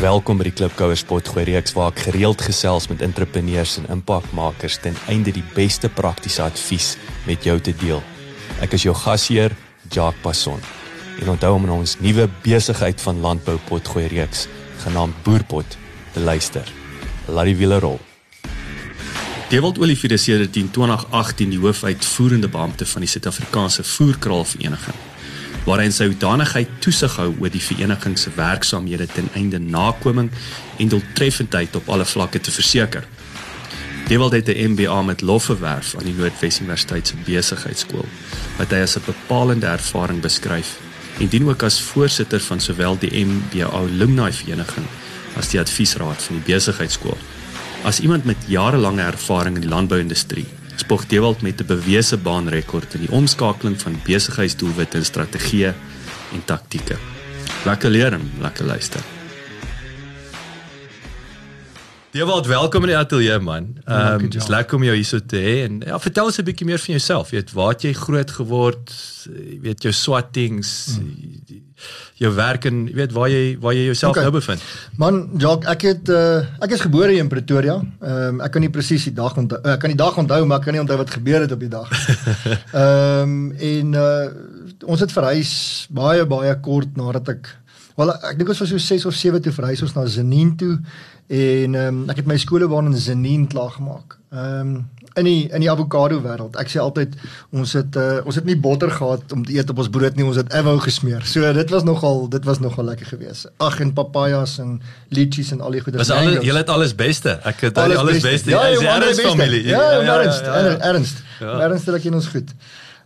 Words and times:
Welkom 0.00 0.38
by 0.40 0.46
die 0.46 0.54
Klipkouer 0.56 0.96
Spotgooi 0.96 1.42
reeks 1.44 1.74
waar 1.76 1.90
ek 1.90 2.06
gereeld 2.06 2.40
gesels 2.40 2.86
met 2.88 3.02
entrepreneurs 3.04 3.74
en 3.76 3.88
impakmakers 3.92 4.78
ten 4.80 4.94
einde 5.12 5.34
die 5.36 5.44
beste 5.52 5.90
praktiese 5.92 6.40
advies 6.40 6.94
met 7.26 7.44
jou 7.44 7.58
te 7.60 7.74
deel. 7.82 8.00
Ek 8.64 8.78
is 8.78 8.86
jou 8.86 8.94
gasheer, 8.96 9.52
Jacques 9.92 10.22
Passon. 10.24 10.56
En 11.20 11.34
onthou 11.34 11.52
om 11.58 11.68
na 11.68 11.76
ons 11.82 11.98
nuwe 12.00 12.30
besigheid 12.40 13.04
van 13.04 13.20
landbou 13.20 13.58
potgooi 13.68 14.06
reeks 14.08 14.46
genaamd 14.86 15.20
Boerpot 15.26 15.76
te 16.14 16.24
luister. 16.24 16.64
Laat 17.28 17.52
die 17.52 17.58
wiele 17.60 17.82
rol. 17.84 18.00
Dewald 19.52 19.84
Olivier 19.84 20.16
is 20.16 20.24
sedert 20.24 20.56
2018 20.56 21.52
die 21.52 21.60
hoofuitvoerende 21.60 22.48
beampte 22.48 22.88
van 22.88 23.04
die 23.04 23.12
Suid-Afrikaanse 23.18 23.84
Voerkraalvereniging 23.84 25.09
waar 25.64 25.78
hy 25.82 25.88
in 25.90 25.94
sy 25.94 26.06
hoedanigheid 26.08 26.68
toesig 26.84 27.16
hou 27.20 27.30
oor 27.40 27.52
die 27.52 27.62
vereniging 27.62 28.16
se 28.18 28.32
werksaamhede 28.36 29.06
ten 29.12 29.28
einde 29.38 29.58
nakoming 29.60 30.30
en 30.78 30.92
doeltreffendheid 30.92 31.76
op 31.76 31.88
alle 31.88 32.04
vlakke 32.04 32.40
te 32.40 32.50
verseker. 32.54 33.04
Dewald 34.08 34.32
het 34.32 34.48
'n 34.48 34.72
MBA 34.72 35.02
met 35.02 35.20
lof 35.20 35.44
verwerf 35.44 35.94
aan 35.94 36.04
die 36.04 36.14
Noordwes 36.14 36.60
Universiteit 36.60 37.06
se 37.06 37.14
besigheidskool 37.24 38.08
wat 38.58 38.70
hy 38.70 38.80
as 38.82 38.96
'n 38.96 39.02
bepalende 39.06 39.66
ervaring 39.66 40.20
beskryf 40.20 40.78
en 41.18 41.28
dien 41.28 41.48
ook 41.48 41.62
as 41.62 41.80
voorsitter 41.80 42.40
van 42.40 42.60
sowel 42.60 42.98
die 42.98 43.24
MBA 43.24 43.68
alumni 43.70 44.32
vereniging 44.32 44.86
as 45.36 45.48
die 45.48 45.60
adviesraad 45.60 46.22
van 46.22 46.36
die 46.36 46.54
besigheidskool. 46.54 47.18
As 47.84 48.00
iemand 48.00 48.24
met 48.24 48.36
jarelange 48.46 49.02
ervaring 49.02 49.54
in 49.54 49.60
die 49.60 49.70
landbouindustrie 49.70 50.46
spog 50.80 51.06
Dewald 51.06 51.42
met 51.42 51.60
'n 51.60 51.66
bewese 51.66 52.16
baanrekord 52.16 52.94
in 52.94 53.00
die 53.00 53.10
omskakeling 53.12 53.80
van 53.80 54.00
besigheidsdoelwitte 54.04 54.96
in 54.96 55.04
strategieë 55.04 55.74
en 56.32 56.44
taktieke. 56.44 56.96
Lekker 57.64 57.90
leer 57.90 58.12
en 58.12 58.30
lekker 58.40 58.64
luister. 58.64 59.19
Dewald, 62.10 62.46
welkom 62.46 62.82
in 62.82 62.90
die 62.90 62.96
ateljee 62.98 63.38
man. 63.38 63.68
Ehm 63.84 64.24
um, 64.24 64.30
dis 64.34 64.48
lekker 64.50 64.80
om 64.80 64.82
jou 64.82 64.94
hier 64.96 65.06
so 65.06 65.22
te 65.22 65.38
hê 65.38 65.52
en 65.62 65.76
ja, 65.86 65.98
vertel 66.02 66.26
ons 66.26 66.40
'n 66.40 66.44
bietjie 66.48 66.66
meer 66.66 66.82
van 66.82 66.94
jouself. 66.96 67.30
Jy 67.30 67.38
weet, 67.38 67.52
waar 67.54 67.74
jy 67.78 67.92
groot 67.94 68.30
geword? 68.30 68.90
Jy 69.30 69.58
weet 69.62 69.82
jou 69.82 69.92
swattings, 69.94 70.98
hmm. 70.98 71.60
jou 72.18 72.32
werk 72.34 72.66
en 72.66 72.88
jy 72.88 72.96
weet 72.98 73.14
waar 73.14 73.30
jy 73.30 73.44
waar 73.62 73.76
jy 73.78 73.84
jouself 73.84 74.16
okay. 74.16 74.26
nou 74.26 74.32
bevind. 74.32 74.64
Man, 74.96 75.30
Jacques, 75.38 75.70
ek 75.70 75.86
het 75.86 76.10
uh, 76.10 76.42
ek 76.58 76.74
is 76.74 76.82
gebore 76.82 77.14
in 77.14 77.30
Pretoria. 77.30 77.78
Ehm 77.78 78.34
um, 78.34 78.40
ek 78.42 78.56
kan 78.58 78.66
nie 78.66 78.74
presies 78.74 79.06
die 79.06 79.14
dag 79.14 79.38
onthou. 79.38 79.62
Ek 79.62 79.78
kan 79.78 79.94
die 79.94 80.02
dag 80.02 80.18
onthou, 80.18 80.42
maar 80.46 80.58
ek 80.58 80.64
kan 80.66 80.74
nie 80.74 80.82
onthou 80.82 80.98
wat 80.98 81.14
gebeur 81.14 81.46
het 81.46 81.52
op 81.54 81.62
die 81.62 81.70
dag. 81.70 81.94
Ehm 82.74 83.22
um, 83.22 83.52
en 83.54 83.94
uh, 83.94 84.26
ons 84.82 85.00
het 85.00 85.12
verhuis 85.12 85.86
baie 85.94 86.26
baie 86.26 86.58
kort 86.58 86.98
nadat 86.98 87.36
ek 87.36 87.54
wel 88.00 88.14
ek 88.16 88.38
dink 88.40 88.52
ons 88.52 88.62
was 88.64 88.72
so 88.72 88.80
6 88.86 89.06
of 89.10 89.18
7 89.18 89.42
toe 89.44 89.52
verhuis 89.54 89.82
ons 89.86 89.96
na 89.96 90.06
Zenin 90.10 90.56
toe 90.60 90.78
en 91.30 91.76
ehm 91.78 92.00
um, 92.00 92.08
ek 92.10 92.22
het 92.22 92.30
my 92.30 92.38
skoolbaan 92.40 92.90
in 92.90 92.98
Zenin 92.98 93.46
klaar 93.50 93.76
gemaak. 93.76 94.18
Ehm 94.30 94.74
um, 94.74 94.88
in 95.18 95.26
die 95.26 95.48
in 95.50 95.62
die 95.64 95.70
avokado 95.70 96.20
wêreld. 96.22 96.56
Ek 96.60 96.70
sê 96.70 96.78
altyd 96.82 97.14
ons 97.56 97.72
het 97.74 97.96
uh, 97.98 98.20
ons 98.28 98.36
het 98.38 98.46
nie 98.46 98.56
botter 98.58 98.90
gehad 98.94 99.32
om 99.34 99.44
te 99.46 99.56
eet 99.56 99.70
op 99.72 99.82
ons 99.82 99.90
brood 99.92 100.18
nie, 100.18 100.26
ons 100.26 100.38
het 100.38 100.52
avo 100.54 100.76
gesmeer. 100.82 101.24
So 101.26 101.52
dit 101.56 101.72
was 101.74 101.86
nogal 101.86 102.28
dit 102.32 102.46
was 102.46 102.60
nogal 102.62 102.86
lekker 102.92 103.10
geweest. 103.10 103.50
Ag 103.62 103.80
en 103.84 103.92
papajas 103.96 104.58
en 104.62 104.76
litchis 105.14 105.50
en 105.56 105.64
al 105.66 105.78
die 105.78 105.82
goeie. 105.84 105.98
Was 105.98 106.12
alles 106.14 106.44
jy 106.46 106.54
het 106.56 106.70
alles 106.70 106.94
beste. 106.98 107.38
Ek 107.44 107.66
het 107.68 107.78
alles, 107.78 108.02
alles 108.02 108.20
beste. 108.20 108.28
beste. 108.28 108.54
Ja, 108.54 108.68
jy 108.70 108.84
ja, 108.86 109.08
is 109.08 109.24
familie. 109.24 109.64
Ja, 109.66 109.80
ja, 109.80 110.02
ja, 110.02 110.20
ernst, 110.20 110.44
ja, 110.46 110.58
ja, 110.58 110.70
ja. 110.70 110.78
ernst. 110.92 111.24
Ja. 111.40 111.56
Ernst 111.66 111.90
dat 111.90 112.06
jy 112.06 112.14
ons 112.14 112.30
goed. 112.30 112.54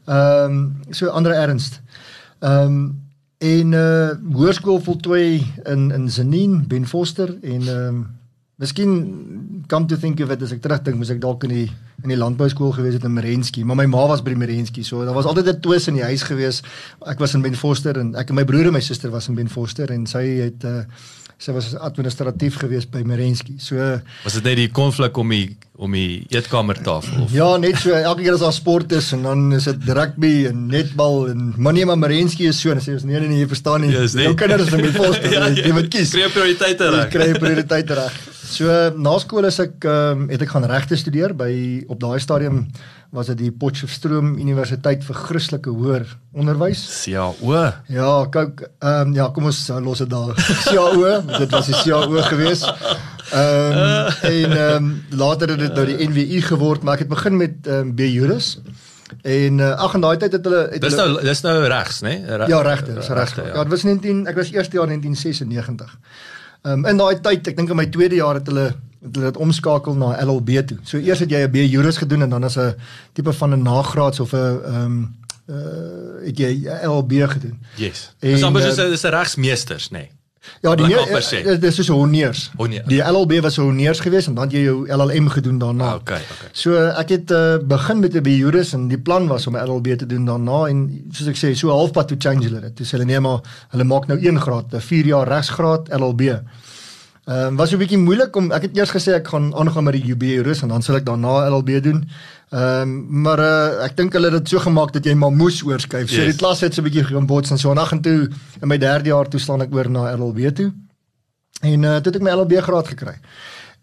Ehm 0.04 0.60
um, 0.60 0.60
so 0.90 1.08
ander 1.08 1.32
ernst. 1.32 1.80
Ehm 2.40 2.76
um, 2.76 2.84
en 3.44 3.72
uh 3.76 4.10
hoërskool 4.38 4.80
voltooi 4.84 5.44
in 5.68 5.90
in 5.92 6.10
Zenin, 6.10 6.60
Ben 6.68 6.86
Foster 6.88 7.34
en 7.42 7.68
ehm 7.68 7.88
um, 7.88 8.04
miskien 8.56 8.92
come 9.66 9.86
to 9.86 9.96
think 9.96 10.20
of 10.20 10.30
it 10.30 10.42
as 10.42 10.52
ek 10.54 10.62
terugdink, 10.62 10.96
moes 10.96 11.10
ek 11.10 11.20
dalk 11.20 11.42
in 11.48 11.50
die 11.50 11.66
in 12.04 12.12
die 12.12 12.18
landbou 12.18 12.46
skool 12.52 12.72
gewees 12.76 12.98
het 12.98 13.06
in 13.06 13.14
Merensky, 13.16 13.64
maar 13.64 13.78
my 13.80 13.86
ma 13.88 14.04
was 14.10 14.22
by 14.22 14.34
Merensky, 14.36 14.84
so 14.84 15.04
daar 15.04 15.16
was 15.16 15.26
altyd 15.26 15.48
'n 15.48 15.60
twis 15.60 15.88
in 15.88 15.94
die 15.94 16.04
huis 16.04 16.22
gewees. 16.22 16.62
Ek 17.06 17.18
was 17.18 17.34
in 17.34 17.42
Ben 17.42 17.56
Foster 17.56 17.98
en 17.98 18.14
ek 18.14 18.28
en 18.28 18.34
my 18.34 18.44
broer 18.44 18.66
en 18.66 18.72
my 18.72 18.80
suster 18.80 19.10
was 19.10 19.28
in 19.28 19.34
Ben 19.34 19.48
Foster 19.48 19.90
en 19.90 20.06
sy 20.06 20.24
het 20.40 20.64
uh 20.64 20.84
sy 21.44 21.52
was 21.52 21.74
administratief 21.76 22.56
gewees 22.62 22.86
by 22.88 23.02
Merensky. 23.06 23.58
So 23.60 23.76
was 24.24 24.38
dit 24.38 24.46
net 24.48 24.58
die 24.62 24.70
konflik 24.72 25.18
om 25.20 25.32
die 25.34 25.46
om 25.74 25.90
die 25.96 26.22
eetkamertafel 26.30 27.24
of 27.24 27.32
Ja, 27.34 27.48
net 27.58 27.80
so 27.82 27.90
elke 27.98 28.22
keer 28.22 28.36
as 28.36 28.44
daar 28.44 28.54
sport 28.54 28.92
is 28.94 29.08
en 29.16 29.24
dan 29.26 29.48
is 29.56 29.66
dit 29.66 29.88
rugby 29.98 30.32
en 30.50 30.68
netbal 30.70 31.24
en 31.32 31.48
manie 31.58 31.84
maar 31.90 31.98
Merensky 32.00 32.46
is 32.52 32.60
so 32.62 32.70
en 32.70 32.80
sê 32.84 32.94
ons 32.94 33.04
nee 33.08 33.18
nee 33.18 33.32
nee 33.32 33.42
jy 33.42 33.48
verstaan 33.50 33.82
nie. 33.84 33.90
Yes, 33.94 34.14
nee. 34.14 34.28
Jou 34.28 34.36
kinders 34.38 34.68
is 34.68 34.76
in 34.78 34.86
Ben 34.86 34.94
Foster. 34.94 35.32
ja, 35.32 35.48
ja, 35.48 35.66
jy 35.66 35.74
moet 35.74 35.90
kies. 35.92 36.14
Kry 36.14 36.30
prioriteite 36.30 36.92
reg. 36.94 37.10
Kry 37.14 37.32
prioriteite 37.38 37.98
reg. 38.00 38.22
So 38.44 38.68
na 39.00 39.14
skool 39.22 39.48
is 39.48 39.58
ek 39.62 39.86
ehm 39.88 40.24
um, 40.24 40.28
het 40.28 40.42
ek 40.44 40.52
gaan 40.52 40.66
regte 40.68 40.98
studeer 41.00 41.32
by 41.36 41.50
op 41.88 42.00
daai 42.02 42.20
stadium 42.20 42.66
was 43.14 43.30
dit 43.30 43.38
die 43.44 43.50
Potchefstroom 43.54 44.34
Universiteit 44.42 45.04
vir 45.06 45.16
Christelike 45.16 45.70
Hoër 45.70 46.04
Onderwys. 46.34 46.82
CAO. 47.04 47.54
Ja, 47.88 48.12
kyk, 48.34 48.66
ehm 48.82 49.08
um, 49.08 49.14
ja, 49.16 49.28
kom 49.34 49.48
ons 49.50 49.60
los 49.86 50.02
dit 50.02 50.10
daar. 50.10 50.34
CAO, 50.66 51.20
dit 51.38 51.54
was 51.54 51.70
die 51.70 51.78
CAO 51.78 52.22
gewees. 52.28 52.66
Ehm 53.32 53.78
um, 53.80 54.12
en 54.34 54.56
ehm 54.58 54.76
um, 54.76 54.90
later 55.24 55.54
het 55.54 55.62
dit 55.64 55.78
nou 55.78 55.86
die 55.92 56.08
NWU 56.10 56.42
geword, 56.50 56.82
maar 56.82 56.98
ek 56.98 57.06
het 57.06 57.14
begin 57.14 57.38
met 57.40 57.70
ehm 57.70 57.88
um, 57.88 57.94
BJuris. 57.96 58.58
En 59.22 59.58
uh, 59.58 59.72
ag 59.78 59.94
en 59.94 60.02
daai 60.04 60.16
tyd 60.18 60.32
het 60.32 60.46
hulle 60.48 60.62
het 60.72 60.82
Dis 60.82 60.96
nou 60.98 61.08
dis 61.22 61.42
nou 61.46 61.56
regs, 61.70 62.00
né? 62.02 62.18
Nee? 62.18 62.38
Re 62.42 62.46
ja, 62.50 62.60
regte, 62.66 62.94
dis 62.98 63.08
regte. 63.08 63.44
Ja, 63.46 63.62
dit 63.62 63.72
was 63.72 63.84
19 63.86 64.26
ek 64.26 64.36
was 64.40 64.50
eerste 64.52 64.76
jaar 64.80 64.90
1996. 64.90 65.98
Ehm 66.64 66.78
um, 66.78 66.86
in 66.88 66.96
daai 66.96 67.20
tyd, 67.20 67.46
ek 67.50 67.56
dink 67.58 67.70
in 67.70 67.76
my 67.76 67.84
tweede 67.92 68.16
jaar 68.16 68.38
het 68.40 68.46
hulle 68.48 68.70
het 69.04 69.18
hulle 69.18 69.32
dit 69.32 69.36
omskakel 69.36 69.98
na 70.00 70.14
LLB 70.22 70.62
toe. 70.70 70.78
So 70.88 70.96
eers 70.96 71.20
het 71.20 71.30
jy 71.30 71.42
'n 71.44 71.50
B 71.52 71.66
Juris 71.68 72.00
gedoen 72.00 72.22
en 72.24 72.30
dan 72.30 72.44
as 72.44 72.56
'n 72.56 72.74
tipe 73.12 73.32
van 73.32 73.52
'n 73.52 73.62
nagraads 73.62 74.20
of 74.20 74.32
'n 74.32 74.36
ehm 74.36 74.84
um, 74.84 75.16
uh 75.48 76.24
het 76.24 76.38
jy 76.38 76.64
LLB 76.64 77.12
gedoen. 77.28 77.60
Yes. 77.76 78.10
Dis 78.18 78.42
amper 78.42 78.62
soos 78.62 78.80
'n 78.80 78.90
dis 78.90 79.04
'n 79.04 79.12
regsmeesters, 79.12 79.90
nê. 79.90 79.92
Nee. 79.92 80.10
Ja, 80.60 80.74
die 80.74 80.86
nee, 80.86 81.58
dis 81.58 81.78
is 81.78 81.88
honneurs. 81.88 82.50
Honneer. 82.56 82.82
Die 82.88 83.00
LLB 83.02 83.40
was 83.44 83.56
honneurs 83.56 84.00
geweest 84.00 84.30
en 84.30 84.34
dan 84.34 84.50
jy 84.50 84.64
jou 84.64 84.76
LLM 84.88 85.28
gedoen 85.28 85.58
daarna. 85.58 85.84
Ah, 85.84 85.94
okay, 86.00 86.20
okay. 86.36 86.48
So 86.52 86.76
ek 86.76 87.08
het 87.08 87.30
uh, 87.30 87.56
begin 87.60 88.00
met 88.00 88.14
'n 88.14 88.22
B 88.22 88.26
Juris 88.26 88.72
en 88.72 88.88
die 88.88 88.98
plan 88.98 89.26
was 89.26 89.46
om 89.46 89.56
LLB 89.56 89.96
te 89.98 90.06
doen 90.06 90.24
daarna 90.24 90.66
en 90.68 91.04
soos 91.10 91.28
ek 91.28 91.36
sê, 91.36 91.54
so 91.54 91.68
halfpad 91.68 92.08
toe 92.08 92.16
change 92.18 92.44
hulle 92.44 92.60
dit. 92.60 92.76
Dis 92.76 92.90
hulle 92.90 93.04
nee 93.04 93.20
maar 93.20 93.40
hulle 93.68 93.84
maak 93.84 94.06
nou 94.06 94.18
1 94.18 94.40
graad, 94.40 94.72
'n 94.72 94.80
4 94.80 95.06
jaar 95.06 95.28
regsgraad 95.28 95.88
LLB. 95.88 96.40
Ehm 97.24 97.46
um, 97.46 97.56
was 97.56 97.72
'n 97.72 97.78
bietjie 97.78 97.98
moeilik 97.98 98.36
om 98.36 98.52
ek 98.52 98.62
het 98.62 98.76
eers 98.76 98.90
gesê 98.92 99.14
ek 99.16 99.28
gaan 99.28 99.54
aangaan 99.54 99.84
met 99.84 99.94
die 99.96 100.12
UB 100.12 100.44
Rus 100.44 100.62
en 100.62 100.68
dan 100.68 100.82
sal 100.82 100.96
ek 100.96 101.06
daarna 101.06 101.48
LLB 101.48 101.80
doen. 101.82 102.04
Ehm 102.50 102.80
um, 102.80 103.22
maar 103.22 103.38
uh, 103.38 103.84
ek 103.84 103.96
dink 103.96 104.12
hulle 104.12 104.30
het 104.30 104.44
dit 104.44 104.48
so 104.48 104.58
gemaak 104.58 104.92
dat 104.92 105.04
jy 105.04 105.14
maar 105.14 105.32
moes 105.32 105.64
oorskuif. 105.64 106.10
So 106.10 106.20
yes. 106.20 106.36
die 106.36 106.38
klas 106.38 106.60
het 106.60 106.74
so 106.74 106.82
'n 106.82 106.84
bietjie 106.84 107.04
gebots 107.04 107.50
en 107.50 107.58
so 107.58 107.72
nag 107.72 107.92
en 107.92 108.00
toe 108.00 108.28
in 108.60 108.68
my 108.68 108.78
derde 108.78 109.08
jaar 109.08 109.28
toe 109.28 109.40
staan 109.40 109.62
ek 109.62 109.74
oor 109.74 109.90
na 109.90 110.16
LLB 110.16 110.54
toe. 110.54 110.72
En 111.60 111.82
uh, 111.82 111.96
toe 111.96 112.12
het 112.12 112.16
ek 112.16 112.22
my 112.22 112.30
LLB 112.30 112.60
graad 112.60 112.88
gekry. 112.88 113.16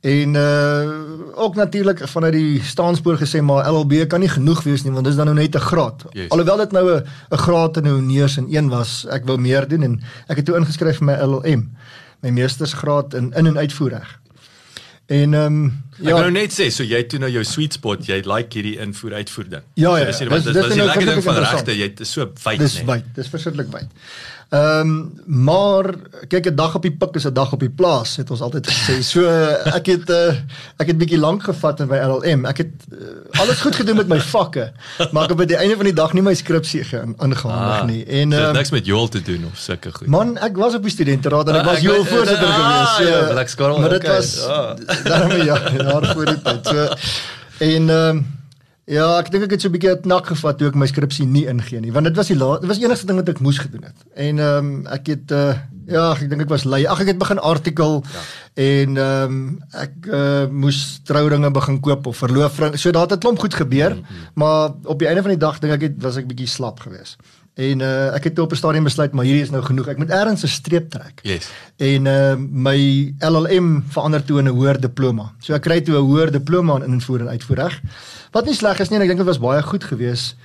En 0.02 0.34
uh 0.34 0.90
ook 1.34 1.56
natuurlik 1.56 2.08
vanuit 2.08 2.34
die 2.34 2.62
staanspoor 2.64 3.18
gesê 3.18 3.42
maar 3.42 3.72
LLB 3.72 4.08
kan 4.08 4.20
nie 4.20 4.30
genoeg 4.30 4.64
wees 4.64 4.84
nie 4.84 4.92
want 4.92 5.06
dis 5.06 5.16
dan 5.16 5.26
nou 5.26 5.36
net 5.36 5.56
'n 5.56 5.60
graad. 5.60 6.06
Yes. 6.12 6.30
Alhoewel 6.30 6.58
dit 6.58 6.72
nou 6.72 6.96
'n 6.96 7.04
'n 7.32 7.38
graad 7.38 7.78
in 7.78 7.86
houneers 7.86 8.38
in 8.38 8.48
een 8.50 8.70
was, 8.70 9.06
ek 9.10 9.26
wou 9.26 9.38
meer 9.38 9.68
doen 9.68 9.84
en 9.84 10.02
ek 10.28 10.36
het 10.36 10.46
toe 10.46 10.58
ingeskryf 10.58 10.98
vir 10.98 11.06
my 11.06 11.14
LLM, 11.14 11.70
my 12.22 12.30
meestersgraad 12.30 13.14
in 13.14 13.34
in 13.34 13.46
en 13.46 13.58
uitvoerreg. 13.58 14.20
En 15.06 15.34
ehm 15.34 15.46
um, 15.46 15.82
Ja. 16.02 16.10
Ek 16.16 16.22
wou 16.24 16.32
net 16.32 16.52
sê, 16.52 16.70
so 16.72 16.84
jy 16.84 17.04
toe 17.08 17.20
nou 17.20 17.30
jou 17.30 17.44
sweet 17.44 17.74
spot, 17.74 18.06
jy 18.08 18.22
like 18.26 18.54
hierdie 18.58 18.78
invoer 18.80 19.14
uitvoer 19.22 19.50
ding. 19.50 19.64
Ja, 19.76 19.98
ja, 19.98 20.12
so, 20.12 20.12
dis 20.12 20.20
ja. 20.20 20.30
Dis- 20.30 20.44
dis 20.44 20.54
dis 20.54 20.64
dis 20.64 20.74
die 20.74 20.78
nou 20.78 20.88
lekker 20.88 21.06
ding 21.14 21.24
van 21.24 21.36
regte, 21.38 21.72
jy 21.78 21.88
het 21.94 22.08
so 22.08 22.26
wyd 22.46 22.60
Dis 22.60 22.74
nee. 22.82 22.86
wyd, 22.86 23.04
dis 23.16 23.28
verskriklik 23.28 23.72
wyd. 23.74 23.88
Ehm 24.52 24.80
um, 24.82 25.14
maar 25.26 25.86
kyk 26.28 26.48
'n 26.52 26.56
dag 26.56 26.74
op 26.76 26.82
die 26.84 26.92
pik 26.92 27.16
is 27.16 27.24
'n 27.26 27.34
dag 27.34 27.54
op 27.54 27.60
die 27.60 27.70
plaas 27.70 28.16
het 28.20 28.32
ons 28.32 28.42
altyd 28.42 28.68
gesê. 28.68 29.00
So 29.02 29.24
ek 29.80 29.86
het 29.88 30.10
uh, 30.10 30.36
ek 30.78 30.88
het 30.92 30.98
bietjie 30.98 31.18
lank 31.20 31.44
gevat 31.44 31.80
in 31.80 31.88
my 31.88 31.96
LLM. 32.04 32.44
Ek 32.46 32.58
het 32.58 32.72
uh, 32.92 33.40
alles 33.40 33.62
goed 33.62 33.76
gedoen 33.76 33.96
met 33.96 34.08
my 34.12 34.20
vakke, 34.20 34.72
maar 35.12 35.24
ek 35.24 35.30
het 35.30 35.38
by 35.38 35.46
die 35.46 35.56
einde 35.56 35.76
van 35.80 35.86
die 35.88 35.94
dag 35.96 36.12
nie 36.14 36.22
my 36.22 36.34
skripsie 36.36 36.84
ge- 36.84 37.00
ingehandig 37.24 37.86
nie. 37.88 38.04
En 38.06 38.32
so, 38.32 38.38
dit 38.46 38.54
niks 38.54 38.72
met 38.72 38.86
Joel 38.86 39.08
te 39.08 39.22
doen 39.22 39.46
of 39.52 39.58
sulke 39.58 39.92
goed. 39.92 40.08
Man, 40.08 40.36
ek 40.38 40.58
was 40.58 40.76
op 40.76 40.84
die 40.84 40.92
studenteraad 40.92 41.48
en 41.48 41.56
ek 41.56 41.62
Ah, 41.62 41.66
was 41.72 41.80
weet- 41.82 42.08
voorsitter 42.12 42.48
ah, 42.48 42.60
gewees. 42.60 43.08
ja, 43.10 43.20
So, 43.28 43.32
Black 43.34 43.48
Squirrel, 43.50 43.80
Maar 43.80 43.90
dit 43.90 44.08
was 44.08 44.36
ja. 44.48 44.76
daarmee 45.04 45.44
ja, 45.46 45.58
daar 45.92 46.14
voor 46.14 46.26
die 46.26 46.42
tyd. 46.42 46.68
So 46.68 46.88
en 47.72 47.90
ehm 47.90 48.24
ja, 48.92 49.06
ek 49.22 49.30
dink 49.32 49.46
ek 49.46 49.54
het 49.56 49.62
so 49.64 49.70
'n 49.70 49.76
bietjie 49.76 49.92
'n 49.92 50.02
knak 50.08 50.26
gevat 50.28 50.58
toe 50.58 50.68
ek 50.68 50.76
my 50.76 50.88
skripsie 50.90 51.26
nie 51.26 51.46
ingee 51.48 51.80
nie, 51.80 51.92
want 51.94 52.06
dit 52.10 52.16
was 52.16 52.28
die 52.28 52.36
la- 52.36 52.58
dit 52.60 52.68
was 52.68 52.80
die 52.80 52.86
enigste 52.88 53.08
ding 53.08 53.20
wat 53.20 53.30
ek 53.30 53.40
moes 53.40 53.60
gedoen 53.62 53.84
het. 53.84 54.00
En 54.16 54.40
ehm 54.40 54.88
ek 54.88 55.08
het 55.08 55.32
uh, 55.32 55.54
ja, 55.88 56.12
ek 56.12 56.30
dink 56.30 56.42
ek 56.42 56.50
was 56.50 56.64
lui. 56.64 56.86
Ag 56.88 57.02
ek 57.02 57.08
het 57.14 57.18
begin 57.22 57.40
artikel 57.40 58.04
ja. 58.04 58.22
en 58.64 58.98
ehm 58.98 59.36
ek 59.72 59.94
uh, 60.08 60.46
moes 60.50 61.00
trouringe 61.04 61.52
begin 61.52 61.80
koop 61.80 62.08
of 62.08 62.18
verloofring. 62.18 62.78
So 62.80 62.92
daar 62.92 63.08
het 63.08 63.14
'n 63.14 63.20
klomp 63.24 63.40
goed 63.40 63.54
gebeur, 63.54 63.96
mm 63.96 64.04
-hmm. 64.04 64.28
maar 64.34 64.72
op 64.84 65.00
die 65.00 65.08
einde 65.08 65.22
van 65.22 65.32
die 65.32 65.40
dag 65.40 65.60
dink 65.60 65.74
ek 65.74 65.82
het 65.82 65.96
was 66.04 66.18
ek 66.18 66.28
bietjie 66.28 66.48
slap 66.48 66.80
geweest. 66.80 67.18
En 67.62 67.84
uh, 67.86 68.16
ek 68.16 68.30
het 68.30 68.36
toe 68.36 68.46
op 68.46 68.54
'n 68.56 68.60
stadium 68.60 68.84
besluit 68.84 69.12
maar 69.12 69.26
hierdie 69.26 69.44
is 69.44 69.52
nou 69.54 69.64
genoeg. 69.64 69.88
Ek 69.88 69.98
moet 69.98 70.10
ergens 70.10 70.44
'n 70.44 70.48
streep 70.48 70.90
trek. 70.90 71.20
Yes. 71.22 71.50
En 71.78 72.06
uh, 72.06 72.36
my 72.38 73.14
LLM 73.20 73.84
verander 73.88 74.24
toe 74.24 74.40
in 74.40 74.48
'n 74.48 74.56
hoër 74.56 74.80
diploma. 74.80 75.34
So 75.40 75.54
ek 75.54 75.62
kry 75.62 75.82
toe 75.82 75.96
'n 75.96 76.08
hoër 76.10 76.32
diploma 76.32 76.76
in 76.84 76.94
invoer 76.98 77.20
en 77.20 77.28
uitvoerreg. 77.28 77.82
Wat 78.32 78.46
nie 78.46 78.56
sleg 78.56 78.80
is 78.80 78.90
nie 78.90 78.98
en 78.98 79.02
ek 79.02 79.08
dink 79.08 79.20
dit 79.20 79.28
was 79.28 79.40
baie 79.40 79.62
goed 79.62 79.84
geweest. 79.84 80.36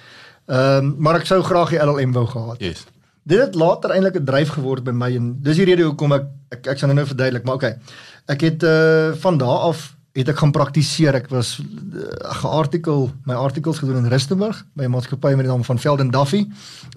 Ehm 0.47 0.85
um, 0.85 0.95
maar 0.99 1.17
ek 1.17 1.27
sou 1.27 1.43
graag 1.43 1.71
die 1.71 1.83
LLM 1.83 2.13
wou 2.13 2.27
gehad. 2.27 2.61
Yes. 2.61 2.85
Dit 3.23 3.39
het 3.39 3.55
later 3.55 3.91
eintlik 3.91 4.17
'n 4.17 4.25
dryf 4.25 4.49
geword 4.49 4.85
by 4.85 4.91
my 4.93 5.15
en 5.17 5.37
dis 5.43 5.57
die 5.57 5.65
rede 5.65 5.83
hoekom 5.83 6.13
ek 6.13 6.25
ek 6.51 6.67
ek 6.67 6.79
sal 6.79 6.89
nou 6.89 6.99
nou 6.99 7.07
verduidelik, 7.07 7.45
maar 7.45 7.55
okay. 7.55 7.77
Ek 8.27 8.41
het 8.41 8.63
uh 8.63 9.15
van 9.15 9.39
daardie 9.39 9.69
af 9.69 9.96
het 10.17 10.31
ek 10.33 10.41
gaan 10.41 10.53
praktiseer. 10.55 11.17
Ek 11.19 11.29
was 11.33 11.57
uh, 11.61 12.07
geartikel 12.41 13.11
my 13.29 13.37
artikels 13.37 13.81
gedoen 13.83 14.05
in 14.05 14.11
Rustenburg 14.13 14.63
by 14.77 14.87
'n 14.87 14.93
maatskappy 14.95 15.35
met 15.37 15.47
die 15.47 15.53
naam 15.53 15.65
van 15.65 15.79
Velden 15.79 16.11
Duffy, 16.11 16.47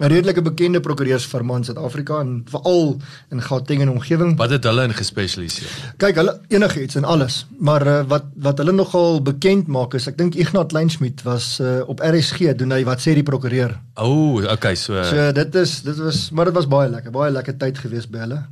'n 0.00 0.08
redelike 0.08 0.42
bekende 0.42 0.80
prokureursfirma 0.80 1.56
in 1.56 1.64
Suid-Afrika 1.64 2.20
en 2.20 2.42
veral 2.48 2.96
in 3.30 3.42
Gauteng 3.42 3.80
en 3.80 3.90
omgewing. 3.90 4.36
Wat 4.36 4.50
het 4.50 4.64
hulle 4.64 4.84
in 4.84 4.94
gespesialiseer? 4.94 5.94
Kyk, 5.96 6.16
hulle 6.16 6.40
enigiets 6.48 6.94
en 6.94 7.04
alles, 7.04 7.46
maar 7.58 7.86
uh, 7.86 8.00
wat 8.08 8.24
wat 8.36 8.58
hulle 8.58 8.72
nogal 8.72 9.22
bekend 9.22 9.66
maak 9.66 9.94
is 9.94 10.06
ek 10.06 10.16
dink 10.18 10.34
Ignas 10.34 10.66
Kleinschmidt 10.70 11.22
was 11.22 11.60
uh, 11.60 11.80
op 11.86 12.00
RSG 12.00 12.54
doen 12.56 12.72
hy 12.72 12.84
wat 12.84 13.00
sê 13.00 13.14
die 13.14 13.26
prokureur. 13.26 13.76
O, 13.96 14.04
oh, 14.04 14.52
okay, 14.52 14.74
so, 14.74 15.02
So 15.04 15.32
dit 15.32 15.54
is 15.54 15.82
dit 15.82 15.96
was 15.96 16.30
maar 16.30 16.44
dit 16.44 16.54
was 16.54 16.66
baie 16.66 16.88
lekker, 16.88 17.10
baie 17.10 17.30
lekker 17.30 17.56
tyd 17.56 17.78
gewees 17.78 18.08
by 18.08 18.24
hulle. 18.24 18.42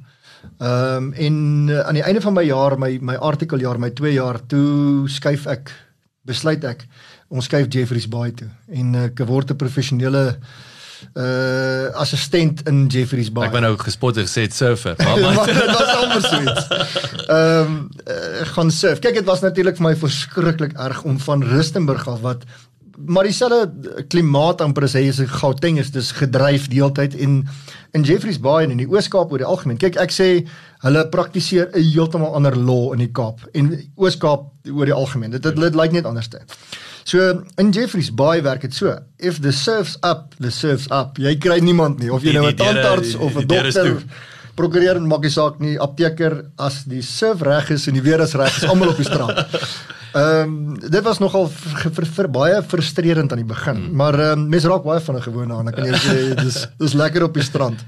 Ehm 0.58 0.96
um, 0.96 1.12
en 1.12 1.36
uh, 1.68 1.80
aan 1.80 1.94
die 1.94 2.02
einde 2.02 2.20
van 2.20 2.34
my 2.34 2.44
jaar, 2.46 2.78
my 2.78 2.98
my 3.00 3.14
artikeljaar, 3.14 3.78
my 3.78 3.90
2 3.90 4.12
jaar, 4.12 4.40
toe 4.46 5.08
skuif 5.08 5.46
ek 5.46 5.72
besluit 6.28 6.64
ek 6.64 6.86
ons 7.28 7.44
skuif 7.44 7.68
Jeffreys 7.72 8.08
Bay 8.08 8.32
toe 8.36 8.48
en 8.72 8.94
uh, 8.94 9.04
ek 9.10 9.22
word 9.28 9.52
'n 9.52 9.60
professionele 9.60 10.24
uh 11.14 11.94
assistent 12.02 12.62
in 12.68 12.86
Jeffreys 12.90 13.30
Bay. 13.32 13.46
ek 13.46 13.52
ben 13.52 13.62
nou 13.62 13.76
gespot 13.78 14.16
en 14.18 14.26
gesê 14.26 14.48
surfer. 14.50 14.96
Maar, 14.98 15.20
maar 15.36 15.46
dit 15.46 15.70
was 15.70 15.92
amper 15.94 16.22
so 16.26 16.40
iets. 16.42 16.66
Ehm 17.26 17.66
um, 17.66 17.76
uh, 18.06 18.46
gaan 18.54 18.70
surf. 18.70 18.98
Kyk, 18.98 19.20
dit 19.20 19.28
was 19.28 19.40
natuurlik 19.40 19.78
vir 19.78 19.86
my 19.88 19.94
verskriklik 19.96 20.74
erg 20.74 21.02
om 21.02 21.18
van 21.22 21.44
Rustenburg 21.44 22.08
af 22.08 22.20
wat 22.26 22.42
maar 23.06 23.24
dieselfde 23.24 24.04
klimaat 24.08 24.60
amper 24.60 24.84
as 24.88 24.96
hy 24.98 25.04
is 25.08 25.20
in 25.22 25.28
Gauteng 25.30 25.78
is 25.78 25.92
dis 25.94 26.10
gedryf 26.18 26.68
die 26.68 26.80
hele 26.80 26.94
tyd 26.96 27.14
en 27.14 27.40
in 27.96 28.04
Jeffreys 28.04 28.40
Bay 28.42 28.64
en 28.64 28.74
in 28.74 28.82
die 28.82 28.88
Oos-Kaap 28.88 29.30
oor 29.32 29.40
die 29.40 29.48
algemeen. 29.48 29.78
Kyk, 29.80 29.96
ek 30.02 30.12
sê 30.12 30.28
hulle 30.84 31.04
praktiseer 31.12 31.70
'n 31.72 31.82
heeltemal 31.82 32.34
ander 32.34 32.56
law 32.56 32.92
in 32.92 32.98
die 32.98 33.12
Kaap 33.12 33.46
en 33.54 33.70
Oos-Kaap 33.96 34.70
oor 34.72 34.86
die 34.86 34.94
algemeen. 34.94 35.30
Dit 35.30 35.42
dit, 35.42 35.56
dit 35.56 35.74
lyk 35.74 35.92
net 35.92 36.04
anders 36.04 36.28
te. 36.28 36.40
So 37.04 37.42
in 37.56 37.70
Jeffreys 37.70 38.10
Bay 38.14 38.42
werk 38.42 38.60
dit 38.60 38.74
so. 38.74 38.98
If 39.18 39.40
the 39.40 39.52
surf's 39.52 39.96
up, 40.02 40.34
the 40.38 40.50
surf's 40.50 40.90
up. 40.90 41.18
Jy 41.18 41.38
kry 41.38 41.60
niemand 41.60 41.98
nie 41.98 42.10
of 42.12 42.22
jy 42.22 42.32
nou 42.32 42.46
'n 42.46 42.56
tandarts 42.56 43.14
of 43.14 43.36
'n 43.36 43.46
deure 43.46 43.68
is 43.68 43.74
dokter 43.74 44.02
prokureur 44.58 44.98
maak 45.06 45.22
nie 45.26 45.34
saak 45.34 45.60
nie 45.62 45.76
apteker 45.78 46.40
as 46.58 46.82
die 46.90 47.02
surf 47.06 47.44
reg 47.46 47.70
is 47.76 47.86
en 47.88 47.98
die 47.98 48.04
weer 48.04 48.24
is 48.24 48.34
reg 48.38 48.60
is 48.62 48.68
almal 48.68 48.94
op 48.94 49.00
die 49.00 49.08
strand. 49.08 49.38
Ehm 50.16 50.52
um, 50.52 50.76
dit 50.80 51.02
was 51.04 51.18
nogal 51.20 51.50
vir, 51.52 51.90
vir, 51.92 52.06
vir 52.16 52.28
baie 52.32 52.62
frustrerend 52.64 53.32
aan 53.32 53.42
die 53.42 53.48
begin, 53.48 53.76
mm. 53.76 53.96
maar 54.00 54.16
ehm 54.16 54.40
um, 54.40 54.46
mense 54.54 54.70
raak 54.70 54.86
baie 54.86 55.02
van 55.04 55.16
'n 55.16 55.22
gewoonte 55.22 55.54
aan. 55.54 55.68
Ek 55.68 55.76
kan 55.76 55.90
jou 55.90 56.00
sê 56.00 56.34
dis 56.38 56.56
dis 56.78 56.94
lekker 56.96 57.26
op 57.26 57.34
die 57.34 57.44
strand. 57.44 57.84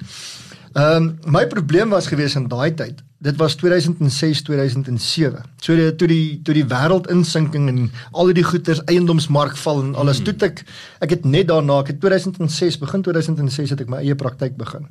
Ehm 0.74 0.96
um, 0.96 1.18
my 1.24 1.46
probleem 1.46 1.90
was 1.90 2.06
gewees 2.06 2.36
in 2.36 2.48
daai 2.48 2.74
tyd. 2.74 3.00
Dit 3.18 3.36
was 3.36 3.56
2006 3.56 4.42
2007. 4.42 5.40
So 5.60 5.74
die, 5.76 5.94
toe 5.96 6.08
die 6.08 6.40
toe 6.44 6.54
die 6.54 6.64
wêreldinsinking 6.64 7.68
en 7.68 7.90
al 8.12 8.32
die 8.36 8.44
goederes 8.44 8.84
eiendomsmark 8.84 9.56
val 9.56 9.80
en 9.80 9.94
alles. 9.94 10.20
Mm. 10.20 10.24
Toe 10.24 10.48
ek 10.50 10.62
ek 11.00 11.10
het 11.10 11.24
net 11.24 11.48
daarna, 11.48 11.80
ek 11.80 11.94
het 11.94 12.00
2006 12.00 12.78
begin 12.84 13.02
2006 13.02 13.70
het 13.70 13.80
ek 13.80 13.88
my 13.88 14.04
eie 14.04 14.14
praktyk 14.14 14.60
begin. 14.60 14.86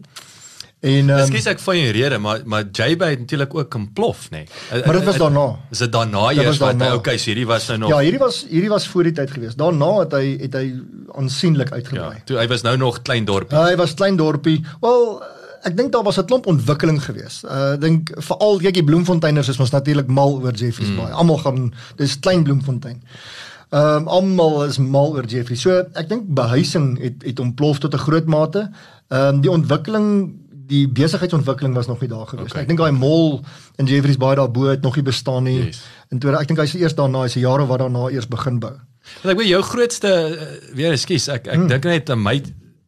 En 0.79 1.09
ehm 1.09 1.19
Ekskuus 1.19 1.47
ek 1.51 1.59
van 1.59 1.75
jou 1.75 1.89
rede, 1.91 2.17
maar 2.23 2.39
maar 2.47 2.63
JB 2.71 3.01
het 3.03 3.19
natuurlik 3.19 3.55
ook 3.55 3.73
ontplof, 3.75 4.29
nê. 4.31 4.45
Nee. 4.71 4.83
Maar 4.85 4.93
dit 4.93 5.03
was 5.03 5.17
daarna. 5.17 5.47
Is 5.71 5.77
dit 5.83 5.91
daarna 5.91 6.29
eers 6.31 6.57
wat 6.57 6.79
daarna. 6.79 6.95
okay, 6.95 7.17
so 7.17 7.25
hierdie 7.25 7.47
was 7.47 7.67
nou 7.67 7.79
nog 7.79 7.89
Ja, 7.89 7.97
hierdie 7.99 8.19
was 8.19 8.45
hierdie 8.49 8.69
was 8.69 8.87
voor 8.87 9.03
die 9.03 9.11
tyd 9.11 9.31
gewees. 9.31 9.55
Daarna 9.59 9.89
het 9.99 10.15
hy 10.15 10.37
het 10.39 10.55
hy 10.55 10.79
aansienlik 11.19 11.69
ja, 11.69 11.75
uitgebrei. 11.75 12.21
toe 12.25 12.37
hy 12.37 12.47
was 12.47 12.63
nou 12.63 12.77
nog 12.77 13.01
klein 13.01 13.25
dorpie. 13.25 13.57
Ja, 13.57 13.65
hy 13.65 13.75
was 13.75 13.93
klein 13.93 14.15
dorpie. 14.15 14.63
Wel, 14.79 15.21
ek 15.67 15.75
dink 15.77 15.91
daar 15.91 16.03
was 16.03 16.17
'n 16.17 16.25
klomp 16.25 16.47
ontwikkeling 16.47 17.03
gewees. 17.03 17.43
Uh 17.43 17.73
ek 17.75 17.81
dink 17.81 18.11
veral 18.15 18.59
kyk 18.63 18.73
die 18.73 18.83
Bloemfonteiners 18.83 19.49
is 19.49 19.59
ons 19.59 19.75
natuurlik 19.75 20.07
mal 20.07 20.39
oor 20.39 20.53
Jeffreys 20.53 20.95
Bay. 20.95 21.11
Almal 21.11 21.37
gaan 21.37 21.73
dis 21.95 22.19
klein 22.19 22.43
Bloemfontein. 22.43 23.03
Ehm 23.69 23.95
um, 23.95 24.07
almal 24.07 24.63
is 24.65 24.77
mal 24.77 25.11
oor 25.11 25.25
Jeffreys. 25.25 25.61
So 25.61 25.83
ek 25.93 26.07
dink 26.09 26.23
behuising 26.27 27.01
het 27.01 27.19
het 27.23 27.39
ontplof 27.39 27.79
tot 27.79 27.93
'n 27.93 27.97
groot 28.07 28.25
mate. 28.25 28.71
Ehm 29.09 29.35
um, 29.35 29.41
die 29.41 29.51
ontwikkeling 29.51 30.31
die 30.69 30.83
besigheidsontwikkeling 30.87 31.73
was 31.77 31.87
nog 31.89 32.01
nie 32.03 32.09
daar 32.09 32.27
gewees 32.27 32.51
Okay. 32.51 32.61
nie. 32.61 32.67
Ek 32.67 32.71
dink 32.71 32.79
daai 32.79 32.95
mall 32.95 33.41
in 33.81 33.89
Jeffreys 33.89 34.19
Bay 34.21 34.35
daarbo 34.35 34.69
het 34.69 34.85
nog 34.85 34.95
nie 34.95 35.05
bestaan 35.05 35.43
nie. 35.49 35.65
Yes. 35.65 35.81
En 36.09 36.19
toe 36.19 36.35
ek 36.37 36.47
dink 36.47 36.61
hy's 36.61 36.75
eers 36.77 36.95
daarna, 36.97 37.25
hy's 37.25 37.35
'n 37.35 37.45
jare 37.45 37.65
wat 37.65 37.79
daarna 37.79 38.09
eers 38.09 38.27
begin 38.27 38.59
bou. 38.59 38.75
Want 39.23 39.33
ek 39.33 39.37
weet 39.37 39.49
jou 39.49 39.61
grootste 39.61 40.07
uh, 40.07 40.75
weer 40.75 40.93
ekskuus, 40.93 41.27
ek 41.29 41.47
ek 41.47 41.55
hmm. 41.55 41.67
dink 41.67 41.83
net 41.89 42.09
aan 42.09 42.21
my 42.21 42.37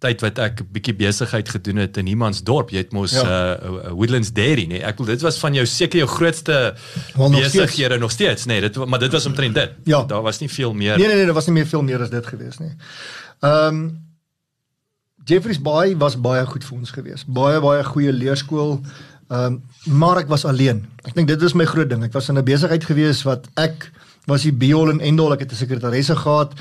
tyd 0.01 0.21
wat 0.25 0.39
ek 0.41 0.61
'n 0.61 0.67
bietjie 0.73 0.95
besigheid 0.97 1.49
gedoen 1.49 1.77
het 1.77 1.97
in 1.97 2.05
Niemandsdorp. 2.05 2.69
Jy 2.73 2.77
het 2.77 2.93
mos 2.93 3.13
Ja. 3.13 3.23
ja. 3.23 3.57
uh, 3.61 3.91
Woodlands 3.93 4.33
Dairy, 4.33 4.65
nee. 4.65 4.81
Ek 4.81 4.97
wil 4.97 5.05
dit 5.05 5.21
was 5.21 5.37
van 5.37 5.53
jou 5.53 5.65
seker 5.65 5.99
jou 5.99 6.09
grootste 6.09 6.75
besighede 7.15 7.97
nog 7.97 8.11
steeds, 8.11 8.45
nee. 8.45 8.61
Dit 8.61 8.77
maar 8.85 8.99
dit 8.99 9.11
was 9.11 9.25
omtrent 9.25 9.55
dit. 9.55 9.71
Ja. 9.85 10.03
Daar 10.03 10.21
was 10.21 10.39
nie 10.39 10.49
veel 10.49 10.73
meer. 10.73 10.97
Nee 10.97 11.07
nee 11.07 11.15
nee, 11.15 11.25
daar 11.25 11.37
was 11.37 11.45
nie 11.45 11.53
meer 11.53 11.67
veel 11.67 11.83
meer 11.83 12.01
as 12.01 12.09
dit 12.09 12.25
gewees 12.25 12.57
nie. 12.57 12.73
Ehm 13.41 13.67
um, 13.67 14.09
Jeffreys 15.25 15.61
Bay 15.61 15.95
was 15.97 16.17
baie 16.19 16.45
goed 16.45 16.63
vir 16.63 16.77
ons 16.77 16.91
gewees. 16.91 17.25
Baie 17.25 17.59
baie 17.61 17.83
goeie 17.83 18.13
leerskool. 18.13 18.79
Ehm 19.31 19.45
um, 19.45 19.61
maar 19.85 20.17
ek 20.17 20.27
was 20.27 20.45
alleen. 20.45 20.83
Ek 21.07 21.15
dink 21.15 21.27
dit 21.27 21.41
was 21.41 21.53
my 21.57 21.65
groot 21.65 21.89
ding. 21.89 22.03
Ek 22.03 22.13
was 22.13 22.29
in 22.29 22.37
'n 22.37 22.43
besigheid 22.43 22.83
gewees 22.83 23.23
wat 23.23 23.47
ek 23.55 23.91
was 24.25 24.43
die 24.43 24.53
be 24.53 24.73
all 24.75 24.89
and 24.89 25.01
end 25.01 25.19
all. 25.19 25.33
Ek 25.33 25.39
het 25.39 25.51
'n 25.51 25.55
sekretaresse 25.55 26.15
gehad. 26.15 26.53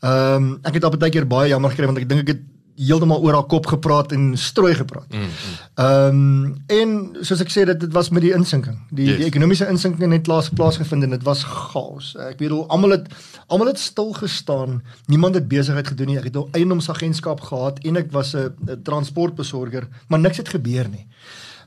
Ehm 0.00 0.34
um, 0.34 0.58
ek 0.62 0.74
het 0.74 0.84
op 0.84 0.94
'n 0.94 0.98
tydjie 0.98 1.24
baie 1.24 1.48
jammer 1.48 1.70
gekry 1.70 1.86
want 1.86 1.98
ek 1.98 2.08
dink 2.08 2.20
ek 2.20 2.28
het 2.28 2.42
heeltemal 2.76 3.22
oor 3.22 3.32
haar 3.32 3.46
kop 3.46 3.66
gepraat 3.66 4.12
en 4.12 4.36
strooi 4.36 4.74
gepraat. 4.74 5.06
Ehm 5.10 6.14
mm, 6.14 6.44
um, 6.44 6.62
en 6.66 7.16
soos 7.20 7.40
ek 7.40 7.50
sê 7.50 7.64
dit 7.64 7.80
dit 7.80 7.92
was 7.92 8.08
met 8.10 8.22
die 8.22 8.32
insinking. 8.32 8.78
Die 8.90 9.06
Yes. 9.06 9.16
die 9.16 9.26
ekonomiese 9.26 9.68
insinking 9.68 10.12
het 10.12 10.22
plaas 10.22 10.48
plaasgevind 10.48 11.02
en 11.02 11.10
dit 11.10 11.22
was 11.22 11.44
chaos. 11.44 12.14
Ek 12.16 12.36
bedoel 12.36 12.68
almal 12.68 12.90
het 12.90 13.06
almal 13.46 13.66
het 13.66 13.78
stil 13.78 14.12
gestaan. 14.12 14.82
Niemand 15.06 15.34
het 15.34 15.48
besigheid 15.48 15.86
gedoen 15.86 16.06
nie. 16.06 16.18
Ek 16.18 16.24
het 16.24 16.36
'n 16.36 16.48
eiendomsagentskap 16.52 17.40
gehad 17.40 17.78
en 17.84 17.96
ek 17.96 18.12
was 18.12 18.34
'n 18.34 18.54
transportbesorger, 18.82 19.88
maar 20.08 20.18
niks 20.20 20.36
het 20.36 20.48
gebeur 20.48 20.88
nie. 20.88 21.06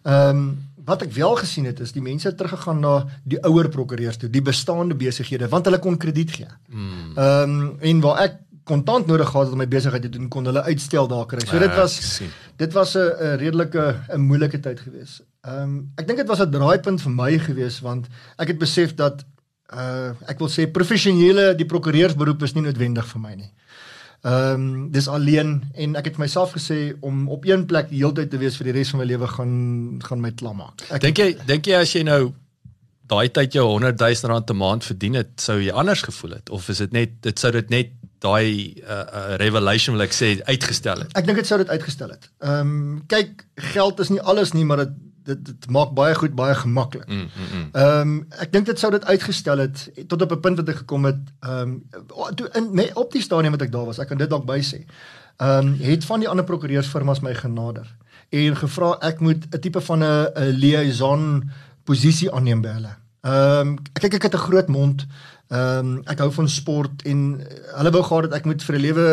Ehm 0.03 0.29
um, 0.29 0.67
wat 0.85 1.01
ek 1.01 1.11
wel 1.13 1.35
gesien 1.35 1.65
het 1.65 1.79
is 1.79 1.91
die 1.91 2.01
mense 2.01 2.27
het 2.27 2.37
teruggegaan 2.37 2.79
na 2.79 3.05
die 3.23 3.37
ouer 3.45 3.69
prokureurs 3.69 4.17
toe, 4.17 4.29
die 4.29 4.41
bestaande 4.41 4.95
besighede 4.95 5.47
want 5.47 5.65
hulle 5.65 5.79
kon 5.79 5.97
krediet 5.97 6.31
gee. 6.31 6.47
Ehm 7.15 7.49
um, 7.49 7.75
en 7.79 7.99
waar 7.99 8.17
ek 8.23 8.33
kontant 8.69 9.07
nodig 9.09 9.29
gehad 9.31 9.49
het 9.49 9.55
om 9.55 9.61
my 9.63 9.67
besigheid 9.67 10.05
te 10.05 10.11
doen, 10.13 10.27
kon 10.29 10.45
hulle 10.49 10.61
uitstel 10.69 11.07
daar 11.09 11.25
kry. 11.29 11.41
So 11.45 11.59
dit 11.59 11.73
Ah, 11.73 11.81
was 11.81 12.21
dit 12.57 12.73
was 12.77 12.95
'n 12.95 12.99
'n 12.99 13.37
redelike 13.41 13.83
'n 14.13 14.21
moeilike 14.29 14.59
tyd 14.59 14.79
gewees. 14.85 15.21
Ehm 15.47 15.61
um, 15.63 15.91
ek 15.97 16.07
dink 16.07 16.19
dit 16.19 16.27
was 16.27 16.41
'n 16.41 16.51
draaipunt 16.51 17.01
vir 17.01 17.11
my 17.11 17.37
gewees 17.39 17.79
want 17.81 18.07
ek 18.37 18.47
het 18.53 18.59
besef 18.59 18.95
dat 18.95 19.25
uh 19.73 20.11
ek 20.27 20.39
wil 20.39 20.49
sê 20.49 20.65
professionele 20.71 21.55
die 21.55 21.65
prokureursberoep 21.65 22.43
is 22.43 22.53
nie 22.53 22.63
noodwendig 22.65 23.05
vir 23.13 23.21
my 23.21 23.33
nie. 23.35 23.51
Ehm 24.21 24.53
um, 24.53 24.91
dis 24.91 25.07
alleen 25.07 25.63
en 25.73 25.95
ek 25.95 26.05
het 26.05 26.17
myself 26.17 26.51
gesê 26.57 26.93
om 26.99 27.29
op 27.29 27.45
een 27.45 27.65
plek 27.65 27.89
die 27.89 28.01
hele 28.03 28.13
tyd 28.13 28.29
te 28.29 28.37
wees 28.37 28.57
vir 28.57 28.65
die 28.67 28.73
res 28.79 28.89
van 28.91 28.99
my 28.99 29.05
lewe 29.05 29.27
gaan 29.27 29.53
gaan 30.03 30.21
my 30.21 30.31
klam 30.31 30.57
maak. 30.57 30.83
Ek 30.91 31.01
Dink 31.01 31.17
jy 31.17 31.37
dink 31.47 31.65
jy 31.65 31.75
as 31.79 31.93
jy 31.95 32.03
nou 32.03 32.33
daai 33.09 33.29
tyd 33.33 33.55
jou 33.57 33.65
100 33.65 33.97
000 33.99 34.31
rand 34.31 34.49
'n 34.49 34.57
maand 34.57 34.83
verdien 34.83 35.15
het, 35.15 35.31
sou 35.41 35.57
jy 35.61 35.71
anders 35.71 36.01
gevoel 36.01 36.31
het 36.37 36.49
of 36.49 36.69
is 36.69 36.77
dit 36.77 36.91
net 36.91 37.21
dit 37.21 37.39
sou 37.39 37.51
dit 37.51 37.69
net 37.69 37.89
daai 38.19 38.75
uh, 38.83 38.89
uh, 38.89 39.35
revelation 39.41 39.95
wil 39.95 40.05
ek 40.05 40.15
sê 40.15 40.31
uitgestel 40.47 41.05
het? 41.05 41.13
Ek 41.17 41.27
dink 41.27 41.39
dit 41.39 41.47
sou 41.47 41.59
dit 41.61 41.69
uitgestel 41.69 42.09
het. 42.15 42.31
Ehm 42.43 42.73
um, 42.73 42.97
kyk, 43.07 43.45
geld 43.73 43.99
is 43.99 44.09
nie 44.09 44.21
alles 44.21 44.53
nie, 44.53 44.65
maar 44.65 44.83
dit 44.85 44.97
dit, 45.29 45.45
dit 45.45 45.69
maak 45.73 45.93
baie 45.97 46.15
goed 46.17 46.35
baie 46.37 46.55
gemaklik. 46.55 47.07
Mm, 47.07 47.27
mm, 47.27 47.47
mm. 47.53 47.69
Ehm 47.71 48.01
um, 48.01 48.17
ek 48.43 48.51
dink 48.55 48.67
dit 48.69 48.81
sou 48.81 48.91
dit 48.91 49.05
uitgestel 49.05 49.63
het 49.65 49.85
tot 50.07 50.21
op 50.25 50.31
'n 50.35 50.41
punt 50.45 50.61
wat 50.61 50.69
ek 50.69 50.81
gekom 50.83 51.05
het 51.05 51.21
ehm 51.39 51.61
um, 51.61 52.35
toe 52.35 52.49
in 52.59 52.69
me, 52.73 52.89
op 52.93 53.11
die 53.11 53.21
stadium 53.21 53.55
wat 53.57 53.65
ek 53.67 53.71
daar 53.71 53.85
was, 53.85 53.99
ek 53.99 54.07
kan 54.07 54.17
dit 54.17 54.29
dalk 54.29 54.45
by 54.45 54.59
sê. 54.61 54.83
Ehm 55.37 55.67
um, 55.67 55.73
het 55.79 56.05
van 56.05 56.19
die 56.19 56.29
ander 56.29 56.45
prokureursfirmas 56.45 57.21
my 57.21 57.33
genader 57.33 57.87
en 58.29 58.55
gevra 58.55 58.97
ek 59.01 59.19
moet 59.19 59.45
'n 59.51 59.59
tipe 59.59 59.81
van 59.81 60.03
'n 60.03 60.27
'n 60.35 60.59
liaison 60.59 61.51
posisie 61.83 62.31
aanneem 62.31 62.61
by 62.61 62.73
hulle. 62.77 62.95
Ehm 63.21 63.67
um, 63.67 63.77
kyk 63.93 64.13
ek 64.13 64.23
het 64.23 64.35
'n 64.35 64.47
groot 64.47 64.67
mond. 64.67 65.07
Ehm 65.49 65.95
um, 65.97 66.01
ek 66.05 66.19
hou 66.21 66.27
van 66.29 66.45
sport 66.45 67.01
en 67.09 67.21
hulle 67.73 67.91
wou 67.95 68.03
gehad 68.05 68.27
dat 68.27 68.35
ek 68.37 68.43
moet 68.45 68.61
vir 68.61 68.75
'n 68.75 68.81
lewe 68.83 69.05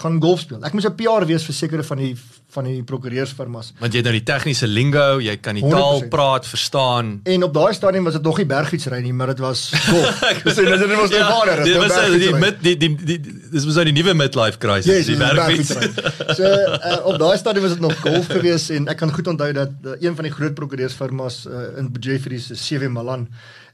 gaan 0.00 0.16
golf 0.16 0.40
speel. 0.40 0.62
Ek 0.64 0.72
moes 0.72 0.86
'n 0.88 0.94
PR 0.96 1.26
wees 1.28 1.44
vir 1.44 1.54
sekere 1.54 1.84
van 1.84 1.98
die 1.98 2.16
van 2.54 2.64
die 2.64 2.82
prokureursfirmas. 2.82 3.72
Want 3.80 3.92
jy 3.92 4.00
het 4.00 4.08
nou 4.08 4.14
die 4.16 4.24
tegniese 4.24 4.66
lingo, 4.66 5.20
jy 5.20 5.36
kan 5.36 5.54
die 5.54 5.68
taal 5.68 6.00
100%. 6.00 6.08
praat, 6.08 6.46
verstaan. 6.46 7.20
En 7.24 7.42
op 7.42 7.52
daai 7.52 7.74
stadium 7.74 8.04
was 8.04 8.16
dit 8.16 8.22
nog 8.22 8.38
nie 8.38 8.46
bergfietsry 8.46 9.02
nie, 9.02 9.12
maar 9.12 9.26
dit 9.26 9.38
was 9.44 9.72
golf. 9.74 10.20
Dis 10.44 10.54
dit 10.54 10.96
was 10.96 11.10
ja, 11.10 11.28
vader, 11.28 11.64
dit 11.64 11.76
was 11.76 11.94
die 12.16 12.32
mid 12.32 12.62
die 12.62 12.76
die, 12.76 12.96
die, 12.96 13.20
die 13.20 13.32
dis 13.52 13.64
was 13.64 13.74
nou 13.74 13.84
die 13.84 13.96
nuwe 14.00 14.14
midlife 14.14 14.58
crisis, 14.58 14.88
Yes, 14.88 15.06
die 15.06 15.16
bergfietsry. 15.20 15.92
So 16.32 16.44
uh, 16.48 17.06
op 17.12 17.18
daai 17.18 17.36
stadium 17.36 17.68
was 17.68 17.76
dit 17.76 17.84
nog 17.84 18.00
golf 18.00 18.26
geweest 18.32 18.70
en 18.70 18.88
ek 18.88 18.96
kan 18.96 19.12
goed 19.12 19.26
onthou 19.26 19.52
dat 19.52 19.70
uh, 19.84 20.00
een 20.00 20.16
van 20.16 20.24
die 20.24 20.32
groot 20.32 20.54
prokureursfirmas 20.54 21.44
uh, 21.46 21.76
in 21.76 21.92
Jeffreys 22.00 22.50
is 22.50 22.64
CV 22.64 22.88
Malan 22.88 23.28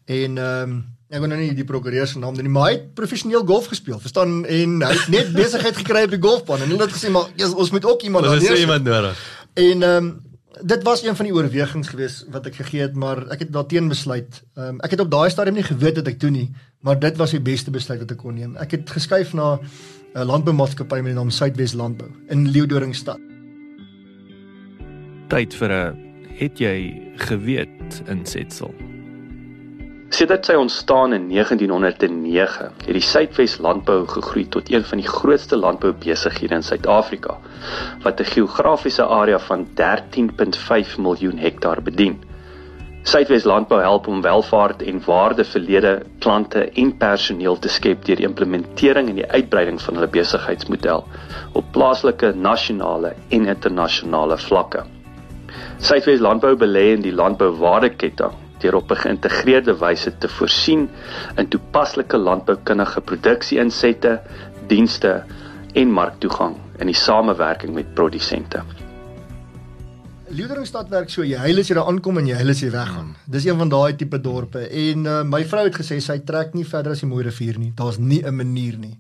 en 0.07 0.39
ehm 0.39 0.63
um, 0.63 0.99
ek 1.11 1.19
wil 1.19 1.31
nou 1.33 1.41
nie 1.41 1.51
die 1.59 1.67
prokureur 1.67 2.07
se 2.07 2.21
naam 2.23 2.37
noem 2.39 2.47
nie, 2.47 2.55
maar 2.55 2.69
hy 2.69 2.75
het 2.77 2.89
professioneel 2.99 3.43
golf 3.47 3.67
gespeel, 3.73 3.99
verstaan? 4.03 4.45
En 4.47 4.81
hy 4.87 4.91
het 4.95 5.09
net 5.11 5.31
besigheid 5.35 5.79
gekry 5.83 6.05
op 6.07 6.13
die 6.15 6.23
golfbaan 6.23 6.63
en 6.63 6.71
hulle 6.71 6.87
het 6.87 6.95
gesê 6.95 7.11
maar 7.11 7.31
yes, 7.41 7.55
ons 7.55 7.73
moet 7.75 7.87
ook 7.91 8.05
iemand 8.07 8.29
daar 8.29 8.39
sê 8.39 8.47
neersit. 8.47 8.67
iemand 8.67 8.85
nodig. 8.87 9.23
En 9.55 9.87
ehm 9.89 10.11
um, 10.11 10.11
dit 10.61 10.83
was 10.83 11.03
een 11.03 11.17
van 11.17 11.27
die 11.27 11.35
oorwegings 11.35 11.89
geweest 11.89 12.27
wat 12.31 12.47
ek 12.47 12.59
gegee 12.61 12.83
het, 12.83 12.95
maar 12.95 13.23
ek 13.33 13.47
het 13.47 13.53
daarteen 13.55 13.89
besluit. 13.91 14.43
Ehm 14.55 14.77
um, 14.77 14.83
ek 14.87 14.95
het 14.95 15.03
op 15.03 15.11
daai 15.11 15.31
stadium 15.31 15.59
nie 15.59 15.67
geweet 15.67 15.99
wat 15.99 16.11
ek 16.13 16.21
doen 16.21 16.37
nie, 16.37 16.51
maar 16.87 16.99
dit 16.99 17.17
was 17.17 17.35
die 17.35 17.43
beste 17.43 17.75
besluit 17.75 18.05
wat 18.05 18.15
ek 18.15 18.23
kon 18.23 18.39
neem. 18.39 18.55
Ek 18.57 18.77
het 18.79 18.91
geskuif 18.91 19.35
na 19.35 19.59
'n 20.15 20.27
landboumaatskappy 20.27 21.01
met 21.03 21.15
die 21.15 21.19
naam 21.19 21.31
Suidwes 21.31 21.75
Landbou 21.75 22.11
in 22.29 22.51
Leeudoringstad. 22.51 23.19
Tyd 25.29 25.55
vir 25.55 25.71
'n 25.71 25.99
het 26.39 26.59
jy 26.59 27.03
geweet 27.17 28.03
insetsel. 28.07 28.90
Sedert 30.11 30.43
sy 30.45 30.57
ontstaan 30.59 31.13
in 31.15 31.29
1909 31.31 32.65
het 32.83 32.97
die 32.97 33.03
Suidwes 33.03 33.53
Landbou 33.63 34.09
gegroei 34.11 34.49
tot 34.51 34.71
een 34.73 34.83
van 34.85 34.99
die 34.99 35.07
grootste 35.07 35.57
landboubesighede 35.57 36.57
in 36.59 36.67
Suid-Afrika 36.67 37.37
wat 38.03 38.19
'n 38.21 38.27
geografiese 38.33 39.07
area 39.07 39.39
van 39.39 39.69
13.5 39.75 40.99
miljoen 40.99 41.39
hektaar 41.39 41.83
bedien. 41.83 42.19
Suidwes 43.03 43.45
Landbou 43.45 43.81
help 43.81 44.07
om 44.07 44.21
welvaart 44.23 44.83
en 44.83 45.01
waarde 45.07 45.45
vir 45.45 45.61
lede, 45.61 46.03
klante 46.19 46.65
en 46.75 46.97
personeel 46.97 47.59
te 47.59 47.69
skep 47.69 48.05
deur 48.05 48.21
implementering 48.21 49.09
en 49.09 49.15
die 49.23 49.31
uitbreiding 49.31 49.81
van 49.81 49.95
hulle 49.95 50.11
besigheidsmodel 50.11 51.07
op 51.53 51.65
plaaslike, 51.71 52.35
nasionale 52.35 53.15
en 53.29 53.47
internasionale 53.47 54.39
vlakke. 54.39 54.85
Suidwes 55.79 56.21
Landbou 56.21 56.57
belê 56.57 56.91
in 56.99 57.01
die 57.01 57.15
landbouwaardeketting 57.15 58.50
deur 58.61 58.75
op 58.75 58.91
'n 58.91 59.03
geïntegreerde 59.05 59.77
wyse 59.79 60.13
te 60.19 60.29
voorsien 60.29 60.89
in 61.37 61.49
toepaslike 61.49 62.17
landboukundige 62.17 63.01
produksie-insette, 63.01 64.21
dienste 64.67 65.25
en 65.75 65.91
marktoegang 65.91 66.57
in 66.79 66.87
die 66.87 66.97
samewerking 66.97 67.75
met 67.75 67.95
produsente. 67.95 68.63
Leeudoringstad 70.31 70.89
werk 70.89 71.11
so 71.11 71.25
jy 71.27 71.39
huil 71.43 71.59
as 71.59 71.69
jy 71.69 71.75
daar 71.75 71.89
aankom 71.91 72.19
en 72.19 72.27
jy 72.27 72.37
huil 72.39 72.53
as 72.53 72.61
jy 72.63 72.71
weggaan. 72.71 73.17
Dis 73.27 73.45
een 73.49 73.59
van 73.59 73.69
daai 73.69 73.97
tipe 73.99 74.21
dorpe 74.23 74.69
en 74.69 75.07
uh, 75.07 75.23
my 75.27 75.45
vrou 75.45 75.65
het 75.67 75.75
gesê 75.75 75.99
sy 75.99 76.21
trek 76.23 76.55
nie 76.55 76.65
verder 76.65 76.93
as 76.93 77.01
die 77.03 77.09
Mooi 77.11 77.25
rivier 77.27 77.59
nie. 77.59 77.73
Daar's 77.75 77.99
nie 77.99 78.23
'n 78.23 78.37
manier 78.37 78.79
nie. 78.79 78.99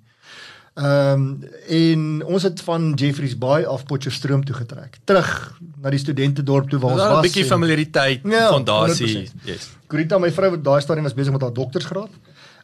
Ehm 0.74 1.12
um, 1.12 1.48
en 1.68 2.24
ons 2.24 2.42
het 2.42 2.60
van 2.62 2.92
Jeffreys 2.94 3.38
Bay 3.38 3.64
af 3.64 3.84
Potchefstroom 3.84 4.44
toe 4.44 4.54
getrek. 4.54 4.98
Terug 5.04 5.58
na 5.82 5.90
die 5.90 5.98
studentedorp 5.98 6.68
toe 6.70 6.78
waar 6.78 6.92
ons 6.92 7.02
was. 7.02 7.18
'n 7.18 7.26
bietjie 7.26 7.44
familiariteit, 7.44 8.20
Ja, 8.24 8.48
fondasie. 8.48 9.30
100%. 9.30 9.32
Yes. 9.44 9.70
Corita, 9.86 10.18
my 10.18 10.30
vrou 10.32 10.50
wat 10.50 10.64
daai 10.64 10.80
stadium 10.80 11.04
was 11.04 11.14
besig 11.14 11.32
met 11.32 11.42
haar 11.42 11.52
doktorsgraad. 11.52 12.10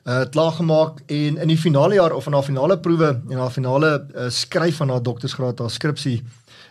Uh 0.04 0.24
klaar 0.30 0.52
gemaak 0.52 1.00
en 1.06 1.36
in 1.36 1.48
die 1.48 1.58
finale 1.58 1.94
jaar 1.94 2.12
of 2.12 2.26
in 2.26 2.32
haar 2.32 2.42
finale 2.42 2.78
proewe 2.78 3.20
en 3.28 3.38
haar 3.38 3.50
finale 3.50 4.06
uh, 4.14 4.28
skryf 4.28 4.76
van 4.76 4.88
haar 4.88 5.02
doktorsgraad, 5.02 5.58
haar 5.58 5.70
skripsie, 5.70 6.22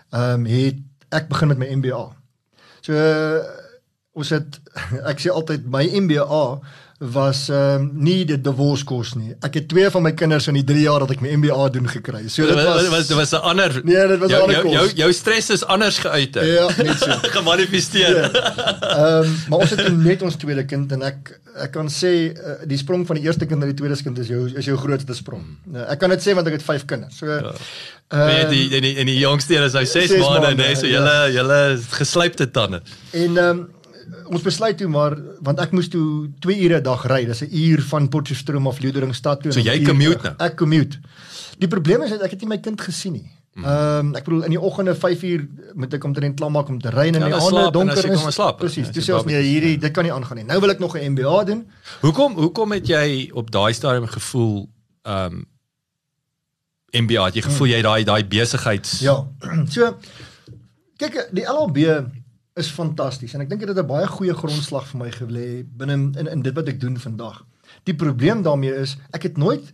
ehm 0.09 0.33
um, 0.33 0.45
het 0.45 0.75
ek 1.09 1.27
begin 1.27 1.47
met 1.47 1.57
my 1.57 1.67
MBA. 1.75 2.15
So 2.81 2.93
uh, 2.93 3.43
ons 4.13 4.29
het 4.29 4.61
ek 5.11 5.19
sê 5.19 5.29
altyd 5.29 5.67
my 5.67 5.83
MBA 5.99 6.59
was 6.99 7.49
ehm 7.49 7.81
um, 7.81 7.89
nie 7.93 8.21
die 8.25 8.37
divorce 8.41 9.17
nie. 9.19 9.33
Ek 9.43 9.53
het 9.59 9.65
twee 9.67 9.89
van 9.91 10.01
my 10.05 10.11
kinders 10.15 10.47
in 10.47 10.53
die 10.55 10.63
3 10.63 10.79
jaar 10.85 10.99
dat 11.03 11.11
ek 11.11 11.21
my 11.21 11.33
MBA 11.35 11.69
doen 11.69 11.89
gekry. 11.91 12.21
So 12.31 12.45
dit 12.47 12.55
was 12.55 12.81
dit 12.81 12.91
was 12.93 13.07
dit 13.07 13.17
was 13.17 13.31
'n 13.33 13.41
ander 13.43 13.81
Nee, 13.83 14.07
dit 14.07 14.19
was 14.19 14.31
'n 14.31 14.41
ander 14.41 14.61
kos. 14.61 14.71
jou 14.71 14.85
jou 14.95 15.11
stres 15.13 15.49
is 15.49 15.63
anders 15.65 15.97
geuit. 15.99 16.35
hè? 16.35 16.41
Ja, 16.41 16.67
net 16.77 16.97
so. 16.99 17.11
gemanifesteer. 17.37 18.15
Ehm 18.31 19.23
um, 19.23 19.35
maar 19.49 19.59
ons 19.59 19.69
het 19.69 19.97
net 19.97 20.21
ons 20.21 20.35
tweede 20.35 20.65
kind 20.65 20.91
en 20.91 21.01
ek 21.01 21.39
ek 21.55 21.71
kan 21.71 21.87
sê 21.89 22.31
uh, 22.31 22.55
die 22.67 22.77
sprong 22.77 23.05
van 23.07 23.15
die 23.15 23.25
eerste 23.25 23.45
kind 23.45 23.59
na 23.59 23.65
die 23.65 23.73
tweede 23.75 24.01
kind 24.03 24.17
is 24.19 24.27
jou 24.27 24.47
is 24.55 24.65
jou 24.65 24.77
grootste 24.77 25.13
sprong. 25.13 25.43
Uh, 25.73 25.91
ek 25.91 25.99
kan 25.99 26.09
dit 26.09 26.21
sê 26.23 26.33
want 26.33 26.47
ek 26.47 26.53
het 26.53 26.63
5 26.63 26.85
kinders. 26.85 27.17
So 27.17 27.25
Ja. 27.25 27.51
uh, 28.13 28.41
jy 28.41 28.49
die 28.49 28.75
en 28.75 28.81
die, 28.81 29.05
die 29.05 29.19
jongste 29.19 29.55
een 29.55 29.63
is 29.63 29.73
nou 29.73 29.85
6 29.85 30.07
Ses 30.09 30.19
maande 30.19 30.55
nê, 30.55 30.75
so 30.75 30.85
ja. 30.87 30.93
julle 30.99 31.33
julle 31.33 31.77
geslypte 31.89 32.51
tande. 32.51 32.81
en 33.11 33.37
ehm 33.37 33.49
um, 33.49 33.67
ons 34.29 34.41
besluit 34.41 34.77
toe 34.77 34.87
maar 34.87 35.15
want 35.41 35.59
ek 35.59 35.71
moes 35.71 35.87
toe 35.89 36.29
2 36.39 36.59
ure 36.65 36.77
'n 36.79 36.83
dag 36.83 37.05
ry. 37.07 37.25
Dis 37.25 37.41
'n 37.41 37.49
uur 37.51 37.81
van 37.81 38.09
Potchefstroom 38.09 38.67
af 38.67 38.79
Leeudoringstad 38.79 39.41
toe. 39.41 39.51
So 39.51 39.59
jy 39.59 39.81
commute 39.83 40.23
nou? 40.23 40.35
Ek 40.39 40.55
commute. 40.57 40.97
Die 41.59 41.67
probleem 41.67 42.01
is 42.01 42.09
dat 42.09 42.21
ek 42.21 42.31
het 42.31 42.39
nie 42.41 42.49
my 42.49 42.57
kind 42.57 42.81
gesien 42.81 43.13
nie. 43.13 43.31
Mhm. 43.55 43.65
Ehm 43.65 43.99
um, 44.07 44.15
ek 44.15 44.23
bedoel 44.25 44.43
in 44.43 44.49
die 44.49 44.59
oggende 44.59 44.95
5 44.95 45.23
uur 45.23 45.47
moet 45.73 45.93
ek 45.93 46.03
omtrent 46.03 46.35
klaar 46.35 46.51
maak 46.51 46.67
om 46.67 46.79
te 46.79 46.89
ry 46.89 47.07
en 47.07 47.15
in 47.15 47.21
Ja, 47.21 47.27
die 47.27 47.35
aande 47.35 47.71
donker 47.71 48.11
is. 48.11 48.33
slaap, 48.33 48.57
Presies. 48.57 48.91
Dis 48.91 49.09
ons 49.09 49.23
nee, 49.25 49.41
hierdie 49.41 49.77
dit 49.79 49.91
kan 49.93 50.03
nie 50.03 50.11
aangaan 50.13 50.37
nie. 50.37 50.45
Nou 50.45 50.59
wil 50.59 50.69
ek 50.69 50.79
nog 50.79 50.95
'n 50.97 51.11
MBA 51.11 51.43
doen. 51.43 51.67
Hoekom 52.01 52.33
hoekom 52.35 52.71
het 52.71 52.87
jy 52.87 53.29
op 53.33 53.51
daai 53.51 53.73
stadium 53.73 54.07
gevoel 54.07 54.69
ehm 55.03 55.33
um, 55.33 55.45
MBA, 57.03 57.25
het 57.25 57.35
jy 57.35 57.41
gevoel 57.41 57.67
jy 57.67 57.81
daai 57.81 58.03
daai 58.03 58.23
besigheids 58.23 58.99
Ja. 58.99 59.25
So 59.73 59.97
kyk 60.97 61.29
die 61.31 61.43
LLB 61.43 61.77
is 62.55 62.71
fantasties 62.71 63.33
en 63.35 63.43
ek 63.43 63.49
dink 63.51 63.65
dit 63.65 63.69
het 63.69 63.83
'n 63.83 63.87
baie 63.87 64.07
goeie 64.07 64.33
grondslag 64.33 64.87
vir 64.87 64.99
my 64.99 65.09
gelê 65.11 65.47
binne 65.63 65.93
in 65.93 66.27
in 66.27 66.41
dit 66.41 66.55
wat 66.55 66.67
ek 66.67 66.79
doen 66.79 66.97
vandag. 66.97 67.43
Die 67.83 67.95
probleem 67.95 68.41
daarmee 68.41 68.75
is 68.75 68.97
ek 69.11 69.23
het 69.23 69.37
nooit 69.37 69.73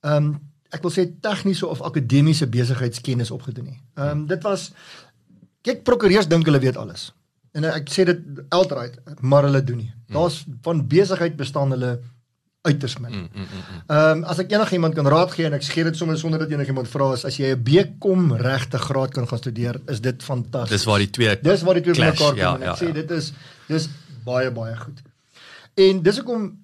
ehm 0.00 0.16
um, 0.16 0.40
ek 0.70 0.82
wil 0.82 0.92
sê 0.94 1.06
tegniese 1.20 1.66
of 1.66 1.82
akademiese 1.82 2.46
besigheidskennis 2.46 3.30
opgedoen 3.30 3.64
nie. 3.64 3.80
Ehm 3.94 4.10
um, 4.10 4.26
dit 4.26 4.42
was 4.42 4.72
kyk 5.62 5.82
prokureurs 5.82 6.28
dink 6.28 6.44
hulle 6.46 6.58
weet 6.58 6.76
alles. 6.76 7.12
En 7.52 7.64
ek 7.64 7.90
sê 7.90 8.04
dit 8.06 8.20
outright, 8.48 8.98
maar 9.20 9.42
hulle 9.42 9.64
doen 9.64 9.76
nie. 9.76 9.92
Daar's 10.06 10.44
van 10.62 10.86
besigheid 10.86 11.36
bestaan 11.36 11.70
hulle 11.70 12.00
uiters 12.62 12.98
min. 12.98 13.12
Mm, 13.12 13.18
mm, 13.18 13.28
mm, 13.32 13.44
mm. 13.44 13.82
Ehm 13.86 14.18
um, 14.18 14.24
as 14.28 14.40
ek 14.42 14.50
enigiemand 14.52 14.94
kan 14.94 15.06
raad 15.08 15.30
gee 15.32 15.46
en 15.48 15.56
ek 15.56 15.64
gee 15.64 15.84
dit 15.86 15.96
sommer 15.96 16.18
sonder 16.20 16.42
dat 16.42 16.50
enigiemand 16.52 16.88
vra 16.92 17.12
is 17.16 17.24
as 17.24 17.38
jy 17.40 17.54
'n 17.54 17.62
BCom 17.64 18.34
regte 18.36 18.78
graad 18.78 19.14
kan 19.16 19.28
gaan 19.28 19.38
studeer, 19.38 19.80
is 19.88 20.00
dit 20.00 20.22
fantasties. 20.22 20.76
Dis 20.76 20.84
waar 20.84 20.98
die 20.98 21.10
twee 21.10 21.38
Dis 21.40 21.62
waar 21.62 21.74
die 21.74 21.82
twee 21.82 21.94
clash, 21.94 22.18
mekaar 22.18 22.34
kom. 22.34 22.38
ja, 22.38 22.54
en 22.54 22.62
ek 22.62 22.68
ja, 22.68 22.76
sê 22.76 22.86
ja. 22.86 22.92
dit 22.92 23.10
is 23.10 23.32
dis 23.68 23.88
baie 24.24 24.50
baie 24.50 24.76
goed. 24.76 25.00
En 25.74 26.02
dis 26.02 26.16
hoekom 26.16 26.58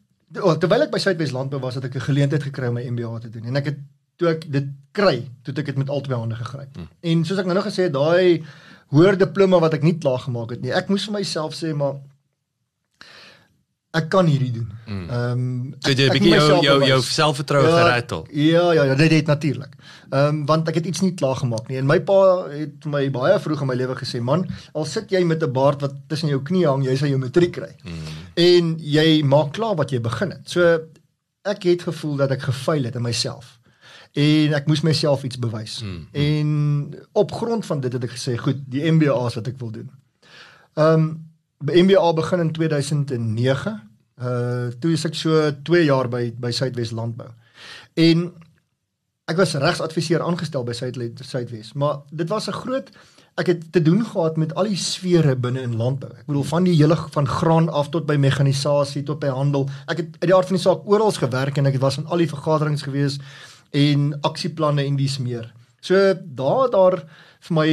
terwyl 0.60 0.82
ek 0.82 0.90
by 0.90 0.98
Suidwes 0.98 1.32
Landbou 1.32 1.60
was, 1.60 1.74
het 1.74 1.84
ek 1.84 1.96
'n 1.96 2.08
geleentheid 2.10 2.42
gekry 2.42 2.68
om 2.68 2.74
my 2.74 2.84
MBA 2.84 3.18
te 3.18 3.30
doen 3.30 3.44
en 3.46 3.56
ek 3.56 3.64
het 3.64 3.78
toe 4.16 4.28
ek 4.28 4.44
dit 4.52 4.68
kry, 4.92 5.16
toe 5.42 5.52
het 5.52 5.58
ek 5.58 5.66
dit 5.66 5.78
met 5.78 5.88
al 5.88 6.00
twee 6.00 6.16
hande 6.16 6.36
gegryp. 6.36 6.76
Hm. 6.76 6.88
En 7.00 7.24
soos 7.24 7.38
ek 7.38 7.46
nou 7.46 7.54
nog 7.54 7.68
gesê 7.68 7.88
het, 7.88 7.92
daai 7.92 8.44
hoër 8.92 9.16
diploma 9.16 9.60
wat 9.60 9.74
ek 9.74 9.82
nie 9.82 9.98
klaar 9.98 10.18
gemaak 10.18 10.50
het 10.50 10.60
nie. 10.60 10.72
Ek 10.72 10.88
moes 10.88 11.04
vir 11.04 11.18
myself 11.18 11.54
sê 11.54 11.72
maar 11.74 11.96
ek 13.96 14.08
kan 14.12 14.26
hierdie 14.28 14.52
doen. 14.52 14.68
Ehm 14.86 15.10
um, 15.10 15.74
So 15.80 15.90
jy 15.90 15.94
'n 15.96 16.00
ek- 16.00 16.06
ek 16.06 16.12
bietjie 16.16 16.30
moet 16.34 16.48
jou 16.48 16.62
jou 16.62 16.86
jou 16.86 17.00
selfvertroue 17.02 17.70
gerattel. 17.72 18.26
Ja, 18.30 18.72
ja, 18.72 18.82
ja, 18.84 18.94
dit 18.94 19.10
het 19.10 19.26
natuurlik. 19.26 19.72
Ehm 20.10 20.28
um, 20.28 20.46
want 20.46 20.68
ek 20.68 20.74
het 20.74 20.86
iets 20.86 21.00
nie 21.02 21.14
klaar 21.14 21.36
gemaak 21.36 21.68
nie. 21.68 21.78
En 21.78 21.86
my 21.86 22.00
pa 22.00 22.46
het 22.50 22.84
my 22.86 23.10
baie 23.10 23.38
vroeg 23.40 23.60
in 23.60 23.66
my 23.66 23.74
lewe 23.74 23.94
gesê, 23.96 24.20
"Man, 24.20 24.46
al 24.74 24.84
sit 24.84 25.10
jy 25.10 25.24
met 25.24 25.42
'n 25.42 25.52
baard 25.52 25.80
wat 25.80 25.94
tussen 26.08 26.28
jou 26.28 26.42
knie 26.42 26.66
hang, 26.66 26.84
jy 26.84 26.96
sal 26.96 27.08
jou 27.08 27.18
matriek 27.18 27.52
kry." 27.52 27.74
Mm. 27.84 27.92
En 28.36 28.76
jy 28.78 29.22
maak 29.24 29.52
klaar 29.52 29.76
wat 29.76 29.90
jy 29.90 30.00
begin 30.00 30.30
het. 30.30 30.48
So 30.50 30.78
ek 31.44 31.62
het 31.62 31.82
gevoel 31.82 32.16
dat 32.16 32.30
ek 32.30 32.42
gefaal 32.42 32.82
het 32.84 32.94
in 32.96 33.02
myself. 33.02 33.58
En 34.14 34.54
ek 34.54 34.66
moes 34.66 34.80
myself 34.82 35.22
iets 35.24 35.38
bewys. 35.38 35.82
Mm, 35.82 35.88
mm. 35.90 36.06
En 36.12 36.94
op 37.12 37.32
grond 37.32 37.66
van 37.66 37.80
dit 37.80 37.92
het 37.92 38.04
ek 38.04 38.10
gesê, 38.10 38.36
goed, 38.36 38.56
die 38.66 38.90
MBA 38.92 39.26
is 39.26 39.34
wat 39.34 39.46
ek 39.46 39.58
wil 39.58 39.70
doen. 39.70 39.90
Ehm 40.74 40.92
um, 40.92 41.25
MBA 41.64 42.12
begin 42.12 42.40
in 42.40 42.52
2009. 42.52 43.82
Uh 44.16 44.68
toe 44.80 44.92
is 44.92 45.04
ek 45.04 45.14
so 45.14 45.50
2 45.62 45.84
jaar 45.84 46.08
by 46.08 46.32
by 46.40 46.50
Suidwes 46.50 46.90
Landbou. 46.90 47.28
En 47.94 48.32
ek 49.26 49.36
was 49.36 49.54
regsadviseur 49.54 50.22
aangestel 50.22 50.64
by 50.64 50.72
Suidwes, 50.72 51.72
maar 51.74 52.02
dit 52.10 52.28
was 52.28 52.48
'n 52.48 52.52
groot 52.52 52.90
ek 53.36 53.50
het 53.50 53.64
te 53.72 53.82
doen 53.82 54.00
gehad 54.04 54.36
met 54.40 54.54
al 54.56 54.70
die 54.70 54.78
sfere 54.80 55.34
binne 55.36 55.60
in 55.66 55.76
landbou. 55.76 56.08
Ek 56.16 56.28
bedoel 56.28 56.46
van 56.48 56.64
die 56.64 56.76
hele 56.78 56.96
van 56.96 57.28
graan 57.28 57.68
af 57.68 57.90
tot 57.92 58.06
by 58.08 58.16
mekanisasie 58.16 59.02
tot 59.04 59.20
by 59.20 59.28
handel. 59.28 59.68
Ek 59.92 60.00
het 60.00 60.16
uit 60.20 60.30
die 60.30 60.34
aard 60.34 60.48
van 60.48 60.56
die 60.56 60.64
saak 60.64 60.88
oral 60.88 61.12
gewerk 61.12 61.60
en 61.60 61.68
ek 61.68 61.76
was 61.82 61.98
in 62.00 62.06
al 62.06 62.24
die 62.24 62.30
vergaderings 62.30 62.86
gewees 62.86 63.18
en 63.76 64.14
aksieplanne 64.24 64.86
en 64.86 64.96
dis 64.96 65.18
meer. 65.20 65.52
So 65.84 66.14
daar 66.16 66.72
daar 66.72 67.02
vir 67.48 67.54
my 67.54 67.70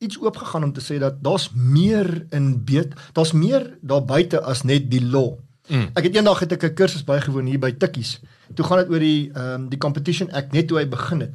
iets 0.00 0.18
oopgegaan 0.20 0.64
om 0.64 0.72
te 0.72 0.80
sê 0.80 0.96
dat 0.98 1.20
daar's 1.24 1.50
meer 1.54 2.08
in 2.32 2.64
beet, 2.64 2.94
daar's 3.12 3.32
meer 3.36 3.76
daar 3.80 4.04
buite 4.04 4.40
as 4.40 4.62
net 4.64 4.88
die 4.90 5.02
law. 5.04 5.36
Mm. 5.68 5.90
Ek 5.94 6.08
het 6.08 6.16
eendag 6.16 6.40
het 6.40 6.52
ek 6.56 6.64
'n 6.64 6.74
kursus 6.74 7.04
bygewoon 7.04 7.46
hier 7.46 7.60
by 7.60 7.70
Tikkies. 7.72 8.20
Toe 8.54 8.64
gaan 8.64 8.78
dit 8.78 8.90
oor 8.90 8.98
die 8.98 9.30
ehm 9.32 9.54
um, 9.54 9.68
die 9.68 9.78
competition 9.78 10.30
act 10.32 10.52
net 10.52 10.68
toe 10.68 10.78
hy 10.78 10.88
begin 10.88 11.20
het. 11.20 11.34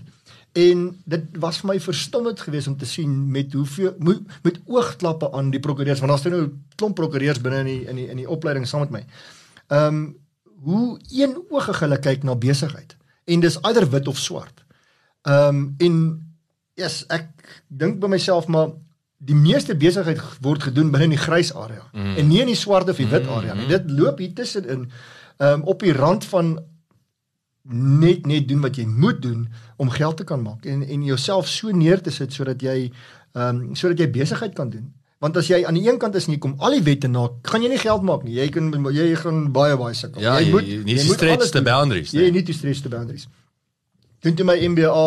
En 0.53 0.97
dit 1.05 1.23
was 1.39 1.57
vir 1.57 1.67
my 1.67 1.79
verstommend 1.79 2.39
geweest 2.39 2.67
om 2.67 2.77
te 2.77 2.85
sien 2.85 3.31
met 3.31 3.53
hoeveel 3.53 3.95
met, 3.99 4.19
met 4.43 4.59
oogklappe 4.65 5.31
aan 5.31 5.49
die 5.51 5.59
prokureurs 5.59 5.99
want 5.99 6.11
daar's 6.11 6.23
nou 6.23 6.51
klomp 6.75 6.95
prokureurs 6.95 7.41
binne 7.41 7.59
in 7.59 7.65
die 7.65 7.85
in 7.85 7.95
die 7.95 8.07
in 8.07 8.17
die 8.17 8.29
opleiding 8.29 8.67
saam 8.67 8.79
met 8.79 8.89
my. 8.89 9.05
Ehm 9.67 9.95
um, 9.95 10.15
hoe 10.65 10.99
een 11.11 11.37
oogig 11.49 11.79
hulle 11.79 11.99
kyk 11.99 12.23
na 12.23 12.35
besigheid 12.35 12.95
en 13.25 13.39
dis 13.39 13.59
eider 13.61 13.89
wit 13.89 14.07
of 14.07 14.17
swart. 14.17 14.65
Ehm 15.21 15.55
um, 15.55 15.75
en 15.77 16.24
yes, 16.79 17.03
ek 17.13 17.29
dink 17.67 17.99
by 18.03 18.11
myself 18.11 18.49
maar 18.51 18.73
die 19.25 19.37
meeste 19.37 19.75
besigheid 19.79 20.19
word 20.43 20.67
gedoen 20.67 20.91
binne 20.93 21.09
in 21.09 21.15
die 21.15 21.21
grys 21.21 21.53
area 21.55 21.85
mm. 21.93 22.15
en 22.19 22.27
nie 22.29 22.41
in 22.43 22.51
die 22.51 22.59
swart 22.59 22.89
of 22.91 22.99
die 22.99 23.09
wit 23.09 23.27
area 23.27 23.55
nie. 23.55 23.65
Mm. 23.65 23.71
Dit 23.71 23.91
loop 23.97 24.19
hier 24.21 24.33
tussenin 24.37 24.89
um, 25.37 25.63
op 25.63 25.85
die 25.85 25.95
rand 25.95 26.27
van 26.31 26.57
net 27.65 28.27
net 28.29 28.49
doen 28.49 28.61
wat 28.61 28.77
jy 28.77 28.85
moet 28.85 29.21
doen 29.23 29.47
om 29.81 29.89
geld 29.89 30.19
te 30.21 30.27
kan 30.27 30.43
maak 30.43 30.67
en 30.69 30.83
en 30.83 31.07
jouself 31.07 31.47
so 31.49 31.71
neer 31.73 32.03
te 32.03 32.13
sit 32.13 32.33
sodat 32.33 32.61
jy 32.61 32.77
ehm 32.85 33.63
um, 33.63 33.73
sodat 33.75 34.03
jy 34.03 34.11
besigheid 34.11 34.53
kan 34.55 34.69
doen. 34.69 34.91
Want 35.23 35.37
as 35.39 35.47
jy 35.47 35.63
aan 35.65 35.79
die 35.79 35.87
een 35.87 35.97
kant 35.97 36.15
is 36.15 36.27
en 36.27 36.35
jy 36.35 36.39
kom 36.43 36.53
al 36.59 36.75
die 36.75 36.83
wette 36.83 37.07
na, 37.07 37.25
gaan 37.49 37.63
jy 37.63 37.71
nie 37.71 37.81
geld 37.81 38.03
maak 38.05 38.23
nie. 38.27 38.35
Jy 38.35 38.49
kan 38.53 38.69
jy 38.93 39.07
gaan 39.19 39.41
baie 39.55 39.77
baie 39.79 39.95
sukkel. 39.95 40.21
Ja, 40.21 40.37
jy, 40.39 40.45
jy 40.45 40.51
moet 40.51 40.85
nie 40.91 40.99
stretch 41.01 41.49
the 41.55 41.63
boundaries 41.65 42.13
nie. 42.13 42.21
Jy 42.21 42.31
nie 42.35 42.43
to 42.45 42.53
stretch 42.53 42.83
the 42.85 42.91
boundaries. 42.93 43.27
Doen 44.21 44.37
jy 44.37 44.47
my 44.47 44.57
MBA 44.75 45.05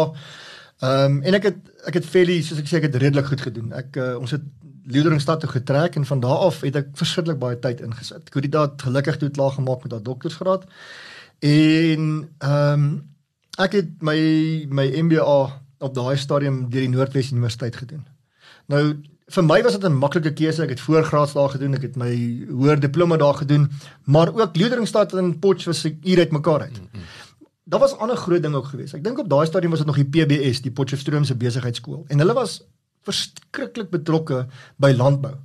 ehm 0.78 1.04
um, 1.04 1.23
en 1.23 1.35
ek 1.35 1.42
het 1.42 1.58
ek 1.90 1.94
het 1.94 2.06
fairly 2.06 2.40
soos 2.42 2.61
ek 2.62 2.68
sê 2.70 2.78
ek 2.78 2.88
het 2.88 3.00
redelik 3.02 3.26
goed 3.26 3.40
gedoen. 3.40 3.73
Ek 3.73 3.97
uh, 3.97 4.14
ons 4.18 4.30
het 4.30 4.44
Liederingstad 4.88 5.40
toe 5.40 5.50
getrek 5.50 5.97
en 5.97 6.06
van 6.06 6.20
daar 6.20 6.44
af 6.49 6.61
het 6.64 6.76
ek 6.76 6.94
verskriklik 6.97 7.38
baie 7.38 7.58
tyd 7.61 7.82
ingesit. 7.85 8.30
Ek 8.30 8.38
het 8.38 8.47
dit 8.47 8.52
daar 8.52 8.70
gelukkig 8.76 9.18
toe 9.20 9.28
klaar 9.30 9.52
gemaak 9.52 9.82
met 9.82 9.90
daardie 9.90 10.08
doktorsgraad. 10.12 10.64
En 11.44 12.28
ehm 12.38 12.73
um, 12.73 12.88
ek 13.58 13.73
het 13.73 13.90
my 14.06 14.18
my 14.70 14.87
MBA 15.02 15.38
op 15.78 15.94
daai 15.94 16.16
stadium 16.16 16.68
deur 16.70 16.87
die 16.87 16.94
Noordwes 16.94 17.32
Universiteit 17.32 17.76
gedoen. 17.76 18.06
Nou 18.66 18.82
vir 19.28 19.44
my 19.44 19.58
was 19.62 19.76
dit 19.76 19.85
'n 19.85 19.99
maklike 19.99 20.32
keuse. 20.32 20.62
Ek 20.62 20.68
het 20.68 20.80
voorgraads 20.80 21.32
daar 21.32 21.50
gedoen, 21.50 21.75
ek 21.75 21.82
het 21.82 21.97
my 21.97 22.12
hoër 22.49 22.80
diploma 22.80 23.16
daar 23.16 23.35
gedoen, 23.35 23.70
maar 24.04 24.32
ook 24.35 24.56
Liederingstad 24.56 25.12
en 25.14 25.38
Potchefstroom 25.38 25.75
was 25.75 25.85
ek 25.85 25.97
hier 26.02 26.18
uit 26.18 26.32
mekaar 26.32 26.61
uit. 26.61 26.80
Daar 27.68 27.80
was 27.80 27.96
ander 28.00 28.16
groot 28.16 28.42
ding 28.42 28.54
ook 28.54 28.70
geweest. 28.72 28.96
Ek 28.96 29.04
dink 29.04 29.18
op 29.20 29.28
daai 29.28 29.46
stadium 29.46 29.75
was 29.75 29.82
dit 29.84 29.88
nog 29.90 30.00
die 30.00 30.08
PBS, 30.08 30.62
die 30.64 30.72
Potchefstroomse 30.72 31.37
besigheidskool 31.37 32.06
en 32.08 32.25
hulle 32.25 32.37
was 32.37 32.62
verskriklik 33.04 33.90
betrokke 33.92 34.46
by 34.80 34.94
landbou. 34.96 35.37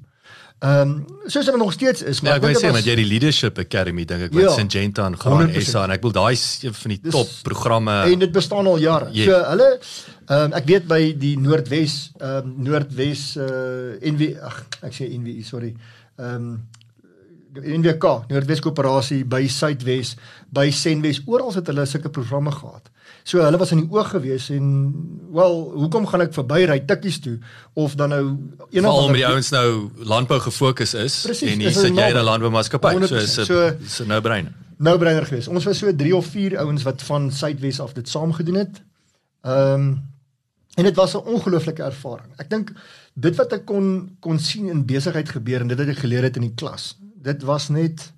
Ehm 0.63 0.91
um, 0.91 0.91
soos 1.27 1.45
hulle 1.49 1.57
nog 1.59 1.73
steeds 1.75 2.01
is, 2.07 2.21
maar 2.21 2.31
ja, 2.31 2.39
ek 2.39 2.43
wil 2.45 2.59
sê 2.61 2.69
met 2.71 2.85
jy 2.87 2.93
die 2.95 3.07
leadership 3.07 3.57
academy 3.59 4.05
dink 4.07 4.29
ek 4.29 4.35
wat 4.37 4.45
ja, 4.45 4.51
Syngenta 4.55 5.07
en 5.09 5.17
gaan 5.19 5.49
SA 5.59 5.81
en 5.89 5.93
ek 5.97 6.05
wil 6.05 6.13
daai 6.15 6.37
van 6.37 6.93
die 6.93 6.99
dis, 7.03 7.11
top 7.11 7.33
programme 7.43 7.95
en 8.07 8.21
dit 8.23 8.31
bestaan 8.31 8.69
al 8.71 8.79
jare. 8.79 9.09
Yeah. 9.11 9.27
So 9.27 9.41
hulle 9.49 9.67
ehm 9.73 10.37
um, 10.37 10.55
ek 10.61 10.69
weet 10.69 10.87
by 10.87 11.01
die 11.19 11.33
Noordwes 11.43 11.97
ehm 12.13 12.37
um, 12.37 12.53
Noordwes 12.69 13.25
uh 13.35 13.49
eh, 13.49 14.13
NW 14.13 14.29
ag 14.39 14.61
ek 14.87 14.95
sê 15.01 15.09
NW 15.17 15.43
sorry. 15.43 15.73
Ehm 16.15 16.47
um, 16.53 16.55
NWK 17.61 18.29
Noordwes 18.29 18.61
Koöperasie 18.63 19.21
by 19.29 19.45
Suidwes 19.47 20.15
by 20.53 20.69
Senwes 20.73 21.21
oral 21.25 21.53
het 21.53 21.67
hulle 21.69 21.85
sulke 21.89 22.09
programme 22.13 22.51
gehad. 22.51 22.89
So 23.23 23.43
hulle 23.43 23.59
was 23.61 23.71
in 23.71 23.83
die 23.83 23.91
oog 23.93 24.09
gewees 24.15 24.49
en 24.53 24.65
wel, 25.33 25.55
hoekom 25.83 26.07
gaan 26.09 26.25
ek 26.25 26.33
verby 26.35 26.63
ry 26.69 26.79
tikkies 26.87 27.19
toe 27.23 27.37
of 27.79 27.95
dan 27.99 28.13
nou 28.15 28.23
enige 28.71 28.87
Veral 28.87 29.11
met 29.13 29.21
die 29.21 29.27
ouens 29.27 29.51
nou 29.55 29.67
landbou 30.13 30.39
gefokus 30.43 30.95
is 30.97 31.21
Precies, 31.27 31.53
en 31.53 31.63
hier 31.63 31.75
sit 31.75 31.93
jy 31.95 32.09
'n 32.11 32.25
landboumaatskappy 32.29 32.95
so 33.05 33.21
is 33.21 33.35
dit 33.35 33.91
so 33.91 34.05
nou 34.05 34.21
brein. 34.21 34.49
Nou 34.77 34.97
breiner 34.97 35.25
gewees. 35.25 35.47
Ons 35.47 35.65
was 35.65 35.77
so 35.77 35.95
3 35.95 36.15
of 36.15 36.25
4 36.25 36.57
ouens 36.57 36.83
wat 36.83 37.01
van 37.01 37.31
Suidwes 37.31 37.79
af 37.79 37.93
dit 37.93 38.09
saam 38.09 38.33
gedoen 38.33 38.55
het. 38.65 38.81
Ehm 39.43 39.73
um, 39.73 40.11
en 40.75 40.83
dit 40.83 40.95
was 40.95 41.13
'n 41.13 41.25
ongelooflike 41.29 41.83
ervaring. 41.83 42.33
Ek 42.37 42.49
dink 42.49 42.71
dit 43.13 43.35
wat 43.35 43.53
ek 43.53 43.65
kon 43.65 44.17
kon 44.19 44.39
sien 44.39 44.67
in 44.69 44.85
besigheid 44.85 45.29
gebeur 45.29 45.61
en 45.61 45.67
dit 45.67 45.77
wat 45.77 45.87
ek 45.87 46.01
geleer 46.01 46.23
het 46.23 46.35
in 46.35 46.41
die 46.49 46.55
klas. 46.55 46.97
Dit 47.23 47.45
was 47.47 47.69
net 47.69 48.11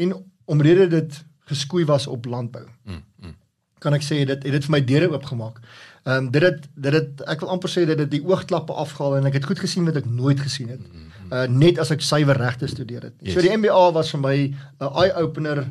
en 0.00 0.16
omrede 0.44 0.86
dit 0.88 1.24
geskoei 1.50 1.84
was 1.84 2.06
op 2.06 2.24
landbou. 2.24 2.64
Mm, 2.84 3.04
mm. 3.20 3.36
Kan 3.78 3.96
ek 3.96 4.04
sê 4.04 4.22
dit 4.28 4.44
het 4.44 4.54
dit 4.56 4.66
vir 4.66 4.74
my 4.76 4.80
deure 4.84 5.10
oopgemaak. 5.12 5.60
Ehm 6.04 6.26
um, 6.26 6.30
dit 6.32 6.44
het 6.44 6.66
dit 6.74 6.96
het 6.96 7.22
ek 7.34 7.44
wil 7.44 7.52
amper 7.56 7.72
sê 7.72 7.84
dat 7.88 8.00
dit 8.04 8.10
die 8.16 8.22
oogklappe 8.24 8.76
afgehaal 8.84 9.18
en 9.18 9.28
ek 9.30 9.40
het 9.40 9.48
goed 9.50 9.60
gesien 9.60 9.86
wat 9.88 10.00
ek 10.00 10.08
nooit 10.08 10.40
gesien 10.40 10.72
het. 10.72 10.80
Mm, 10.80 11.06
mm. 11.06 11.32
Uh 11.36 11.46
net 11.64 11.78
as 11.82 11.92
ek 11.94 12.04
suiwer 12.04 12.38
regte 12.40 12.68
studeer 12.70 13.08
het. 13.08 13.16
Yes. 13.20 13.36
So 13.36 13.44
die 13.44 13.52
MBA 13.56 13.84
was 13.96 14.12
vir 14.14 14.20
my 14.20 14.36
'n 14.80 14.92
eye 15.04 15.14
opener 15.22 15.64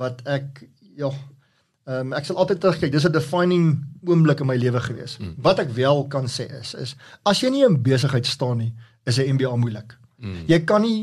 wat 0.00 0.22
ek 0.26 0.64
ja 0.96 1.10
ehm 1.10 2.12
um, 2.12 2.12
ek 2.16 2.24
sal 2.24 2.40
altyd 2.40 2.60
terugkyk. 2.60 2.92
Dis 2.92 3.06
'n 3.08 3.12
defining 3.12 3.66
oomblik 4.04 4.40
in 4.40 4.46
my 4.46 4.56
lewe 4.56 4.80
gewees. 4.80 5.18
Mm. 5.18 5.34
Wat 5.36 5.58
ek 5.58 5.70
wel 5.76 6.06
kan 6.08 6.28
sê 6.28 6.48
is 6.60 6.74
is 6.74 6.96
as 7.22 7.40
jy 7.40 7.50
nie 7.50 7.64
in 7.64 7.82
besigheid 7.82 8.26
staan 8.26 8.58
nie, 8.58 8.74
is 9.04 9.18
'n 9.18 9.34
MBA 9.36 9.56
moeilik. 9.56 9.98
Mm. 10.24 10.44
Jy 10.48 10.58
kan 10.68 10.82
nie 10.84 10.98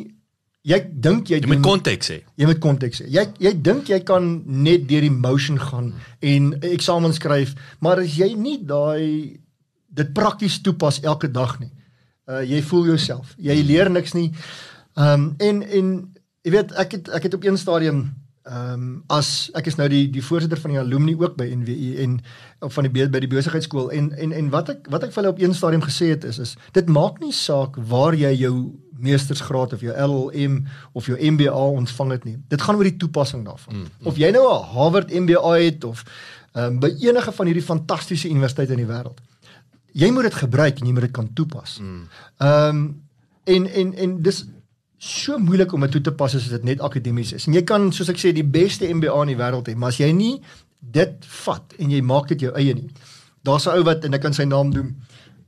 jy 0.67 0.77
dink 1.03 1.29
jy, 1.31 1.39
jy 1.41 1.49
moet 1.49 1.63
konteks 1.65 2.11
hê. 2.13 2.17
Jy 2.37 2.49
moet 2.49 2.61
konteks 2.61 3.03
hê. 3.03 3.09
Jy 3.13 3.25
jy 3.41 3.53
dink 3.65 3.89
jy 3.89 4.01
kan 4.05 4.31
net 4.45 4.87
deur 4.89 5.05
die 5.05 5.13
motion 5.13 5.59
gaan 5.61 5.93
en 6.33 6.51
eksamen 6.73 7.13
skryf, 7.17 7.55
maar 7.81 8.01
as 8.03 8.17
jy 8.17 8.33
nie 8.37 8.57
daai 8.65 9.37
dit 9.91 10.13
prakties 10.15 10.61
toepas 10.65 11.01
elke 11.03 11.31
dag 11.31 11.57
nie. 11.59 11.71
Uh 12.29 12.43
jy 12.45 12.61
voel 12.69 12.91
jouself. 12.93 13.35
Jy 13.37 13.57
leer 13.65 13.89
niks 13.89 14.15
nie. 14.17 14.31
Ehm 14.97 15.13
um, 15.13 15.29
en 15.39 15.61
en 15.63 15.93
jy 16.45 16.55
weet 16.57 16.73
ek 16.81 16.97
het 16.97 17.13
ek 17.17 17.29
het 17.29 17.37
op 17.37 17.45
een 17.45 17.57
stadium 17.57 18.05
ehm 18.51 18.73
um, 18.73 19.03
as 19.07 19.49
ek 19.55 19.69
is 19.71 19.77
nou 19.79 19.87
die 19.91 20.09
die 20.11 20.23
voorsitter 20.23 20.59
van 20.59 20.73
die 20.73 20.79
alumni 20.79 21.13
ook 21.15 21.37
by 21.39 21.47
NWU 21.55 21.91
en 22.03 22.17
op 22.59 22.73
van 22.75 22.87
die 22.87 23.07
by 23.07 23.21
die 23.23 23.31
besigheidskool 23.31 23.91
en 23.95 24.11
en 24.11 24.31
en 24.35 24.49
wat 24.51 24.69
ek 24.73 24.89
wat 24.91 25.05
ek 25.07 25.13
vir 25.13 25.21
hulle 25.21 25.33
op 25.33 25.39
een 25.39 25.55
stadium 25.55 25.83
gesê 25.85 26.11
het 26.11 26.27
is 26.27 26.39
is 26.43 26.55
dit 26.75 26.89
maak 26.91 27.21
nie 27.23 27.31
saak 27.31 27.79
waar 27.93 28.17
jy 28.17 28.33
jou 28.41 28.55
meestersgraad 29.01 29.73
of 29.73 29.81
jou 29.81 29.95
LLM 30.07 30.59
of 30.91 31.07
jou 31.09 31.17
MBA 31.17 31.63
ontvang 31.81 32.11
het 32.11 32.23
nie. 32.27 32.37
Dit 32.47 32.61
gaan 32.61 32.75
oor 32.75 32.89
die 32.89 32.97
toepassing 33.01 33.45
daarvan. 33.45 33.75
Mm, 33.75 33.87
mm. 33.87 34.07
Of 34.07 34.17
jy 34.17 34.29
nou 34.35 34.43
'n 34.45 34.63
Harvard 34.75 35.13
MBA 35.13 35.53
het 35.57 35.83
of 35.83 36.03
ehm 36.51 36.65
um, 36.65 36.79
by 36.79 36.91
enige 36.99 37.31
van 37.31 37.45
hierdie 37.45 37.63
fantastiese 37.63 38.29
universiteite 38.29 38.71
in 38.71 38.83
die 38.83 38.91
wêreld. 38.93 39.19
Jy 39.91 40.11
moet 40.11 40.23
dit 40.23 40.33
gebruik 40.33 40.79
en 40.79 40.85
jy 40.85 40.93
moet 40.93 41.07
dit 41.07 41.11
kan 41.11 41.33
toepas. 41.33 41.79
Mm. 41.79 42.07
Ehm 42.37 42.75
mm. 42.75 42.83
um, 42.83 43.01
en 43.43 43.67
en 43.67 43.93
en 43.93 44.21
dis 44.21 44.45
so 45.01 45.39
moeilik 45.41 45.71
om 45.73 45.81
dit 45.81 45.95
toe 45.95 46.01
te 46.05 46.13
pas 46.13 46.33
as 46.37 46.49
dit 46.51 46.63
net 46.67 46.81
akademies 46.85 47.33
is. 47.33 47.47
En 47.49 47.55
jy 47.57 47.63
kan 47.65 47.87
soos 47.95 48.11
ek 48.13 48.19
sê 48.21 48.33
die 48.37 48.45
beste 48.45 48.85
MBA 48.85 49.15
in 49.25 49.33
die 49.33 49.39
wêreld 49.39 49.71
hê, 49.71 49.73
maar 49.75 49.89
as 49.89 49.97
jy 49.97 50.11
nie 50.13 50.35
dit 50.79 51.25
vat 51.45 51.73
en 51.81 51.89
jy 51.93 52.01
maak 52.05 52.29
dit 52.29 52.45
jou 52.45 52.53
eie 52.57 52.75
nie. 52.77 52.89
Daar's 53.45 53.65
'n 53.65 53.77
ou 53.79 53.83
wat 53.83 54.05
en 54.05 54.13
ek 54.13 54.21
kan 54.21 54.33
sy 54.33 54.45
naam 54.45 54.69
noem. 54.69 54.95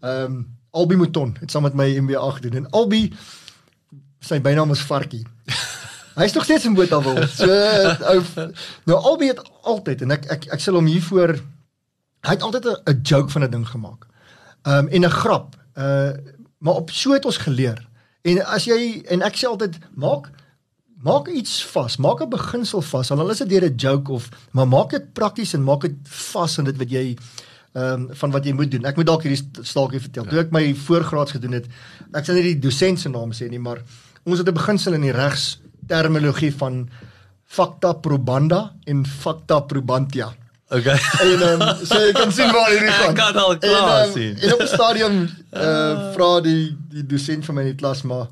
Ehm 0.02 0.26
um, 0.26 0.48
Albi 0.74 0.96
Mouton 0.96 1.36
het 1.39 1.52
saam 1.52 1.63
met 1.63 1.76
my 1.78 1.86
MBA 2.02 2.32
gedoen 2.32 2.56
en 2.63 2.70
Albi 2.72 3.13
sy 4.20 4.39
bynaam 4.42 4.72
is 4.72 4.82
Varkie. 4.82 5.26
Hy 6.18 6.24
is 6.24 6.34
nog 6.34 6.44
steeds 6.44 6.66
in 6.66 6.74
Botawil. 6.74 7.28
So 7.28 7.46
ou 8.10 8.20
nou 8.86 8.98
albei 8.98 9.28
het 9.28 9.42
altyd 9.62 10.02
en 10.02 10.12
ek 10.12 10.26
ek 10.32 10.46
ek 10.58 10.62
sal 10.62 10.78
hom 10.78 10.89
hiervoor 10.89 11.38
hy 12.24 12.36
het 12.36 12.46
altyd 12.46 12.66
'n 12.70 13.02
joke 13.02 13.30
van 13.30 13.44
'n 13.44 13.52
ding 13.52 13.68
gemaak. 13.68 14.08
Um 14.63 14.88
en 14.88 15.06
'n 15.06 15.10
grap. 15.10 15.56
Uh 15.78 16.13
maar 16.58 16.74
op 16.74 16.89
so 16.89 17.12
het 17.12 17.26
ons 17.26 17.38
geleer. 17.38 17.82
En 18.24 18.40
as 18.56 18.66
jy 18.70 19.04
en 19.12 19.22
ek 19.28 19.36
sê 19.36 19.50
altyd 19.50 19.80
maak 20.00 20.32
maak 21.04 21.28
iets 21.28 21.58
vas, 21.74 21.98
maak 22.00 22.22
'n 22.24 22.30
beginsel 22.30 22.82
vas. 22.82 23.12
Al 23.12 23.32
is 23.32 23.44
dit 23.44 23.50
deur 23.50 23.66
'n 23.70 23.76
joke 23.76 24.12
of 24.12 24.30
maar 24.52 24.68
maak 24.68 24.90
dit 24.90 25.14
prakties 25.14 25.54
en 25.54 25.64
maak 25.64 25.82
dit 25.82 25.96
vas 26.04 26.58
in 26.58 26.66
dit 26.66 26.78
wat 26.78 26.90
jy 26.90 27.18
ehm 27.74 28.02
um, 28.02 28.16
van 28.16 28.32
wat 28.32 28.46
jy 28.46 28.54
moet 28.54 28.72
doen. 28.72 28.86
Ek 28.86 28.96
moet 28.96 29.06
dalk 29.06 29.24
hierdie 29.24 29.66
staaltjie 29.66 30.00
vertel. 30.00 30.24
Ja. 30.24 30.30
Toe 30.30 30.40
ek 30.40 30.52
my 30.52 30.74
voorgraads 30.76 31.32
gedoen 31.32 31.52
het, 31.52 31.66
ek 32.14 32.26
sal 32.26 32.36
nie 32.36 32.54
die 32.54 32.60
dosent 32.60 33.00
se 33.00 33.10
naam 33.10 33.32
sê 33.34 33.50
nie, 33.50 33.60
maar 33.60 33.82
ons 34.24 34.38
het 34.38 34.48
'n 34.48 34.54
beginsel 34.54 34.94
in 34.94 35.02
die 35.02 35.12
regs 35.12 35.60
terminologie 35.88 36.54
van 36.54 36.90
Facta 37.44 37.94
Probanda 37.94 38.74
en 38.86 39.06
Facta 39.06 39.60
Probantia. 39.60 40.34
Okay. 40.69 40.97
En 41.21 41.41
um, 41.62 41.86
so 41.86 41.99
jy 41.99 42.12
kan 42.15 42.32
sien 42.32 42.49
waar 42.54 42.69
hierdie 42.71 42.89
Ek 42.89 43.02
gaan. 43.04 43.15
kan 43.15 43.36
al 43.38 43.58
klaar 43.62 44.06
en, 44.08 44.13
sien. 44.13 44.38
En 44.39 44.54
op 44.54 44.60
die 44.63 44.67
stadium 44.71 45.19
uh 45.52 46.10
vra 46.15 46.30
die 46.41 46.71
die 46.93 47.06
dosent 47.06 47.45
vir 47.45 47.54
my 47.58 47.62
in 47.67 47.73
die 47.73 47.80
klas 47.82 48.02
maar 48.04 48.28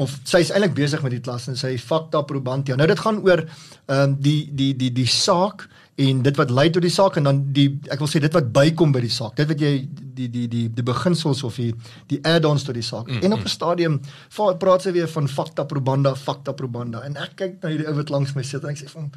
of 0.00 0.10
sy 0.26 0.40
is 0.42 0.50
eintlik 0.50 0.74
besig 0.74 1.02
met 1.02 1.12
die 1.14 1.20
klas 1.22 1.46
en 1.48 1.56
sy 1.56 1.76
Facta 1.78 2.22
Probantia. 2.26 2.74
Nou 2.76 2.86
dit 2.90 2.98
gaan 2.98 3.20
oor 3.22 3.44
ehm 3.44 4.00
um, 4.00 4.16
die 4.18 4.48
die 4.52 4.72
die 4.76 4.90
die 4.92 5.06
saak 5.06 5.68
en 6.00 6.22
dit 6.26 6.36
wat 6.40 6.50
lei 6.50 6.70
tot 6.74 6.82
die 6.82 6.90
saak 6.90 7.16
en 7.20 7.28
dan 7.28 7.42
die 7.54 7.68
ek 7.92 8.00
wil 8.02 8.08
sê 8.10 8.18
dit 8.22 8.32
wat 8.34 8.48
bykom 8.56 8.90
by 8.96 9.00
die 9.04 9.12
saak. 9.14 9.36
Dit 9.38 9.46
wat 9.52 9.60
jy 9.62 9.74
die 10.18 10.28
die 10.30 10.46
die 10.50 10.64
die 10.74 10.82
beginsels 10.88 11.44
of 11.46 11.56
die 11.60 11.70
die 12.10 12.18
add-ons 12.26 12.64
tot 12.66 12.74
die 12.74 12.82
saak. 12.86 13.06
Mm, 13.10 13.22
en 13.28 13.32
op 13.36 13.44
'n 13.44 13.52
stadium 13.52 14.00
va- 14.38 14.54
praat 14.58 14.82
sy 14.82 14.92
weer 14.96 15.08
van 15.08 15.28
Facta 15.28 15.64
Probanda, 15.64 16.14
Facta 16.14 16.52
Probanda 16.52 17.04
en 17.04 17.16
ek 17.16 17.36
kyk 17.36 17.62
na 17.62 17.68
hierdie 17.68 17.86
ou 17.88 17.94
wat 18.00 18.10
langs 18.10 18.34
my 18.34 18.42
sit 18.42 18.62
en 18.64 18.70
ek 18.70 18.78
sê 18.82 18.88
van 18.90 19.10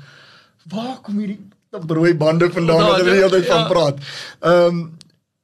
waar 0.69 0.99
kom 1.01 1.17
hierdie 1.17 1.39
rooi 1.71 2.13
bande 2.15 2.51
vandaan 2.51 2.83
wat 2.83 2.97
hulle 2.97 3.11
die 3.11 3.21
hele 3.21 3.29
tyd 3.29 3.45
van 3.45 3.59
Ja. 3.59 3.67
praat. 3.67 3.99
Ehm 4.39 4.65
um, 4.67 4.97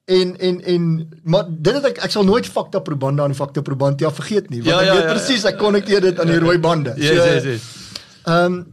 en 0.06 0.40
en 0.40 0.64
en 0.64 1.10
maar 1.24 1.46
dit 1.48 1.74
het 1.74 1.86
ek 1.86 1.98
ek 2.04 2.12
sal 2.12 2.24
nooit 2.24 2.48
Facta 2.48 2.80
Probanda 2.80 3.24
en 3.24 3.36
Facta 3.36 3.62
Probantia 3.62 4.12
vergeet 4.12 4.50
nie 4.50 4.64
want 4.64 4.76
Ja, 4.76 4.80
ek 4.82 4.86
ja, 4.86 4.94
weet 4.94 5.04
ja, 5.04 5.08
ja. 5.08 5.14
presies 5.16 5.44
ek 5.48 5.58
konnekteer 5.58 6.02
dit 6.02 6.20
aan 6.20 6.28
die 6.28 6.40
rooi 6.40 6.58
bande. 6.60 6.94
Yes, 6.98 7.12
yes, 7.12 7.44
yes. 7.44 7.62
Ehm 8.26 8.46
um, 8.46 8.66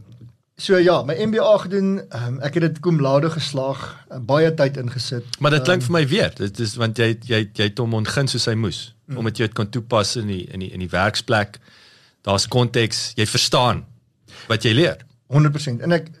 so 0.61 0.77
ja, 0.77 1.01
my 1.03 1.15
MBA 1.17 1.57
gedoen, 1.57 2.01
um, 2.13 2.35
ek 2.45 2.53
het 2.59 2.63
dit 2.67 2.79
cum 2.79 2.99
laude 3.01 3.29
geslaag, 3.33 3.79
uh, 4.11 4.19
baie 4.19 4.53
tyd 4.53 4.77
ingesit. 4.77 5.25
Maar 5.39 5.51
dit 5.57 5.63
klink 5.65 5.81
vir 5.87 5.91
my 5.95 6.03
weer. 6.07 6.33
Dit 6.37 6.59
is 6.59 6.75
want 6.77 6.97
jy 6.97 7.15
jy 7.25 7.49
jy 7.53 7.69
het 7.69 7.79
hom 7.81 7.93
ontgin 7.97 8.27
soos 8.27 8.45
hy 8.45 8.53
moes 8.53 8.93
mm. 9.07 9.17
omdat 9.17 9.37
jy 9.39 9.47
dit 9.49 9.55
kan 9.57 9.69
toepas 9.69 10.15
in 10.21 10.27
die 10.27 10.43
in 10.53 10.59
die 10.59 10.69
in 10.71 10.83
die 10.83 10.91
werksplek. 10.91 11.57
Daar's 12.21 12.45
konteks, 12.47 13.13
jy 13.17 13.25
verstaan 13.25 13.85
wat 14.47 14.63
jy 14.67 14.75
leer. 14.77 15.01
100% 15.33 15.81
en 15.81 15.95
ek 15.95 16.11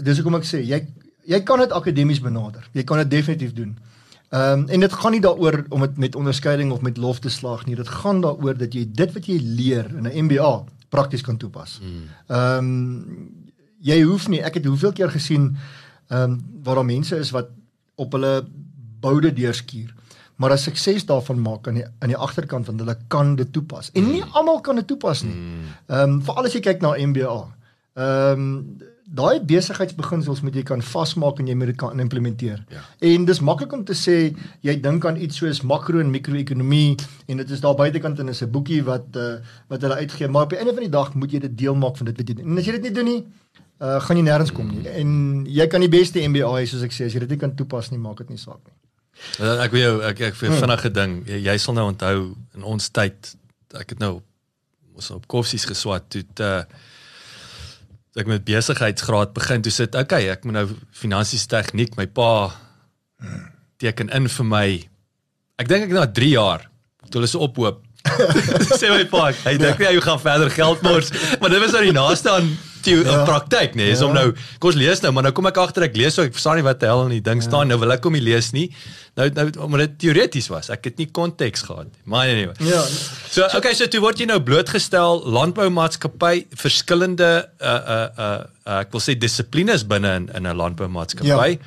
dis 0.00 0.16
hoekom 0.16 0.38
ek 0.40 0.48
sê 0.48 0.62
jy 0.64 0.86
jy 1.24 1.40
kan 1.46 1.58
dit 1.62 1.72
akademies 1.72 2.20
benader. 2.20 2.64
Jy 2.72 2.84
kan 2.84 2.98
dit 3.04 3.10
definitief 3.10 3.52
doen. 3.52 3.76
Ehm 4.32 4.64
um, 4.64 4.68
en 4.68 4.80
dit 4.80 4.92
gaan 4.92 5.12
nie 5.12 5.20
daaroor 5.20 5.64
om 5.68 5.80
dit 5.80 5.96
met 5.96 6.16
onderskeiding 6.16 6.72
of 6.72 6.80
met 6.80 6.96
lof 6.96 7.18
te 7.18 7.28
slaag 7.28 7.66
nie. 7.66 7.76
Dit 7.76 7.88
gaan 7.88 8.20
daaroor 8.20 8.56
dat 8.58 8.74
jy 8.74 8.86
dit 8.88 9.12
wat 9.12 9.26
jy 9.26 9.38
leer 9.42 9.90
in 9.96 10.08
'n 10.08 10.24
MBA 10.24 10.64
prakties 10.88 11.22
kan 11.22 11.36
toepas. 11.36 11.80
Ehm 12.26 12.58
um, 12.58 13.50
jy 13.80 14.02
hoef 14.02 14.28
nie 14.28 14.42
ek 14.42 14.54
het 14.54 14.64
hoeveel 14.64 14.92
keer 14.92 15.10
gesien 15.10 15.56
ehm 16.08 16.22
um, 16.22 16.40
waar 16.62 16.74
daar 16.74 16.84
mense 16.84 17.16
is 17.16 17.30
wat 17.30 17.48
op 17.94 18.12
hulle 18.12 18.44
boude 19.00 19.32
deurskuur 19.32 19.94
maar 20.36 20.52
'n 20.52 20.58
sukses 20.58 21.06
daarvan 21.06 21.40
maak 21.40 21.68
aan 21.68 21.74
die 21.74 21.84
aan 21.98 22.08
die 22.08 22.16
agterkant 22.16 22.66
want 22.66 22.80
hulle 22.80 22.96
kan 23.06 23.36
dit 23.36 23.52
toepas. 23.52 23.90
En 23.92 24.10
nie 24.10 24.24
almal 24.24 24.60
kan 24.60 24.76
dit 24.76 24.86
toepas 24.86 25.22
nie. 25.22 25.36
Ehm 25.86 26.10
um, 26.10 26.22
veral 26.22 26.44
as 26.44 26.52
jy 26.52 26.60
kyk 26.60 26.80
na 26.80 26.96
MBA. 26.96 27.38
Ehm 27.94 28.40
um, 28.40 28.78
daai 29.12 29.40
besigheidsbeginsels 29.44 30.40
moet 30.44 30.54
jy 30.56 30.62
kan 30.68 30.80
vasmaak 30.82 31.40
en 31.42 31.48
jy 31.50 31.54
moet 31.58 31.66
dit 31.72 31.76
kan 31.76 32.00
implementeer. 32.00 32.62
Ja. 32.72 32.80
En 33.10 33.26
dis 33.28 33.40
maklik 33.44 33.72
om 33.76 33.84
te 33.84 33.92
sê 33.98 34.16
jy 34.64 34.74
dink 34.80 35.04
aan 35.08 35.18
iets 35.20 35.36
soos 35.42 35.60
makro 35.68 36.00
en 36.00 36.10
mikro-ekonomie 36.10 36.96
en 37.28 37.36
dit 37.42 37.50
is 37.50 37.60
daar 37.60 37.76
buitekant 37.76 38.18
is 38.28 38.42
'n 38.42 38.50
boekie 38.50 38.82
wat 38.84 39.06
uh, 39.16 39.34
wat 39.68 39.82
hulle 39.82 39.94
uitgee, 40.00 40.28
maar 40.28 40.42
op 40.44 40.50
die 40.50 40.58
einde 40.58 40.72
van 40.72 40.82
die 40.82 40.90
dag 40.90 41.14
moet 41.14 41.30
jy 41.32 41.38
dit 41.40 41.58
deel 41.58 41.74
maak 41.74 41.96
van 41.96 42.06
dit 42.06 42.16
wat 42.16 42.28
jy 42.28 42.34
doen. 42.34 42.48
En 42.50 42.58
as 42.58 42.64
jy 42.64 42.72
dit 42.72 42.82
nie 42.82 42.92
doen 42.92 43.04
nie, 43.04 43.24
uh, 43.82 44.00
gaan 44.00 44.16
jy 44.16 44.22
nêrens 44.22 44.52
kom 44.52 44.68
nie. 44.68 44.88
En 44.88 45.44
jy 45.46 45.66
kan 45.66 45.80
die 45.80 45.88
beste 45.88 46.18
MBA 46.28 46.48
hê 46.60 46.64
soos 46.66 46.82
ek 46.82 46.92
sê, 46.92 47.04
as 47.06 47.12
jy 47.12 47.20
dit 47.20 47.28
nie 47.30 47.38
kan 47.38 47.54
toepas 47.54 47.90
nie, 47.90 47.98
maak 47.98 48.18
dit 48.18 48.28
nie 48.30 48.38
saak 48.38 48.60
nie. 48.64 48.74
Uh, 49.40 49.62
Ek 49.64 49.70
wil 49.72 49.80
jou 49.80 50.02
ek 50.02 50.20
ek 50.20 50.34
vir 50.34 50.48
Hmm. 50.48 50.58
vinnige 50.58 50.90
ding. 50.90 51.26
Jy, 51.26 51.42
jy 51.44 51.56
sal 51.58 51.74
nou 51.74 51.86
onthou 51.92 52.34
in 52.54 52.62
ons 52.64 52.88
tyd 52.90 53.36
ek 53.74 53.90
het 53.90 53.98
nou 53.98 54.20
ons 54.96 55.10
op 55.10 55.26
koffsies 55.28 55.64
geswat 55.64 56.02
toe 56.08 56.24
uh 56.40 56.62
toe 58.12 58.22
ek 58.22 58.28
met 58.28 58.44
besigheidsgraad 58.44 59.32
begin 59.36 59.64
toe 59.64 59.72
sit 59.72 59.96
okay 59.96 60.26
ek 60.32 60.44
moet 60.44 60.58
nou 60.60 60.66
finansies 60.96 61.46
tegniek 61.48 61.96
my 61.96 62.06
pa 62.06 62.32
teken 63.82 64.12
in 64.14 64.28
vir 64.30 64.46
my. 64.46 64.66
Ek 65.60 65.70
dink 65.70 65.88
ek 65.88 65.94
na 65.94 66.06
3 66.06 66.34
jaar 66.34 66.68
toe 67.10 67.20
hulle 67.20 67.30
se 67.30 67.40
ophoop. 67.40 67.82
Sê 68.80 68.90
my 68.90 69.04
pa 69.10 69.30
hy 69.44 69.56
dink 69.60 69.80
nie 69.80 69.88
hy 69.88 70.02
gaan 70.04 70.20
verder 70.22 70.52
geld 70.54 70.82
mors. 70.86 71.10
Maar 71.40 71.54
dit 71.54 71.62
was 71.64 71.74
nou 71.76 71.82
die 71.86 71.96
naaste 71.96 72.30
aan 72.32 72.52
die 72.84 72.96
ja. 73.04 73.24
praktyk 73.24 73.74
nê 73.74 73.84
nee, 73.86 73.90
is 73.92 74.00
Ja. 74.00 74.06
om 74.06 74.14
nou 74.14 74.32
kom 74.58 74.70
ons 74.70 74.78
lees 74.80 75.00
nou 75.02 75.12
maar 75.12 75.22
nou 75.28 75.32
kom 75.32 75.46
ek 75.46 75.56
agter 75.56 75.82
ek 75.88 75.96
lees 75.96 76.14
so 76.14 76.22
ek 76.22 76.32
verstaan 76.32 76.56
nie 76.56 76.66
wat 76.66 76.80
die 76.80 76.86
hel 76.90 77.04
in 77.06 77.14
die 77.16 77.20
ding 77.30 77.42
staan 77.42 77.68
nou 77.68 77.78
wil 77.78 77.92
ek 77.92 78.00
kom 78.00 78.12
nie 78.12 78.20
lees 78.24 78.52
nie 78.52 78.68
nou 79.16 79.28
nou 79.30 79.46
omdat 79.66 79.78
dit 79.86 79.98
teoreties 80.06 80.48
was 80.48 80.70
ek 80.70 80.84
het 80.84 80.98
nie 80.98 81.06
konteks 81.12 81.62
gehad 81.68 81.86
nie 81.90 82.02
maar 82.04 82.28
anyway 82.28 82.54
Ja. 82.60 82.82
So 83.30 83.46
okay, 83.56 83.74
so 83.74 83.86
toe 83.86 84.00
word 84.00 84.18
jy 84.20 84.26
nou 84.26 84.40
blootgestel 84.40 85.22
landboumaatskappy 85.24 86.46
verskillende 86.56 87.30
uh 87.60 87.68
uh 87.68 88.08
uh, 88.18 88.40
uh 88.66 88.80
ek 88.80 88.92
wil 88.92 89.00
sê 89.00 89.14
dissiplines 89.18 89.84
binne 89.86 90.14
in 90.16 90.28
in 90.36 90.46
'n 90.46 90.56
landboumaatskappy. 90.56 91.50
Ja. 91.50 91.58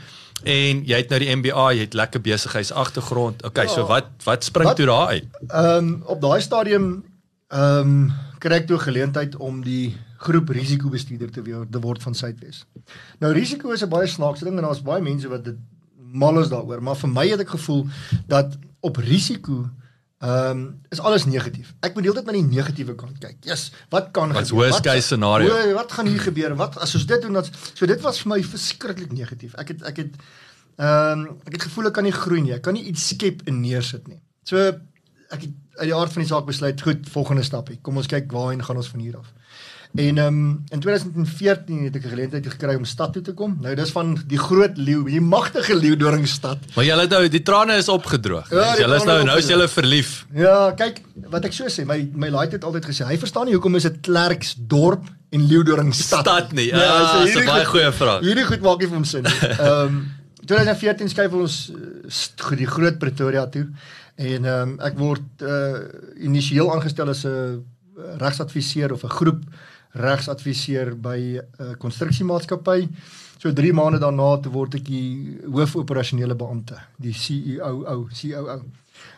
En 0.45 0.84
jy 0.86 0.97
het 0.97 1.10
nou 1.10 1.19
die 1.19 1.36
MBA, 1.36 1.71
jy 1.73 1.80
het 1.88 1.93
lekker 1.93 2.21
besigheidsagtergrond. 2.21 3.43
Okay, 3.43 3.67
so 3.67 3.82
Ja. 3.82 3.88
wat 3.88 4.06
wat 4.23 4.43
spring 4.43 4.67
Wat- 4.67 4.75
toe 4.75 4.86
daar 4.86 5.08
uit? 5.08 5.23
Ehm 5.47 5.78
um, 5.78 6.04
op 6.06 6.21
daai 6.21 6.41
stadium 6.41 7.04
ehm 7.49 7.80
um, 7.80 8.13
kry 8.39 8.56
ek 8.62 8.67
toe 8.67 8.78
geleentheid 8.80 9.36
om 9.38 9.63
die 9.63 9.95
groep 10.17 10.49
risikobestuurder 10.49 11.32
te 11.32 11.41
weer 11.41 11.65
te 11.71 11.80
word 11.80 12.04
van 12.04 12.15
Suidwes. 12.15 12.65
Nou 13.19 13.34
risiko 13.34 13.71
is 13.71 13.84
'n 13.84 13.89
baie 13.89 14.08
snaakse 14.08 14.43
ding 14.43 14.58
en 14.58 14.63
daar's 14.63 14.82
baie 14.82 15.01
mense 15.01 15.28
wat 15.28 15.43
dit 15.43 15.58
mal 15.97 16.39
is 16.39 16.49
daaroor, 16.49 16.82
maar 16.82 16.95
vir 16.95 17.10
my 17.10 17.28
het 17.28 17.39
ek 17.39 17.49
gevoel 17.49 17.88
dat 18.28 18.58
op 18.80 18.97
risiko 18.97 19.69
ehm 20.19 20.49
um, 20.49 20.82
is 20.89 20.99
alles 20.99 21.25
negatief. 21.25 21.73
Ek 21.84 21.93
moet 21.93 22.04
heeltyd 22.08 22.25
na 22.25 22.32
die 22.32 22.43
negatiewe 22.43 22.95
kant 22.95 23.17
kyk. 23.19 23.36
Yes, 23.45 23.71
wat 23.89 24.12
kan 24.12 24.32
Wat's 24.32 24.49
gebeur? 24.49 24.69
worst 24.69 24.84
case 24.84 25.06
scenario? 25.06 25.51
Hoe, 25.51 25.73
wat 25.73 25.91
gaan 25.91 26.08
hier 26.08 26.19
gebeur? 26.19 26.56
Wat 26.56 26.78
as 26.78 26.95
ons 26.95 27.06
dit 27.06 27.21
doen 27.21 27.34
dat 27.34 27.49
so 27.73 27.86
dit 27.86 28.01
was 28.01 28.21
vir 28.21 28.30
my 28.32 28.39
verskriklik 28.43 29.12
negatief. 29.12 29.54
Ek 29.60 29.67
het 29.67 29.84
ek 29.84 29.97
het 29.97 30.15
ehm 30.78 31.19
um, 31.19 31.38
ek 31.45 31.60
het 31.60 31.67
gevoel 31.67 31.91
ek 31.91 31.93
kan 31.93 32.04
nie 32.04 32.15
groei 32.15 32.41
nie. 32.41 32.54
Ek 32.54 32.62
kan 32.62 32.73
nie 32.73 32.88
iets 32.88 33.08
skep 33.08 33.43
en 33.45 33.62
neersit 33.62 34.08
nie. 34.08 34.21
So 34.43 34.58
ek 34.58 35.41
het 35.41 35.51
uit 35.75 35.89
die 35.89 35.95
aard 35.95 36.13
van 36.13 36.23
die 36.23 36.30
saak 36.30 36.45
besluit, 36.47 36.82
goed, 36.82 37.10
volgende 37.12 37.43
stapie. 37.43 37.78
Kom 37.82 37.97
ons 37.97 38.08
kyk 38.08 38.32
waarheen 38.32 38.63
gaan 38.63 38.78
ons 38.78 38.89
van 38.89 38.99
hier 39.04 39.17
af. 39.19 39.34
En 39.95 40.17
ehm 40.17 40.27
um, 40.27 40.63
in 40.75 40.79
2014 40.79 41.84
het 41.84 41.95
ek 41.95 42.03
'n 42.05 42.10
geleentheid 42.10 42.47
gekry 42.47 42.75
om 42.75 42.86
stad 42.86 43.13
toe 43.13 43.21
te 43.21 43.34
kom. 43.34 43.58
Nou 43.62 43.75
dis 43.75 43.91
van 43.91 44.17
die 44.27 44.38
groot 44.38 44.77
leeu, 44.77 45.03
die 45.05 45.21
magtige 45.21 45.75
leeudoringstad. 45.75 46.58
Maar 46.75 46.86
julle 46.86 47.08
nou 47.08 47.27
die 47.29 47.41
trane 47.41 47.75
is 47.77 47.88
opgedroog. 47.89 48.49
Ja, 48.51 48.75
julle 48.77 48.95
is 48.95 49.03
nou 49.03 49.23
nou 49.23 49.38
is 49.38 49.47
julle 49.47 49.67
verlief. 49.67 50.25
Ja, 50.34 50.71
kyk, 50.71 51.01
wat 51.29 51.45
ek 51.45 51.53
so 51.53 51.65
sê, 51.67 51.86
my 51.86 52.10
my 52.13 52.29
laaite 52.29 52.55
het 52.55 52.63
altyd 52.63 52.86
gesê, 52.86 53.05
hy 53.08 53.17
verstaan 53.17 53.45
nie 53.45 53.53
hoekom 53.53 53.75
is 53.75 53.84
dit 53.84 54.01
Klerksdorp 54.01 55.03
en 55.31 55.47
Leeudoringstad. 55.47 56.19
Stad 56.19 56.51
nie. 56.51 56.67
Ja, 56.67 56.77
Ah, 56.77 57.12
so 57.13 57.19
dis 57.25 57.29
'n 57.36 57.38
hierdie 57.38 57.51
baie 57.51 57.65
goed- 57.65 57.71
goeie 57.81 57.91
vraag. 57.91 58.21
Hierdie 58.21 58.45
goed 58.45 58.62
maak 58.62 58.79
nie 58.79 58.88
vir 58.88 58.95
hom 58.95 59.05
sin 59.05 59.23
nie. 59.23 59.31
Ehm 59.60 59.86
um, 59.88 60.12
2014 60.45 61.10
skuif 61.10 61.31
ons 61.34 61.71
uh, 61.75 61.75
st- 62.08 62.55
die 62.58 62.67
groot 62.67 62.99
Pretoria 62.99 63.47
toe 63.47 63.67
en 64.15 64.45
ehm 64.45 64.62
um, 64.69 64.79
ek 64.79 64.97
word 64.97 65.41
uh, 65.41 65.79
initieel 66.19 66.69
aangestel 66.73 67.10
as 67.10 67.23
'n 67.25 67.29
uh, 67.29 68.17
regsadviseur 68.17 68.91
of 68.91 69.03
'n 69.03 69.10
groep 69.10 69.43
regsadviseur 69.95 70.95
by 70.99 71.19
'n 71.39 71.41
uh, 71.62 71.75
konstruksiemaatskappy. 71.79 72.88
So 73.38 73.53
3 73.53 73.73
maande 73.73 73.99
daarna 73.99 74.38
toe 74.41 74.51
word 74.51 74.75
ek 74.75 74.86
die 74.86 75.39
hoofoperasionele 75.43 76.36
beampte, 76.36 76.79
die 76.97 77.13
CEO 77.13 77.84
ou 77.86 78.08
COO. 78.10 78.62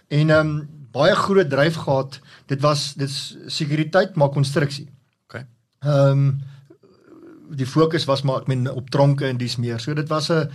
En 0.07 0.29
ehm 0.29 0.47
um, 0.47 0.67
baie 0.91 1.15
groot 1.15 1.49
dryf 1.49 1.75
gehad. 1.75 2.19
Dit 2.45 2.61
was 2.61 2.93
dit's 2.93 3.37
sekuriteit 3.47 4.15
maar 4.15 4.29
konstruksie. 4.29 4.89
Okay. 5.27 5.45
Ehm 5.79 6.11
um, 6.11 6.37
die 7.47 7.65
fokus 7.65 8.05
was 8.05 8.21
maar 8.27 8.41
ek 8.41 8.47
meen 8.47 8.67
op 8.71 8.89
tronke 8.89 9.25
en 9.25 9.37
dis 9.37 9.55
meer. 9.55 9.79
So 9.79 9.93
dit 9.93 10.07
was 10.07 10.29
'n 10.29 10.49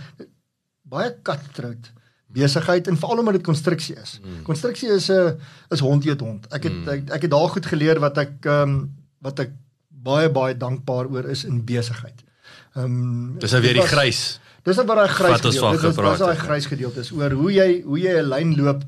baie 0.81 1.15
cutthroat 1.21 1.91
besigheid 2.33 2.87
en 2.87 2.97
veral 2.97 3.21
omdat 3.21 3.33
dit 3.33 3.45
konstruksie 3.45 3.95
is. 3.95 4.19
Mm. 4.23 4.41
Konstruksie 4.47 4.89
is 4.89 5.09
'n 5.09 5.39
is 5.69 5.79
hond 5.79 6.05
eet 6.05 6.19
hond. 6.19 6.47
Ek 6.53 6.63
het 6.63 6.73
mm. 6.73 6.87
ek, 6.87 7.09
ek 7.09 7.21
het 7.21 7.31
daar 7.31 7.49
goed 7.49 7.65
geleer 7.65 7.99
wat 7.99 8.17
ek 8.17 8.33
ehm 8.45 8.69
um, 8.69 8.95
wat 9.21 9.39
ek 9.39 9.51
baie 10.03 10.29
baie 10.29 10.57
dankbaar 10.57 11.07
oor 11.11 11.29
is 11.29 11.43
in 11.45 11.63
besigheid. 11.65 12.23
Ehm 12.75 12.85
um, 12.85 13.39
Dis 13.39 13.51
nou 13.51 13.61
weer 13.61 13.73
die 13.73 13.81
was- 13.81 13.91
grys. 13.91 14.21
Dis 14.63 14.77
net 14.79 14.87
waar 14.87 14.95
daai 15.03 15.09
grys 15.11 15.41
gedeelte 15.41 15.75
is. 15.75 15.81
Dis 15.81 15.89
gepraat 15.95 16.19
daai 16.19 16.35
grys 16.39 16.65
gedeelte 16.71 16.99
is 17.03 17.11
oor 17.11 17.31
hoe 17.31 17.51
jy 17.51 17.81
hoe 17.85 17.99
jy 17.99 18.13
'n 18.21 18.29
lyn 18.29 18.55
loop. 18.55 18.83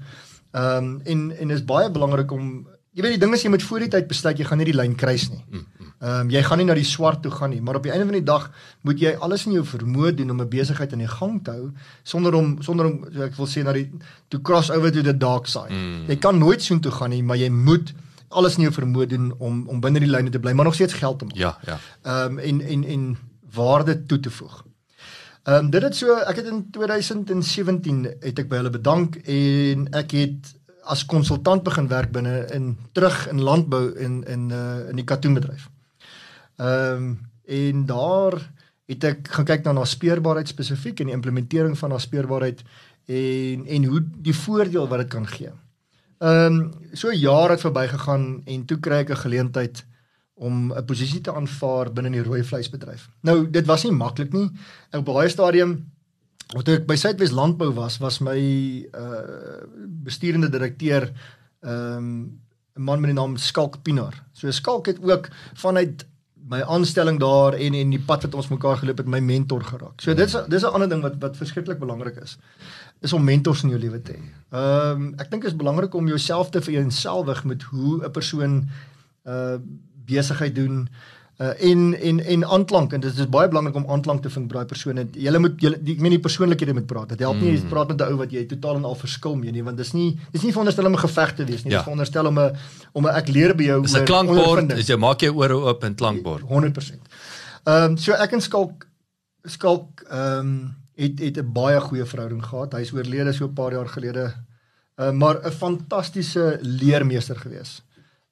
Ehm 0.53 0.77
um, 0.77 1.01
en 1.05 1.31
en 1.39 1.51
is 1.51 1.63
baie 1.65 1.89
belangrik 1.91 2.31
om 2.31 2.67
jy 2.95 3.01
weet 3.03 3.11
die 3.19 3.23
ding 3.25 3.33
is 3.33 3.43
jy 3.43 3.49
moet 3.49 3.63
voor 3.63 3.79
die 3.79 3.89
tyd 3.91 4.07
besluit 4.07 4.37
jy 4.39 4.45
gaan 4.45 4.57
nie 4.57 4.65
die 4.71 4.75
lyn 4.81 4.95
kruis 4.95 5.29
nie. 5.29 5.43
Ehm 5.51 6.21
um, 6.21 6.29
jy 6.29 6.41
gaan 6.43 6.57
nie 6.57 6.65
na 6.65 6.73
die 6.73 6.83
swart 6.87 7.21
toe 7.23 7.31
gaan 7.31 7.49
nie, 7.49 7.61
maar 7.61 7.75
op 7.75 7.83
die 7.83 7.91
einde 7.91 8.05
van 8.05 8.13
die 8.13 8.23
dag 8.23 8.51
moet 8.83 8.99
jy 8.99 9.15
alles 9.19 9.45
in 9.45 9.53
jou 9.53 9.63
vermoë 9.63 10.15
doen 10.15 10.31
om 10.31 10.41
'n 10.41 10.49
besigheid 10.49 10.93
aan 10.93 10.99
die 11.03 11.07
gang 11.19 11.43
te 11.43 11.51
hou 11.51 11.71
sonder 12.03 12.33
om 12.35 12.61
sonder 12.61 12.85
om 12.85 13.03
ek 13.23 13.35
wil 13.37 13.47
sê 13.47 13.63
na 13.63 13.73
die 13.73 13.89
to 14.29 14.39
cross 14.39 14.71
over 14.71 14.91
to 14.91 15.01
the 15.01 15.13
dark 15.17 15.47
side. 15.47 15.69
Mm. 15.71 16.07
Jy 16.07 16.15
kan 16.15 16.37
nooit 16.39 16.61
soontoe 16.61 16.91
gaan 16.91 17.09
nie, 17.09 17.21
maar 17.23 17.37
jy 17.37 17.49
moet 17.49 17.93
alles 18.29 18.55
in 18.57 18.61
jou 18.67 18.73
vermoë 18.73 19.07
doen 19.07 19.33
om 19.37 19.67
om 19.67 19.79
binne 19.81 19.99
die 19.99 20.09
lyne 20.09 20.29
te 20.29 20.39
bly, 20.39 20.51
maar 20.51 20.65
nog 20.65 20.73
steeds 20.73 20.93
geld 20.93 21.19
te 21.19 21.25
maak 21.25 21.35
Ja, 21.35 21.57
ja. 21.65 21.79
ehm 22.01 22.31
um, 22.31 22.39
en 22.39 22.61
en 22.61 22.83
en 22.83 23.17
waarde 23.53 24.05
toe 24.05 24.19
te 24.19 24.29
voeg. 24.29 24.63
Ehm 25.43 25.65
um, 25.65 25.69
dit 25.69 25.81
het 25.81 25.95
so 25.95 26.15
ek 26.15 26.35
het 26.35 26.45
in 26.45 26.67
2017 26.71 28.03
het 28.19 28.39
ek 28.39 28.49
by 28.49 28.55
hulle 28.55 28.73
bedank 28.73 29.15
en 29.15 29.87
ek 29.93 30.11
het 30.11 30.55
as 30.83 31.05
konsultant 31.05 31.63
begin 31.63 31.87
werk 31.87 32.11
binne 32.11 32.45
in 32.53 32.77
terug 32.91 33.27
in 33.29 33.41
landbou 33.41 33.93
in 33.97 34.23
in 34.23 34.49
uh, 34.49 34.89
in 34.89 34.95
die 34.95 35.05
katoenbedryf. 35.05 35.69
Ehm 36.57 36.97
um, 36.97 37.15
en 37.45 37.85
daar 37.85 38.39
het 38.89 39.03
ek 39.03 39.27
gaan 39.27 39.45
kyk 39.45 39.63
na 39.65 39.71
na 39.71 39.85
speurbaarheid 39.85 40.47
spesifiek 40.49 40.99
en 40.99 41.11
die 41.11 41.15
implementering 41.15 41.77
van 41.77 41.89
na 41.89 41.97
speurbaarheid 42.01 42.63
en 43.05 43.65
en 43.65 43.85
hoe 43.85 44.01
die 44.01 44.35
voordeel 44.35 44.87
wat 44.87 45.03
dit 45.03 45.09
kan 45.13 45.27
gee. 45.27 45.51
Ehm 46.19 46.53
um, 46.53 46.71
so 46.93 47.09
'n 47.09 47.19
jaar 47.19 47.49
het 47.49 47.59
verbygegaan 47.59 48.41
en 48.45 48.65
toe 48.65 48.79
kry 48.79 49.03
ek 49.03 49.09
'n 49.09 49.23
geleentheid 49.25 49.85
om 50.33 50.71
'n 50.73 50.85
posisie 50.85 51.21
te 51.21 51.33
aanvaar 51.33 51.93
binne 51.93 52.11
die 52.11 52.23
rooi 52.23 52.43
vleisbedryf. 52.43 53.09
Nou, 53.21 53.49
dit 53.49 53.65
was 53.65 53.83
nie 53.83 53.91
maklik 53.91 54.33
nie. 54.33 54.49
Ek 54.91 54.99
op 54.99 55.05
baie 55.05 55.29
stadium 55.29 55.91
wat 56.53 56.67
ek 56.67 56.85
by 56.87 56.95
Suidwes 56.95 57.31
Landbou 57.31 57.73
was, 57.73 57.97
was 57.97 58.19
my 58.19 58.37
uh 58.93 59.63
besturende 60.03 60.49
direkteur 60.49 61.11
ehm 61.61 61.97
um, 61.97 62.39
'n 62.75 62.81
man 62.81 62.99
met 62.99 63.09
die 63.09 63.19
naam 63.19 63.37
Skalk 63.37 63.81
Pinaar. 63.83 64.23
So 64.33 64.51
Skalk 64.51 64.85
het 64.85 64.99
ook 65.01 65.29
vanuit 65.53 66.05
my 66.49 66.61
aanstelling 66.61 67.19
daar 67.19 67.53
en 67.53 67.73
en 67.73 67.89
die 67.89 68.01
pad 68.05 68.27
wat 68.27 68.35
ons 68.35 68.51
mekaar 68.51 68.77
geloop 68.77 68.97
het 69.01 69.07
my 69.09 69.19
mentor 69.19 69.63
geraak. 69.63 70.01
So 70.01 70.13
dit 70.13 70.27
is 70.27 70.35
dis 70.47 70.63
'n 70.63 70.73
ander 70.73 70.89
ding 70.89 71.01
wat 71.01 71.15
wat 71.19 71.37
verskriklik 71.37 71.79
belangrik 71.79 72.15
is. 72.21 72.37
Is 73.05 73.13
om 73.13 73.23
mentors 73.23 73.63
in 73.63 73.73
jou 73.73 73.79
lewe 73.79 74.01
te 74.01 74.17
hê. 74.17 74.21
Ehm 74.55 75.01
um, 75.01 75.09
ek 75.21 75.29
dink 75.31 75.45
dit 75.45 75.51
is 75.51 75.57
belangrik 75.57 75.93
om 75.97 76.07
jouself 76.09 76.49
te 76.49 76.61
vereenselwig 76.61 77.43
met 77.45 77.63
hoe 77.71 78.03
'n 78.05 78.11
persoon 78.11 78.63
uh 79.25 79.57
besigheid 80.05 80.55
doen 80.55 80.87
uh 81.41 81.51
en 81.69 81.99
en 81.99 82.19
en 82.25 82.45
aanklank 82.45 82.93
en 82.93 83.01
dit 83.03 83.17
is 83.17 83.29
baie 83.29 83.47
belangrik 83.47 83.75
om 83.75 83.89
aanklank 83.91 84.21
te 84.21 84.29
vind 84.29 84.47
by 84.47 84.53
daai 84.53 84.69
persone. 84.69 85.03
Jy 85.11 85.37
moet 85.43 85.59
jy 85.59 85.71
ek 85.73 85.99
meen 85.99 86.15
die 86.15 86.21
persoonlikhede 86.23 86.73
moet 86.77 86.85
praat. 86.87 87.09
Dit 87.09 87.23
help 87.25 87.41
nie 87.41 87.51
jy 87.51 87.65
praat 87.67 87.91
met 87.91 88.01
'n 88.01 88.13
ou 88.13 88.17
wat 88.21 88.31
jy 88.31 88.45
totaal 88.45 88.79
en 88.79 88.85
al 88.85 88.95
verskil 88.95 89.35
mee 89.35 89.51
nie 89.51 89.63
want 89.63 89.77
dis 89.77 89.91
nie 89.93 90.17
dis 90.31 90.43
nie 90.43 90.51
veronderstel 90.51 90.85
om 90.85 90.95
'n 90.95 91.03
geveg 91.07 91.35
te 91.35 91.43
wees 91.43 91.63
nie. 91.63 91.71
Ja. 91.71 91.77
Dis 91.77 91.87
veronderstel 91.89 92.25
om 92.25 92.39
'n 92.39 92.55
om 92.93 93.05
'n 93.05 93.15
ek 93.15 93.27
leer 93.27 93.55
by 93.55 93.63
jou. 93.63 93.81
Dis 93.81 93.97
'n 93.97 94.05
klankbord. 94.05 94.71
Is 94.71 94.87
jy 94.87 94.95
maak 94.97 95.19
jou 95.19 95.35
ore 95.35 95.53
oop 95.53 95.83
en 95.83 95.95
klankbord. 95.95 96.43
100%. 96.43 97.01
Ehm 97.65 97.83
um, 97.83 97.97
so 97.97 98.13
ek 98.13 98.31
en 98.31 98.41
Skalk 98.41 98.87
Skalk 99.43 100.05
ehm 100.09 100.39
um, 100.39 100.75
het 100.95 101.19
het 101.19 101.37
'n 101.37 101.51
baie 101.51 101.79
goeie 101.79 102.05
verhouding 102.05 102.45
gehad. 102.45 102.73
Hy's 102.73 102.93
oorlede 102.93 103.33
so 103.33 103.45
'n 103.45 103.53
paar 103.53 103.71
jaar 103.71 103.87
gelede. 103.87 104.33
Uh, 104.95 105.11
maar 105.11 105.39
'n 105.45 105.51
fantastiese 105.51 106.59
leermeester 106.61 107.35
gewees 107.35 107.83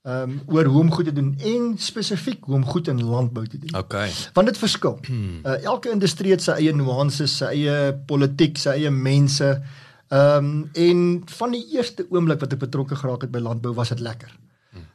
ehm 0.04 0.30
um, 0.30 0.41
oor 0.52 0.65
hoe 0.65 0.82
om 0.82 0.91
goed 0.91 1.06
te 1.06 1.13
doen 1.13 1.36
en 1.39 1.76
spesifiek 1.80 2.43
hoe 2.43 2.56
om 2.56 2.65
goed 2.65 2.88
in 2.88 3.04
landbou 3.04 3.47
te 3.47 3.58
doen. 3.58 3.76
Okay. 3.80 4.10
Want 4.34 4.47
dit 4.47 4.58
verskil. 4.58 4.99
Uh, 5.10 5.63
elke 5.63 5.91
industrie 5.91 6.32
het 6.32 6.43
sy 6.43 6.58
eie 6.60 6.73
nuances, 6.76 7.38
sy 7.38 7.45
eie 7.45 7.93
politiek, 8.06 8.60
sy 8.60 8.76
eie 8.82 8.91
mense. 8.91 9.47
Ehm 10.12 10.49
um, 10.49 10.69
en 10.73 11.21
van 11.38 11.56
die 11.56 11.63
eerste 11.78 12.04
oomblik 12.10 12.43
wat 12.43 12.52
ek 12.54 12.65
betrokke 12.65 12.99
geraak 12.99 13.23
het 13.23 13.32
by 13.32 13.39
landbou 13.39 13.71
was 13.73 13.95
dit 13.95 14.04
lekker. 14.04 14.36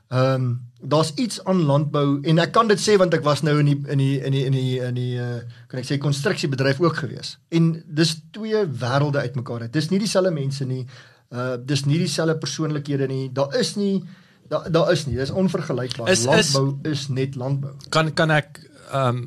Ehm 0.09 0.35
um, 0.35 0.67
daar's 0.81 1.11
iets 1.19 1.41
aan 1.45 1.65
landbou 1.67 2.21
en 2.23 2.39
ek 2.39 2.53
kan 2.55 2.69
dit 2.71 2.79
sê 2.81 2.95
want 2.97 3.15
ek 3.15 3.25
was 3.27 3.41
nou 3.43 3.57
in 3.59 3.67
die 3.67 3.79
in 3.91 3.99
die 3.99 4.21
in 4.23 4.33
die 4.33 4.45
in 4.47 4.53
die 4.55 4.79
in 4.79 4.95
die 4.95 5.17
uh, 5.19 5.41
kan 5.67 5.81
ek 5.81 5.89
sê 5.89 5.99
konstruksiebedryf 5.99 6.81
ook 6.81 7.01
gewees. 7.03 7.35
En 7.51 7.73
dis 7.85 8.15
twee 8.33 8.63
wêrelde 8.83 9.19
uitmekaar 9.27 9.67
uit. 9.67 9.73
Dis 9.73 9.91
nie 9.91 9.99
dieselfde 9.99 10.31
mense 10.31 10.65
nie. 10.65 10.87
Uh 11.35 11.57
dis 11.61 11.85
nie 11.85 11.99
dieselfde 11.99 12.39
persoonlikhede 12.39 13.09
nie. 13.11 13.27
Daar 13.33 13.59
is 13.59 13.75
nie 13.77 14.07
Daar 14.49 14.71
daar 14.73 14.93
is 14.93 15.07
nie, 15.07 15.17
dis 15.17 15.31
onvergelykbaar. 15.31 16.09
Is, 16.09 16.25
landbou 16.25 16.79
is, 16.83 16.91
is 16.91 17.09
net 17.09 17.35
landbou. 17.35 17.75
Kan 17.93 18.13
kan 18.17 18.31
ek 18.33 18.63
ehm 18.89 19.09
um, 19.09 19.27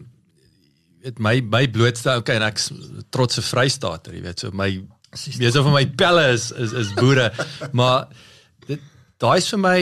dit 1.01 1.19
my 1.19 1.35
my 1.45 1.67
blootstel 1.69 2.21
okay 2.21 2.37
en 2.37 2.45
ek 2.45 2.61
trotse 3.13 3.41
Vrystaat, 3.45 4.09
jy 4.13 4.21
weet, 4.21 4.41
so 4.41 4.53
my 4.53 4.69
so 5.13 5.63
van 5.65 5.73
my 5.73 5.85
pelle 5.97 6.27
is 6.33 6.49
is 6.51 6.73
is 6.77 6.91
boere, 6.97 7.29
maar 7.77 8.09
dit 8.67 8.81
daai 9.21 9.37
is 9.37 9.49
vir 9.53 9.61
my 9.61 9.79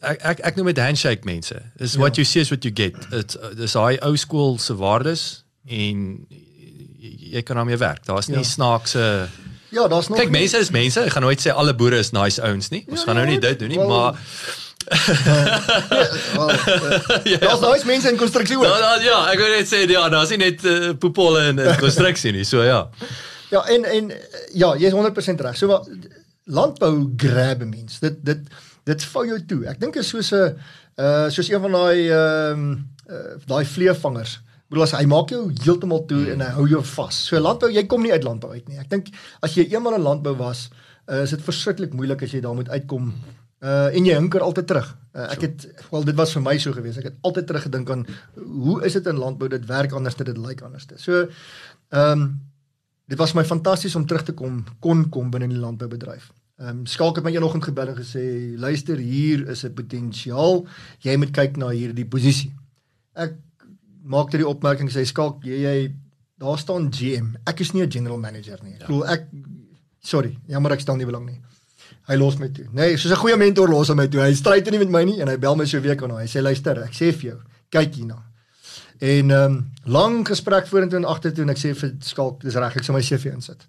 ek 0.00 0.24
ek 0.32 0.38
ek 0.50 0.58
noem 0.58 0.72
dit 0.72 0.82
handshake 0.82 1.28
mense. 1.28 1.58
Is 1.76 1.94
ja. 1.94 2.00
what 2.00 2.16
you 2.16 2.24
see 2.24 2.40
is 2.40 2.50
what 2.50 2.64
you 2.64 2.74
get. 2.74 2.96
Dit 3.10 3.36
dis 3.58 3.76
daai 3.76 3.98
ou 4.06 4.16
skool 4.16 4.58
se 4.58 4.74
waardes 4.78 5.44
en 5.68 6.26
jy 7.02 7.42
kan 7.42 7.56
daarmee 7.56 7.80
werk. 7.80 8.06
Daar's 8.06 8.28
nie 8.32 8.42
ja. 8.42 8.48
snaakse 8.48 9.28
Ja, 9.72 9.88
daar's 9.88 10.08
nog 10.08 10.18
Kyk, 10.18 10.30
mense 10.30 10.58
is 10.60 10.70
mense. 10.70 11.00
Ek 11.00 11.10
gaan 11.14 11.22
nooit 11.24 11.40
sê 11.40 11.52
alle 11.56 11.74
boere 11.74 11.96
is 12.02 12.10
nice 12.12 12.42
ouens 12.44 12.68
nie. 12.68 12.84
Ons 12.92 13.00
ja, 13.00 13.06
gaan 13.08 13.16
nou 13.16 13.26
nie 13.30 13.40
dit 13.40 13.58
doen 13.58 13.68
nie, 13.72 13.78
well, 13.80 13.88
maar 13.88 14.14
ja, 17.32 17.38
daar's 17.38 17.60
nice 17.62 17.86
mense 17.86 18.10
in 18.10 18.16
konstruksie 18.20 18.56
ook. 18.58 18.64
Ja, 18.66 18.96
ja, 19.00 19.30
ek 19.32 19.38
wil 19.40 19.48
net 19.54 19.68
sê 19.70 19.78
ja, 19.88 20.08
daar's 20.12 20.28
nie 20.34 20.42
net 20.42 20.64
uh, 20.68 20.92
poepole 21.00 21.40
in, 21.52 21.58
in 21.62 21.78
konstruksie 21.80 22.32
nie, 22.36 22.44
so 22.44 22.62
ja. 22.66 22.80
Ja, 23.52 23.60
en 23.72 23.84
en 23.88 24.12
ja, 24.52 24.76
jy's 24.80 24.92
100% 24.92 25.40
reg. 25.46 25.56
So 25.56 25.66
wat 25.72 25.88
landbou 26.44 27.08
grab 27.16 27.64
mense. 27.64 27.96
Dit 28.04 28.20
dit 28.26 28.40
dit 28.84 29.04
vou 29.14 29.26
jou 29.26 29.40
toe. 29.46 29.64
Ek 29.70 29.80
dink 29.80 29.96
is 29.96 30.08
soos 30.08 30.32
'n 30.32 30.56
uh 30.98 31.28
soos 31.30 31.48
een 31.48 31.60
van 31.60 31.72
daai 31.72 32.08
ehm 32.08 32.52
um, 32.52 32.88
uh, 33.10 33.36
daai 33.46 33.64
vleevangers. 33.64 34.36
Uh 34.36 34.52
bedoel 34.72 34.86
as 34.86 34.94
hy 34.96 35.04
maak 35.08 35.32
jou 35.32 35.42
heeltemal 35.66 36.06
toe 36.08 36.22
en 36.32 36.40
hy 36.40 36.48
hou 36.56 36.64
jou 36.70 36.80
vas. 36.94 37.18
So 37.28 37.40
landbou, 37.40 37.68
jy 37.72 37.84
kom 37.90 38.04
nie 38.04 38.12
uit 38.14 38.24
landbou 38.24 38.54
uit 38.54 38.70
nie. 38.70 38.80
Ek 38.80 38.88
dink 38.92 39.10
as 39.44 39.56
jy 39.58 39.66
eenmal 39.68 39.98
in 39.98 40.04
landbou 40.06 40.32
was, 40.38 40.70
uh, 41.10 41.20
is 41.26 41.34
dit 41.34 41.44
verskriklik 41.44 41.92
moeilik 41.96 42.24
as 42.24 42.32
jy 42.32 42.40
daar 42.44 42.56
moet 42.56 42.72
uitkom. 42.72 43.10
Uh 43.62 43.90
en 43.92 44.08
jy 44.08 44.16
hinker 44.16 44.42
altyd 44.42 44.70
terug. 44.70 44.88
Uh, 45.12 45.28
ek 45.28 45.44
het 45.44 45.66
wel 45.90 46.08
dit 46.08 46.16
was 46.18 46.32
vir 46.34 46.44
my 46.46 46.56
so 46.58 46.72
gewees. 46.74 46.96
Ek 47.02 47.10
het 47.10 47.18
altyd 47.28 47.50
teruggedink 47.50 47.92
aan 47.92 48.06
hoe 48.40 48.78
is 48.88 48.96
dit 48.96 49.10
in 49.12 49.20
landbou? 49.20 49.50
Dit 49.52 49.68
werk 49.68 49.92
anders, 49.92 50.16
dit 50.16 50.40
lyk 50.40 50.64
anders. 50.64 50.88
So 50.96 51.26
ehm 51.92 52.24
um, 52.24 52.32
dit 53.12 53.18
was 53.20 53.34
my 53.36 53.42
fantasties 53.44 53.92
om 53.98 54.06
terug 54.08 54.22
te 54.24 54.32
kom 54.32 54.62
kon 54.80 55.04
kom 55.12 55.28
binne 55.30 55.50
die 55.52 55.60
landboubedryf. 55.60 56.30
Ehm 56.62 56.68
um, 56.68 56.82
skalk 56.86 57.16
het 57.18 57.24
my 57.26 57.32
eendag 57.34 57.56
gebel 57.64 57.88
en 57.90 57.96
gesê 57.98 58.22
luister 58.54 58.96
hier 58.96 59.48
is 59.50 59.64
'n 59.64 59.74
potensiaal. 59.74 60.66
Jy 60.98 61.16
moet 61.16 61.30
kyk 61.30 61.56
na 61.56 61.68
hierdie 61.68 62.06
posisie. 62.06 62.52
Ek 63.14 63.34
maak 64.04 64.30
dit 64.30 64.40
die 64.40 64.48
opmerking 64.48 64.90
sê 64.90 65.02
skalk 65.04 65.42
jy, 65.44 65.58
jy 65.58 65.94
daar 66.38 66.58
staan 66.58 66.92
GM. 66.92 67.34
Ek 67.46 67.60
is 67.60 67.72
nie 67.72 67.82
'n 67.82 67.90
general 67.90 68.18
manager 68.18 68.58
nie. 68.62 68.74
Ek 68.74 68.86
bedoel 68.86 69.04
ja. 69.04 69.12
ek 69.12 69.26
sorry, 70.00 70.38
jammer 70.46 70.72
ek 70.72 70.80
stel 70.80 70.96
nie 70.96 71.06
belang 71.06 71.26
nie. 71.26 71.40
Hy 72.06 72.14
los 72.14 72.38
my 72.38 72.48
toe. 72.48 72.66
Nee, 72.72 72.96
soos 72.96 73.12
'n 73.12 73.22
goeie 73.22 73.36
mentor 73.36 73.68
los 73.68 73.88
hy 73.88 73.94
my 73.94 74.06
toe. 74.06 74.20
Hy 74.20 74.34
stry 74.34 74.62
toe 74.62 74.70
nie 74.70 74.78
met 74.78 74.90
my 74.90 75.04
nie 75.04 75.20
en 75.20 75.28
hy 75.28 75.36
bel 75.36 75.56
my 75.56 75.64
so 75.64 75.80
week 75.80 76.02
aan 76.02 76.10
hom. 76.10 76.18
Hy 76.18 76.26
sê 76.26 76.42
luister, 76.42 76.78
ek 76.82 76.92
sê 76.94 77.12
vir 77.12 77.30
jou, 77.30 77.40
kyk 77.70 77.94
hierna. 77.94 78.22
En 79.00 79.30
ehm 79.30 79.52
um, 79.52 79.70
lang 79.84 80.26
gesprek 80.26 80.66
vorentoe 80.66 80.98
en 80.98 81.04
agtertoe 81.04 81.42
en 81.42 81.50
ek 81.50 81.58
sê 81.58 81.74
vir 81.74 81.96
skalk, 82.00 82.40
dis 82.40 82.54
reg, 82.54 82.76
ek 82.76 82.84
sal 82.84 82.94
my 82.94 83.02
CV 83.02 83.32
insit. 83.34 83.66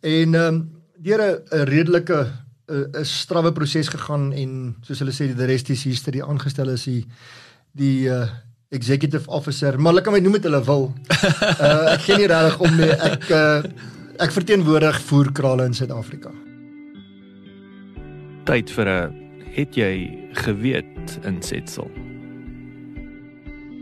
En 0.00 0.34
ehm 0.34 0.54
um, 0.54 0.83
deur 1.04 1.20
'n 1.20 1.64
redelike 1.68 2.26
'n 2.68 3.04
strawwe 3.04 3.52
proses 3.52 3.88
gegaan 3.88 4.32
en 4.32 4.76
soos 4.82 4.98
hulle 4.98 5.12
sê 5.12 5.28
die 5.28 5.46
rest 5.46 5.70
is 5.70 5.84
history 5.84 6.20
aangestel 6.20 6.70
is 6.72 6.84
die 6.84 7.04
die 7.74 8.08
uh, 8.08 8.28
executive 8.74 9.28
officer, 9.30 9.78
maar 9.78 9.92
hulle 9.92 10.04
kan 10.04 10.14
my 10.14 10.20
noem 10.22 10.38
wat 10.38 10.46
hulle 10.48 10.62
wil. 10.64 10.88
Uh 11.64 11.94
ek 11.94 12.06
ken 12.06 12.20
nie 12.22 12.30
regtig 12.30 12.60
om 12.60 12.78
nie. 12.78 12.90
Ek 13.10 13.28
uh 13.30 13.62
ek 14.24 14.30
verteenwoordig 14.30 15.00
voerkrale 15.08 15.66
in 15.66 15.74
Suid-Afrika. 15.74 16.30
Tyd 18.46 18.70
vir 18.70 18.88
'n 18.88 19.14
het 19.54 19.76
jy 19.76 19.94
geweet 20.44 21.18
insetsel. 21.24 21.90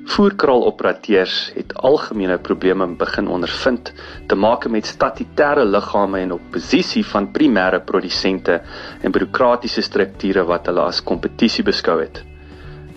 Voerkraaloperateurs 0.05 1.53
het 1.55 1.75
algemene 1.79 2.39
probleme 2.39 2.87
begin 2.99 3.29
ondervind 3.29 3.93
te 4.27 4.35
maak 4.35 4.67
met 4.69 4.87
statutêre 4.87 5.63
liggame 5.65 6.19
en 6.25 6.33
oppositie 6.35 7.05
van 7.07 7.29
primêre 7.31 7.79
produsente 7.87 8.57
en 9.01 9.15
bureaukratiese 9.15 9.85
strukture 9.87 10.43
wat 10.49 10.67
hulle 10.67 10.83
as 10.91 11.03
kompetisie 11.07 11.63
beskou 11.65 12.01
het. 12.03 12.23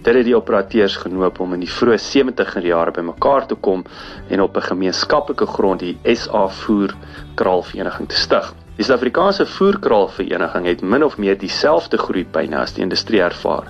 Dit 0.02 0.15
het 0.15 0.26
die 0.26 0.36
operateurs 0.38 0.98
genoop 1.06 1.39
om 1.46 1.54
in 1.54 1.63
die 1.65 1.72
vroeë 1.78 2.02
70er 2.02 2.65
jare 2.65 2.91
bymekaar 2.98 3.48
te 3.50 3.56
kom 3.56 3.86
en 4.30 4.41
op 4.41 4.58
'n 4.58 4.68
gemeenskaplike 4.74 5.46
grond 5.46 5.80
die 5.80 5.98
SA 6.15 6.48
Voer 6.48 6.94
Kraalvereniging 7.36 8.10
te 8.10 8.15
stig. 8.15 8.54
Die 8.76 8.84
Suid-Afrikaanse 8.84 9.46
Voerkraalvereniging 9.48 10.66
het 10.68 10.82
min 10.84 11.04
of 11.06 11.14
meer 11.18 11.38
dieselfde 11.40 11.96
groeipyne 11.98 12.58
as 12.60 12.74
die 12.76 12.84
industrie 12.84 13.22
ervaar, 13.24 13.70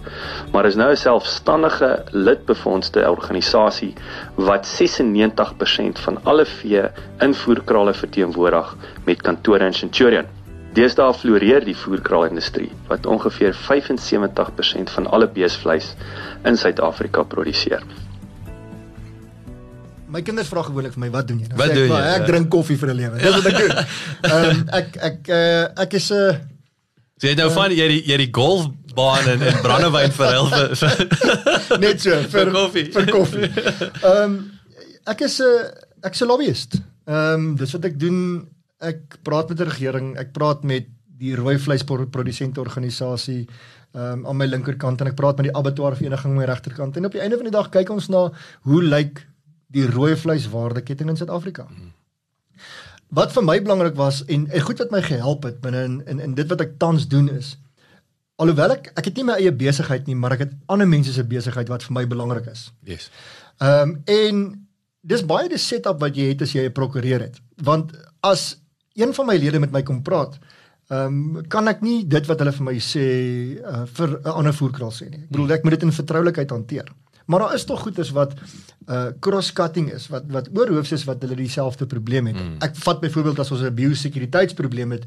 maar 0.54 0.66
is 0.66 0.78
nou 0.82 0.88
'n 0.92 0.98
selfstandige 0.98 1.90
lidbefondste 2.12 3.04
organisasie 3.10 3.94
wat 4.36 4.66
96% 4.66 6.00
van 6.06 6.18
alle 6.24 6.46
vee 6.46 6.82
invoerkrale 7.20 7.94
verteenwoordig 7.94 8.76
met 9.06 9.22
kantore 9.22 9.66
in 9.66 9.74
Centurion. 9.74 10.26
Deesdae 10.74 11.14
floreer 11.14 11.66
die 11.66 11.78
voerkraalindustrie 11.78 12.72
wat 12.88 13.06
ongeveer 13.06 13.54
75% 13.54 14.90
van 14.90 15.08
alle 15.08 15.28
beesvleis 15.28 15.94
in 16.44 16.58
Suid-Afrika 16.58 17.24
produseer. 17.24 17.84
My 20.16 20.22
kinders 20.24 20.48
vra 20.48 20.64
gewoonlik 20.64 20.94
vir 20.96 21.02
my, 21.04 21.12
"Wat 21.12 21.28
doen 21.28 21.40
jy?" 21.42 21.48
Nou 21.52 21.58
wat 21.60 21.74
doen 21.76 21.84
ek, 21.84 21.92
jy? 21.92 22.02
Ek 22.16 22.22
ja. 22.24 22.28
drink 22.32 22.50
koffie 22.50 22.78
vir 22.80 22.90
'n 22.90 22.96
lewe. 22.96 23.18
Dis 23.20 23.36
wat 23.36 23.48
ek 23.52 23.58
doen. 23.60 23.76
Ehm 24.32 24.50
um, 24.50 24.62
ek 24.80 24.98
ek 25.10 25.30
uh, 25.30 25.64
ek 25.84 25.94
is 26.00 26.10
'n 26.12 26.16
uh, 26.16 26.36
So 27.16 27.28
jy 27.28 27.36
nou 27.36 27.48
uh, 27.50 27.56
van 27.56 27.72
jy 27.72 27.88
die 27.88 28.02
jy 28.12 28.18
die 28.24 28.32
golfbaan 28.32 29.28
en 29.34 29.44
en 29.50 29.62
brandewyn 29.64 30.12
verhel 30.12 30.50
vir, 30.52 30.76
vir 30.76 31.80
net 31.86 32.02
so 32.02 32.12
vir, 32.22 32.30
vir 32.32 32.52
koffie. 32.56 32.88
Vir 32.96 33.12
koffie. 33.12 33.52
Ehm 34.04 34.24
um, 34.24 34.34
ek 35.06 35.22
is 35.28 35.40
'n 35.40 35.48
uh, 35.48 36.08
ek's 36.08 36.24
'n 36.24 36.28
lobbyist. 36.32 36.80
Ehm 37.08 37.34
um, 37.34 37.56
dis 37.56 37.72
wat 37.72 37.86
ek 37.86 38.00
doen 38.00 38.20
ek 38.80 39.20
praat 39.24 39.50
met 39.50 39.58
die 39.58 39.68
regering, 39.68 40.18
ek 40.20 40.32
praat 40.32 40.64
met 40.64 40.88
die 41.20 41.36
rooi 41.36 41.58
vleisprodusente 41.58 42.60
organisasie. 42.60 43.48
um, 43.96 44.26
aan 44.28 44.38
my 44.38 44.46
linkerkant 44.46 45.02
en 45.02 45.08
ek 45.08 45.16
praat 45.16 45.40
met 45.40 45.48
die 45.48 45.56
abattoir 45.56 45.96
vereniging 45.96 46.34
aan 46.34 46.42
my 46.42 46.48
regterkant 46.50 46.98
en 46.98 47.06
op 47.08 47.16
die 47.16 47.22
einde 47.24 47.40
van 47.40 47.48
die 47.48 47.56
dag 47.56 47.70
kyk 47.72 47.90
ons 47.94 48.10
na 48.12 48.28
hoe 48.68 48.82
lyk 48.84 49.22
die 49.76 49.86
rooi 49.92 50.16
vleiswaardeketting 50.16 51.12
in 51.12 51.20
Suid-Afrika. 51.20 51.68
Wat 53.16 53.36
vir 53.36 53.44
my 53.44 53.60
belangrik 53.62 53.96
was 54.00 54.24
en, 54.26 54.48
en 54.48 54.66
goed 54.66 54.82
wat 54.82 54.92
my 54.92 55.02
gehelp 55.06 55.44
het 55.44 55.62
binne 55.62 55.84
in, 55.84 56.02
in 56.08 56.24
in 56.30 56.36
dit 56.40 56.50
wat 56.50 56.64
ek 56.64 56.78
tans 56.82 57.08
doen 57.12 57.30
is 57.30 57.56
alhoewel 58.42 58.76
ek 58.76 58.92
ek 59.00 59.10
het 59.10 59.20
nie 59.20 59.28
my 59.30 59.38
eie 59.40 59.54
besigheid 59.56 60.10
nie, 60.10 60.18
maar 60.20 60.36
ek 60.36 60.46
het 60.46 60.54
ander 60.72 60.90
mense 60.90 61.14
se 61.16 61.24
besigheid 61.28 61.72
wat 61.72 61.86
vir 61.88 61.96
my 62.00 62.06
belangrik 62.10 62.50
is. 62.52 62.70
Yes. 62.88 63.10
Ehm 63.64 63.96
um, 63.96 63.96
en 64.12 64.44
dis 65.06 65.24
baie 65.28 65.50
die 65.50 65.62
setup 65.62 66.02
wat 66.02 66.18
jy 66.18 66.32
het 66.34 66.42
as 66.42 66.56
jy 66.56 66.66
'n 66.66 66.76
prokureur 66.76 67.22
het. 67.28 67.40
Want 67.64 67.94
as 68.22 68.58
een 68.96 69.14
van 69.14 69.26
my 69.28 69.38
lede 69.38 69.60
met 69.60 69.72
my 69.72 69.84
kom 69.84 70.02
praat, 70.02 70.40
ehm 70.90 71.38
um, 71.38 71.48
kan 71.48 71.68
ek 71.68 71.82
nie 71.82 72.04
dit 72.08 72.28
wat 72.28 72.40
hulle 72.40 72.52
vir 72.52 72.66
my 72.66 72.76
sê 72.80 73.08
uh, 73.64 73.86
vir 73.86 74.20
'n 74.20 74.36
ander 74.40 74.54
voerkraal 74.54 74.92
sê 74.92 75.10
nie. 75.10 75.24
Ek 75.24 75.32
bedoel 75.32 75.52
ek 75.52 75.64
moet 75.64 75.80
dit 75.80 75.84
in 75.84 75.92
vertroulikheid 75.92 76.50
hanteer. 76.50 76.92
Maar 77.26 77.40
daar 77.40 77.54
is 77.54 77.66
tog 77.66 77.82
goeders 77.82 78.10
wat 78.16 78.34
uh 78.90 79.08
cross-cutting 79.20 79.92
is, 79.94 80.08
wat 80.08 80.24
wat 80.30 80.50
oorhoofs 80.54 80.92
is 80.92 81.04
wat 81.04 81.22
hulle 81.22 81.36
dieselfde 81.36 81.86
probleem 81.86 82.28
het. 82.28 82.36
Mm. 82.38 82.58
Ek 82.60 82.76
vat 82.76 83.00
byvoorbeeld 83.00 83.40
as 83.40 83.52
ons 83.52 83.62
'n 83.62 83.74
biosekuriteitsprobleem 83.74 84.92
het, 84.92 85.06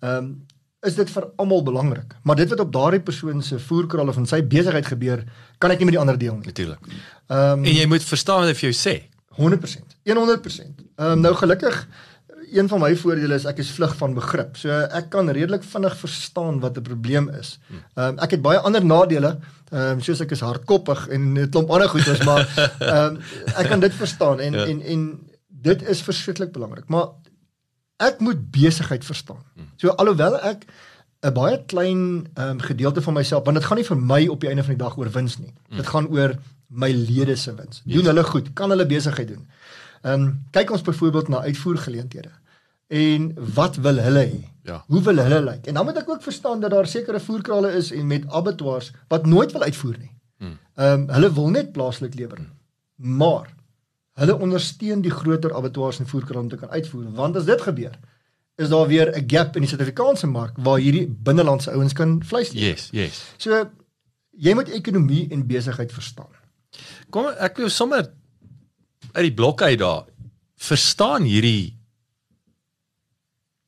ehm 0.00 0.16
um, 0.16 0.46
is 0.86 0.94
dit 0.94 1.10
vir 1.10 1.24
almal 1.36 1.62
belangrik. 1.62 2.14
Maar 2.22 2.36
dit 2.36 2.48
wat 2.48 2.60
op 2.60 2.72
daardie 2.72 3.00
persoon 3.00 3.42
se 3.42 3.58
voerkraal 3.58 4.08
of 4.08 4.16
in 4.16 4.26
sy 4.26 4.42
besigheid 4.46 4.86
gebeur, 4.86 5.24
kan 5.58 5.70
ek 5.70 5.78
nie 5.78 5.88
met 5.88 5.96
die 5.96 6.02
ander 6.02 6.18
deel 6.18 6.36
nie. 6.36 6.46
Natuurlik. 6.46 6.78
Ehm 7.26 7.58
um, 7.58 7.64
En 7.64 7.74
jy 7.74 7.86
moet 7.86 8.04
verstaan 8.04 8.40
wat 8.40 8.48
ek 8.54 8.56
vir 8.56 8.70
jou 8.70 8.76
sê. 8.78 8.96
100%. 9.36 9.96
100%. 10.04 10.84
Ehm 10.96 11.10
um, 11.10 11.20
nou 11.20 11.34
gelukkig 11.34 11.88
een 12.56 12.68
van 12.68 12.80
my 12.80 12.90
voordele 12.96 13.34
is 13.34 13.44
ek 13.48 13.60
is 13.62 13.70
vlug 13.76 13.92
van 13.98 14.14
begrip. 14.16 14.56
So 14.56 14.70
ek 14.70 15.10
kan 15.12 15.30
redelik 15.30 15.64
vinnig 15.66 15.96
verstaan 16.00 16.60
wat 16.60 16.78
'n 16.78 16.82
probleem 16.82 17.28
is. 17.40 17.58
Ehm 17.94 18.08
um, 18.08 18.18
ek 18.18 18.30
het 18.36 18.42
baie 18.42 18.58
ander 18.58 18.84
nadele, 18.84 19.38
ehm 19.70 19.96
um, 19.96 20.00
soos 20.00 20.20
ek 20.20 20.30
is 20.30 20.40
hardkoppig 20.40 21.08
en 21.08 21.32
'n 21.32 21.50
klomp 21.50 21.70
ander 21.70 21.88
goeders, 21.88 22.24
maar 22.24 22.42
ehm 22.80 23.16
um, 23.16 23.20
ek 23.56 23.68
kan 23.68 23.80
dit 23.80 23.94
verstaan 23.94 24.40
en 24.40 24.52
ja. 24.52 24.66
en 24.66 24.82
en 24.82 25.28
dit 25.48 25.88
is 25.88 26.02
verskriklik 26.02 26.52
belangrik. 26.52 26.88
Maar 26.88 27.06
ek 27.96 28.20
moet 28.20 28.50
besigheid 28.50 29.04
verstaan. 29.04 29.42
So 29.76 29.88
alhoewel 29.88 30.40
ek 30.40 30.66
'n 31.22 31.32
baie 31.32 31.64
klein 31.66 32.26
ehm 32.34 32.48
um, 32.48 32.60
gedeelte 32.60 33.02
van 33.02 33.14
myself, 33.14 33.44
want 33.44 33.56
dit 33.56 33.66
gaan 33.66 33.76
nie 33.76 33.90
vir 33.90 33.96
my 33.96 34.26
op 34.26 34.40
die 34.40 34.48
einde 34.48 34.64
van 34.64 34.76
die 34.76 34.84
dag 34.84 34.96
oor 34.98 35.10
wins 35.10 35.38
nie. 35.38 35.54
Dit 35.76 35.86
gaan 35.86 36.08
oor 36.08 36.36
my 36.68 36.90
lede 36.90 37.36
se 37.36 37.54
wins. 37.54 37.82
Doen 37.84 38.04
hulle 38.04 38.24
goed, 38.24 38.52
kan 38.52 38.70
hulle 38.70 38.86
besigheid 38.86 39.28
doen. 39.28 39.46
Ehm 40.02 40.22
um, 40.22 40.44
kyk 40.50 40.70
ons 40.70 40.82
byvoorbeeld 40.82 41.28
na 41.28 41.40
uitvoergeleenthede. 41.40 42.30
En 42.86 43.32
wat 43.54 43.76
wil 43.76 43.98
hulle 43.98 44.26
hê? 44.26 44.44
Ja. 44.62 44.84
Hoe 44.86 45.02
wil 45.02 45.16
hulle 45.16 45.40
lyk? 45.42 45.66
En 45.66 45.74
dan 45.74 45.84
moet 45.84 45.96
ek 45.96 46.08
ook 46.10 46.22
verstaan 46.22 46.60
dat 46.60 46.70
daar 46.70 46.86
sekere 46.86 47.20
voerkrale 47.20 47.72
is 47.72 47.90
en 47.92 48.06
met 48.06 48.26
abattoirs 48.28 48.92
wat 49.08 49.26
nooit 49.26 49.52
wil 49.52 49.62
uitvoer 49.62 49.98
nie. 49.98 50.16
Ehm 50.76 51.00
um, 51.00 51.08
hulle 51.08 51.32
wil 51.32 51.48
net 51.48 51.72
plaaslik 51.72 52.14
lewer. 52.14 52.38
Maar 52.96 53.54
hulle 54.20 54.38
ondersteun 54.38 55.00
die 55.00 55.10
groter 55.10 55.54
abattoirs 55.54 55.98
en 55.98 56.08
voerkrale 56.08 56.40
om 56.40 56.48
te 56.48 56.56
kan 56.56 56.68
uitvoer. 56.68 57.12
Want 57.12 57.36
as 57.36 57.44
dit 57.44 57.60
gebeur, 57.60 57.98
is 58.56 58.68
daar 58.68 58.86
weer 58.86 59.12
'n 59.16 59.24
gap 59.26 59.56
in 59.56 59.60
die 59.62 59.68
Suid-Afrikaanse 59.68 60.26
mark 60.26 60.56
waar 60.56 60.78
hierdie 60.78 61.06
binnelandse 61.08 61.70
ouens 61.70 61.92
kan 61.92 62.22
vleis 62.24 62.52
lewer. 62.52 62.68
Yes, 62.68 62.88
yes. 62.92 63.24
So 63.36 63.70
jy 64.30 64.54
moet 64.54 64.68
ekonomie 64.68 65.28
en 65.30 65.46
besigheid 65.46 65.92
verstaan. 65.92 66.32
Kom 67.10 67.26
ek 67.26 67.56
wil 67.56 67.68
sommer 67.68 68.12
uit 69.12 69.24
die 69.24 69.34
blok 69.34 69.62
uit 69.62 69.78
daar 69.78 70.04
verstaan 70.56 71.22
hierdie 71.22 71.75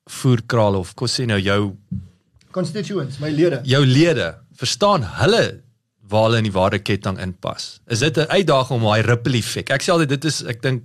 voerkraal 0.08 0.74
of 0.78 0.94
kos 0.94 1.14
sê 1.20 1.26
nou 1.26 1.38
jou 1.40 1.74
Constituents, 2.50 3.18
my 3.20 3.30
lede. 3.30 3.60
jou 3.68 3.84
lede 3.86 4.34
verstaan 4.58 5.02
hulle 5.20 5.60
waar 6.08 6.22
hulle 6.28 6.38
in 6.40 6.44
die 6.48 6.52
waardeketting 6.54 7.18
inpas. 7.20 7.80
Is 7.86 8.00
dit 8.00 8.16
'n 8.16 8.26
uitdaging 8.32 8.80
om 8.80 8.86
daai 8.88 9.02
ripple 9.02 9.36
effek? 9.38 9.70
Ek 9.70 9.82
sê 9.82 9.92
altyd 9.92 10.08
dit 10.08 10.24
is 10.24 10.42
ek 10.44 10.62
dink 10.62 10.82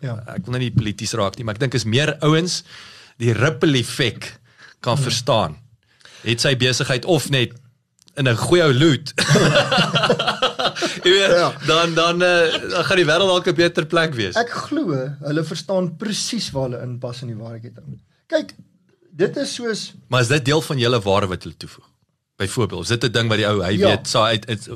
Ja. 0.00 0.22
ek 0.28 0.44
wil 0.46 0.52
nou 0.52 0.60
nie 0.60 0.70
polities 0.70 1.12
raak 1.14 1.36
nie, 1.38 1.44
maar 1.44 1.54
ek 1.54 1.60
dink 1.60 1.74
is 1.74 1.84
meer 1.84 2.16
ouens 2.20 2.62
die 3.18 3.32
ripple 3.32 3.78
effek 3.78 4.38
kan 4.80 4.94
hmm. 4.96 5.02
verstaan. 5.04 5.56
Het 6.22 6.40
sy 6.40 6.54
besigheid 6.56 7.04
of 7.04 7.30
net 7.30 7.52
in 8.16 8.28
'n 8.28 8.36
goeie 8.36 8.62
ou 8.62 8.72
loot. 8.74 9.12
Jy 11.04 11.10
weet, 11.10 11.30
Ja. 11.34 11.52
dan 11.66 11.94
dan 11.94 12.22
uh, 12.22 12.52
dan 12.70 12.84
gaan 12.84 12.96
die 12.96 13.06
wêreld 13.06 13.28
dalk 13.30 13.46
'n 13.48 13.54
beter 13.54 13.86
plek 13.86 14.14
wees. 14.14 14.36
Ek 14.36 14.50
glo 14.50 14.94
hulle 15.24 15.44
verstaan 15.44 15.96
presies 15.96 16.50
waar 16.50 16.68
hulle 16.68 16.82
inpas 16.82 17.22
in 17.22 17.28
die 17.28 17.36
waarheidketting. 17.36 17.98
Kyk, 18.28 18.54
dit 19.18 19.36
is 19.40 19.54
soos 19.58 19.94
Maar 20.12 20.20
is 20.26 20.28
dit 20.32 20.44
deel 20.44 20.60
van 20.62 20.78
julle 20.78 21.00
ware 21.04 21.26
wat 21.30 21.42
hulle 21.46 21.56
toevoeg? 21.56 21.86
Byvoorbeeld, 22.38 22.82
is 22.86 22.88
dit 22.94 23.04
'n 23.04 23.12
ding 23.12 23.28
wat 23.28 23.38
die 23.40 23.46
ou 23.48 23.62
hy 23.64 23.72
Ja. 23.78 23.88
weet, 23.88 24.06
sy 24.08 24.18
uit, 24.18 24.46
uit 24.46 24.68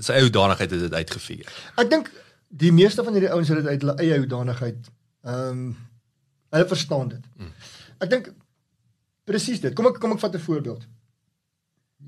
sy 0.00 0.12
eie 0.12 0.30
danigheid 0.30 0.70
het 0.70 0.80
dit 0.80 0.94
uitgefigure. 0.94 1.50
ek 1.76 1.90
dink 1.90 2.10
die 2.48 2.72
meeste 2.72 3.04
van 3.04 3.12
hierdie 3.12 3.30
ouens 3.32 3.48
het 3.48 3.56
dit 3.56 3.66
uit 3.66 3.80
hulle 3.82 3.96
eie 3.98 4.18
hoedanigheid. 4.18 4.76
Ehm 5.24 5.48
um, 5.50 5.76
hulle 6.50 6.66
verstaan 6.66 7.08
dit. 7.08 7.24
Ek 8.00 8.10
dink 8.10 8.30
presies 9.24 9.60
dit. 9.60 9.74
Kom 9.74 9.86
ek 9.86 9.98
kom 10.00 10.12
ek 10.12 10.18
vat 10.20 10.34
'n 10.34 10.38
voorbeeld. 10.40 10.86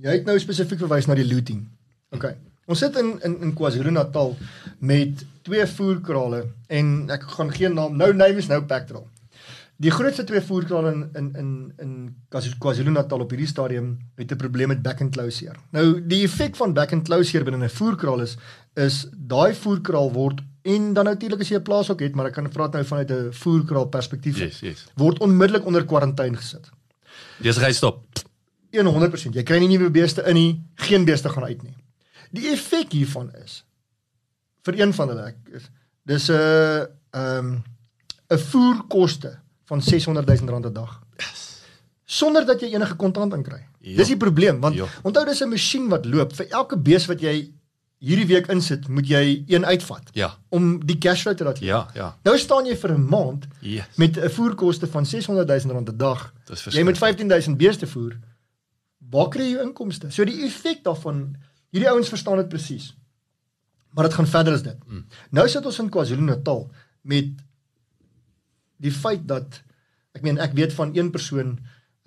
Jy 0.00 0.10
het 0.10 0.24
nou 0.24 0.38
spesifiek 0.38 0.78
verwys 0.78 1.06
na 1.06 1.14
die 1.14 1.26
looting. 1.26 1.68
OK. 2.10 2.34
Ons 2.66 2.78
sit 2.78 2.96
in 2.96 3.18
in 3.22 3.40
in 3.42 3.54
KwaZulu-Natal 3.54 4.36
met 4.78 5.24
twee 5.42 5.66
voerkrale 5.66 6.46
en 6.68 7.10
ek 7.10 7.22
gaan 7.22 7.50
geen 7.52 7.74
naam 7.74 7.96
nou 7.96 8.12
name 8.14 8.36
is 8.38 8.46
nou 8.46 8.62
Pactrol. 8.62 9.08
Die 9.80 9.90
grootste 9.90 10.26
twee 10.28 10.42
voerkrale 10.44 10.90
in 10.92 11.08
in 11.16 11.28
in 11.40 11.50
in 11.80 11.92
KwaZulu- 12.28 12.58
KwaZulu-Natal 12.60 13.22
op 13.24 13.30
hierdie 13.32 13.48
stadium 13.48 13.98
het 14.14 14.32
'n 14.32 14.36
probleem 14.36 14.68
met 14.68 14.82
back 14.82 15.00
and 15.00 15.12
closure. 15.12 15.56
Nou 15.70 16.06
die 16.06 16.22
effek 16.24 16.56
van 16.56 16.72
back 16.72 16.92
and 16.92 17.04
closure 17.04 17.44
binne 17.44 17.64
'n 17.64 17.68
voerkraal 17.68 18.20
is 18.20 18.36
is 18.74 19.06
daai 19.12 19.54
voerkraal 19.54 20.12
word 20.12 20.40
en 20.62 20.92
dan 20.92 21.04
natuurlik 21.04 21.40
as 21.40 21.48
jy 21.48 21.56
'n 21.56 21.62
plaas 21.62 21.90
ook 21.90 22.00
het, 22.00 22.14
maar 22.14 22.26
ek 22.26 22.32
kan 22.32 22.48
praat 22.48 22.72
nou 22.72 22.84
vanuit 22.84 23.10
'n 23.10 23.32
voerkraal 23.32 23.86
perspektief. 23.86 24.38
Yes, 24.38 24.60
yes. 24.60 24.86
Word 24.96 25.18
onmiddellik 25.18 25.66
onder 25.66 25.84
kwarantyne 25.84 26.36
gesit. 26.36 26.70
Besigheid 27.38 27.74
stop. 27.74 28.04
100%. 28.70 29.34
Jy 29.34 29.42
kry 29.42 29.58
nie 29.58 29.78
nuwe 29.78 29.90
beeste 29.90 30.22
in 30.22 30.34
nie, 30.34 30.62
geen 30.74 31.04
beeste 31.04 31.28
gaan 31.28 31.44
uit 31.44 31.62
nie. 31.62 31.74
Die 32.30 32.50
effek 32.52 32.92
hiervan 32.92 33.34
is 33.34 33.64
vir 34.62 34.80
een 34.80 34.92
van 34.92 35.08
hulle 35.08 35.22
ek 35.22 35.36
is 35.52 35.70
dis 36.04 36.28
'n 36.28 36.36
ehm 37.10 37.38
um, 37.38 37.62
'n 38.30 38.38
voerkoste 38.38 39.38
van 39.70 39.82
600 39.82 40.26
000 40.26 40.50
rand 40.50 40.66
'n 40.66 40.72
dag. 40.72 41.00
Sonder 42.10 42.44
dat 42.46 42.60
jy 42.60 42.72
enige 42.74 42.96
kontant 42.98 43.34
inkry. 43.36 43.60
Ja. 43.80 43.96
Dis 43.96 44.08
die 44.10 44.16
probleem 44.18 44.60
want 44.60 44.74
Ja. 44.74 44.86
onthou 45.02 45.24
dis 45.24 45.40
'n 45.42 45.48
masjien 45.48 45.88
wat 45.88 46.04
loop. 46.04 46.34
Vir 46.34 46.46
elke 46.50 46.76
bees 46.76 47.06
wat 47.06 47.20
jy 47.20 47.52
hierdie 48.00 48.26
week 48.26 48.46
insit, 48.48 48.88
moet 48.88 49.06
jy 49.08 49.44
een 49.46 49.64
uitvat 49.66 50.10
Ja. 50.12 50.34
om 50.48 50.86
die 50.86 50.98
cashflow 50.98 51.34
te 51.36 51.44
laat 51.44 51.60
loop. 51.60 51.68
Ja, 51.68 51.88
ja. 51.94 52.16
Nou 52.24 52.38
staan 52.38 52.66
jy 52.66 52.76
vir 52.76 52.90
'n 52.94 53.04
maand 53.08 53.46
Yes. 53.60 53.84
met 53.96 54.16
'n 54.16 54.28
voerkoste 54.30 54.86
van 54.86 55.06
600 55.06 55.46
000 55.48 55.72
rand 55.74 55.88
'n 55.88 55.96
dag. 55.96 56.32
Jy 56.70 56.82
moet 56.82 56.98
15000 56.98 57.56
beeste 57.56 57.86
voer. 57.86 58.18
Waar 59.10 59.28
kry 59.28 59.42
jy 59.52 59.60
inkomste? 59.62 60.10
So 60.10 60.24
die 60.24 60.44
effek 60.44 60.82
daarvan, 60.82 61.36
hierdie 61.70 61.90
ouens 61.90 62.08
verstaan 62.08 62.36
dit 62.36 62.48
presies. 62.48 62.94
Maar 63.90 64.04
dit 64.04 64.14
gaan 64.14 64.26
verder 64.26 64.52
as 64.54 64.62
dit. 64.62 64.76
Mm. 64.86 65.04
Nou 65.30 65.48
sit 65.48 65.66
ons 65.66 65.78
in 65.78 65.88
KwaZulu-Natal 65.90 66.70
met 67.02 67.24
die 68.80 68.92
feit 68.94 69.26
dat 69.28 69.60
ek 70.16 70.24
meen 70.26 70.40
ek 70.42 70.56
weet 70.58 70.74
van 70.76 70.94
een 70.96 71.12
persoon 71.14 71.58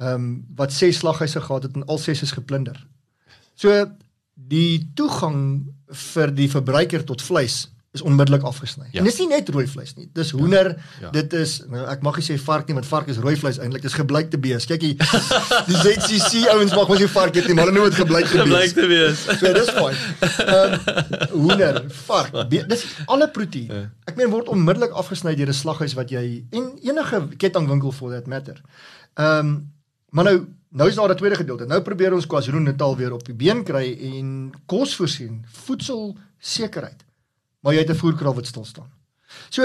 ehm 0.02 0.14
um, 0.14 0.46
wat 0.58 0.74
ses 0.74 0.98
slaghuise 1.00 1.42
gehad 1.42 1.64
het 1.70 1.76
en 1.78 1.86
al 1.86 2.02
ses 2.02 2.22
is 2.26 2.34
geplunder. 2.34 2.78
So 3.56 3.86
die 4.34 4.90
toegang 4.98 5.70
vir 5.88 6.34
die 6.34 6.50
verbruiker 6.50 7.06
tot 7.06 7.22
vleis 7.22 7.68
is 7.94 8.02
onmiddellik 8.02 8.42
afgesny. 8.42 8.88
Ja. 8.92 9.00
En 9.00 9.06
dis 9.06 9.18
nie 9.22 9.28
net 9.30 9.50
rooi 9.54 9.68
vleis 9.70 9.92
nie. 9.96 10.08
Dis 10.14 10.32
hoender, 10.34 10.72
Ja. 11.02 11.10
dit 11.14 11.34
is 11.34 11.62
nou 11.70 11.84
ek 11.86 12.02
mag 12.02 12.16
nie 12.18 12.24
sê 12.26 12.38
vark 12.42 12.68
nie 12.68 12.74
want 12.74 12.88
vark 12.90 13.08
is 13.08 13.18
rooi 13.22 13.36
vleis 13.38 13.60
eintlik. 13.62 13.82
Dis 13.86 13.94
gebleikte 13.94 14.38
bees. 14.42 14.66
Kyk 14.66 14.82
hier. 14.82 14.96
Die 15.70 15.76
ZCC 15.78 16.48
ouens 16.54 16.74
mag 16.74 16.88
mos 16.90 17.00
nie 17.00 17.08
vark 17.08 17.36
eet 17.36 17.48
nie, 17.48 17.54
maar 17.54 17.66
hulle 17.70 17.78
noem 17.78 17.90
dit 17.92 18.00
gebleikte 18.00 18.44
bees. 18.50 18.74
te 18.74 18.88
wees. 18.88 19.22
So 19.40 19.54
dis 19.54 19.70
fyn. 19.70 19.96
Ehm 20.48 21.30
hoender, 21.34 21.84
vark, 22.08 22.34
be- 22.50 22.66
dis 22.68 22.84
alle 23.06 23.30
proteïen. 23.30 23.92
Ek 24.10 24.16
meen 24.18 24.30
word 24.34 24.48
onmiddellik 24.50 24.92
afgesny 24.92 25.36
deur 25.36 25.48
'n 25.54 25.54
slaghuis 25.54 25.94
wat 25.94 26.10
jy 26.10 26.46
en 26.52 26.74
enige 26.82 27.28
kettingwinkel 27.38 27.92
for 27.92 28.10
that 28.12 28.26
matter. 28.28 28.58
Ehm 29.18 29.70
maar 30.10 30.26
nou 30.26 30.46
nou 30.72 30.90
is 30.90 30.96
daar 30.96 31.10
'n 31.14 31.16
tweede 31.18 31.36
gedeelte. 31.36 31.66
Nou 31.66 31.82
probeer 31.82 32.14
ons 32.14 32.26
KwaZulu-Natal 32.26 32.98
weer 32.98 33.14
op 33.14 33.24
die 33.26 33.36
been 33.36 33.64
kry 33.64 33.98
en 34.02 34.52
kos 34.66 34.96
voorsien, 34.96 35.46
voedselsekerheid. 35.66 37.04
Maar 37.64 37.74
jy 37.74 37.86
het 37.86 37.90
'n 37.90 38.02
voerkraal 38.04 38.36
wat 38.36 38.48
stil 38.48 38.66
staan. 38.66 38.92
So 39.50 39.64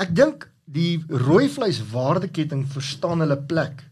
ek 0.00 0.14
dink 0.14 0.48
die 0.64 1.02
rooi 1.08 1.48
vleis 1.48 1.80
waardeketting 1.92 2.66
verstaan 2.70 3.20
hulle 3.24 3.36
plek. 3.36 3.82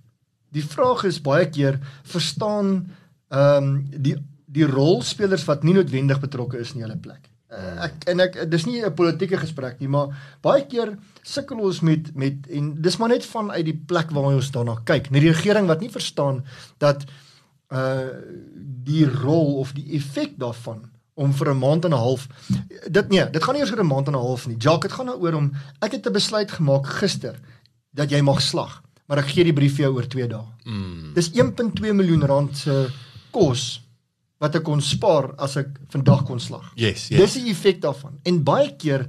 Die 0.55 0.65
vraag 0.65 1.05
is 1.05 1.21
baie 1.21 1.49
keer 1.51 1.81
verstaan 2.03 2.91
ehm 3.29 3.65
um, 3.65 3.87
die 3.91 4.17
die 4.49 4.65
rolspelers 4.65 5.45
wat 5.45 5.63
nie 5.63 5.75
noodwendig 5.77 6.21
betrokke 6.23 6.59
is 6.59 6.73
in 6.73 6.81
hulle 6.81 6.97
plek. 6.97 7.29
Uh, 7.53 7.85
ek 7.85 8.07
en 8.13 8.21
ek 8.21 8.39
dis 8.51 8.65
nie 8.69 8.81
'n 8.85 8.95
politieke 8.95 9.37
gesprek 9.37 9.81
nie, 9.81 9.89
maar 9.89 10.13
baie 10.41 10.65
keer 10.67 10.97
sukkel 11.23 11.61
ons 11.61 11.81
met 11.81 12.15
met 12.17 12.49
en 12.49 12.75
dis 12.83 12.97
maar 12.97 13.09
net 13.09 13.25
vanuit 13.25 13.65
die 13.65 13.77
plek 13.77 14.11
waar 14.11 14.33
ons 14.33 14.51
daarna 14.51 14.77
kyk. 14.85 15.11
Nie 15.11 15.21
die 15.21 15.33
regering 15.33 15.67
wat 15.67 15.81
nie 15.81 15.91
verstaan 15.91 16.45
dat 16.79 17.05
uh 17.69 18.09
die 18.89 19.05
rol 19.05 19.59
of 19.61 19.73
die 19.77 19.97
effek 19.97 20.39
daarvan 20.39 20.89
om 21.19 21.33
vir 21.35 21.51
'n 21.51 21.59
maand 21.59 21.85
en 21.85 21.91
'n 21.93 21.99
half 21.99 22.29
dit 22.91 23.09
nee, 23.09 23.25
dit 23.31 23.43
gaan 23.45 23.55
nie 23.55 23.63
eers 23.63 23.73
oor 23.73 23.83
'n 23.83 23.87
maand 23.87 24.07
en 24.09 24.15
'n 24.15 24.27
half 24.27 24.47
nie. 24.47 24.57
Jacques, 24.57 24.89
dit 24.91 24.93
gaan 24.93 25.07
daaroor 25.07 25.35
om 25.35 25.53
ek 25.81 25.93
het 25.93 26.07
'n 26.07 26.13
besluit 26.13 26.51
gemaak 26.51 26.87
gister 26.87 27.35
dat 27.95 28.11
jy 28.11 28.21
mag 28.23 28.41
slag, 28.41 28.83
maar 29.07 29.19
ek 29.19 29.29
gee 29.35 29.45
die 29.45 29.53
brief 29.53 29.75
vir 29.77 29.85
jou 29.87 29.95
oor 29.95 30.07
2 30.07 30.29
dae. 30.29 30.45
Mm. 30.65 31.15
Dis 31.15 31.31
1.2 31.35 31.93
miljoen 31.93 32.23
rand 32.27 32.57
se 32.57 32.89
kos 33.31 33.81
wat 34.39 34.55
ek 34.55 34.63
kon 34.65 34.81
spaar 34.81 35.35
as 35.39 35.57
ek 35.57 35.69
vandag 35.91 36.25
kon 36.27 36.41
slag. 36.41 36.73
Yes, 36.77 37.09
yes. 37.09 37.21
Dis 37.21 37.43
die 37.43 37.51
effek 37.51 37.81
daarvan. 37.81 38.19
En 38.25 38.43
baie 38.45 38.77
keer 38.77 39.09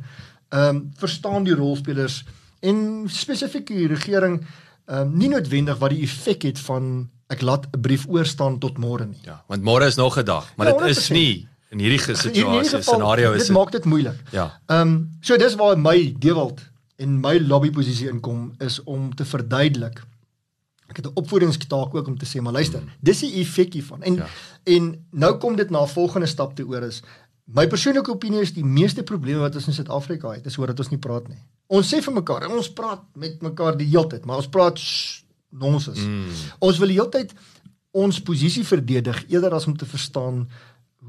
ehm 0.51 0.75
um, 0.75 0.91
verstaan 0.97 1.43
die 1.43 1.53
rolspelers 1.53 2.23
en 2.61 3.05
spesifiek 3.07 3.67
die 3.67 3.87
regering 3.87 4.39
ehm 4.87 5.01
um, 5.01 5.17
nie 5.17 5.29
noodwendig 5.29 5.77
wat 5.77 5.91
die 5.91 6.03
effek 6.03 6.43
het 6.43 6.59
van 6.59 7.09
ek 7.29 7.41
laat 7.41 7.67
'n 7.69 7.81
brief 7.81 8.07
oor 8.09 8.25
staan 8.25 8.59
tot 8.59 8.77
môre 8.77 9.05
nie. 9.05 9.19
Ja, 9.23 9.43
want 9.47 9.61
môre 9.63 9.85
is 9.85 9.95
nog 9.95 10.17
'n 10.17 10.25
dag, 10.25 10.51
maar 10.57 10.67
Ja, 10.67 10.73
dit 10.73 10.97
is 10.97 11.09
100%. 11.09 11.13
nie 11.13 11.47
in 11.69 11.79
hierdie 11.83 11.99
situasie 12.01 12.81
scenario 12.81 13.33
is 13.37 13.47
dit 13.47 13.55
maak 13.55 13.71
dit 13.71 13.85
moeilik. 13.85 14.17
Ja. 14.33 14.49
Ehm 14.67 14.81
um, 14.87 15.09
so 15.21 15.37
dis 15.37 15.55
waar 15.55 15.77
my 15.77 16.13
Dewald 16.19 16.61
en 16.97 17.19
my 17.21 17.37
lobbyposisie 17.39 18.09
inkom 18.09 18.53
is 18.59 18.79
om 18.83 19.15
te 19.15 19.25
verduidelik. 19.25 20.01
Ek 20.89 20.97
het 20.97 21.05
'n 21.05 21.15
opvoedingstaak 21.21 21.95
ook 21.95 22.07
om 22.07 22.17
te 22.17 22.25
sê 22.25 22.41
maar 22.41 22.53
luister, 22.53 22.81
dis 22.99 23.19
die 23.19 23.33
effek 23.41 23.73
hiervan. 23.73 24.03
En 24.03 24.15
Ja. 24.15 24.27
en 24.63 25.05
nou 25.11 25.37
kom 25.37 25.55
dit 25.55 25.69
na 25.69 25.81
'n 25.81 25.87
volgende 25.87 26.27
stap 26.27 26.55
toe 26.55 26.65
oor 26.65 26.83
is 26.83 27.01
my 27.45 27.67
persoonlike 27.67 28.11
opinie 28.11 28.41
is 28.41 28.53
die 28.53 28.65
meeste 28.65 29.03
probleme 29.03 29.39
wat 29.39 29.55
ons 29.55 29.67
in 29.67 29.73
Suid-Afrika 29.73 30.31
het 30.35 30.45
is 30.45 30.57
oor 30.57 30.67
dat 30.67 30.79
ons 30.79 30.89
nie 30.89 30.99
praat 31.01 31.27
nie. 31.27 31.39
Ons 31.67 31.93
sê 31.93 32.01
vir 32.01 32.13
mekaar, 32.13 32.47
ons 32.49 32.69
praat 32.73 33.01
met 33.15 33.41
mekaar 33.41 33.77
die 33.77 33.87
hele 33.87 34.07
tyd, 34.07 34.25
maar 34.25 34.37
ons 34.41 34.49
praat 34.49 34.79
nonsens. 35.49 35.99
Mm. 35.99 36.29
Ons 36.59 36.77
wil 36.77 36.87
die 36.87 36.99
hele 36.99 37.09
tyd 37.09 37.33
ons 37.91 38.21
posisie 38.21 38.63
verdedig 38.65 39.23
eerder 39.29 39.53
as 39.57 39.65
om 39.65 39.77
te 39.77 39.85
verstaan 39.85 40.43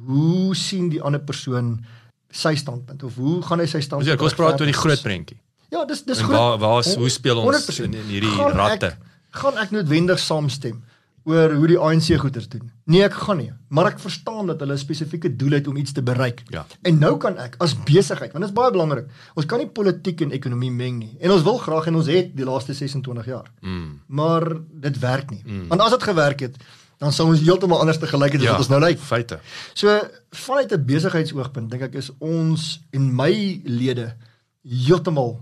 hoe 0.07 0.55
sien 0.57 0.89
die 0.89 1.03
ander 1.03 1.21
persoon 1.21 1.85
sy 2.31 2.55
standpunt 2.55 3.03
of 3.03 3.15
hoe 3.17 3.43
gaan 3.43 3.59
hy 3.59 3.67
sy 3.67 3.81
standpunt 3.81 4.11
ja, 4.11 4.17
kom 4.17 4.25
ons 4.31 4.35
praat 4.39 4.61
oor 4.61 4.67
die 4.71 4.73
groot 4.77 5.03
prentjie. 5.03 5.41
Ja, 5.71 5.85
dis 5.85 6.03
dis 6.05 6.19
En 6.19 6.25
groot. 6.25 6.39
waar- 6.39 6.59
waar 6.59 6.79
is- 6.81 6.95
hoe 6.95 7.09
speel 7.09 7.39
ons 7.39 7.47
100%. 7.47 7.95
in- 7.95 8.01
in 8.01 8.07
hierdie 8.07 8.31
Gaan 8.31 8.53
ratte? 8.53 8.87
Ek, 8.87 8.97
gaan 9.31 9.59
ek 9.59 9.71
noodwendig 9.71 10.19
saamstem 10.19 10.83
oor 11.25 11.53
hoe 11.55 11.67
die 11.67 11.79
ANC 11.79 12.17
goeders 12.19 12.49
doen? 12.49 12.71
Nee, 12.87 13.03
ek 13.05 13.13
gaan 13.13 13.37
nie, 13.37 13.53
maar 13.69 13.87
ek 13.87 13.99
verstaan 14.01 14.47
dat 14.47 14.61
hulle 14.61 14.73
'n 14.73 14.79
spesifieke 14.79 15.37
doel 15.37 15.51
het 15.53 15.67
om 15.69 15.77
iets 15.77 15.93
te 15.93 16.03
bereik. 16.03 16.43
Ja. 16.51 16.67
En 16.83 16.99
nou 16.99 17.17
kan 17.19 17.37
ek 17.39 17.55
as 17.59 17.75
besigheid, 17.85 18.33
want 18.33 18.45
dit 18.45 18.49
is 18.51 18.53
baie 18.53 18.71
belangrik. 18.71 19.07
Ons 19.35 19.47
kan 19.47 19.59
nie 19.59 19.67
politiek 19.69 20.21
en 20.23 20.31
ekonomie 20.31 20.71
meng 20.71 20.99
nie. 20.99 21.17
En 21.21 21.31
ons 21.31 21.43
wil 21.43 21.59
graag 21.59 21.87
en 21.87 21.95
ons 21.97 22.07
het 22.07 22.35
die 22.37 22.45
laaste 22.45 22.73
26 22.75 23.27
jaar. 23.27 23.51
Mm. 23.61 24.01
Maar 24.09 24.57
dit 24.81 24.99
werk 24.99 25.31
nie. 25.31 25.43
Mm. 25.45 25.69
Want 25.69 25.81
as 25.81 25.91
dit 25.91 26.03
gewerk 26.03 26.41
het, 26.41 26.57
dan 27.01 27.13
sou 27.17 27.31
ons 27.33 27.41
heeltemal 27.41 27.81
anders 27.81 27.99
te 27.99 28.09
gelyk 28.09 28.35
het 28.37 28.43
as 28.43 28.47
Ja, 28.47 28.55
wat 28.57 28.67
ons 28.67 28.73
nou 28.73 28.81
lyk. 28.83 28.99
Feite. 29.01 29.39
So 29.75 29.89
vanuit 30.37 30.73
'n 30.73 30.85
besigheidsoogpunt 30.85 31.71
dink 31.71 31.83
ek 31.83 31.95
is 31.95 32.11
ons 32.19 32.81
en 32.93 33.15
my 33.17 33.61
lede 33.65 34.17
heeltemal 34.63 35.41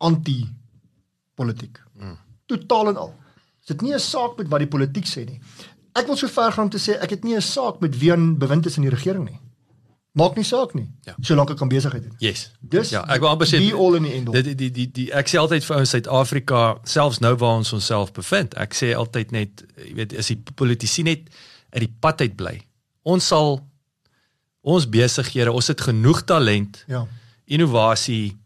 anti 0.00 0.48
politiek. 1.34 1.80
Mm. 1.94 2.16
Totaal 2.46 2.88
en 2.88 2.96
al. 2.96 3.14
Dit 3.66 3.80
nie 3.82 3.94
'n 3.94 3.98
saak 4.00 4.36
met 4.36 4.48
wat 4.48 4.58
die 4.58 4.68
politiek 4.68 5.06
sê 5.06 5.26
nie. 5.26 5.40
Ek 5.94 6.06
wil 6.06 6.16
so 6.16 6.26
ver 6.26 6.52
gaan 6.52 6.64
om 6.64 6.70
te 6.70 6.78
sê 6.78 6.96
ek 7.00 7.10
het 7.10 7.24
nie 7.24 7.36
'n 7.36 7.42
saak 7.42 7.80
met 7.80 7.98
wie 7.98 8.12
aan 8.12 8.38
bewind 8.38 8.66
is 8.66 8.76
in 8.76 8.82
die 8.82 8.90
regering 8.90 9.28
nie. 9.28 9.40
Maak 10.12 10.34
nie 10.36 10.44
saak 10.44 10.74
nie. 10.76 10.90
Ja. 11.08 11.14
Solank 11.24 11.50
ek 11.50 11.56
kan 11.56 11.68
besigheid 11.72 12.02
doen. 12.04 12.12
Yes. 12.20 12.50
Dis 12.60 12.90
ja, 12.92 13.00
ek 13.08 13.20
wil 13.24 13.30
amper 13.30 13.48
sê 13.48 13.58
be 13.62 13.70
all 13.72 13.94
in 13.96 14.04
the 14.04 14.12
end. 14.12 14.32
Dit 14.32 14.44
die, 14.44 14.54
die 14.54 14.70
die 14.70 14.86
die 14.92 15.06
ek 15.16 15.30
sê 15.32 15.38
altyd 15.40 15.64
vir 15.64 15.76
ouens 15.78 15.90
Suid-Afrika, 15.94 16.60
selfs 16.84 17.22
nou 17.24 17.32
waar 17.40 17.56
ons 17.62 17.72
onsself 17.72 18.12
bevind. 18.12 18.52
Ek 18.60 18.76
sê 18.76 18.90
altyd 18.96 19.32
net, 19.32 19.62
jy 19.86 19.94
weet, 20.02 20.12
as 20.20 20.28
die 20.28 20.36
politici 20.54 21.02
net 21.08 21.30
uit 21.72 21.86
die 21.86 21.92
pad 22.04 22.20
uit 22.20 22.36
bly. 22.36 22.58
Ons 23.08 23.30
sal 23.32 23.62
ons 24.62 24.84
besighede, 24.86 25.50
ons 25.52 25.66
het 25.72 25.80
genoeg 25.80 26.20
talent, 26.28 26.84
Ja. 26.88 27.06
innovasie 27.48 28.36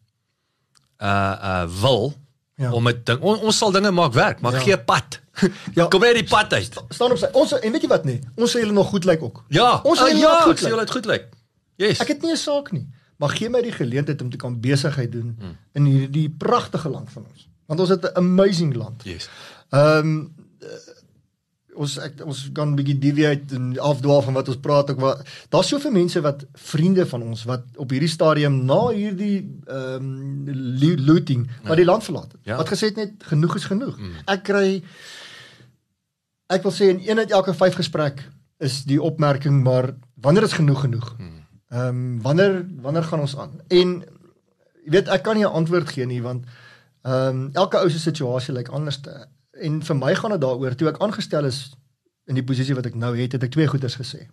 uh 1.02 1.34
uh 1.42 1.64
wil 1.82 2.14
Ja. 2.56 2.70
om 2.72 2.84
dit 2.88 3.02
ding 3.06 3.20
on, 3.20 3.38
ons 3.44 3.58
sal 3.58 3.72
dinge 3.74 3.90
maak 3.90 4.12
werk, 4.14 4.40
maar 4.40 4.52
Ja. 4.52 4.60
gee 4.60 4.78
pad. 4.78 5.20
Ja. 5.74 5.86
Kom 5.92 6.00
net 6.00 6.14
die 6.14 6.24
pad 6.24 6.52
uit. 6.54 6.72
Staan 6.88 7.10
op 7.12 7.18
sy. 7.18 7.28
Ons 7.36 7.52
en 7.58 7.72
weet 7.72 7.82
jy 7.82 7.88
wat 7.88 8.04
nee? 8.08 8.20
Ons 8.40 8.54
sê 8.56 8.62
julle 8.62 8.72
nog 8.72 8.88
goed 8.88 9.04
lyk 9.04 9.20
ook. 9.22 9.42
Ja, 9.52 9.80
Ons 9.84 9.98
sê 10.00 10.04
ah, 10.06 10.08
julle 10.14 10.20
ja, 10.22 10.32
nog 10.32 10.42
goed 10.48 10.60
lyk. 10.62 10.70
julle 10.70 10.80
het 10.86 10.90
goed 10.94 11.06
lyk. 11.10 11.26
Yes. 11.76 12.00
Ek 12.00 12.08
het 12.08 12.22
nie 12.22 12.32
'n 12.32 12.36
saak 12.36 12.72
nie, 12.72 12.86
maar 13.16 13.30
gee 13.30 13.48
my 13.48 13.62
die 13.62 13.72
geleentheid 13.72 14.22
om 14.22 14.30
te 14.30 14.36
kan 14.36 14.60
besigheid 14.60 15.12
doen 15.12 15.36
hmm. 15.38 15.56
in 15.72 15.84
hierdie 15.84 16.30
pragtige 16.30 16.88
land 16.88 17.10
van 17.10 17.26
ons. 17.30 17.48
Want 17.66 17.80
ons 17.80 17.88
het 17.88 18.04
'n 18.04 18.16
amazing 18.16 18.74
land. 18.74 19.02
yes. 19.04 19.28
Ehm 19.70 19.98
um, 19.98 20.34
ons 21.76 21.96
ek, 22.00 22.20
ons 22.24 22.38
kan 22.56 22.70
'n 22.72 22.76
bietjie 22.78 22.98
deviate 22.98 23.54
en 23.54 23.78
afdwaal 23.78 24.22
van 24.22 24.34
wat 24.38 24.48
ons 24.48 24.60
praat 24.60 24.90
ook 24.90 25.00
wat 25.00 25.28
daar's 25.48 25.68
soveel 25.68 25.92
mense 25.92 26.20
wat 26.20 26.46
vriende 26.52 27.06
van 27.06 27.22
ons 27.22 27.44
wat 27.44 27.64
op 27.76 27.90
hierdie 27.90 28.08
stadium 28.08 28.64
na 28.64 28.88
hierdie 28.88 29.60
ehm 29.66 30.08
um, 30.48 30.96
looting 31.06 31.46
ja. 31.46 31.68
wat 31.68 31.76
die 31.76 31.84
land 31.84 32.04
verlaat 32.04 32.32
het. 32.32 32.40
Ja. 32.42 32.56
Wat 32.56 32.68
gesê 32.72 32.92
het 32.92 32.96
net 32.96 33.12
genoeg 33.18 33.56
is 33.56 33.64
genoeg. 33.64 33.98
Mm. 33.98 34.12
Ek 34.24 34.42
kry 34.42 34.82
ek 36.46 36.62
wil 36.62 36.72
sê 36.72 36.90
in 36.94 37.02
een 37.04 37.18
uit 37.18 37.30
elke 37.30 37.54
5 37.54 37.74
gesprek 37.74 38.24
is 38.58 38.84
die 38.84 39.02
opmerking 39.02 39.62
maar 39.62 39.94
wanneer 40.14 40.42
is 40.42 40.56
genoeg 40.56 40.80
genoeg? 40.80 41.16
Ehm 41.68 41.88
um, 41.88 42.22
wanneer 42.22 42.66
wanneer 42.80 43.02
gaan 43.02 43.20
ons 43.20 43.36
aan? 43.36 43.60
En 43.68 44.04
jy 44.84 44.90
weet 44.90 45.08
ek 45.08 45.22
kan 45.22 45.34
nie 45.34 45.44
'n 45.44 45.52
antwoord 45.52 45.88
gee 45.88 46.06
nie 46.06 46.22
want 46.22 46.44
ehm 47.02 47.28
um, 47.28 47.50
elke 47.52 47.78
ou 47.78 47.90
se 47.90 47.98
situasie 47.98 48.54
lyk 48.54 48.68
anders. 48.68 49.00
Te. 49.00 49.26
En 49.50 49.82
vir 49.82 49.96
my 49.96 50.14
gaan 50.14 50.30
dit 50.30 50.40
daaroor 50.40 50.74
toe 50.74 50.88
ek 50.88 50.98
aangestel 50.98 51.44
is 51.44 51.76
in 52.24 52.34
die 52.34 52.44
posisie 52.44 52.74
wat 52.74 52.86
ek 52.86 52.94
nou 52.94 53.16
het, 53.16 53.32
het 53.32 53.42
ek 53.42 53.50
twee 53.50 53.66
goeders 53.66 53.96
gesê. 53.96 54.28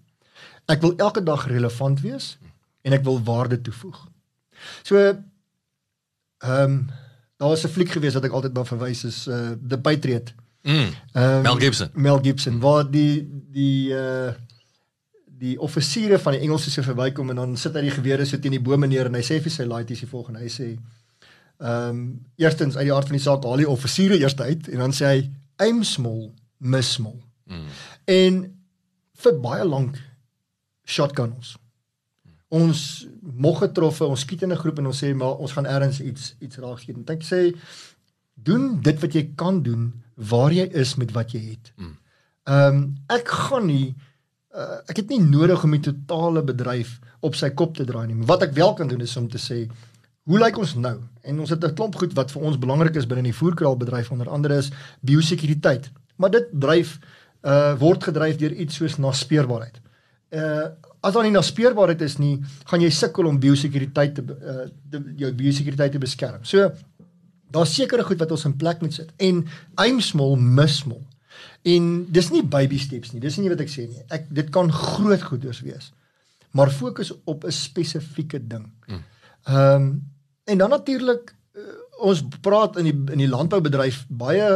Ek 0.65 0.81
wil 0.81 0.93
elke 0.97 1.23
dag 1.23 1.47
relevant 1.47 2.01
wees 2.01 2.38
en 2.81 2.93
ek 2.93 3.03
wil 3.03 3.23
waarde 3.23 3.61
toevoeg. 3.61 4.07
So 4.84 4.97
ehm 4.97 5.25
um, 6.39 6.89
daar 7.38 7.49
was 7.49 7.63
'n 7.63 7.67
fliek 7.67 7.89
gewees 7.89 8.13
wat 8.13 8.23
ek 8.23 8.31
altyd 8.31 8.53
na 8.53 8.65
verwys 8.65 9.03
is 9.03 9.27
uh 9.27 9.51
The 9.67 9.77
Patriot. 9.77 10.34
Mm. 10.61 10.93
Um, 11.13 11.41
Mel 11.41 11.59
Gibson. 11.59 11.89
Mel 11.93 12.19
Gibson 12.23 12.59
waar 12.59 12.91
die 12.91 13.29
die 13.51 13.91
uh 13.93 14.31
die 15.43 15.55
offisiere 15.59 16.19
van 16.23 16.37
die 16.37 16.43
Engelse 16.45 16.71
se 16.71 16.83
verbykom 16.85 17.33
en 17.33 17.41
dan 17.41 17.55
sit 17.59 17.75
hy 17.75 17.81
die 17.87 17.95
gewere 17.95 18.25
so 18.25 18.39
teen 18.39 18.55
die 18.55 18.63
bome 18.63 18.87
neer 18.87 19.09
en 19.09 19.17
hy 19.17 19.23
sê 19.25 19.41
vir 19.43 19.51
sy 19.51 19.65
laities 19.67 20.03
die 20.05 20.11
volgende 20.11 20.43
hy 20.43 20.51
sê 20.51 20.69
ehm 21.63 21.89
um, 21.89 22.03
eerstens 22.41 22.77
uit 22.77 22.87
die 22.87 22.93
aard 22.93 23.09
van 23.11 23.17
die 23.17 23.23
saak 23.23 23.45
haal 23.47 23.61
die 23.61 23.69
offisiere 23.69 24.17
eers 24.19 24.35
uit 24.39 24.67
en 24.71 24.85
dan 24.85 24.95
sê 24.95 25.11
hy 25.11 25.19
aim 25.63 25.83
small 25.83 26.31
miss 26.57 26.95
small. 26.97 27.19
Mm. 27.45 27.67
En 28.05 28.39
vir 29.23 29.37
baie 29.43 29.65
lank 29.67 29.99
shotgun 30.83 31.35
ons. 31.37 31.53
Ons 32.53 32.81
mog 33.21 33.61
getroffe, 33.63 34.05
ons 34.05 34.25
skiet 34.25 34.43
in 34.45 34.51
'n 34.51 34.61
groep 34.61 34.79
en 34.79 34.87
ons 34.91 35.03
sê 35.03 35.13
maar 35.15 35.37
ons 35.37 35.51
gaan 35.51 35.65
ergens 35.65 35.99
iets 36.01 36.35
iets 36.39 36.57
raak 36.57 36.79
skiet. 36.79 36.97
En 36.97 37.05
ek 37.07 37.23
sê 37.23 37.55
doen 38.33 38.81
dit 38.81 38.99
wat 38.99 39.13
jy 39.13 39.31
kan 39.35 39.61
doen 39.63 39.91
waar 40.15 40.51
jy 40.51 40.67
is 40.73 40.95
met 40.95 41.11
wat 41.11 41.31
jy 41.31 41.41
het. 41.51 41.73
Ehm 42.43 42.75
um, 42.75 42.95
ek 43.07 43.27
gaan 43.27 43.65
nie 43.65 43.95
uh, 44.53 44.79
ek 44.87 45.01
het 45.01 45.09
nie 45.13 45.21
nodig 45.21 45.63
om 45.63 45.73
die 45.75 45.81
totale 45.83 46.43
bedryf 46.45 46.99
op 47.23 47.35
sy 47.39 47.49
kop 47.57 47.75
te 47.77 47.85
draai 47.87 48.07
nie. 48.09 48.19
Wat 48.27 48.45
ek 48.45 48.55
wel 48.57 48.73
kan 48.77 48.87
doen 48.91 49.01
is 49.01 49.17
om 49.17 49.29
te 49.31 49.41
sê 49.41 49.63
hoe 50.29 50.39
lyk 50.39 50.57
ons 50.61 50.75
nou? 50.79 50.95
En 51.27 51.39
ons 51.43 51.49
het 51.49 51.63
'n 51.63 51.75
klomp 51.75 51.95
goed 51.95 52.13
wat 52.13 52.31
vir 52.31 52.41
ons 52.41 52.57
belangrik 52.57 52.95
is 52.95 53.07
binne 53.07 53.23
die 53.23 53.35
voerkraalbedryf 53.35 54.11
onder 54.11 54.29
andere 54.29 54.57
is 54.57 54.71
biosekuriteit. 55.01 55.91
Maar 56.15 56.31
dit 56.31 56.47
dryf 56.51 56.99
uh 57.43 57.75
word 57.79 58.03
gedryf 58.03 58.37
deur 58.37 58.51
iets 58.51 58.75
soos 58.75 58.97
naspeurbaarheid. 58.97 59.81
Uh 60.31 60.67
as 61.03 61.13
daar 61.13 61.23
nie 61.23 61.35
naspeurbaarheid 61.35 62.01
is 62.01 62.17
nie, 62.17 62.39
gaan 62.65 62.81
jy 62.81 62.89
sukkel 62.89 63.25
om 63.27 63.39
biosekuriteit 63.39 64.15
te 64.15 64.23
uh 64.23 64.69
te, 64.89 65.03
jou 65.15 65.31
biosekuriteit 65.31 65.91
te 65.91 65.99
beskerm. 65.99 66.43
So 66.43 66.71
daar's 67.51 67.75
sekere 67.75 68.03
goed 68.03 68.19
wat 68.19 68.31
ons 68.31 68.45
in 68.45 68.55
plek 68.57 68.81
moet 68.81 68.93
sit 68.93 69.11
en 69.17 69.45
aim 69.75 69.99
small 69.99 70.35
miss 70.35 70.77
small. 70.77 71.03
En 71.64 72.05
dis 72.11 72.30
nie 72.30 72.43
baby 72.43 72.78
steps 72.78 73.14
nie. 73.14 73.22
Dis 73.24 73.38
nie 73.39 73.49
wat 73.49 73.61
ek 73.64 73.72
sê 73.72 73.88
nie. 73.88 74.03
Ek 74.11 74.28
dit 74.30 74.49
kan 74.51 74.72
groot 74.72 75.22
goeders 75.22 75.61
wees. 75.64 75.91
Maar 76.51 76.72
fokus 76.72 77.14
op 77.24 77.45
'n 77.45 77.51
spesifieke 77.51 78.47
ding. 78.47 78.68
Ehm 78.88 79.76
um, 79.76 80.11
en 80.43 80.57
dan 80.57 80.70
natuurlik 80.70 81.36
uh, 81.55 81.61
ons 81.99 82.24
praat 82.41 82.78
in 82.78 82.84
die 82.84 82.97
in 83.11 83.18
die 83.18 83.30
landboubedryf 83.30 84.05
baie 84.09 84.47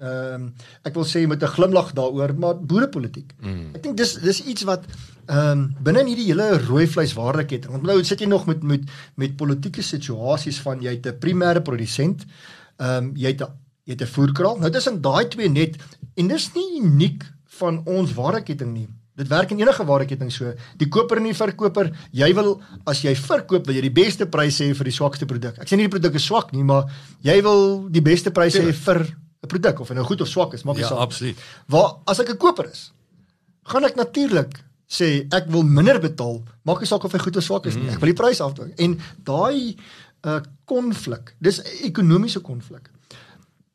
ehm 0.00 0.34
um, 0.34 0.44
ek 0.82 0.94
wil 0.94 1.04
sê 1.04 1.26
met 1.28 1.42
'n 1.42 1.54
glimlag 1.56 1.92
daaroor, 1.92 2.34
maar 2.34 2.60
boerepolitiek. 2.60 3.34
Mm. 3.40 3.74
Ek 3.74 3.82
dink 3.82 3.96
dis 3.96 4.14
dis 4.14 4.44
iets 4.44 4.62
wat 4.62 4.84
ehm 5.26 5.50
um, 5.50 5.74
binne 5.80 6.00
in 6.00 6.06
hierdie 6.12 6.30
hele 6.32 6.58
rooi 6.58 6.86
vleiswaardeketting. 6.88 7.72
Want 7.72 7.82
nou 7.82 8.04
sit 8.04 8.20
jy 8.20 8.26
nog 8.26 8.46
met 8.46 8.62
met 8.62 8.82
met 9.14 9.36
politieke 9.36 9.82
situasies 9.82 10.60
van 10.60 10.80
jy 10.80 10.94
het 10.96 11.06
'n 11.06 11.18
primêre 11.18 11.62
produsent, 11.62 12.24
ehm 12.76 13.04
um, 13.04 13.12
jy 13.16 13.28
het 13.28 13.42
'n 13.42 13.52
jy 13.90 13.96
het 13.98 14.02
'n 14.06 14.12
voerkraal. 14.14 14.58
Nou 14.58 14.70
tussen 14.70 15.00
daai 15.02 15.28
twee 15.28 15.48
net 15.48 15.76
en 16.16 16.28
dis 16.28 16.50
nie 16.54 16.80
uniek 16.80 17.24
van 17.60 17.82
ons 17.86 18.14
waardeketting 18.14 18.72
nie. 18.72 18.88
Dit 19.16 19.28
werk 19.28 19.50
in 19.50 19.58
enige 19.60 19.84
waardeketting 19.84 20.30
so. 20.32 20.54
Die 20.78 20.88
koper 20.88 21.16
en 21.18 21.24
die 21.24 21.34
verkoper, 21.34 21.90
jy 22.12 22.32
wil 22.34 22.60
as 22.86 23.02
jy 23.02 23.14
verkoop, 23.14 23.66
wil 23.66 23.74
jy 23.74 23.80
die 23.82 23.90
beste 24.02 24.26
prys 24.26 24.58
hê 24.60 24.74
vir 24.74 24.84
die 24.84 24.92
swakste 24.92 25.26
produk. 25.26 25.58
Ek 25.58 25.68
sê 25.68 25.76
nie 25.76 25.88
die 25.88 25.98
produk 25.98 26.14
is 26.14 26.24
swak 26.24 26.52
nie, 26.52 26.62
maar 26.64 26.84
jy 27.22 27.42
wil 27.42 27.88
die 27.90 28.00
beste 28.02 28.30
prys 28.30 28.54
hê 28.54 28.72
vir 28.72 29.00
'n 29.42 29.48
produk 29.48 29.80
of 29.80 29.88
hy 29.88 29.94
nou 29.94 30.04
goed 30.04 30.20
of 30.20 30.28
swak 30.28 30.54
is, 30.54 30.62
maak 30.64 30.76
nie 30.76 30.82
Ja, 30.82 30.88
saak. 30.88 30.98
absoluut. 30.98 31.36
Waar 31.68 31.96
as 32.06 32.20
ek 32.20 32.30
'n 32.30 32.36
koper 32.36 32.70
is, 32.70 32.92
gaan 33.64 33.84
ek 33.84 33.96
natuurlik 33.96 34.62
sê 34.88 35.26
ek 35.32 35.48
wil 35.48 35.62
minder 35.62 35.98
betaal, 36.00 36.42
maak 36.64 36.80
nie 36.80 36.86
saak 36.86 37.04
of 37.04 37.12
hy 37.12 37.18
goed 37.18 37.36
of 37.36 37.42
swak 37.44 37.66
is 37.66 37.74
nie. 37.74 37.88
Ek 37.88 38.00
wil 38.00 38.14
die 38.14 38.22
prys 38.22 38.40
afdwing. 38.40 38.72
En 38.78 38.98
daai 39.24 39.76
uh 40.24 40.40
konflik, 40.66 41.34
dis 41.40 41.58
'n 41.60 41.86
ekonomiese 41.86 42.40
konflik. 42.40 42.90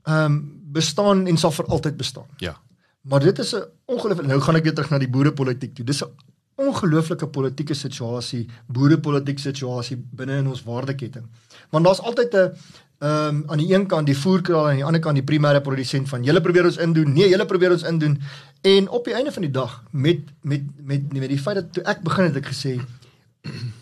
Ehm 0.06 0.26
um, 0.26 0.62
bestaan 0.76 1.28
en 1.28 1.38
sal 1.38 1.51
vir 1.56 1.66
altyd 1.66 1.97
bestaan. 1.97 2.28
Ja. 2.38 2.58
Maar 3.01 3.20
dit 3.20 3.39
is 3.39 3.56
'n 3.56 3.64
ongelooflike 3.86 4.28
nou 4.28 4.41
gaan 4.41 4.56
ek 4.56 4.64
weer 4.64 4.74
terug 4.74 4.89
na 4.89 4.97
die 4.97 5.10
boerepolitiek 5.10 5.76
toe. 5.76 5.86
Dis 5.86 6.03
'n 6.03 6.12
ongelooflike 6.56 7.28
politieke 7.28 7.74
situasie, 7.74 8.47
boerepolitieke 8.66 9.41
situasie 9.41 9.97
binne 9.97 10.38
in 10.38 10.47
ons 10.47 10.64
waardeketting. 10.64 11.26
Want 11.70 11.86
daar's 11.86 12.01
altyd 12.01 12.34
'n 12.34 12.51
ehm 12.99 13.36
um, 13.36 13.43
aan 13.47 13.58
die 13.58 13.74
een 13.74 13.88
kant 13.88 14.06
die 14.06 14.18
voerkraal 14.18 14.66
en 14.66 14.70
aan 14.70 14.76
die 14.76 14.86
ander 14.86 15.01
kant 15.01 15.16
die 15.16 15.24
primêre 15.24 15.62
produsent 15.62 16.10
van 16.10 16.24
julle 16.24 16.41
probeer 16.41 16.66
ons 16.66 16.78
indoen. 16.78 17.14
Nee, 17.14 17.30
julle 17.30 17.45
probeer 17.45 17.72
ons 17.72 17.84
indoen. 17.84 18.22
En 18.62 18.89
op 18.89 19.06
die 19.06 19.14
einde 19.14 19.32
van 19.32 19.41
die 19.41 19.51
dag 19.51 19.84
met 19.91 20.20
met 20.41 20.62
met 20.82 21.14
met 21.14 21.30
die 21.30 21.39
feit 21.39 21.56
dat 21.56 21.74
toe 21.74 21.84
ek 21.84 22.01
begin 22.01 22.24
het 22.24 22.36
ek 22.36 22.45
gesê 22.45 22.80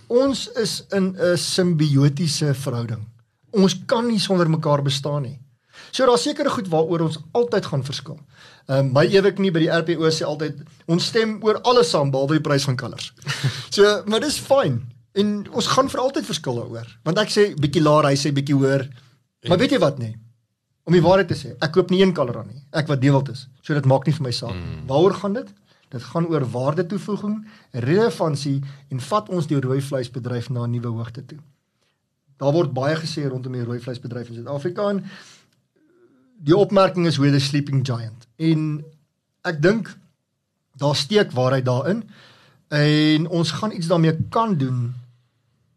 ons 0.07 0.51
is 0.51 0.85
in 0.89 1.15
'n 1.17 1.37
simbiotiese 1.37 2.53
verhouding. 2.53 3.07
Ons 3.51 3.85
kan 3.85 4.07
nie 4.07 4.19
sonder 4.19 4.49
mekaar 4.49 4.81
bestaan 4.81 5.21
nie. 5.21 5.39
So 5.93 6.07
daar's 6.09 6.25
sekere 6.25 6.49
goed 6.49 6.67
waaroor 6.73 7.05
ons 7.05 7.19
altyd 7.37 7.69
gaan 7.69 7.85
verskil. 7.85 8.17
Ehm 8.65 8.79
um, 8.79 8.91
my 8.95 9.03
ewig 9.05 9.37
nie 9.43 9.51
by 9.53 9.61
die 9.61 9.69
RPO 9.69 10.09
sê 10.09 10.25
altyd 10.25 10.63
ons 10.89 11.05
stem 11.11 11.37
oor 11.45 11.59
alles 11.69 11.91
saam 11.93 12.11
behalwe 12.11 12.39
die 12.39 12.45
prys 12.45 12.65
van 12.65 12.79
kalvers. 12.79 13.11
so 13.75 14.01
maar 14.09 14.23
dis 14.23 14.39
fyn. 14.41 14.81
En 15.13 15.33
ons 15.53 15.67
gaan 15.75 15.89
vir 15.93 16.01
altyd 16.01 16.25
verskil 16.25 16.57
daaroor. 16.57 16.87
Want 17.05 17.19
ek 17.21 17.29
sê 17.29 17.47
bietjie 17.53 17.83
laer, 17.85 18.09
hy 18.09 18.17
sê 18.17 18.33
bietjie 18.33 18.57
hoër. 18.57 18.87
Maar 19.51 19.59
weet 19.61 19.75
jy 19.75 19.81
wat 19.83 19.99
nee? 20.01 20.15
Om 20.83 20.97
die 20.97 21.03
waarheid 21.03 21.29
te 21.29 21.37
sê, 21.37 21.53
ek 21.63 21.75
koop 21.75 21.93
nie 21.93 22.01
een 22.01 22.11
kalver 22.17 22.41
aan 22.41 22.49
nie. 22.49 22.63
Ek 22.75 22.89
wat 22.89 22.99
deewald 23.03 23.29
is. 23.31 23.45
So 23.61 23.77
dit 23.77 23.85
maak 23.87 24.07
nie 24.07 24.15
vir 24.17 24.25
my 24.25 24.33
saak. 24.35 24.57
Mm. 24.57 24.81
Waaroor 24.89 25.13
gaan 25.21 25.37
dit? 25.37 25.53
Dit 25.93 26.03
gaan 26.09 26.25
oor 26.27 26.43
waarde 26.49 26.87
toevoeging, 26.89 27.37
relevantie 27.85 28.57
en 28.89 29.03
vat 29.11 29.29
ons 29.29 29.47
die 29.47 29.61
rooi 29.61 29.77
vleisbedryf 29.81 30.49
na 30.49 30.65
'n 30.65 30.71
nuwe 30.73 30.89
hoogte 30.97 31.21
toe. 31.25 31.37
Daar 32.41 32.53
word 32.53 32.73
baie 32.73 32.95
gesê 32.95 33.29
rondom 33.29 33.53
die 33.53 33.63
rooi 33.63 33.79
vleisbedryf 33.79 34.29
in 34.29 34.35
Suid-Afrika 34.41 34.89
en 34.89 35.03
die 36.43 36.57
opmerking 36.57 37.07
is 37.07 37.17
we're 37.17 37.31
the 37.31 37.39
sleeping 37.39 37.85
giant. 37.87 38.27
En 38.35 38.83
ek 39.47 39.61
dink 39.61 39.91
daar 40.79 40.95
steek 40.95 41.31
waarheid 41.31 41.65
daarin 41.65 42.03
en 42.73 43.27
ons 43.27 43.51
gaan 43.51 43.71
iets 43.71 43.87
daarmee 43.87 44.17
kan 44.29 44.57
doen 44.57 44.93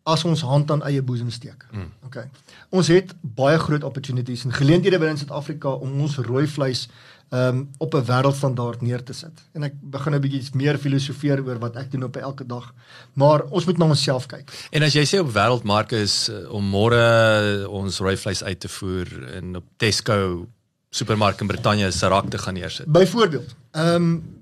as 0.07 0.25
ons 0.25 0.41
hand 0.47 0.71
aan 0.71 0.85
eie 0.87 1.03
boesem 1.03 1.31
steek. 1.35 1.67
Mm. 1.71 1.91
Okay. 2.07 2.29
Ons 2.71 2.89
het 2.95 3.11
baie 3.21 3.59
groot 3.59 3.85
opportunities 3.85 4.45
en 4.47 4.55
geleenthede 4.55 4.99
binne 5.03 5.19
Suid-Afrika 5.19 5.75
om 5.83 6.01
ons 6.07 6.19
rooi 6.23 6.47
vleis 6.47 6.87
um 7.35 7.65
op 7.83 7.95
'n 7.95 8.05
wêreldstandaard 8.07 8.83
neer 8.83 9.03
te 9.03 9.13
sit. 9.13 9.43
En 9.53 9.63
ek 9.63 9.75
begin 9.81 10.15
'n 10.15 10.21
bietjie 10.21 10.55
meer 10.55 10.79
filosofeer 10.79 11.43
oor 11.43 11.59
wat 11.59 11.77
ek 11.77 11.91
doen 11.91 12.05
op 12.05 12.17
elke 12.17 12.47
dag. 12.47 12.75
Maar 13.13 13.43
ons 13.51 13.65
moet 13.65 13.79
na 13.79 13.85
onsself 13.85 14.27
kyk. 14.27 14.69
En 14.71 14.83
as 14.83 14.93
jy 14.93 15.05
sê 15.05 15.19
op 15.19 15.33
wêreldmarke 15.33 15.97
is 15.97 16.29
uh, 16.29 16.53
om 16.53 16.65
môre 16.71 17.69
ons 17.69 17.99
rooi 17.99 18.17
vleis 18.17 18.43
uit 18.43 18.61
te 18.61 18.69
voer 18.69 19.35
en 19.35 19.57
op 19.57 19.65
Tesco 19.77 20.47
supermark 20.91 21.41
in 21.41 21.47
Brittanje 21.47 21.91
se 21.91 22.09
rak 22.09 22.31
te 22.31 22.39
gaan 22.39 22.55
neersit. 22.55 22.87
Byvoorbeeld, 22.87 23.55
ehm 23.71 23.95
um, 23.95 24.35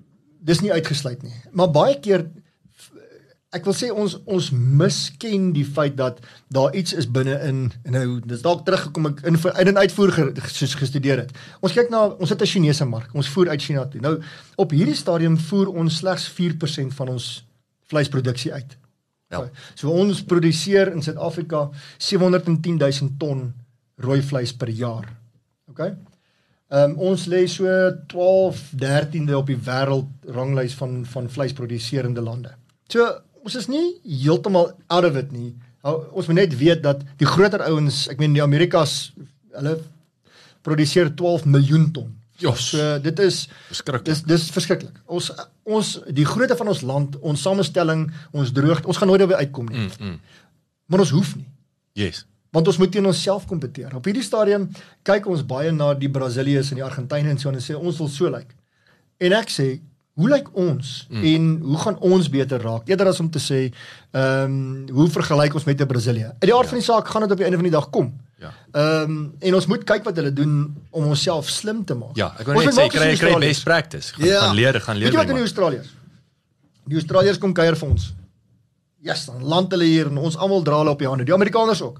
dis 0.44 0.60
nie 0.60 0.72
uitgesluit 0.72 1.22
nie. 1.22 1.32
Maar 1.52 1.70
baie 1.72 2.00
keer 2.00 2.26
ek 3.54 3.66
wil 3.68 3.76
sê 3.76 3.88
ons 3.94 4.16
ons 4.30 4.50
misken 4.52 5.52
die 5.54 5.64
feit 5.64 5.96
dat 5.98 6.18
daar 6.52 6.74
iets 6.74 6.94
is 6.98 7.06
binne 7.10 7.36
in 7.46 7.60
en 7.86 7.96
nou 7.96 8.18
dis 8.26 8.42
dalk 8.42 8.64
teruggekom 8.66 9.12
ek 9.12 9.22
in 9.30 9.38
in 9.38 9.70
en 9.72 9.82
uitvoer 9.84 10.14
soos 10.50 10.76
gestudeer 10.80 11.24
het. 11.24 11.34
Ons 11.62 11.76
kyk 11.76 11.90
na 11.90 12.06
ons 12.18 12.30
het 12.30 12.42
'n 12.42 12.50
Chinese 12.50 12.84
mark. 12.84 13.14
Ons 13.14 13.28
voer 13.28 13.48
uit 13.48 13.62
China 13.62 13.86
toe. 13.86 14.00
Nou 14.00 14.20
op 14.56 14.70
hierdie 14.70 14.96
stadium 14.96 15.38
voer 15.38 15.68
ons 15.68 15.96
slegs 15.96 16.28
4% 16.28 16.94
van 16.94 17.08
ons 17.08 17.44
vleisproduksie 17.88 18.52
uit. 18.52 18.76
Ja. 19.30 19.50
So 19.74 19.90
ons 19.90 20.22
produseer 20.22 20.92
in 20.92 21.02
Suid-Afrika 21.02 21.70
710 21.98 22.78
000 22.78 23.10
ton 23.18 23.52
rooi 23.96 24.22
vleis 24.22 24.52
per 24.52 24.68
jaar. 24.68 25.06
OK? 25.70 25.94
Ehm 26.74 26.96
um, 26.96 27.12
ons 27.12 27.26
lê 27.30 27.44
so 27.46 27.70
12 28.10 28.62
13de 28.80 29.36
op 29.38 29.46
die 29.46 29.58
wêreld 29.68 30.08
ranglys 30.34 30.74
van 30.74 31.04
van 31.06 31.28
vleisproduserende 31.30 32.24
lande. 32.24 32.50
So 32.90 33.06
ons 33.44 33.54
is 33.60 33.68
nie 33.70 34.00
heeltemal 34.02 34.72
out 34.86 35.06
of 35.06 35.16
it 35.20 35.30
nie. 35.32 35.52
Ons 35.84 36.26
moet 36.26 36.40
net 36.40 36.56
weet 36.58 36.82
dat 36.82 37.04
die 37.20 37.28
groter 37.28 37.62
ouens, 37.68 38.06
ek 38.08 38.18
meen 38.18 38.34
die 38.34 38.42
Amerikas, 38.42 39.12
hulle 39.52 39.76
produseer 40.64 41.12
12 41.14 41.44
miljoen 41.44 41.90
ton. 41.92 42.10
Jos. 42.42 42.70
So 42.72 42.98
dit 43.04 43.18
is. 43.22 43.44
Dis 44.02 44.24
dis 44.26 44.50
verskriklik. 44.50 44.96
Ons 45.06 45.30
ons 45.62 45.94
die 46.10 46.26
grootte 46.26 46.56
van 46.58 46.72
ons 46.72 46.82
land, 46.82 47.18
ons 47.22 47.42
samestelling, 47.46 48.08
ons 48.32 48.52
droogte, 48.52 48.88
ons 48.90 48.98
gaan 48.98 49.12
nooit 49.12 49.22
daarby 49.22 49.38
uitkom 49.44 49.70
nie. 49.70 49.84
Mm, 49.84 50.08
mm. 50.08 50.40
Maar 50.90 51.06
ons 51.06 51.14
hoef 51.14 51.36
nie 51.36 51.46
Yes. 51.94 52.24
Want 52.54 52.70
ons 52.70 52.78
moet 52.78 52.92
teen 52.94 53.06
onsself 53.10 53.48
kompeteer. 53.50 53.94
Op 53.98 54.04
hierdie 54.06 54.22
stadium 54.22 54.68
kyk 55.06 55.26
ons 55.30 55.42
baie 55.46 55.72
na 55.74 55.90
die 55.98 56.10
Brasiliërs 56.12 56.70
en 56.70 56.80
die 56.80 56.86
Argentynë 56.86 57.34
en 57.34 57.40
so 57.42 57.50
en 57.50 57.58
sê 57.62 57.74
ons 57.74 57.98
wil 57.98 58.10
so 58.12 58.30
lyk. 58.30 58.54
En 59.24 59.34
ek 59.34 59.50
sê, 59.50 59.68
hoe 60.14 60.28
lyk 60.30 60.50
ons 60.54 60.90
mm. 61.10 61.24
en 61.30 61.48
hoe 61.64 61.78
gaan 61.82 61.96
ons 62.06 62.28
beter 62.30 62.62
raak? 62.62 62.86
Eerder 62.90 63.10
as 63.10 63.18
om 63.22 63.30
te 63.34 63.42
sê, 63.42 63.64
ehm 64.14 64.54
um, 64.54 64.94
hoe 64.94 65.08
vergelyk 65.10 65.56
ons 65.58 65.66
met 65.66 65.80
'n 65.80 65.90
Brasilië? 65.90 66.30
Uit 66.38 66.46
die 66.46 66.54
aard 66.54 66.68
ja. 66.68 66.70
van 66.70 66.78
die 66.78 66.86
saak 66.86 67.10
gaan 67.10 67.26
dit 67.26 67.34
op 67.34 67.42
die 67.42 67.46
einde 67.48 67.58
van 67.58 67.68
die 67.70 67.74
dag 67.74 67.90
kom. 67.90 68.12
Ja. 68.38 68.52
Ehm 68.70 69.10
um, 69.10 69.34
en 69.40 69.54
ons 69.54 69.66
moet 69.66 69.84
kyk 69.84 70.04
wat 70.04 70.16
hulle 70.16 70.32
doen 70.32 70.54
om 70.90 71.06
onsself 71.10 71.50
slim 71.50 71.84
te 71.84 71.94
maak. 71.94 72.14
Ja, 72.16 72.30
ek 72.38 72.46
wil 72.46 72.54
Ons 72.54 72.64
net 72.64 72.74
moet 72.74 72.92
sê 72.92 72.98
kry 72.98 73.16
kry 73.18 73.38
best 73.48 73.64
practice. 73.64 74.14
Gaan, 74.14 74.26
ja. 74.26 74.40
gaan 74.46 74.54
leer, 74.54 74.80
gaan 74.80 74.96
leer. 74.96 75.10
Weet 75.10 75.18
jy 75.18 75.18
wat 75.18 75.26
doen 75.26 75.36
by 75.36 75.42
die 75.42 75.50
Australiërs? 75.50 75.90
Die 76.86 77.00
Australiërs 77.00 77.38
kom 77.38 77.52
kuier 77.52 77.76
vir 77.76 77.88
ons. 77.88 78.12
Ja, 79.04 79.12
yes, 79.12 79.26
dan 79.26 79.42
land 79.42 79.72
hulle 79.74 79.84
hier 79.84 80.06
en 80.08 80.16
ons 80.18 80.36
almal 80.36 80.62
dra 80.64 80.78
hulle 80.80 80.94
op 80.94 81.02
die 81.02 81.08
hande. 81.08 81.26
Die 81.28 81.34
Amerikaners 81.34 81.82
ook. 81.82 81.98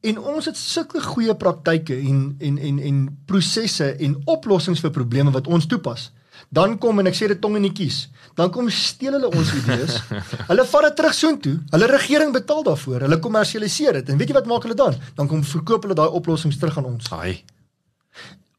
En 0.00 0.18
ons 0.18 0.44
het 0.44 0.56
sulke 0.56 1.00
goeie 1.02 1.34
praktyke 1.34 1.96
en 1.96 2.36
en 2.38 2.58
en 2.58 2.78
en 2.78 3.00
prosesse 3.26 3.96
en 3.96 4.16
oplossings 4.24 4.80
vir 4.80 4.90
probleme 4.90 5.30
wat 5.30 5.46
ons 5.46 5.66
toepas. 5.66 6.10
Dan 6.52 6.76
kom 6.78 7.00
en 7.00 7.08
ek 7.08 7.16
sê 7.16 7.28
dit 7.30 7.40
tong 7.40 7.56
in 7.56 7.64
die 7.66 7.72
kies. 7.74 8.06
Dan 8.36 8.50
kom 8.54 8.68
steel 8.70 9.16
hulle 9.16 9.30
ons 9.32 9.52
idees. 9.56 9.96
hulle 10.50 10.66
vat 10.68 10.88
dit 10.88 10.96
terug 11.00 11.16
soontoe. 11.16 11.54
Hulle 11.72 11.88
regering 11.90 12.32
betaal 12.34 12.62
daarvoor. 12.66 13.06
Hulle 13.06 13.18
kommersialiseer 13.24 14.00
dit. 14.00 14.12
En 14.12 14.20
weet 14.20 14.30
jy 14.32 14.36
wat 14.36 14.50
maak 14.50 14.66
hulle 14.68 14.78
dan? 14.78 14.98
Dan 15.16 15.30
kom 15.30 15.44
verkoop 15.44 15.88
hulle 15.88 15.96
daai 15.98 16.12
oplossings 16.20 16.58
terug 16.60 16.78
aan 16.78 16.90
ons. 16.92 17.08
Haai. 17.10 17.40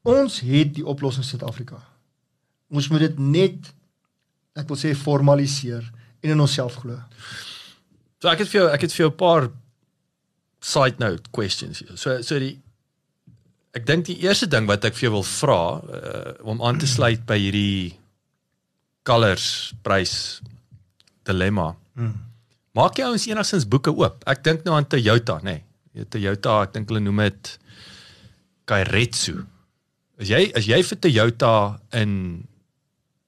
Ons 0.08 0.40
het 0.46 0.74
die 0.74 0.84
oplossing 0.86 1.24
in 1.24 1.30
Suid-Afrika. 1.30 1.80
Ons 2.68 2.90
moet 2.92 3.06
dit 3.06 3.22
net 3.22 3.72
ek 4.58 4.68
wil 4.68 4.78
sê 4.80 4.92
formaliseer 4.98 5.86
en 6.24 6.34
in 6.34 6.42
onsself 6.42 6.80
glo. 6.82 6.98
So 8.18 8.30
ek 8.30 8.42
het 8.42 8.50
vir 8.50 8.60
jou 8.60 8.68
ek 8.74 8.84
het 8.84 8.94
vir 8.94 9.04
jou 9.04 9.10
'n 9.12 9.16
paar 9.16 9.50
side 10.60 10.98
note 10.98 11.30
questions 11.32 11.82
hier. 11.82 11.96
So 11.96 12.20
so 12.22 12.38
die 12.42 12.56
ek 13.76 13.84
dink 13.86 14.06
die 14.08 14.18
eerste 14.24 14.48
ding 14.50 14.66
wat 14.66 14.84
ek 14.88 14.96
vir 14.98 15.08
jou 15.08 15.14
wil 15.18 15.26
vra 15.26 15.60
uh, 15.78 16.32
om 16.48 16.62
aan 16.64 16.80
te 16.80 16.88
sluit 16.88 17.22
by 17.28 17.36
hierdie 17.38 17.94
colors 19.06 19.74
prys 19.84 20.40
dilemma. 21.28 21.72
Hmm. 21.94 22.16
Maak 22.76 22.98
jy 22.98 23.06
ons 23.10 23.26
enigstens 23.28 23.66
boeke 23.68 23.92
oop? 23.94 24.22
Ek 24.28 24.42
dink 24.44 24.64
nou 24.66 24.74
aan 24.76 24.86
Toyota, 24.88 25.38
nê. 25.44 25.60
Nee. 25.94 26.06
Toyota, 26.10 26.62
ek 26.66 26.74
dink 26.76 26.90
hulle 26.90 27.02
noem 27.02 27.24
dit 27.26 27.54
Kairetsu. 28.68 29.40
As 30.18 30.30
jy 30.30 30.48
as 30.58 30.68
jy 30.68 30.78
vir 30.82 31.00
Toyota 31.04 31.52
in 31.96 32.12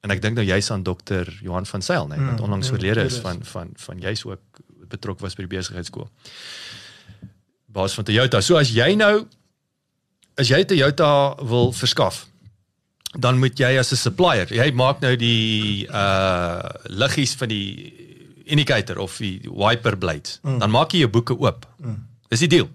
en 0.00 0.14
ek 0.14 0.22
dink 0.24 0.38
nou 0.38 0.44
jy's 0.46 0.70
aan 0.72 0.84
dokter 0.86 1.28
Johan 1.44 1.66
van 1.68 1.82
Sail, 1.84 2.06
nê, 2.08 2.16
nee, 2.16 2.30
wat 2.30 2.40
Mm, 2.40 2.44
onlangs 2.46 2.70
ja, 2.70 2.72
oorlede 2.72 3.04
is. 3.04 3.18
van 3.20 3.42
van 3.44 3.72
van 3.76 3.98
jy's 4.00 4.24
ook 4.24 4.62
betrokke 4.88 5.22
was 5.22 5.36
by 5.36 5.44
die 5.44 5.56
besigheidskool. 5.56 6.08
Baas 7.72 7.94
van 7.94 8.04
Toyota. 8.04 8.40
So 8.40 8.58
as 8.58 8.72
jy 8.74 8.94
nou 8.98 9.26
as 10.40 10.50
jy 10.50 10.64
Toyota 10.64 11.36
wil 11.44 11.72
verskaf, 11.76 12.24
dan 13.18 13.38
moet 13.38 13.58
jy 13.58 13.76
as 13.78 13.92
'n 13.92 13.96
supplier, 13.96 14.46
jy 14.48 14.70
maak 14.72 15.00
nou 15.00 15.16
die 15.16 15.86
uh 15.90 16.62
liggies 16.84 17.34
van 17.34 17.48
die 17.48 17.92
indicator 18.44 18.98
of 18.98 19.18
die 19.18 19.40
wiper 19.46 19.98
blades, 19.98 20.38
mm. 20.42 20.58
dan 20.58 20.70
maak 20.70 20.92
jy 20.92 21.04
jou 21.04 21.10
boeke 21.10 21.34
oop. 21.38 21.66
Mm. 21.78 22.06
Dis 22.28 22.40
die 22.46 22.48
deal. 22.48 22.68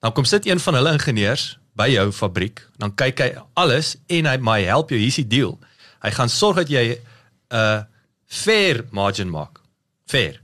Dan 0.00 0.12
kom 0.12 0.24
sit 0.24 0.46
een 0.46 0.60
van 0.60 0.74
hulle 0.74 0.92
ingenieurs 0.92 1.58
by 1.74 1.88
jou 1.88 2.12
fabriek, 2.12 2.62
dan 2.78 2.94
kyk 2.94 3.18
hy 3.18 3.30
alles 3.54 3.96
en 4.06 4.26
hy 4.26 4.36
my 4.36 4.60
help 4.62 4.90
jou, 4.90 4.98
hier's 4.98 5.18
die 5.18 5.26
deal. 5.26 5.58
Hy 6.04 6.10
gaan 6.10 6.28
sorg 6.28 6.56
dat 6.56 6.68
jy 6.68 6.84
'n 6.94 7.56
uh, 7.56 7.82
fair 8.26 8.84
margin 8.90 9.30
maak. 9.30 9.60
Fair. 10.06 10.43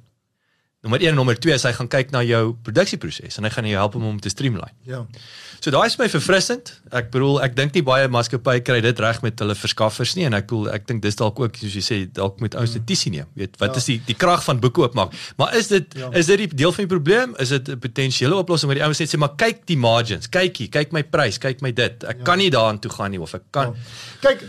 Nommer 0.80 1.00
1 1.02 1.10
en 1.12 1.14
nommer 1.18 1.36
2 1.36 1.52
is 1.52 1.64
hy 1.68 1.74
gaan 1.76 1.88
kyk 1.92 2.08
na 2.14 2.22
jou 2.24 2.54
produksieproses 2.64 3.36
en 3.36 3.44
hy 3.44 3.50
gaan 3.52 3.66
jou 3.68 3.76
help 3.76 3.96
om 3.98 4.04
hom 4.06 4.20
te 4.24 4.30
streamline. 4.32 4.72
Ja. 4.88 5.02
So 5.60 5.68
daai 5.74 5.90
is 5.90 5.98
my 6.00 6.06
verfrissend. 6.08 6.70
Ek 6.96 7.10
bedoel 7.12 7.36
ek 7.44 7.52
dink 7.58 7.74
nie 7.76 7.82
baie 7.84 8.06
maatskappye 8.08 8.62
kry 8.64 8.78
dit 8.80 9.02
reg 9.04 9.18
met 9.20 9.36
hulle 9.44 9.52
verskaffers 9.60 10.14
nie 10.16 10.24
en 10.24 10.32
ek 10.38 10.46
bedoel 10.48 10.70
ek 10.72 10.86
dink 10.88 11.02
dis 11.04 11.18
dalk 11.20 11.36
ook 11.42 11.58
soos 11.60 11.74
jy 11.76 11.82
sê 11.84 11.98
dalk 12.16 12.40
moet 12.40 12.56
ouens 12.56 12.72
dit 12.78 12.86
tisie 12.88 13.12
neem. 13.12 13.28
Weet 13.36 13.58
wat 13.60 13.74
Ja. 13.76 13.82
is 13.82 13.90
die 13.90 13.98
die 14.06 14.16
krag 14.16 14.40
van 14.46 14.62
boeke 14.64 14.80
oopmaak. 14.86 15.12
Maar 15.36 15.52
is 15.60 15.68
dit 15.68 15.84
Ja. 16.00 16.08
is 16.16 16.26
dit 16.32 16.38
die 16.38 16.48
deel 16.62 16.72
van 16.72 16.86
die 16.88 16.94
probleem? 16.96 17.36
Is 17.38 17.50
dit 17.52 17.68
'n 17.68 17.78
potensiële 17.78 18.36
oplossing 18.40 18.70
waar 18.72 18.80
die 18.80 18.84
ouens 18.88 18.98
net 19.00 19.12
sê 19.14 19.18
maar 19.18 19.36
kyk 19.36 19.66
die 19.66 19.76
margins, 19.76 20.30
kyk 20.30 20.56
hier, 20.56 20.68
kyk 20.68 20.92
my 20.92 21.02
prys, 21.02 21.36
kyk 21.38 21.60
my 21.60 21.72
dit. 21.72 22.04
Ek 22.04 22.24
kan 22.24 22.38
nie 22.38 22.50
daaraan 22.50 22.80
toe 22.80 22.90
gaan 22.90 23.10
nie 23.10 23.20
of 23.20 23.34
ek 23.34 23.42
kan 23.52 23.74
Ja. 23.74 24.30
Kyk, 24.30 24.48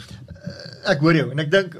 ek 0.85 0.99
hoor 0.99 1.13
jou 1.13 1.29
en 1.31 1.39
ek 1.39 1.51
dink 1.51 1.75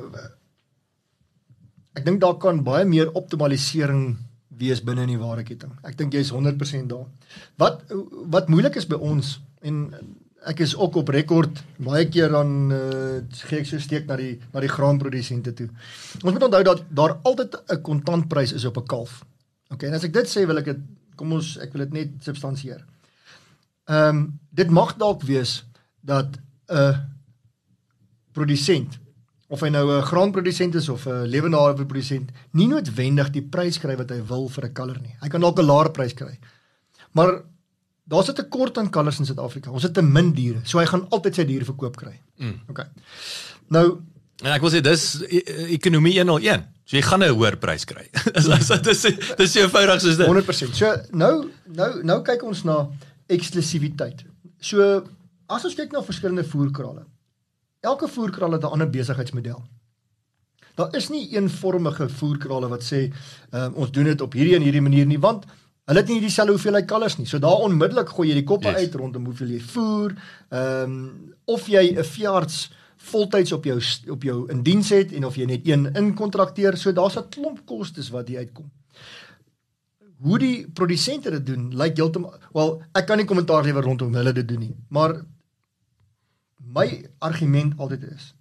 ek 1.95 2.03
dink 2.05 2.19
daar 2.19 2.37
kan 2.37 2.61
baie 2.63 2.83
meer 2.85 3.09
optimalisering 3.15 4.17
wees 4.61 4.81
binne 4.85 5.05
in 5.07 5.15
die 5.15 5.21
waardeketting. 5.21 5.73
Ek 5.87 5.97
dink 5.99 6.13
jy's 6.13 6.31
100% 6.33 6.91
daar. 6.91 7.07
Wat 7.61 7.81
wat 8.33 8.51
moeilik 8.53 8.77
is 8.79 8.87
by 8.89 8.99
ons 9.01 9.39
en 9.65 9.83
ek 10.49 10.63
is 10.65 10.73
ook 10.77 10.95
op 11.01 11.11
rekord 11.13 11.59
baie 11.81 12.07
keer 12.09 12.31
dan 12.33 12.71
uh, 12.73 13.57
ek 13.57 13.67
so 13.69 13.81
steek 13.81 14.07
na 14.09 14.17
die 14.17 14.33
na 14.53 14.63
die 14.63 14.71
graanprodusente 14.71 15.53
toe. 15.57 15.67
Ons 16.23 16.33
moet 16.33 16.47
onthou 16.47 16.63
dat 16.65 16.85
daar 16.89 17.17
altyd 17.21 17.57
'n 17.69 17.81
kontantprys 17.81 18.53
is 18.53 18.65
op 18.65 18.77
'n 18.77 18.87
kalf. 18.87 19.21
OK, 19.69 19.83
en 19.83 19.93
as 19.93 20.03
ek 20.03 20.13
dit 20.13 20.27
sê 20.27 20.45
wil 20.45 20.57
ek 20.57 20.65
dit 20.65 20.81
kom 21.15 21.33
ons 21.33 21.57
ek 21.57 21.73
wil 21.73 21.85
dit 21.85 21.93
net 21.93 22.09
substansieer. 22.23 22.81
Ehm 23.89 24.09
um, 24.09 24.39
dit 24.49 24.69
mag 24.69 24.97
dalk 24.97 25.23
wees 25.23 25.63
dat 26.01 26.39
'n 26.69 26.95
produsent 28.33 28.99
of 29.51 29.59
hy 29.59 29.69
nou 29.69 29.83
'n 29.91 30.03
graanprodusent 30.07 30.75
is 30.75 30.89
of 30.89 31.05
'n 31.05 31.27
lewendige 31.27 31.85
produsent 31.85 32.31
nie 32.53 32.67
noodwendig 32.67 33.31
die 33.31 33.41
prys 33.43 33.77
kry 33.79 33.95
wat 33.97 34.09
hy 34.09 34.21
wil 34.23 34.47
vir 34.49 34.65
'n 34.65 34.73
kalver 34.73 35.01
nie. 35.01 35.15
Hy 35.21 35.27
kan 35.27 35.41
dalk 35.41 35.59
'n 35.59 35.65
laer 35.65 35.91
prys 35.91 36.13
kry. 36.13 36.39
Maar 37.13 37.41
daar's 38.07 38.29
'n 38.29 38.35
tekort 38.35 38.77
aan 38.77 38.89
kalvers 38.89 39.19
in 39.19 39.25
Suid-Afrika. 39.25 39.71
Ons 39.71 39.83
het 39.83 39.93
te 39.93 40.01
min 40.01 40.31
diere, 40.31 40.61
so 40.63 40.79
hy 40.79 40.85
gaan 40.85 41.07
altyd 41.09 41.35
sy 41.35 41.43
diere 41.45 41.65
verkoop 41.65 41.95
kry. 41.97 42.19
Mm. 42.39 42.61
OK. 42.69 42.79
Nou 43.69 44.01
En 44.41 44.51
ek 44.51 44.61
wil 44.61 44.71
sê 44.71 44.81
dis 44.81 45.21
e- 45.21 45.43
e- 45.45 45.65
ekonomie 45.75 46.17
101. 46.17 46.63
So 46.85 46.97
jy 46.97 47.03
gaan 47.03 47.23
'n 47.23 47.35
hoër 47.35 47.57
prys 47.57 47.85
kry. 47.85 48.09
dis 48.33 48.67
dis 48.67 49.01
dis 49.01 49.35
dis 49.37 49.51
so 49.51 49.59
eenvoudig 49.59 50.01
soos 50.01 50.17
dit. 50.17 50.27
100%. 50.27 50.73
So 50.73 50.95
nou 51.11 51.49
nou 51.65 52.03
nou 52.03 52.21
kyk 52.21 52.43
ons 52.43 52.63
na 52.63 52.87
eksklusiwiteit. 53.29 54.23
So 54.59 55.03
as 55.47 55.65
ons 55.65 55.75
kyk 55.75 55.91
na 55.91 56.01
verskillende 56.01 56.43
voerkrale. 56.43 57.05
Elke 57.81 58.07
voerkraal 58.07 58.51
het 58.51 58.61
'n 58.63 58.73
ander 58.73 58.89
besigheidsmodel. 58.89 59.63
Daar 60.75 60.95
is 60.95 61.09
nie 61.09 61.29
eenvormige 61.35 62.09
voerkrale 62.09 62.67
wat 62.67 62.83
sê 62.83 63.11
um, 63.51 63.73
ons 63.73 63.91
doen 63.91 64.03
dit 64.03 64.21
op 64.21 64.33
hierdie 64.33 64.55
en 64.55 64.61
hierdie 64.61 64.81
manier 64.81 65.05
nie 65.05 65.19
want 65.19 65.45
hulle 65.85 65.99
het 65.99 66.07
nie 66.09 66.21
dieselfde 66.21 66.53
hoeveelheid 66.53 66.85
kalvers 66.85 67.17
nie. 67.17 67.25
So 67.27 67.39
daar 67.39 67.65
onmiddellik 67.65 68.09
gooi 68.09 68.27
jy 68.29 68.33
die 68.33 68.43
koppe 68.43 68.67
Yes. 68.67 68.75
uit 68.77 68.95
rondom 68.95 69.25
hoeveel 69.25 69.47
jy 69.47 69.59
voer, 69.59 70.13
ehm 70.49 70.83
um, 70.83 71.33
of 71.45 71.67
jy 71.67 71.95
'n 71.97 72.03
veearts 72.03 72.71
voltyds 72.97 73.51
op 73.51 73.63
jou 73.65 73.81
op 74.09 74.23
jou 74.23 74.49
in 74.51 74.63
diens 74.63 74.89
het 74.89 75.11
en 75.11 75.25
of 75.25 75.35
jy 75.35 75.45
net 75.45 75.67
een 75.67 75.93
inkontrakteer. 75.95 76.77
So 76.77 76.93
daar's 76.93 77.17
'n 77.17 77.29
klomp 77.29 77.65
kostes 77.65 78.09
wat 78.09 78.27
hier 78.27 78.37
uitkom 78.37 78.71
hoe 80.21 80.37
die 80.39 80.67
produsente 80.73 81.31
dit 81.31 81.45
doen, 81.45 81.71
lyk 81.75 81.97
heeltemal 81.97 82.35
wel, 82.53 82.75
ek 82.93 83.07
kan 83.07 83.17
nie 83.17 83.25
kommentaar 83.25 83.63
lewer 83.63 83.83
rondom 83.83 84.13
hulle 84.13 84.33
dit 84.33 84.47
doen 84.47 84.59
nie, 84.59 84.75
maar 84.89 85.25
my 86.75 86.87
argument 87.19 87.79
altyd 87.79 88.03
is 88.15 88.31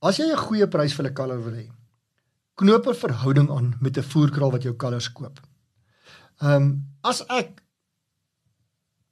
as 0.00 0.18
jy 0.18 0.30
'n 0.30 0.44
goeie 0.46 0.66
prys 0.66 0.94
vir 0.94 1.06
'n 1.06 1.14
kalver 1.14 1.42
wil 1.42 1.56
hê, 1.58 1.66
knoop 2.56 2.86
'n 2.86 2.94
verhouding 2.94 3.50
aan 3.50 3.76
met 3.80 3.98
'n 3.98 4.02
voerkraal 4.02 4.52
wat 4.52 4.62
jou 4.62 4.74
kalvers 4.74 5.12
koop. 5.12 5.40
Ehm 6.40 6.62
um, 6.62 6.84
as 7.02 7.22
ek 7.28 7.62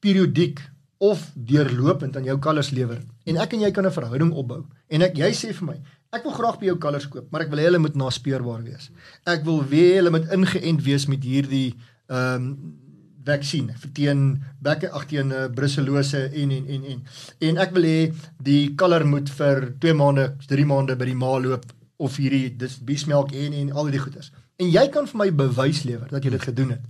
periodiek 0.01 0.61
of 0.99 1.33
deurlopend 1.35 2.17
aan 2.17 2.25
jou 2.25 2.39
kalvers 2.39 2.71
lewer 2.71 3.03
en 3.27 3.37
ek 3.37 3.53
en 3.53 3.61
jy 3.61 3.71
kan 3.71 3.87
'n 3.87 3.99
verhouding 3.99 4.33
opbou 4.33 4.65
en 4.89 5.03
ek 5.03 5.17
jy 5.17 5.31
sê 5.33 5.53
vir 5.53 5.67
my 5.67 5.79
ek 6.13 6.25
wil 6.25 6.33
graag 6.33 6.59
by 6.61 6.67
jou 6.67 6.79
kalvers 6.79 7.09
koop 7.09 7.31
maar 7.33 7.43
ek 7.43 7.51
wil 7.51 7.59
hê 7.59 7.65
hulle 7.65 7.79
moet 7.79 7.97
naspeurbaar 7.97 8.63
wees. 8.63 8.91
Ek 9.27 9.45
wil 9.45 9.63
hê 9.63 9.97
hulle 9.97 10.11
moet 10.11 10.31
ingeënt 10.31 10.83
wees 10.83 11.07
met 11.07 11.23
hierdie 11.23 11.75
ehm 12.09 12.35
um, 12.35 12.83
vaksin 13.27 13.71
teen 13.95 14.43
bekke 14.63 14.91
ag 14.91 15.07
teen 15.11 15.33
uh, 15.33 15.47
bruselose 15.49 16.25
en 16.33 16.51
en 16.51 16.67
en 16.69 16.85
en 16.93 17.05
en 17.51 17.59
ek 17.59 17.73
wil 17.77 17.83
hê 17.83 18.01
die 18.39 18.75
kalver 18.75 19.07
moet 19.07 19.31
vir 19.39 19.73
2 19.81 19.95
maande, 19.95 20.37
3 20.49 20.65
maande 20.67 20.97
by 20.97 21.05
die 21.05 21.15
ma 21.15 21.39
loop 21.39 21.65
of 21.99 22.17
hierdie 22.17 22.57
dis 22.57 22.79
biesmelk 22.79 23.33
en 23.33 23.53
en 23.53 23.73
al 23.73 23.91
die 23.91 23.99
goeders. 23.99 24.33
En 24.59 24.71
jy 24.71 24.89
kan 24.89 25.07
vir 25.07 25.19
my 25.19 25.31
bewys 25.33 25.85
lewer 25.85 26.09
dat 26.11 26.25
jy 26.25 26.31
dit 26.31 26.43
gedoen 26.43 26.71
het 26.77 26.85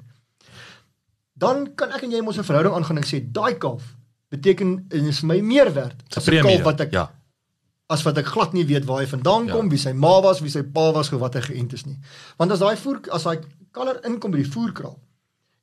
dan 1.37 1.67
kan 1.77 1.93
ek 1.93 2.07
en 2.07 2.17
jy 2.17 2.23
mos 2.25 2.39
'n 2.39 2.49
verhouding 2.49 2.75
aangaan 2.75 2.97
en 2.97 3.05
ek 3.05 3.11
sê 3.13 3.21
daai 3.21 3.59
kalf 3.61 3.95
beteken 4.33 4.87
en 4.89 5.05
is 5.07 5.23
my 5.23 5.41
meer 5.41 5.73
werd 5.73 5.97
as 6.17 6.29
'n 6.29 6.43
kalf 6.43 6.63
wat 6.63 6.81
ek 6.81 6.93
ja. 6.93 7.11
as 7.89 8.03
wat 8.03 8.19
ek 8.19 8.27
glad 8.27 8.53
nie 8.53 8.65
weet 8.65 8.85
waar 8.85 9.01
hy 9.01 9.07
vandaan 9.07 9.47
Ja. 9.47 9.53
kom, 9.53 9.69
wie 9.69 9.79
sy 9.79 9.93
ma 9.93 10.21
was, 10.21 10.41
wie 10.41 10.51
sy 10.51 10.63
pa 10.63 10.93
was, 10.93 11.13
of 11.13 11.21
wat 11.21 11.35
hy 11.35 11.41
geënt 11.41 11.73
is 11.73 11.85
nie. 11.85 11.99
Want 12.37 12.51
as 12.51 12.59
daai 12.59 12.77
voer 12.77 13.01
as 13.13 13.23
daai 13.23 13.39
kaler 13.71 14.01
inkom 14.05 14.31
by 14.31 14.39
die 14.39 14.51
voerkraal 14.51 14.99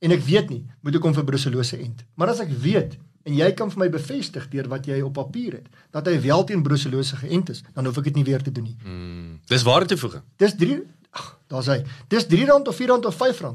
en 0.03 0.13
ek 0.15 0.23
weet 0.27 0.51
nie, 0.51 0.61
moet 0.83 0.99
ek 0.99 1.07
hom 1.07 1.15
vir 1.15 1.25
bruselose 1.27 1.79
ent. 1.79 2.03
Maar 2.19 2.33
as 2.33 2.43
ek 2.43 2.51
weet 2.63 2.97
en 3.23 3.35
jy 3.37 3.49
kan 3.55 3.71
vir 3.71 3.85
my 3.85 3.89
bevestig 3.91 4.49
deur 4.51 4.67
wat 4.71 4.87
jy 4.89 4.99
op 5.05 5.13
papier 5.15 5.61
het 5.61 5.67
dat 5.95 6.09
hy 6.11 6.17
wel 6.25 6.43
teen 6.49 6.63
bruselose 6.65 7.19
geënt 7.21 7.53
is, 7.53 7.63
dan 7.75 7.87
hoef 7.87 8.01
ek 8.01 8.09
dit 8.11 8.19
nie 8.19 8.25
weer 8.27 8.43
te 8.43 8.51
doen 8.51 8.67
nie. 8.67 8.75
Mm, 8.83 9.37
dis 9.47 9.63
waarde 9.63 9.93
toevoeging. 9.93 10.25
Dis 10.43 10.57
3 10.59 10.81
ag, 11.13 11.29
daar's 11.51 11.69
hy. 11.71 11.79
Dis 12.11 12.27
R3 12.27 12.57
of 12.67 12.81
R4 12.81 12.97
of 13.07 13.21
R5 13.21 13.53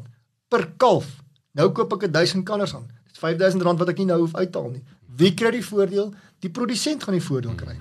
per 0.49 0.65
kalf. 0.81 1.11
Nou 1.59 1.69
koop 1.77 1.93
ek 1.99 2.09
1000 2.15 2.47
kalvers 2.49 2.75
aan. 2.79 2.87
Dis 3.11 3.21
R5000 3.21 3.83
wat 3.83 3.93
ek 3.93 4.01
nie 4.01 4.09
nou 4.09 4.23
hoef 4.23 4.37
uithaal 4.39 4.71
nie. 4.73 4.85
Wie 5.19 5.35
kry 5.35 5.53
die 5.57 5.65
voordeel? 5.65 6.13
Die 6.45 6.53
produsent 6.55 7.05
gaan 7.05 7.17
die 7.19 7.25
voordeel 7.25 7.57
kry. 7.59 7.77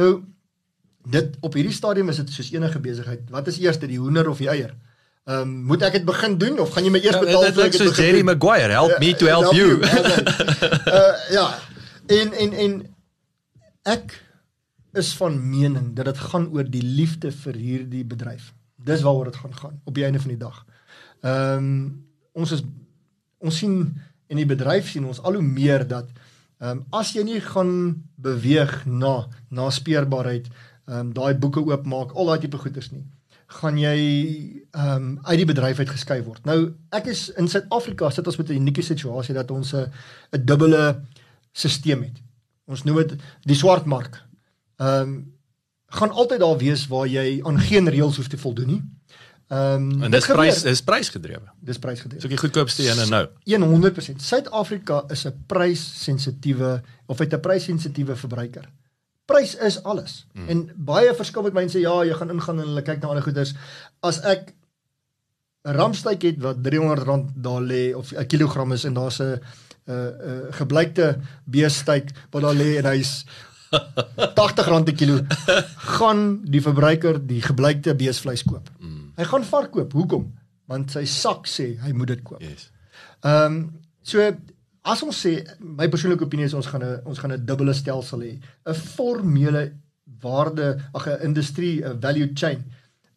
Nou 0.00 0.10
dit 1.06 1.36
op 1.46 1.54
hierdie 1.54 1.74
stadium 1.74 2.10
is 2.10 2.18
dit 2.18 2.32
soos 2.34 2.50
enige 2.50 2.80
besigheid. 2.82 3.28
Wat 3.30 3.46
is 3.46 3.60
eers 3.62 3.78
die 3.78 4.00
hoender 4.00 4.26
of 4.30 4.40
die 4.42 4.50
eier? 4.50 4.74
Ehm 5.26 5.40
um, 5.40 5.54
moet 5.66 5.82
ek 5.82 5.96
dit 5.98 6.04
begin 6.06 6.36
doen 6.38 6.60
of 6.62 6.70
gaan 6.70 6.84
jy 6.86 6.90
my 6.94 7.00
eers 7.02 7.16
betaal 7.18 7.42
Ja, 7.42 7.48
dit 7.50 7.56
lyk 7.58 7.64
ek 7.66 7.72
dit 7.74 7.88
begin 7.88 8.04
Jerry 8.04 8.18
doen? 8.22 8.28
Maguire, 8.28 8.74
help 8.78 9.00
me 9.02 9.08
to 9.18 9.26
Ja, 9.26 9.38
help 9.40 9.56
you. 9.58 9.80
uh 9.82 11.14
ja. 11.38 11.46
En 12.06 12.30
en 12.44 12.52
en 12.64 12.76
ek 13.90 14.14
is 14.94 15.10
van 15.18 15.40
mening 15.50 15.88
dat 15.98 16.06
dit 16.12 16.20
gaan 16.30 16.46
oor 16.54 16.70
die 16.70 16.82
liefde 16.84 17.32
vir 17.32 17.58
hierdie 17.58 18.04
bedryf. 18.06 18.52
Dis 18.78 19.02
waaroor 19.02 19.32
dit 19.32 19.40
gaan 19.42 19.56
gaan 19.64 19.80
op 19.84 19.98
die 19.98 20.06
einde 20.06 20.22
van 20.22 20.30
die 20.36 20.38
dag. 20.44 20.62
Ehm 21.26 21.58
um, 21.58 22.06
ons 22.32 22.54
is 22.54 22.62
ons 23.42 23.58
sien 23.58 23.74
in 24.30 24.38
die 24.38 24.46
bedryf 24.46 24.94
sien 24.94 25.10
ons 25.10 25.18
al 25.26 25.40
hoe 25.40 25.42
meer 25.42 25.88
dat 25.90 26.06
ehm 26.62 26.70
um, 26.70 26.86
as 27.02 27.16
jy 27.18 27.26
nie 27.26 27.40
gaan 27.42 27.74
beweeg 28.14 28.84
na 28.86 29.26
na 29.50 29.70
speurbaarheid, 29.74 30.46
ehm 30.86 30.98
um, 31.08 31.12
daai 31.18 31.34
boeke 31.34 31.66
oopmaak, 31.66 32.14
al 32.14 32.30
daai 32.30 32.46
tipe 32.46 32.62
goeders 32.62 32.92
nie 32.94 33.02
gaan 33.60 33.78
jy 33.78 33.96
ehm 34.70 34.94
um, 34.94 35.18
uit 35.22 35.40
die 35.40 35.48
bedryf 35.48 35.78
uit 35.78 35.90
geskei 35.90 36.22
word. 36.22 36.44
Nou 36.44 36.58
ek 36.96 37.06
is 37.12 37.28
in 37.40 37.48
Suid-Afrika 37.48 38.10
sit 38.10 38.26
ons 38.26 38.36
met 38.36 38.50
'n 38.50 38.60
unieke 38.60 38.82
situasie 38.82 39.34
dat 39.34 39.50
ons 39.50 39.72
'n 39.74 39.90
'n 40.32 40.44
dubbele 40.44 41.02
stelsel 41.52 42.02
het. 42.02 42.20
Ons 42.66 42.84
noem 42.84 42.96
dit 42.96 43.16
die 43.44 43.56
swart 43.56 43.84
mark. 43.84 44.22
Ehm 44.76 45.00
um, 45.00 45.32
gaan 45.86 46.10
altyd 46.10 46.40
daar 46.40 46.58
wees 46.58 46.86
waar 46.86 47.06
jy 47.06 47.40
aan 47.42 47.60
geen 47.60 47.88
reëls 47.88 48.16
hoef 48.16 48.28
te 48.28 48.38
voldoen 48.38 48.66
nie. 48.66 48.82
Ehm 49.48 49.92
um, 49.92 50.02
En 50.02 50.10
dis 50.10 50.26
prys 50.26 50.62
dis 50.62 50.82
prysgedrewe. 50.82 51.52
dis 51.60 51.78
prysgedrewe. 51.78 52.22
So 52.22 52.28
die 52.28 52.36
goedkoopste 52.38 52.82
een 52.90 53.08
nou. 53.08 53.28
100%. 53.62 54.16
Suid-Afrika 54.16 55.04
is 55.08 55.26
'n 55.26 55.44
pryssensitiewe 55.46 56.82
of 57.06 57.18
het 57.18 57.32
'n 57.32 57.40
pryssensitiewe 57.40 58.16
verbruiker. 58.16 58.68
Prys 59.26 59.56
is 59.58 59.82
alles. 59.82 60.26
Mm. 60.32 60.48
En 60.48 60.62
baie 60.76 61.14
verskil 61.14 61.42
met 61.42 61.56
mense 61.56 61.80
ja, 61.82 61.94
jy 62.06 62.14
gaan 62.14 62.30
ingaan 62.30 62.60
en 62.62 62.70
hulle 62.70 62.84
kyk 62.86 63.02
na 63.02 63.10
ander 63.10 63.26
goeders. 63.26 63.54
As 64.06 64.20
ek 64.22 64.54
'n 65.66 65.74
ramstyk 65.74 66.22
het 66.22 66.38
wat 66.42 66.62
R300 66.62 67.34
daar 67.34 67.62
lê 67.62 67.94
of 67.94 68.12
'n 68.12 68.26
kilogram 68.26 68.72
is 68.72 68.84
en 68.84 68.94
daar's 68.94 69.18
'n 69.20 69.40
'n 69.86 69.92
'n 69.92 70.52
gebleikte 70.52 71.18
beesteak 71.44 72.10
wat 72.30 72.42
daar 72.42 72.54
lê 72.54 72.78
en 72.78 72.86
hy's 72.86 73.26
R80 74.38 74.86
'n 74.86 74.94
kilo, 74.94 75.20
gaan 75.98 76.42
die 76.44 76.62
verbruiker 76.62 77.26
die 77.26 77.42
gebleikte 77.42 77.94
beesvleis 77.94 78.44
koop. 78.44 78.70
Mm. 78.78 79.12
Hy 79.16 79.24
gaan 79.24 79.44
vark 79.44 79.70
koop. 79.70 79.92
Hoekom? 79.92 80.34
Want 80.66 80.90
sy 80.90 81.04
sak 81.04 81.46
sê 81.46 81.74
hy 81.82 81.92
moet 81.92 82.08
dit 82.14 82.22
koop. 82.22 82.42
Yes. 82.42 82.70
Ehm 83.20 83.44
um, 83.44 83.80
so 84.02 84.22
as 84.86 85.02
ons 85.02 85.18
sê 85.24 85.32
my 85.60 85.88
persoonlike 85.90 86.24
opinie 86.24 86.46
is 86.46 86.54
ons 86.54 86.68
gaan 86.70 86.84
'n 86.84 87.00
ons 87.04 87.18
gaan 87.18 87.32
'n 87.32 87.46
dubbele 87.46 87.74
stelsel 87.74 88.20
hê. 88.20 88.32
'n 88.66 88.74
Formele 88.74 89.72
waarde, 90.22 90.78
ag 90.94 91.06
'n 91.08 91.22
industrie, 91.28 91.82
'n 91.84 92.00
value 92.00 92.30
chain. 92.34 92.64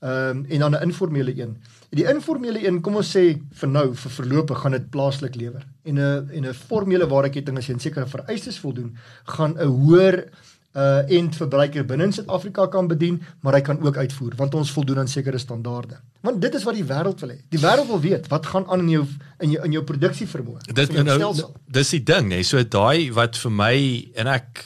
Ehm 0.02 0.38
um, 0.38 0.46
en 0.50 0.60
dan 0.60 0.72
'n 0.76 0.84
informele 0.90 1.34
een. 1.42 1.58
Die 1.90 2.06
informele 2.08 2.68
een, 2.68 2.82
kom 2.82 2.96
ons 2.96 3.18
sê 3.18 3.38
vir 3.52 3.70
nou 3.70 3.96
vir 3.96 4.12
verlope 4.12 4.56
gaan 4.56 4.72
dit 4.72 4.90
plaaslik 4.90 5.36
lewer. 5.36 5.66
En 5.84 5.96
'n 5.96 6.30
en 6.32 6.46
'n 6.46 6.54
formele 6.54 7.08
waardeketting 7.08 7.58
as 7.58 7.68
jy 7.68 7.74
'n 7.74 7.80
sekere 7.80 8.08
vereistes 8.08 8.60
voldoen, 8.60 8.96
gaan 9.24 9.54
'n 9.58 9.68
hoër 9.68 10.30
uh 10.78 11.02
eindverbruiker 11.10 11.86
binne 11.86 12.06
in 12.10 12.14
Suid-Afrika 12.14 12.68
kan 12.70 12.88
bedien, 12.88 13.22
maar 13.42 13.58
hy 13.58 13.62
kan 13.66 13.80
ook 13.82 13.98
uitvoer 13.98 14.36
want 14.38 14.54
ons 14.54 14.72
voldoen 14.72 15.00
aan 15.00 15.08
sekere 15.10 15.38
standaarde. 15.38 15.98
Want 16.22 16.42
dit 16.42 16.54
is 16.54 16.64
wat 16.64 16.78
die 16.78 16.86
wêreld 16.86 17.20
wil 17.24 17.34
hê. 17.34 17.40
Die 17.50 17.62
wêreld 17.62 17.88
wil 17.88 18.02
weet 18.04 18.28
wat 18.30 18.46
gaan 18.46 18.68
aan 18.70 18.86
in 18.86 18.90
jou 18.90 19.06
in 19.40 19.56
jou 19.56 19.64
in 19.66 19.78
jou 19.80 19.84
produksievermoë. 19.84 20.68
Dit 20.74 20.94
van 20.94 21.10
jou 21.10 21.18
nou 21.20 21.34
dis 21.66 21.96
die 21.98 22.04
ding, 22.04 22.30
nê. 22.30 22.44
So 22.46 22.62
daai 22.64 23.10
wat 23.18 23.40
vir 23.42 23.52
my 23.52 23.76
en 24.22 24.30
ek 24.36 24.66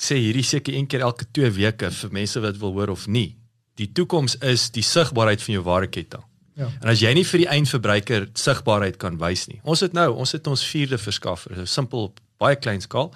sê 0.00 0.18
hierdie 0.18 0.44
seker 0.44 0.74
een 0.74 0.90
keer 0.90 1.06
elke 1.06 1.26
2 1.30 1.54
weke 1.54 1.90
vir 1.90 2.12
mense 2.12 2.40
wat 2.42 2.58
wil 2.58 2.74
hoor 2.74 2.94
of 2.96 3.06
nie. 3.06 3.36
Die 3.78 3.90
toekoms 3.92 4.36
is 4.42 4.68
die 4.74 4.84
sigbaarheid 4.86 5.42
van 5.42 5.54
jou 5.54 5.62
waardeketting. 5.66 6.22
Ja. 6.54 6.68
En 6.82 6.90
as 6.92 7.02
jy 7.02 7.10
nie 7.16 7.24
vir 7.26 7.42
die 7.42 7.50
eindverbruiker 7.50 8.28
sigbaarheid 8.38 8.98
kan 9.02 9.16
wys 9.22 9.48
nie. 9.50 9.60
Ons 9.66 9.82
het 9.82 9.94
nou, 9.96 10.10
ons 10.14 10.34
het 10.36 10.46
ons 10.46 10.66
vierde 10.70 10.98
verskaffer, 11.02 11.56
so 11.58 11.70
simpel 11.70 12.10
op 12.10 12.20
baie 12.42 12.58
klein 12.58 12.82
skaal. 12.82 13.10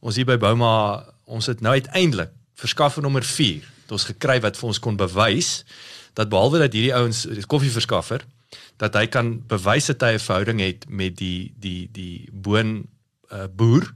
Ons 0.00 0.20
hier 0.20 0.28
by 0.28 0.38
Bouma, 0.40 0.70
ons 1.30 1.46
het 1.46 1.62
nou 1.64 1.72
uiteindelik 1.78 2.34
verskaffer 2.60 3.02
nommer 3.02 3.24
4 3.24 3.62
het 3.62 3.94
ons 3.94 4.08
gekry 4.10 4.40
wat 4.44 4.58
vir 4.58 4.68
ons 4.72 4.82
kon 4.82 4.98
bewys 5.00 5.62
dat 6.18 6.28
behalwe 6.32 6.58
dat 6.64 6.74
hierdie 6.76 6.94
ouens 6.94 7.22
die 7.30 7.46
koffieverskaffer 7.46 8.26
dat 8.80 8.96
hy 8.98 9.06
kan 9.12 9.34
bewys 9.48 9.90
dat 9.92 10.02
hy 10.02 10.14
'n 10.16 10.24
verhouding 10.26 10.60
het 10.60 10.86
met 10.88 11.16
die 11.16 11.52
die 11.56 11.88
die 11.92 12.28
boon 12.32 12.86
uh, 13.32 13.46
boer 13.52 13.92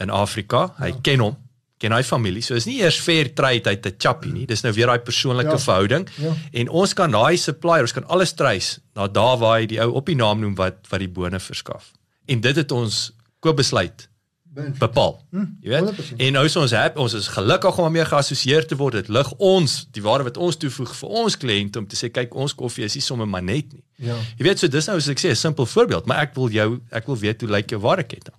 in 0.00 0.10
Afrika. 0.10 0.74
Hy 0.78 0.92
ja. 0.92 0.98
ken 1.02 1.24
hom, 1.24 1.36
ken 1.80 1.92
hy 1.92 2.02
familie. 2.06 2.42
So 2.44 2.54
is 2.54 2.66
nie 2.68 2.80
eers 2.80 3.00
fair 3.00 3.32
trade 3.34 3.68
uit 3.68 3.86
'n 3.86 3.94
chappie 3.98 4.32
nie. 4.32 4.46
Dis 4.46 4.62
nou 4.62 4.72
weer 4.72 4.86
daai 4.86 4.98
persoonlike 4.98 5.56
Ja. 5.56 5.58
verhouding. 5.58 6.08
Ja. 6.16 6.34
En 6.52 6.68
ons 6.68 6.94
kan 6.94 7.10
daai 7.10 7.36
supplier, 7.36 7.80
ons 7.80 7.92
kan 7.92 8.06
alles 8.08 8.32
trace 8.32 8.80
na 8.94 9.08
daar 9.08 9.38
waar 9.38 9.58
hy 9.60 9.66
die 9.66 9.80
ou 9.80 9.92
op 9.92 10.06
die 10.06 10.16
naam 10.16 10.40
noem 10.40 10.54
wat 10.54 10.86
wat 10.88 11.00
die 11.00 11.08
bone 11.08 11.40
verskaf. 11.40 11.92
En 12.26 12.40
dit 12.40 12.56
het 12.56 12.72
ons 12.72 13.12
koopbesluit. 13.40 14.08
Bepaal. 14.54 15.20
Hm, 15.30 15.44
Jy 15.60 15.68
weet? 15.70 15.80
100%. 15.80 16.20
En 16.20 16.32
nou 16.32 16.44
is 16.44 16.56
ons 16.56 16.70
happy, 16.74 16.98
ons 16.98 17.12
is 17.14 17.28
gelukkig 17.28 17.78
om 17.78 17.92
meer 17.92 18.06
geassosieer 18.06 18.66
te 18.66 18.76
word. 18.76 18.92
Dit 18.92 19.08
lig 19.08 19.32
ons 19.38 19.76
die 19.94 20.02
waarde 20.02 20.24
wat 20.24 20.36
ons 20.36 20.56
toevoeg 20.56 20.94
vir 20.96 21.08
ons 21.08 21.36
kliënte 21.36 21.78
om 21.78 21.86
te 21.86 21.96
sê 21.96 22.10
kyk 22.10 22.34
ons 22.34 22.54
koffie 22.54 22.84
is 22.84 22.94
nie 22.94 23.02
sommer 23.04 23.28
maar 23.30 23.42
net 23.42 23.72
nie. 23.72 23.82
Ja. 23.96 24.16
Jy 24.38 24.44
weet 24.48 24.58
so 24.58 24.68
dis 24.68 24.86
nou 24.90 24.98
soos 25.00 25.08
ek 25.12 25.22
sê 25.22 25.30
'n 25.30 25.36
simpel 25.36 25.66
voorbeeld, 25.66 26.06
maar 26.06 26.22
ek 26.26 26.34
wil 26.34 26.50
jou 26.50 26.80
ek 26.90 27.06
wil 27.06 27.16
weet 27.16 27.40
hoe 27.40 27.50
lyk 27.50 27.70
jou 27.70 27.80
waardeketting. 27.80 28.34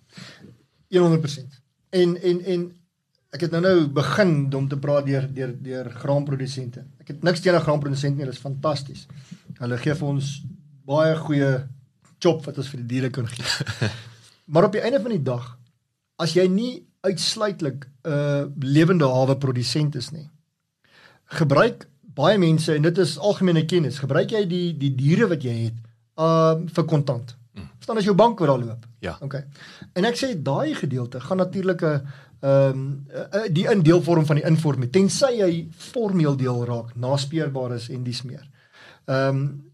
100%. 0.89 1.59
En 1.89 2.17
en 2.21 2.41
en 2.45 2.71
ek 3.31 3.41
het 3.41 3.51
nou 3.51 3.61
nou 3.61 3.87
begin 3.87 4.53
om 4.53 4.67
te 4.67 4.77
praat 4.77 5.05
deur 5.05 5.27
deur 5.33 5.55
deur 5.61 5.89
graanprodusente. 5.91 6.83
Ek 6.99 7.07
het 7.07 7.23
niks 7.23 7.39
teen 7.39 7.55
'n 7.55 7.61
graanprodusent 7.61 8.17
nie, 8.17 8.25
dit 8.25 8.33
is 8.33 8.39
fantasties. 8.39 9.07
Hulle 9.59 9.77
gee 9.77 9.95
vir 9.95 10.07
ons 10.07 10.41
baie 10.85 11.15
goeie 11.15 11.67
chop 12.19 12.45
wat 12.45 12.57
ons 12.57 12.67
vir 12.67 12.79
die 12.79 12.87
diere 12.87 13.09
kan 13.09 13.27
gee. 13.27 13.89
maar 14.51 14.63
op 14.63 14.71
die 14.71 14.81
einde 14.81 14.99
van 14.99 15.11
die 15.11 15.23
dag 15.23 15.57
as 16.21 16.35
jy 16.37 16.45
nie 16.47 16.73
uitsluitlik 17.01 17.87
'n 18.05 18.11
uh, 18.11 18.45
lewende 18.59 19.07
hawe 19.09 19.37
produsent 19.37 19.95
is 19.95 20.11
nie. 20.11 20.29
Gebruik 21.25 21.87
baie 22.15 22.37
mense 22.37 22.73
en 22.75 22.81
dit 22.81 22.97
is 22.97 23.17
algemene 23.17 23.65
kennis. 23.65 23.99
Gebruik 23.99 24.31
jy 24.31 24.45
die 24.47 24.77
die 24.77 24.95
diere 24.95 25.27
wat 25.31 25.43
jy 25.43 25.55
het 25.65 25.77
um 26.21 26.67
vir 26.67 26.85
kontant. 26.85 27.35
Verstaan 27.81 27.97
as 27.97 28.05
jou 28.05 28.15
bank 28.15 28.39
wat 28.39 28.47
daar 28.47 28.59
loop. 28.59 28.85
Ja. 28.99 29.17
Okay. 29.21 29.43
En 29.97 30.05
ek 30.05 30.19
sê 30.19 30.33
daai 30.37 30.75
gedeelte 30.75 31.19
gaan 31.19 31.37
natuurlik 31.37 31.81
'n 31.81 32.07
ehm 32.41 32.79
um, 32.79 33.53
die 33.53 33.67
in 33.69 33.81
deelvorm 33.81 34.25
van 34.25 34.35
die 34.35 34.45
informele 34.45 34.89
tensy 34.89 35.41
hy 35.41 35.67
formeel 35.77 36.35
deel 36.35 36.65
raak, 36.65 36.95
naspeurbaar 36.95 37.75
is 37.75 37.89
en 37.89 38.03
dis 38.03 38.21
meer. 38.21 38.47
Ehm 39.05 39.27
um, 39.27 39.71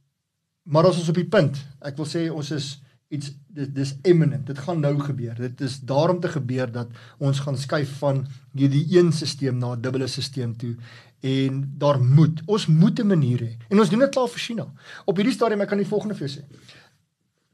maar 0.63 0.85
ons 0.85 1.09
op 1.09 1.15
die 1.15 1.27
punt, 1.27 1.57
ek 1.79 1.95
wil 1.95 2.05
sê 2.05 2.27
ons 2.31 2.51
is 2.51 2.81
iets 3.07 3.31
dit 3.47 3.75
dis 3.75 3.95
imminent. 4.01 4.45
Dit 4.47 4.57
gaan 4.59 4.79
nou 4.79 4.99
gebeur. 4.99 5.35
Dit 5.35 5.61
is 5.61 5.79
daarom 5.79 6.19
te 6.19 6.27
gebeur 6.27 6.71
dat 6.71 6.87
ons 7.17 7.39
gaan 7.39 7.57
skuif 7.57 7.97
van 8.01 8.25
hierdie 8.53 8.85
een 8.97 9.11
stelsel 9.11 9.53
na 9.53 9.75
'n 9.75 9.81
dubbele 9.81 10.07
stelsel 10.07 10.55
toe 10.55 10.75
en 11.19 11.73
daar 11.77 11.99
moet 12.03 12.41
ons 12.45 12.65
moet 12.65 12.99
'n 12.99 13.07
manier 13.07 13.39
hê. 13.39 13.57
En 13.69 13.79
ons 13.79 13.89
doen 13.89 13.99
dit 13.99 14.09
klaar 14.09 14.27
vir 14.27 14.39
China. 14.39 14.73
Op 15.05 15.15
hierdie 15.15 15.33
stadium 15.33 15.61
ek 15.61 15.67
kan 15.67 15.77
die 15.77 15.87
volgende 15.87 16.15
vir 16.15 16.27
jou 16.27 16.39
sê. 16.39 16.43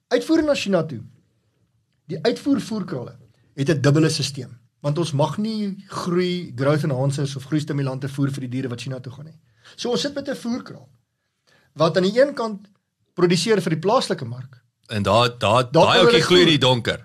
Uitvoer 0.07 0.43
na 0.43 0.55
China 0.55 0.83
toe. 0.83 1.01
Die 2.05 2.23
uitvoer 2.23 2.61
voerkrale 2.61 3.17
het 3.53 3.69
'n 3.69 3.81
dubbele 3.81 4.09
stelsel 4.09 4.49
want 4.81 4.97
ons 4.97 5.11
mag 5.11 5.37
nie 5.37 5.85
groei 5.87 6.51
growth 6.55 6.83
enhancers 6.83 7.35
of 7.35 7.43
groei 7.43 7.61
stimulante 7.61 8.09
voer 8.09 8.31
vir 8.31 8.41
die 8.41 8.49
diere 8.49 8.67
wat 8.67 8.81
China 8.81 8.99
toe 8.99 9.13
gaan 9.13 9.25
nie. 9.25 9.39
So 9.75 9.91
ons 9.91 10.01
sit 10.01 10.13
met 10.13 10.27
'n 10.29 10.35
voerkraal 10.35 10.89
wat 11.73 11.97
aan 11.97 12.03
die 12.03 12.21
een 12.21 12.33
kant 12.33 12.67
produseer 13.13 13.61
vir 13.61 13.69
die 13.69 13.79
plaaslike 13.79 14.25
mark. 14.25 14.62
En 14.93 15.03
daar 15.03 15.33
daar 15.41 15.65
daai 15.73 15.99
ouetjie 16.03 16.21
gloei 16.27 16.41
in 16.45 16.51
die 16.53 16.61
donker. 16.61 17.01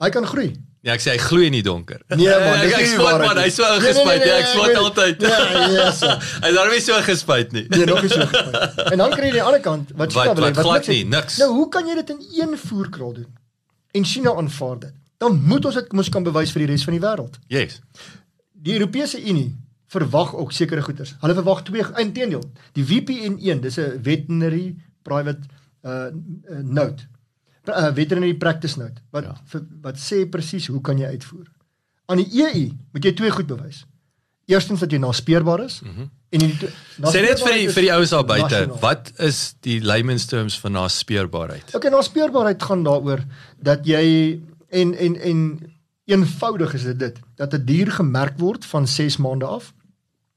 Hy 0.00 0.08
kan 0.14 0.24
groei. 0.26 0.50
Ja, 0.80 0.94
ek 0.96 1.02
sê 1.04 1.12
hy 1.12 1.18
gloei 1.20 1.46
in 1.50 1.52
die 1.58 1.62
donker. 1.66 2.00
Nee 2.16 2.28
man, 2.40 2.60
dis 2.64 2.76
nie 2.94 3.00
waarheid 3.02 3.26
man, 3.34 3.40
hy's 3.44 3.58
so 3.58 3.66
Nee, 3.68 3.80
nee, 3.80 3.90
ingespuit. 3.90 4.22
nee, 4.22 4.30
Nee, 4.30 4.32
nee, 4.32 4.38
ek 4.40 4.46
ek 4.46 4.66
weet- 4.66 4.78
altyd. 4.80 5.24
Ja, 5.26 5.66
yes. 5.74 5.98
sir. 6.00 6.14
Hy's 6.44 6.54
daarom 6.56 6.72
nie 6.72 6.80
so 6.86 6.96
ingespuit 6.96 7.52
nie. 7.52 7.66
Nee, 7.74 7.84
nog 7.90 8.00
nie 8.06 8.08
so 8.14 8.24
gespyt. 8.30 8.80
En 8.94 9.02
dan 9.04 9.12
kry 9.12 9.26
jy 9.28 9.34
die 9.36 9.42
ander 9.44 9.60
kant 9.60 9.92
wat 10.00 10.14
China 10.16 10.32
wil 10.38 10.46
wat 10.48 10.62
glad 10.64 10.88
nie, 10.94 11.02
niks. 11.04 11.36
Nou, 11.42 11.50
hoe 11.58 11.68
kan 11.76 11.86
jy 11.90 11.98
dit 12.00 12.14
in 12.16 12.22
een 12.40 12.56
voerkraal 12.64 13.12
doen? 13.18 13.28
En 14.00 14.04
China 14.14 14.32
aanvaar 14.40 14.78
dit. 14.86 14.94
Dan 15.20 15.36
moet 15.52 15.64
ons 15.68 15.74
dit 15.82 15.92
mos 15.92 16.08
kan 16.08 16.24
bewys 16.24 16.52
vir 16.56 16.64
die 16.64 16.70
res 16.72 16.84
van 16.88 16.96
die 16.96 17.02
wêreld. 17.04 17.36
Yes. 17.52 17.80
Die 18.64 18.78
Europese 18.78 19.20
Unie 19.20 19.50
verwag 19.92 20.32
ook 20.38 20.52
sekere 20.56 20.80
goederes. 20.86 21.12
Hulle 21.20 21.34
verwag 21.36 21.60
twee 21.68 21.84
inteendeel. 22.00 22.44
Die 22.78 22.84
VPN1, 22.88 23.60
dis 23.66 23.76
'n 23.76 23.98
veterinary 24.02 24.76
private 25.04 25.44
uh, 25.82 26.10
uh 26.50 26.62
note. 26.62 27.06
Uh, 27.68 27.90
veterinary 27.94 28.34
practice 28.34 28.78
note 28.78 29.00
wat 29.10 29.24
Ja. 29.24 29.36
ja. 29.52 29.60
wat 29.82 29.98
sê 29.98 30.28
presies 30.28 30.66
hoe 30.66 30.80
kan 30.80 30.98
jy 30.98 31.06
uitvoer. 31.06 31.46
Aan 32.06 32.16
die 32.16 32.42
EU 32.42 32.68
moet 32.92 33.04
jy 33.04 33.12
twee 33.14 33.30
goed 33.30 33.46
bewys. 33.46 33.84
Eerstens 34.50 34.80
dat 34.80 34.90
jy 34.90 34.98
naspeurbaar 34.98 35.64
is 35.64 35.80
mm 35.80 35.90
-hmm. 35.94 36.10
en 36.30 36.38
die. 36.38 36.54
Sê 37.12 37.20
net 37.22 37.42
vir 37.42 37.52
die 37.52 37.68
vir 37.70 37.82
die 37.82 37.90
is 37.90 37.96
ouens 37.96 38.10
daar 38.10 38.24
buite, 38.24 38.68
wat 38.80 39.12
is 39.18 39.54
die 39.60 39.80
layman's 39.80 40.26
terms 40.26 40.58
van 40.60 40.72
naspeurbaarheid? 40.72 41.74
Okay, 41.74 41.90
naspeurbaarheid 41.90 42.62
gaan 42.62 42.82
daaroor 42.82 43.24
dat 43.58 43.86
jy 43.86 44.40
en 44.68 44.94
en 44.94 45.20
en 45.20 45.60
eenvoudig 46.04 46.74
is 46.74 46.82
dit 46.82 46.98
dit 46.98 47.18
dat 47.34 47.54
'n 47.54 47.64
dier 47.64 47.92
gemerk 47.92 48.38
word 48.38 48.64
van 48.64 48.86
6 48.86 49.16
maande 49.16 49.44
af. 49.46 49.72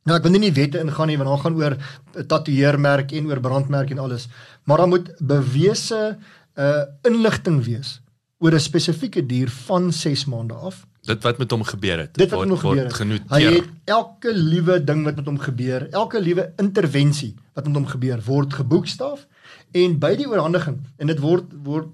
Nou 0.04 0.18
ek 0.18 0.26
wil 0.26 0.34
nie 0.36 0.42
in 0.42 0.50
die 0.50 0.62
wette 0.62 0.82
ingaan 0.84 1.08
nie 1.08 1.18
want 1.18 1.30
dan 1.30 1.44
gaan 1.44 1.60
oor 1.60 1.76
'n 2.16 2.28
tatoeëermerk 2.28 3.12
en 3.12 3.28
oor 3.28 3.40
brandmerk 3.40 3.92
en 3.92 4.00
alles. 4.00 4.28
Maar 4.64 4.78
dan 4.78 4.90
moet 4.90 5.12
bewese 5.20 6.18
uh 6.56 6.84
inligting 7.02 7.64
wees 7.66 8.02
oor 8.40 8.54
'n 8.54 8.60
spesifieke 8.60 9.26
dier 9.26 9.50
van 9.50 9.92
6 9.92 10.26
maande 10.26 10.54
af. 10.54 10.86
Dit 11.04 11.24
wat 11.24 11.38
met 11.38 11.52
hom 11.52 11.64
gebeur 11.64 11.98
het. 12.00 12.14
Dit 12.14 12.30
wat 12.32 12.40
met 12.40 12.50
hom 12.50 12.58
gebeur 12.58 12.86
het. 12.86 13.22
Hy 13.30 13.42
het 13.42 13.70
elke 13.86 14.34
liewe 14.34 14.84
ding 14.84 15.04
wat 15.04 15.16
met 15.16 15.26
hom 15.26 15.40
gebeur, 15.40 15.88
elke 15.92 16.22
liewe 16.22 16.54
intervensie 16.58 17.36
wat 17.54 17.66
met 17.66 17.76
hom 17.76 17.86
gebeur, 17.88 18.22
word 18.26 18.54
geboekstaaf 18.54 19.28
en 19.72 20.00
by 20.00 20.16
die 20.16 20.28
oorhandiging 20.30 20.80
en 20.98 21.08
dit 21.08 21.20
word 21.20 21.50
word 21.66 21.92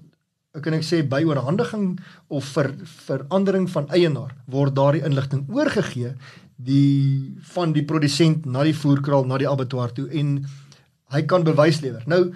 ek 0.56 0.64
kan 0.66 0.74
ek 0.74 0.82
sê 0.82 1.00
by 1.06 1.22
oorhandiging 1.22 1.98
of 2.28 2.46
vir 2.56 2.72
verandering 3.06 3.68
van 3.70 3.86
eienaar 3.94 4.34
word 4.50 4.74
daardie 4.74 5.04
inligting 5.06 5.44
oorgegee 5.48 6.14
die 6.64 7.36
van 7.54 7.72
die 7.76 7.84
produsent 7.84 8.46
na 8.46 8.64
die 8.66 8.76
voerkraal 8.76 9.26
na 9.28 9.38
die 9.40 9.48
abattoir 9.48 9.92
toe 9.96 10.08
en 10.12 10.38
hy 11.14 11.22
kan 11.26 11.44
bewys 11.46 11.80
lewer. 11.84 12.04
Nou 12.10 12.30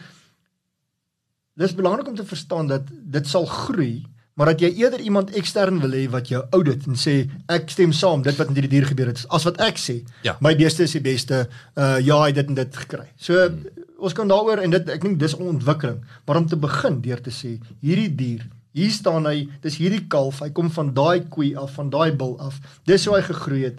dis 1.54 1.76
belangrik 1.76 2.08
om 2.10 2.16
te 2.18 2.26
verstaan 2.26 2.70
dat 2.70 2.88
dit 2.90 3.28
sal 3.30 3.46
groei 3.46 4.02
maar 4.34 4.50
dat 4.50 4.64
jy 4.64 4.72
eerder 4.82 5.00
iemand 5.00 5.30
ekstern 5.38 5.78
wil 5.78 5.92
hê 5.94 6.08
wat 6.10 6.28
jou 6.32 6.40
audit 6.56 6.88
en 6.90 6.98
sê 6.98 7.14
ek 7.54 7.70
stem 7.70 7.92
saam 7.94 8.24
dit 8.26 8.34
wat 8.40 8.50
met 8.50 8.58
hierdie 8.58 8.72
dier 8.72 8.88
gebeur 8.88 9.12
het 9.12 9.22
as 9.30 9.46
wat 9.46 9.60
ek 9.62 9.78
sê 9.78 10.00
Ja. 10.26 10.36
my 10.40 10.56
beeste 10.58 10.82
is 10.88 10.96
die 10.96 11.04
beste 11.04 11.44
uh 11.78 11.98
ja 12.02 12.18
hy 12.22 12.32
het 12.32 12.40
dit 12.40 12.50
en 12.50 12.58
dit 12.58 12.76
gekry. 12.76 13.06
So 13.16 13.38
hmm. 13.38 13.86
ons 13.98 14.12
kan 14.12 14.28
daaroor 14.28 14.64
en 14.64 14.74
dit 14.74 14.90
ek 14.90 15.06
dink 15.06 15.20
dis 15.22 15.38
ontwikkeling 15.38 16.02
maar 16.26 16.42
om 16.42 16.48
te 16.50 16.58
begin 16.58 17.00
deur 17.00 17.22
te 17.22 17.30
sê 17.30 17.58
hierdie 17.80 18.10
dier 18.10 18.42
hier 18.74 18.90
staan 18.90 19.26
hy 19.30 19.46
dis 19.62 19.78
hierdie 19.78 20.02
kalf 20.10 20.42
hy 20.42 20.50
kom 20.50 20.70
van 20.70 20.90
daai 20.94 21.28
koei 21.30 21.54
af 21.54 21.78
van 21.78 21.90
daai 21.90 22.10
bil 22.18 22.34
af 22.42 22.58
dis 22.90 23.06
hoe 23.06 23.14
hy 23.14 23.22
gegroei 23.22 23.62
het 23.68 23.78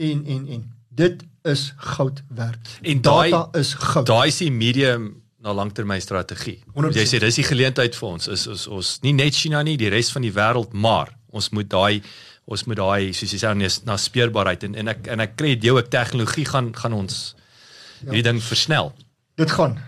en 0.00 0.24
en 0.26 0.46
en 0.56 0.62
dit 0.88 1.24
is 1.42 1.72
goud 1.76 2.22
werd. 2.28 2.78
En 2.82 3.00
daai- 3.00 3.30
data 3.30 3.58
is 3.58 3.74
goud. 3.74 4.06
Daai 4.06 4.28
is 4.28 4.36
die 4.36 4.52
medium 4.52 5.22
na 5.40 5.52
langtermyn 5.52 6.00
strategie. 6.00 6.58
100%. 6.74 6.94
Jy 6.94 7.06
sê 7.06 7.20
dis 7.22 7.38
die 7.40 7.46
geleentheid 7.46 7.96
vir 7.96 8.08
ons 8.08 8.28
is 8.28 8.46
ons 8.46 8.66
ons 8.66 8.98
nie 9.04 9.14
net 9.16 9.36
China 9.36 9.62
nie, 9.62 9.76
die 9.80 9.88
res 9.88 10.12
van 10.12 10.22
die 10.26 10.32
wêreld, 10.32 10.72
maar 10.72 11.14
ons 11.32 11.50
moet 11.56 11.70
daai 11.70 12.02
ons 12.50 12.64
moet 12.66 12.76
daai 12.76 13.12
soos 13.14 13.32
jy 13.32 13.38
sê 13.38 13.52
na, 13.54 13.70
na 13.86 13.96
speurbaarheid 13.96 14.66
en 14.68 14.74
en 14.82 14.88
ek 14.88 15.08
en 15.14 15.20
ek 15.20 15.36
kry 15.36 15.54
dit 15.54 15.70
ook 15.70 15.88
tegnologie 15.92 16.44
gaan 16.44 16.72
gaan 16.76 16.92
ons 16.92 17.34
ja. 18.02 18.10
hierdie 18.10 18.26
ding 18.32 18.42
versnel. 18.42 18.92
Dit 19.40 19.50
gaan. 19.50 19.78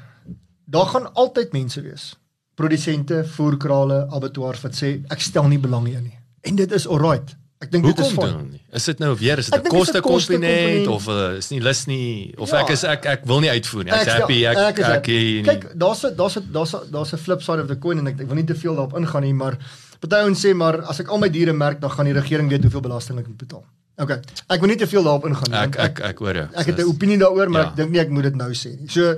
Daar 0.65 0.87
gaan 0.87 1.13
altyd 1.15 1.53
mense 1.53 1.83
wees. 1.85 2.13
Produsente, 2.55 3.25
voerkrale, 3.25 4.07
abattoirs 4.13 4.63
wat 4.65 4.77
sê 4.79 5.01
ek 5.13 5.21
stel 5.21 5.49
nie 5.49 5.61
belang 5.61 5.87
hierin 5.89 6.09
nie. 6.09 6.19
En 6.49 6.57
dit 6.57 6.73
is 6.73 6.87
alright. 6.87 7.37
Ek 7.63 7.71
dink 7.71 7.85
dit 7.87 7.99
is 8.03 8.13
nie? 8.19 8.61
Is 8.75 8.85
dit 8.91 8.99
nou 8.99 9.13
weer 9.17 9.39
is 9.39 9.47
dit 9.47 9.55
Ek 9.55 9.65
'n 9.67 9.71
kostekomponent 9.71 10.43
kostekomponent. 10.43 10.89
of 10.89 11.07
uh, 11.09 11.37
is 11.39 11.51
nie 11.51 11.61
lus 11.61 11.85
nie 11.87 12.35
of 12.39 12.51
Ja. 12.51 12.61
ek 12.65 12.71
is 12.75 12.83
ek 12.85 13.07
ek 13.07 13.21
wil 13.25 13.41
nie 13.41 13.51
uitvoer 13.51 13.85
nie. 13.85 13.93
Ek's 13.93 14.07
Ek- 14.09 14.19
happy 14.21 14.39
ek 14.47 14.57
ek, 14.57 14.79
ek, 14.79 14.85
happy. 14.85 15.39
ek 15.41 15.47
Kyk, 15.47 15.63
daar's 15.79 16.03
'n 16.05 16.17
daar's 16.17 16.37
'n 16.37 16.49
daar's 16.53 16.75
'n 16.75 16.91
daar's 16.91 17.13
'n 17.13 17.19
flip 17.19 17.41
side 17.43 17.61
of 17.63 17.69
the 17.69 17.79
coin 17.79 17.99
en 17.99 18.07
ek, 18.09 18.21
ek 18.21 18.27
wil 18.27 18.35
nie 18.37 18.45
te 18.45 18.55
veel 18.55 18.75
daarop 18.75 18.97
ingaan 18.99 19.23
nie, 19.23 19.33
maar 19.35 19.57
party 20.01 20.17
ouens 20.17 20.41
sê 20.45 20.55
maar 20.55 20.83
as 20.91 20.99
ek 21.01 21.09
al 21.09 21.19
my 21.19 21.29
diere 21.31 21.53
merk, 21.53 21.81
dan 21.81 21.91
gaan 21.91 22.05
die 22.07 22.15
regering 22.15 22.49
weet 22.51 22.63
hoeveel 22.63 22.81
belasting 22.81 23.19
ek 23.19 23.27
moet 23.29 23.39
betaal. 23.39 23.65
Okay. 23.99 24.19
Ek 24.49 24.59
wil 24.61 24.69
nie 24.69 24.77
te 24.77 24.87
veel 24.87 25.03
daarop 25.05 25.27
ingaan 25.27 25.51
nie. 25.51 25.59
Ek 25.59 25.77
ek 25.79 26.01
ek 26.01 26.19
hoor 26.19 26.35
jou. 26.35 26.49
Ek 26.57 26.67
het 26.67 26.79
'n 26.79 26.89
opinie 26.89 27.19
daaroor, 27.19 27.49
maar 27.51 27.63
Ja. 27.63 27.69
ek 27.69 27.77
dink 27.77 27.91
nie 27.91 28.01
ek 28.01 28.09
moet 28.11 28.23
dit 28.25 28.35
nou 28.35 28.51
sê 28.51 28.75
nie. 28.81 28.89
So 28.89 29.15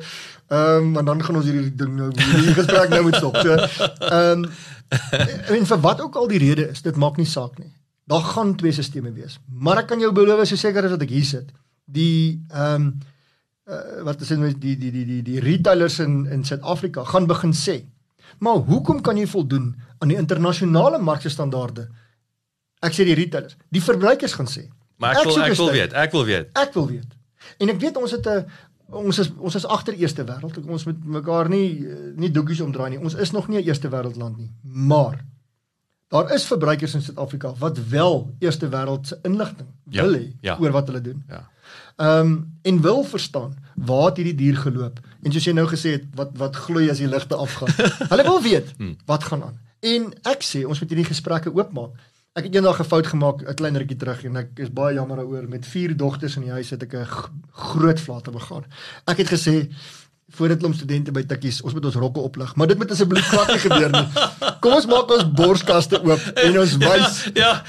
ehm 0.50 0.76
um, 0.76 0.92
want 0.92 1.06
dan 1.06 1.22
gaan 1.24 1.36
ons 1.36 1.44
hierdie 1.46 1.74
ding 1.76 1.96
nou 1.96 2.10
hierdie 2.12 2.54
gesprek 2.54 2.88
nou 2.90 3.02
moet 3.02 3.14
stop. 3.16 3.36
So 3.36 3.54
ehm 3.56 4.44
um, 4.44 4.50
en 5.48 5.66
vir 5.66 5.80
wat 5.80 6.00
ook 6.00 6.14
al 6.16 6.28
die 6.28 6.38
rede 6.38 6.68
is, 6.70 6.82
dit 6.82 6.96
maak 6.96 7.16
nie 7.16 7.26
saak 7.26 7.58
nie. 7.58 7.72
Daar 8.04 8.20
gaan 8.34 8.56
twee 8.56 8.72
sisteme 8.72 9.12
wees. 9.12 9.38
Maar 9.48 9.84
ek 9.84 9.86
kan 9.92 10.00
jou 10.00 10.12
beloof 10.12 10.46
so 10.46 10.56
seker 10.60 10.84
as 10.84 10.90
wat 10.90 11.02
ek 11.02 11.14
hier 11.14 11.24
sit, 11.24 11.50
die 11.84 12.40
ehm 12.50 12.74
um, 12.74 12.94
uh, 13.64 14.02
wat 14.04 14.20
is 14.20 14.28
dit 14.28 14.60
die 14.60 14.76
die 14.76 14.90
die 14.92 15.04
die 15.08 15.22
die 15.22 15.40
retailers 15.40 15.98
in 16.04 16.26
in 16.26 16.44
Suid-Afrika 16.44 17.04
gaan 17.04 17.26
begin 17.26 17.52
sê. 17.56 17.80
Maar 18.38 18.64
hoekom 18.68 19.00
kan 19.00 19.16
jy 19.16 19.26
voldoen 19.26 19.74
aan 19.98 20.08
die 20.12 20.18
internasionale 20.20 20.98
markse 20.98 21.32
standaarde? 21.32 21.88
Ek 22.84 22.92
sê 22.92 23.06
die 23.08 23.16
retailers, 23.16 23.56
die 23.72 23.82
verbruikers 23.82 24.36
gaan 24.36 24.50
sê. 24.50 24.68
Maar 25.00 25.16
ek 25.16 25.24
wil 25.24 25.36
soek 25.36 25.48
ek 25.48 25.58
wil 25.58 25.72
weet, 25.72 25.92
ek 26.04 26.12
wil 26.12 26.24
weet. 26.28 26.54
Ek 26.60 26.74
wil 26.76 26.88
weet. 26.92 27.18
En 27.60 27.72
ek 27.72 27.80
weet 27.80 27.96
ons 28.00 28.10
het 28.10 28.26
'n 28.26 28.46
ons 28.94 29.18
is 29.18 29.30
ons 29.38 29.54
is 29.54 29.66
agter 29.66 29.94
eerste 29.94 30.24
wêreld. 30.24 30.58
Ons 30.68 30.84
moet 30.84 31.04
mekaar 31.04 31.48
nie 31.48 31.86
eh, 31.88 32.12
nie 32.16 32.30
doekies 32.30 32.60
omdraai 32.60 32.90
nie. 32.90 33.00
Ons 33.00 33.14
is 33.14 33.32
nog 33.32 33.48
nie 33.48 33.58
'n 33.58 33.66
eerste 33.66 33.88
wêreld 33.88 34.16
land 34.16 34.36
nie. 34.38 34.50
Maar 34.62 35.24
daar 36.08 36.32
is 36.32 36.44
verbruikers 36.46 36.94
in 36.94 37.02
Suid-Afrika 37.02 37.54
wat 37.58 37.78
wel 37.88 38.34
eerste 38.38 38.68
wêreld 38.68 39.06
se 39.06 39.18
inligting 39.22 39.68
Ja, 39.90 40.02
wil 40.02 40.12
hê 40.14 40.32
ja. 40.40 40.56
oor 40.60 40.70
wat 40.70 40.86
hulle 40.86 41.00
doen. 41.00 41.24
Ja. 41.28 41.48
Ehm 41.96 42.20
um, 42.26 42.58
en 42.62 42.80
wil 42.80 43.04
verstaan 43.04 43.56
waar 43.74 44.06
het 44.08 44.16
hierdie 44.16 44.34
dier 44.34 44.56
geloop? 44.56 45.00
En 45.22 45.32
soos 45.32 45.44
jy 45.44 45.52
nou 45.52 45.66
gesê 45.68 45.90
het, 45.98 46.04
wat 46.14 46.30
wat 46.38 46.56
gloei 46.56 46.90
as 46.90 46.98
die 46.98 47.08
ligte 47.08 47.34
afgaan. 47.34 47.68
hulle 48.12 48.22
wil 48.22 48.42
weet 48.42 48.74
Hmm. 48.78 48.96
wat 49.06 49.24
gaan 49.24 49.42
aan. 49.42 49.58
En 49.80 50.12
ek 50.22 50.42
sê 50.42 50.64
ons 50.66 50.80
moet 50.80 50.88
hierdie 50.90 51.06
gesprekke 51.12 51.52
oopmaak. 51.54 51.90
Ek 52.34 52.44
het 52.44 52.54
eendag 52.54 52.80
'n 52.80 52.84
fout 52.84 53.06
gemaak 53.06 53.42
'n 53.48 53.54
klein 53.54 53.76
rukkie 53.76 53.96
terug 53.96 54.24
en 54.24 54.36
ek 54.36 54.48
is 54.58 54.70
baie 54.72 54.94
jammer 54.94 55.16
daaroor. 55.16 55.48
Met 55.48 55.66
vier 55.66 55.96
dogters 55.96 56.36
in 56.36 56.42
die 56.42 56.50
huis 56.50 56.70
het 56.70 56.82
ek 56.82 56.94
'n 56.94 57.06
groot 57.52 58.00
flate 58.00 58.30
begaan. 58.30 58.64
Ek 59.06 59.16
het 59.18 59.28
gesê 59.28 59.70
voor 60.28 60.48
dit 60.48 60.58
klomp 60.58 60.74
studente 60.74 61.12
by 61.12 61.22
tikkies, 61.22 61.60
ons 61.62 61.74
moet 61.74 61.84
ons 61.84 61.94
rokke 61.94 62.20
oplig, 62.20 62.54
maar 62.56 62.66
dit 62.66 62.78
moet 62.78 62.90
asseblief 62.90 63.26
glad 63.28 63.48
nie 63.48 63.58
gebeur 63.58 63.90
nie. 63.92 64.04
Kom 64.60 64.72
ons 64.72 64.86
maak 64.86 65.10
ons 65.10 65.24
borskaste 65.36 66.00
oop 66.02 66.20
en 66.44 66.58
ons 66.58 66.76
wys, 66.80 67.18
Ja, 67.34 67.62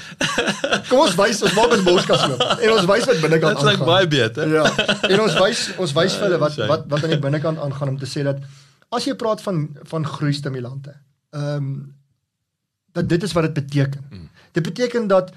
kom 0.88 1.00
ons 1.04 1.14
wys, 1.14 1.42
ons 1.42 1.54
maak 1.54 1.74
ons 1.76 1.84
borskaste 1.86 2.30
oop 2.32 2.62
en 2.62 2.72
ons 2.72 2.86
wys 2.90 3.04
wat 3.06 3.20
binnekant 3.20 3.58
dit 3.58 3.62
klink 3.66 3.80
aangaan. 3.80 3.86
baie 3.86 4.08
beter. 4.08 4.48
Ja. 4.48 4.64
En 5.10 5.20
ons 5.20 5.36
wys 5.40 5.66
ons 5.78 5.92
wys 5.92 6.16
vir 6.16 6.26
hulle 6.28 6.38
wat 6.38 6.56
wat 6.72 6.86
wat 6.88 7.04
aan 7.04 7.10
die 7.14 7.20
binnekant 7.28 7.58
aangaan 7.58 7.88
om 7.94 7.98
te 7.98 8.08
sê 8.08 8.24
dat 8.26 8.40
as 8.90 9.04
jy 9.04 9.14
praat 9.14 9.42
van 9.42 9.68
van 9.92 10.06
groeistimulante, 10.06 10.96
ehm 11.36 11.56
um, 11.56 11.70
dat 12.96 13.08
dit 13.08 13.22
is 13.22 13.32
wat 13.36 13.44
dit 13.50 13.54
beteken. 13.60 14.04
Mm. 14.10 14.28
Dit 14.56 14.62
beteken 14.64 15.06
dat 15.06 15.30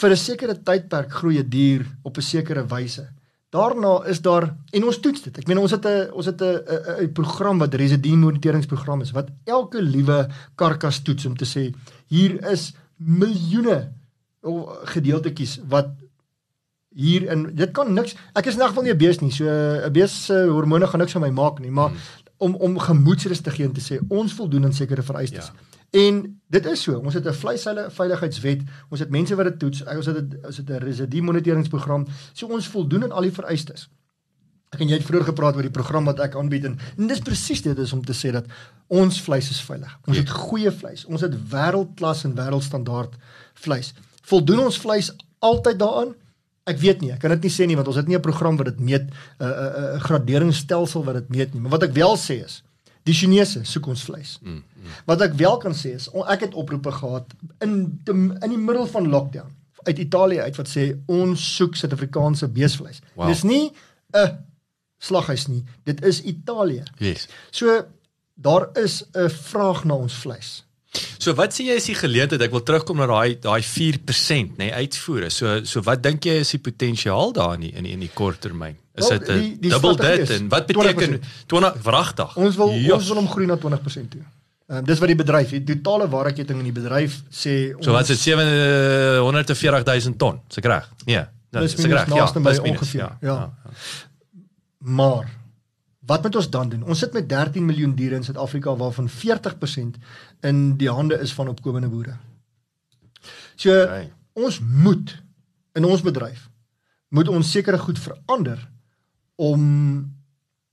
vir 0.00 0.10
'n 0.10 0.16
sekere 0.16 0.54
tydperk 0.62 1.12
groei 1.12 1.38
'n 1.38 1.48
dier 1.48 1.84
op 2.02 2.16
'n 2.16 2.22
sekere 2.22 2.64
wyse. 2.66 3.04
Daarna 3.50 4.04
is 4.06 4.20
daar 4.22 4.44
en 4.70 4.84
ons 4.84 5.00
toets 5.02 5.22
dit. 5.22 5.38
Ek 5.38 5.48
meen 5.50 5.58
ons 5.58 5.72
het 5.74 5.86
'n 5.86 6.10
ons 6.12 6.26
het 6.26 6.40
'n 6.40 6.62
'n 7.02 7.12
program 7.12 7.58
wat 7.58 7.74
residue 7.74 8.16
moniteringsprogram 8.16 9.00
is 9.00 9.10
wat 9.10 9.28
elke 9.44 9.82
liewe 9.82 10.28
karkas 10.54 11.02
toets 11.02 11.26
om 11.26 11.36
te 11.36 11.44
sê 11.44 11.74
hier 12.06 12.50
is 12.50 12.74
miljoene 12.96 13.92
gedeeltetjies 14.94 15.60
wat 15.68 15.88
hier 16.94 17.28
in 17.30 17.50
dit 17.54 17.70
kan 17.72 17.92
niks 17.94 18.16
ek 18.34 18.46
is 18.46 18.54
in 18.54 18.60
elk 18.60 18.72
geval 18.72 18.82
nie 18.82 18.92
'n 18.92 18.98
bees 18.98 19.20
nie 19.20 19.30
so 19.30 19.44
'n 19.44 19.92
bees 19.92 20.24
se 20.26 20.34
hormone 20.34 20.86
gaan 20.86 21.00
niks 21.00 21.16
aan 21.16 21.22
my 21.22 21.30
maak 21.30 21.60
nie 21.60 21.70
maar 21.70 21.88
hmm. 21.88 21.98
om 22.38 22.54
om 22.54 22.78
gemoedsrus 22.78 23.40
te 23.40 23.50
gee 23.50 23.66
en 23.66 23.72
te 23.72 23.80
sê 23.80 23.98
ons 24.08 24.32
voldoen 24.32 24.64
aan 24.64 24.72
sekere 24.72 25.02
vereistes 25.02 25.46
ja. 25.46 25.52
En 25.90 26.40
dit 26.46 26.66
is 26.66 26.82
so 26.82 26.98
ons 26.98 27.14
het 27.14 27.26
'n 27.26 27.32
vleisveilige 27.32 27.90
veiligheidswet 27.90 28.60
ons 28.90 29.00
het 29.00 29.10
mense 29.10 29.34
wat 29.34 29.46
dit 29.46 29.58
toets 29.58 29.84
ons 29.84 30.06
het 30.06 30.16
'n 30.16 30.46
ons 30.46 30.56
het 30.56 30.70
'n 30.70 30.84
residue 30.84 31.22
moniteringsprogram 31.22 32.06
so 32.32 32.46
ons 32.46 32.68
voldoen 32.68 33.04
aan 33.04 33.12
al 33.12 33.22
die 33.22 33.38
vereistes 33.40 33.88
Ek 34.70 34.84
en 34.84 34.86
jy 34.86 35.00
het 35.00 35.06
vroeër 35.06 35.24
gepraat 35.32 35.56
oor 35.58 35.66
die 35.66 35.74
program 35.74 36.06
wat 36.06 36.20
ek 36.22 36.36
aanbied 36.38 36.68
en, 36.68 36.76
en 36.96 37.08
dis 37.10 37.22
presies 37.26 37.62
dit 37.64 37.78
is 37.82 37.92
om 37.92 38.04
te 38.06 38.14
sê 38.14 38.30
dat 38.30 38.46
ons 38.86 39.16
vleis 39.22 39.48
is 39.50 39.58
veilig. 39.66 39.90
Ons 40.06 40.20
het 40.20 40.30
goeie 40.30 40.70
vleis. 40.70 41.02
Ons 41.10 41.24
het 41.26 41.34
wêreldklas 41.50 42.22
en 42.28 42.36
wêreldstandaard 42.38 43.16
vleis. 43.64 43.90
Voldoen 44.30 44.62
ons 44.68 44.78
vleis 44.78 45.10
altyd 45.42 45.80
daaraan? 45.80 46.14
Ek 46.70 46.78
weet 46.78 47.02
nie, 47.02 47.10
ek 47.10 47.18
kan 47.24 47.34
dit 47.34 47.48
nie 47.48 47.50
sê 47.50 47.66
nie 47.66 47.74
want 47.74 47.90
ons 47.90 47.98
het 47.98 48.06
nie 48.06 48.14
'n 48.14 48.22
program 48.22 48.56
wat 48.60 48.70
dit 48.70 48.80
meet, 48.80 49.10
'n 49.10 49.42
uh, 49.42 49.46
'n 49.46 49.50
uh, 49.50 49.90
'n 49.90 49.96
uh, 49.96 50.00
graderingsstelsel 50.06 51.04
wat 51.04 51.14
dit 51.14 51.28
meet 51.28 51.54
nie. 51.54 51.60
Maar 51.60 51.74
wat 51.78 51.88
ek 51.90 51.92
wel 51.92 52.14
sê 52.16 52.38
is, 52.44 52.62
die 53.08 53.14
Chinese 53.14 53.64
soek 53.64 53.86
ons 53.86 54.02
vleis. 54.04 54.38
Mm, 54.42 54.60
mm. 54.60 54.98
Wat 55.08 55.22
ek 55.24 55.32
wel 55.40 55.56
kan 55.62 55.74
sê 55.76 55.94
is, 55.96 56.08
ek 56.28 56.40
het 56.48 56.54
oproepe 56.54 56.92
gehad 56.92 57.32
in 57.64 58.00
te, 58.04 58.12
in 58.12 58.52
die 58.52 58.60
middel 58.60 58.86
van 58.86 59.08
lockdown 59.08 59.56
uit 59.82 59.98
Italië 59.98 60.40
uit 60.40 60.56
wat 60.60 60.68
sê 60.68 60.90
ons 61.08 61.44
soek 61.56 61.76
Suid-Afrikaanse 61.76 62.48
beesvleis. 62.52 63.00
Wow. 63.14 63.30
Dis 63.30 63.42
nie 63.48 63.72
'n 64.12 64.44
slaghuis 64.98 65.46
nie. 65.48 65.64
Dit 65.84 66.04
is 66.04 66.22
Italië. 66.22 66.84
Yes. 66.98 67.28
So 67.50 67.86
daar 68.34 68.68
is 68.76 69.04
'n 69.12 69.28
vraag 69.28 69.84
na 69.84 69.94
ons 69.94 70.14
vleis. 70.14 70.64
So 71.20 71.34
wat 71.38 71.52
sê 71.54 71.64
jy 71.68 71.76
is 71.78 71.84
die 71.86 71.94
geleentheid? 71.94 72.42
Ek 72.42 72.50
wil 72.54 72.62
terugkom 72.66 72.96
na 72.98 73.06
daai 73.06 73.36
daai 73.38 73.60
4% 73.62 74.56
nê 74.58 74.66
nee, 74.66 74.72
uitvoere. 74.74 75.28
So 75.30 75.60
so 75.68 75.80
wat 75.86 76.02
dink 76.02 76.24
jy 76.26 76.40
is 76.42 76.50
die 76.56 76.62
potensiaal 76.64 77.30
daar 77.36 77.54
in 77.54 77.60
die, 77.68 77.72
in 77.76 77.84
die, 77.86 77.92
in 77.94 78.00
die 78.02 78.10
kort 78.14 78.40
termyn? 78.42 78.74
Is 78.98 79.08
dit 79.08 79.26
die- 79.26 79.54
'n 79.54 79.60
dubbel 79.70 79.96
dit 79.96 80.30
en 80.30 80.48
wat 80.48 80.66
beteken 80.66 81.20
20%? 81.20 81.24
20 81.46 81.74
vragtig? 81.82 82.36
Ons 82.36 82.56
wil 82.56 82.70
Ja. 82.74 82.94
ons 82.94 83.06
wil 83.08 83.16
hom 83.16 83.28
groei 83.28 83.46
na 83.46 83.56
20% 83.56 84.10
toe. 84.10 84.20
Ehm 84.70 84.84
dis 84.84 84.98
wat 84.98 85.08
die 85.08 85.16
bedryf, 85.16 85.50
die 85.50 85.64
totale 85.80 86.08
waardeketting 86.08 86.58
in 86.58 86.64
die 86.72 86.82
bedryf 86.82 87.22
sê 87.30 87.74
ons 87.76 87.84
So 87.84 87.92
wat 87.92 88.02
is 88.08 88.08
dit 88.08 88.18
740000 88.18 90.18
ton? 90.18 90.40
Is 90.50 90.56
ek 90.58 90.64
reg? 90.64 90.88
Nee. 91.06 91.24
Plus 91.50 91.74
is 91.74 91.84
ek 91.84 91.86
minus 91.86 92.00
reg? 92.00 92.08
Ja, 92.08 92.30
minus, 92.34 92.58
ongeveer, 92.58 93.00
Ja. 93.00 93.16
ja. 93.20 93.34
ja. 93.34 93.50
Maar 94.78 95.24
wat 96.10 96.22
moet 96.26 96.36
ons 96.40 96.48
dan 96.50 96.68
doen? 96.72 96.82
Ons 96.90 96.98
sit 97.04 97.12
met 97.16 97.28
13 97.30 97.64
miljoen 97.66 97.94
diere 97.98 98.16
in 98.18 98.24
Suid-Afrika 98.26 98.72
waarvan 98.76 99.08
40% 99.08 99.98
in 100.48 100.62
die 100.80 100.90
hande 100.90 101.18
is 101.22 101.32
van 101.36 101.48
opkomende 101.52 101.88
boere. 101.92 102.16
So 103.56 103.82
Okay. 103.82 104.10
ons 104.32 104.60
moet 104.60 105.16
in 105.78 105.84
ons 105.84 106.02
bedryf 106.02 106.48
moet 107.10 107.28
ons 107.28 107.50
sekere 107.50 107.78
goed 107.78 107.98
verander 107.98 108.58
om 109.36 109.62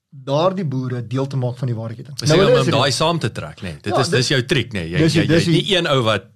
daardie 0.09 0.65
boere 0.65 1.01
deel 1.07 1.27
te 1.27 1.37
maak 1.37 1.57
van 1.57 1.67
die 1.69 1.75
waardeketting. 1.77 2.17
Dis 2.17 2.29
nou, 2.29 2.39
om 2.45 2.53
is 2.57 2.65
om 2.65 2.71
daai 2.77 2.91
saam 2.95 3.19
te 3.19 3.31
trek, 3.31 3.61
nê. 3.61 3.71
Nee. 3.73 3.81
Dit 3.81 3.93
Ja, 3.93 3.99
is 4.01 4.09
dis 4.13 4.27
jou 4.33 4.41
triek, 4.45 4.71
nê. 4.73 4.83
Nee. 4.85 4.89
Jy 4.91 4.97
dis 5.03 5.13
jy 5.17 5.21
jy 5.21 5.27
dis 5.27 5.45
het 5.45 5.53
nie 5.55 5.75
een 5.75 5.87
ou 5.87 6.01
wat 6.05 6.27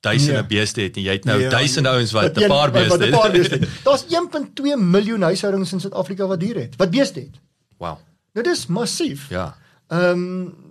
duisende 0.00 0.40
Nee. 0.40 0.48
beeste 0.48 0.80
het 0.82 0.96
nie. 0.96 1.04
Jy 1.04 1.12
het 1.18 1.24
nou 1.28 1.38
Ja, 1.40 1.50
duisende 1.50 1.88
ouens 1.88 2.12
wat 2.12 2.36
'n 2.36 2.48
paar 2.48 2.70
beeste 2.72 3.58
het. 3.60 3.68
Daar's 3.84 4.04
1.2 4.08 4.76
miljoen 4.76 5.22
huishoudings 5.22 5.72
in 5.72 5.80
Suid-Afrika 5.80 6.26
wat 6.26 6.40
diere 6.40 6.60
het, 6.60 6.76
wat 6.76 6.90
beeste 6.90 7.20
het. 7.20 7.40
Wow. 7.78 7.98
Nou 8.32 8.44
dis 8.46 8.66
massief. 8.66 9.28
Ja. 9.28 9.54
Ehm 9.88 10.10
um, 10.10 10.68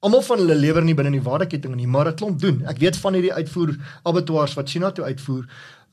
almal 0.00 0.22
van 0.24 0.38
hulle 0.40 0.54
lewer 0.56 0.82
nie 0.82 0.94
binne 0.96 1.10
die 1.12 1.20
waardeketting 1.20 1.74
nie, 1.76 1.86
maar 1.86 2.08
'n 2.08 2.16
klomp 2.16 2.40
doen. 2.40 2.62
Ek 2.66 2.78
weet 2.78 2.96
van 2.96 3.14
hierdie 3.14 3.34
uitvoer 3.34 3.76
abattoirs 4.02 4.54
wat 4.54 4.70
China 4.70 4.90
toe 4.90 5.04
uitvoer, 5.04 5.44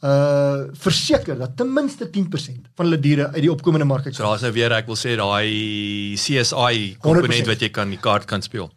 uh 0.02 0.64
verseker 0.74 1.38
dat 1.38 1.58
ten 1.58 1.74
minste 1.74 2.10
10% 2.10 2.70
van 2.76 2.86
hulle 2.86 3.00
diere 3.00 3.28
uit 3.34 3.41
die 3.41 3.52
opkomende 3.52 3.86
mark 3.86 4.06
uit 4.06 4.16
So 4.16 4.24
daar's 4.24 4.41
nou 4.41 4.52
weer 4.54 4.72
ek 4.72 4.86
wil 4.86 4.95
sê 4.95 5.16
daai 5.18 6.14
CSI 6.16 6.98
komponent 7.02 7.45
100%. 7.45 7.48
wat 7.48 7.60
jy 7.60 7.70
kan 7.70 7.89
die 7.89 8.00
kaart 8.00 8.26
kan 8.26 8.41
speel. 8.41 8.72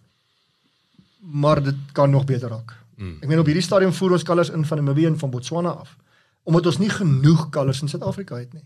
maar 1.20 1.62
dit 1.62 1.74
kan 1.92 2.10
nog 2.10 2.24
beter 2.24 2.48
raak. 2.48 2.72
Mm. 2.96 3.16
Ek 3.20 3.28
meen 3.28 3.38
op 3.38 3.46
hierdie 3.46 3.62
stadium 3.62 3.92
voer 3.92 4.12
ons 4.12 4.22
kalvers 4.22 4.50
in 4.50 4.64
van 4.64 4.78
Namibië 4.78 5.06
en 5.06 5.18
van 5.18 5.30
Botswana 5.30 5.68
af 5.68 5.96
omdat 6.42 6.66
ons 6.66 6.78
nie 6.78 6.90
genoeg 6.90 7.48
kalvers 7.50 7.82
in 7.82 7.88
Suid-Afrika 7.88 8.36
het 8.36 8.52
nie. 8.52 8.64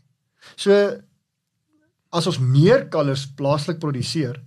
So 0.56 0.70
as 2.14 2.26
ons 2.30 2.38
meer 2.38 2.86
kalvers 2.92 3.26
plaaslik 3.38 3.80
produseer, 3.82 4.40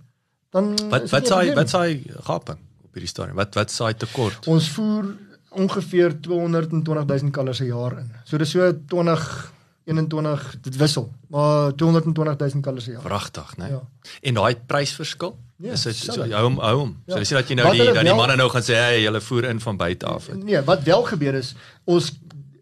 dan 0.54 0.72
Wat 0.88 1.10
wat 1.12 1.26
saai 1.28 1.52
wat 1.54 1.68
saai 1.68 2.00
gaping 2.24 2.58
op 2.84 2.94
hierdie 2.96 3.10
stadium? 3.10 3.36
Wat 3.36 3.54
wat 3.58 3.70
saai 3.74 3.92
tekort? 4.00 4.46
Ons 4.48 4.70
voer 4.76 5.10
ongeveer 5.50 6.16
220 6.24 7.04
000 7.04 7.30
kalvers 7.30 7.60
'n 7.60 7.66
jaar 7.68 7.98
in. 7.98 8.10
So 8.24 8.38
dis 8.38 8.50
so 8.50 8.72
20 8.72 9.52
21 9.88 10.56
dit 10.62 10.76
wissel, 10.76 11.06
maar 11.32 11.72
220 11.74 12.36
000 12.52 12.60
kalvers 12.60 12.86
'n 12.88 12.92
jaar. 12.92 13.02
Vragtig, 13.02 13.56
né? 13.56 13.68
Ja. 13.70 13.82
En 14.22 14.34
daai 14.34 14.56
prysverskil? 14.66 15.36
Ja, 15.56 15.72
is 15.72 15.82
dit 15.82 15.96
so 15.96 16.22
hou 16.22 16.42
hom 16.44 16.58
hou 16.58 16.76
hom. 16.78 16.96
So 17.06 17.14
Ja. 17.14 17.18
dis 17.18 17.30
nie 17.30 17.38
dat 17.40 17.48
jy 17.48 17.54
nou 17.54 17.66
Wat 17.66 17.76
die 17.76 17.92
dat 17.92 18.04
die 18.04 18.14
manne 18.14 18.36
nou 18.36 18.48
gaan 18.48 18.62
sê 18.62 18.74
hey, 18.74 19.02
julle 19.02 19.20
voer 19.20 19.44
in 19.44 19.60
van 19.60 19.76
buite 19.76 20.06
af. 20.06 20.28
Nee, 20.34 20.60
wat 20.62 20.82
wel 20.82 21.02
gebeur 21.02 21.34
is 21.34 21.54
ons 21.84 22.12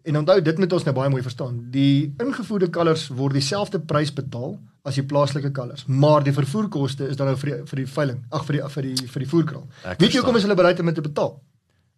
en 0.03 0.17
onthou 0.17 0.41
dit 0.41 0.57
moet 0.57 0.73
ons 0.73 0.83
nou 0.83 0.95
baie 0.95 1.09
mooi 1.09 1.21
verstaan. 1.21 1.67
Die 1.71 2.13
ingevoerde 2.17 2.69
kalvers 2.69 3.07
word 3.07 3.33
dieselfde 3.33 3.79
prys 3.79 4.13
betaal 4.13 4.59
as 4.87 4.95
die 4.95 5.03
plaaslike 5.03 5.51
kalvers, 5.55 5.85
maar 5.87 6.23
die 6.23 6.33
vervoerkoste 6.35 7.09
is 7.11 7.19
dan 7.19 7.27
nou 7.31 7.35
vir 7.41 7.51
die, 7.51 7.59
vir 7.69 7.81
die 7.81 7.87
veiling, 7.91 8.23
ag 8.31 8.45
vir 8.47 8.57
die 8.57 8.63
vir 8.75 8.87
die 8.87 9.11
vir 9.13 9.25
die 9.25 9.29
voerkraal. 9.33 9.67
Ek 9.83 10.01
Weet 10.01 10.15
jy 10.15 10.21
hoekom 10.21 10.39
is 10.39 10.47
hulle 10.47 10.57
bereid 10.59 10.79
om 10.79 10.91
dit 10.91 10.95
te 10.95 11.05
betaal? 11.05 11.33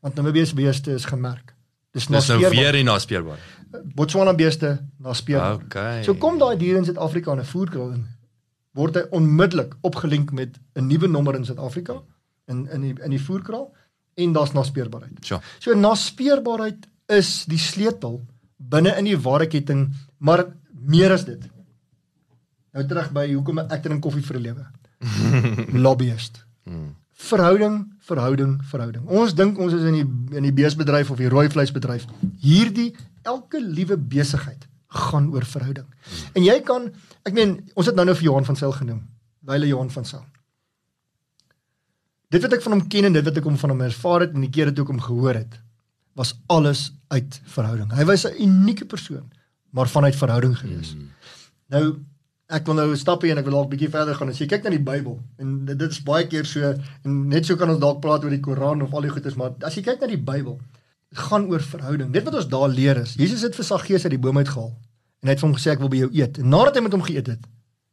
Want 0.06 0.16
Namibië 0.16 0.46
se 0.50 0.58
beeste 0.58 0.96
is 0.98 1.06
gemerk. 1.06 1.54
Dis 1.94 2.08
Dis 2.08 2.30
nou 2.30 2.40
weer 2.42 2.74
nie 2.74 2.86
naspeurbaar. 2.86 3.42
Botswana 3.98 4.34
beeste 4.38 4.78
naspeurbaar. 5.02 5.60
Okay. 5.66 6.04
So 6.06 6.16
kom 6.22 6.40
daai 6.42 6.58
diere 6.58 6.82
in 6.82 6.88
Suid-Afrika 6.88 7.34
in 7.34 7.40
'n 7.40 7.46
voerkraal 7.46 7.92
in 7.94 8.08
word 8.74 8.96
hy 8.96 9.04
onmiddellik 9.12 9.76
opgelink 9.82 10.32
met 10.32 10.58
'n 10.76 10.88
nuwe 10.88 11.08
nommer 11.08 11.36
in 11.36 11.46
Suid-Afrika 11.46 12.02
in 12.48 12.68
in 12.72 12.82
die 12.82 12.96
in 13.04 13.12
die 13.12 13.22
voerkraal 13.22 13.70
en 14.16 14.34
daar's 14.34 14.54
naspeurbaarheid. 14.54 15.26
Sure. 15.26 15.42
So 15.60 15.74
naspeurbaarheid 15.74 16.88
is 17.08 17.46
die 17.46 17.58
sleutel 17.58 18.22
binne 18.58 18.98
in 18.98 19.06
die 19.06 19.18
waardeketting, 19.18 19.94
maar 20.18 20.46
meer 20.86 21.12
as 21.12 21.26
dit. 21.26 21.50
Nou 22.80 22.88
terug 22.88 23.12
by 23.12 23.26
hoekom 23.34 23.60
ek 23.66 23.90
in 23.90 24.00
koffie 24.00 24.24
vir 24.24 24.40
'n 24.40 24.44
lewe. 24.48 24.66
Lobbyist. 25.86 26.46
Verhouding, 27.20 27.84
verhouding, 28.08 28.60
verhouding. 28.64 29.04
Ons 29.12 29.34
dink 29.36 29.58
ons 29.60 29.74
is 29.76 29.84
in 29.84 29.98
die 29.98 30.38
in 30.40 30.48
die 30.48 30.56
beesbedryf 30.56 31.12
of 31.12 31.20
die 31.20 31.28
rooi 31.28 31.50
vleisbedryf. 31.52 32.06
Hierdie 32.40 32.94
elke 33.28 33.60
liewe 33.60 33.98
besigheid 33.98 34.68
gaan 34.88 35.28
oor 35.34 35.46
verhouding. 35.46 35.86
En 36.34 36.44
jy 36.44 36.62
kan, 36.66 36.88
ek 37.28 37.36
meen, 37.36 37.58
ons 37.76 37.86
het 37.86 37.96
nou 37.96 38.06
nou 38.08 38.16
vir 38.16 38.30
Johan 38.30 38.48
van 38.48 38.56
Sail 38.56 38.72
genoem. 38.74 39.02
Wyle 39.46 39.68
Johan 39.68 39.92
van 39.92 40.06
Sail. 40.08 40.24
Dit 42.32 42.46
wat 42.46 42.56
ek 42.56 42.64
van 42.64 42.78
hom 42.78 42.86
ken 42.88 43.10
en 43.10 43.18
dit 43.18 43.26
wat 43.26 43.38
ek 43.38 43.50
hom 43.50 43.58
van 43.58 43.74
hom 43.74 43.84
ervaar 43.86 44.26
het 44.26 44.34
en 44.38 44.46
die 44.46 44.54
kere 44.54 44.72
toe 44.74 44.86
ek 44.86 44.94
hom 44.94 45.02
gehoor 45.04 45.36
het, 45.36 45.60
was 46.18 46.34
alles 46.48 46.94
uit 47.12 47.42
verhouding. 47.52 47.92
Hy 47.92 48.06
was 48.06 48.26
'n 48.26 48.40
unieke 48.40 48.86
persoon, 48.86 49.28
maar 49.70 49.90
vanuit 49.90 50.16
verhouding 50.16 50.56
gewees. 50.58 50.96
Mm. 50.96 51.12
Nou 51.68 51.84
ek 52.50 52.66
wil 52.66 52.80
nou 52.80 52.88
stap 52.98 53.22
hier 53.22 53.36
en 53.36 53.42
ek 53.42 53.46
wil 53.46 53.60
dalk 53.60 53.70
'n 53.70 53.76
bietjie 53.76 53.92
verder 53.94 54.16
gaan. 54.16 54.30
As 54.30 54.40
jy 54.40 54.48
kyk 54.48 54.64
na 54.64 54.70
die 54.74 54.84
Bybel 54.84 55.20
en 55.38 55.66
dit, 55.66 55.78
dit 55.78 55.92
is 55.92 56.02
baie 56.04 56.28
keer 56.28 56.46
so 56.46 56.74
en 57.06 57.30
net 57.30 57.46
so 57.46 57.56
kan 57.56 57.70
ons 57.70 57.80
dalk 57.80 58.02
praat 58.02 58.24
oor 58.24 58.30
die 58.30 58.42
Koran 58.42 58.82
of 58.82 58.94
al 58.94 59.02
die 59.02 59.14
goeders, 59.14 59.36
maar 59.36 59.54
as 59.64 59.76
jy 59.76 59.84
kyk 59.84 60.02
na 60.02 60.08
die 60.08 60.18
Bybel, 60.18 60.60
gaan 61.14 61.48
oor 61.50 61.60
verhouding. 61.60 62.12
Dit 62.14 62.24
wat 62.24 62.36
ons 62.36 62.48
daar 62.48 62.70
leer 62.70 62.98
is, 62.98 63.16
Jesus 63.16 63.42
het 63.42 63.56
vir 63.56 63.66
Saggeus 63.66 64.04
uit 64.06 64.12
die 64.12 64.20
boom 64.22 64.38
uitgehaal 64.38 64.74
en 65.22 65.28
hy 65.28 65.30
het 65.30 65.40
vir 65.40 65.50
hom 65.50 65.58
gesê 65.58 65.72
ek 65.72 65.80
wil 65.80 65.90
by 65.90 65.98
jou 65.98 66.10
eet. 66.14 66.38
En 66.40 66.50
nadat 66.50 66.76
hy 66.76 66.82
met 66.82 66.92
hom 66.92 67.04
geëet 67.04 67.28
het, 67.28 67.42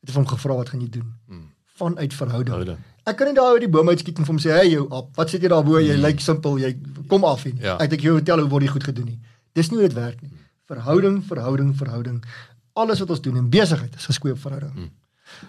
het 0.01 0.09
hy 0.09 0.13
vir 0.13 0.23
hom 0.23 0.29
gevra 0.31 0.57
wat 0.57 0.69
gaan 0.69 0.81
jy 0.81 0.91
doen? 0.91 1.09
Mm. 1.29 1.49
Vanuit 1.77 2.15
verhouding. 2.15 2.55
Verhouding. 2.55 2.85
Ek 3.07 3.17
kan 3.17 3.29
nie 3.29 3.37
daar 3.37 3.55
uit 3.55 3.61
die 3.67 3.71
boom 3.71 3.89
uitskiet 3.89 4.19
en 4.19 4.25
vir 4.25 4.35
hom 4.35 4.43
sê, 4.43 4.51
"Hey 4.51 4.71
jou 4.71 4.87
op, 4.91 5.17
wat 5.17 5.31
sit 5.31 5.43
jy 5.43 5.49
daar 5.49 5.65
bo? 5.65 5.79
Jy 5.79 5.97
mm. 5.97 6.03
lyk 6.03 6.21
simpel, 6.21 6.59
jy 6.59 6.77
kom 7.09 7.25
af 7.25 7.43
hier." 7.43 7.55
Ja. 7.61 7.77
Ek 7.79 7.91
dink 7.91 8.03
jy 8.03 8.11
vertel 8.11 8.41
hoe 8.41 8.49
word 8.49 8.63
dit 8.63 8.71
goed 8.71 8.85
gedoen 8.85 9.05
nie. 9.05 9.21
Dis 9.55 9.71
nie 9.71 9.79
hoe 9.79 9.89
dit 9.89 9.97
werk 9.97 10.23
nie. 10.23 10.31
Verhouding, 10.67 11.23
verhouding, 11.25 11.75
verhouding. 11.77 12.25
Alles 12.77 13.01
wat 13.03 13.11
ons 13.15 13.23
doen 13.25 13.37
in 13.41 13.49
besigheid 13.53 13.95
is 13.97 14.07
geskoei 14.11 14.33
op 14.37 14.41
verhouding. 14.45 14.75
Mm. 14.75 14.91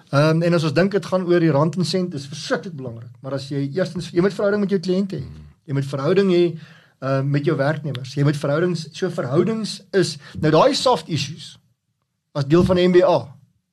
Ehm 0.09 0.30
um, 0.38 0.41
en 0.47 0.53
as 0.57 0.63
ons 0.65 0.73
dink 0.73 0.91
dit 0.95 1.05
gaan 1.05 1.25
oor 1.28 1.43
die 1.43 1.51
rand 1.53 1.75
en 1.78 1.86
sent, 1.86 2.13
is 2.17 2.25
verskriklik 2.28 2.73
belangrik. 2.80 3.11
Maar 3.21 3.36
as 3.38 3.49
jy 3.51 3.65
eerstens 3.75 4.09
jy 4.15 4.23
moet 4.25 4.34
verhouding 4.34 4.63
met 4.63 4.73
jou 4.73 4.80
kliënte 4.80 5.19
hê. 5.19 5.23
Jy 5.67 5.73
moet 5.78 5.86
verhouding 5.93 6.32
hê 6.34 6.43
uh 7.03 7.21
met 7.21 7.45
jou 7.45 7.53
werknemers. 7.59 8.15
Jy 8.17 8.23
moet 8.25 8.38
verhoudings 8.41 8.88
so 8.97 9.09
verhoudings 9.13 9.82
is 9.93 10.15
nou 10.41 10.51
daai 10.55 10.73
soft 10.75 11.09
issues 11.13 11.57
as 12.34 12.45
deel 12.49 12.63
van 12.65 12.80
MBA 12.89 13.17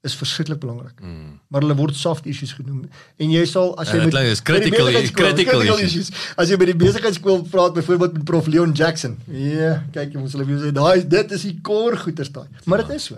is 0.05 0.14
verskriklik 0.20 0.61
belangrik. 0.61 0.98
Mm. 1.00 1.38
Maar 1.48 1.64
hulle 1.64 1.74
word 1.78 1.96
soft 1.96 2.26
issues 2.28 2.52
genoem. 2.52 2.82
En 3.16 3.30
jy 3.32 3.44
sal 3.48 3.70
as 3.80 3.88
jy 3.88 4.02
dit 4.05 4.12
klink 4.12 4.28
is 4.34 4.42
critical- 4.44 4.90
die 4.90 4.92
besigheidsskool- 4.92 5.32
critical 5.32 5.78
issues. 5.86 6.11
As 6.36 6.50
jy 6.52 6.59
by 6.61 6.66
die 6.68 6.76
besigheidskool 6.82 7.46
praat 7.48 7.72
byvoorbeeld 7.78 8.18
met 8.18 8.24
prof 8.28 8.46
Leon 8.46 8.72
Jackson. 8.76 9.16
Ja, 9.26 9.38
yeah, 9.38 9.78
kyk 9.96 10.12
jy 10.12 10.20
ons 10.20 10.36
hulle 10.36 10.44
sê 10.66 10.72
daai 10.76 10.98
is 10.98 11.07
dit 11.09 11.32
is 11.38 11.42
die 11.48 11.57
core 11.62 11.96
goeters 11.96 12.28
daai. 12.34 12.48
Maar 12.66 12.84
dit 12.84 12.96
is 12.98 13.05
so. 13.09 13.16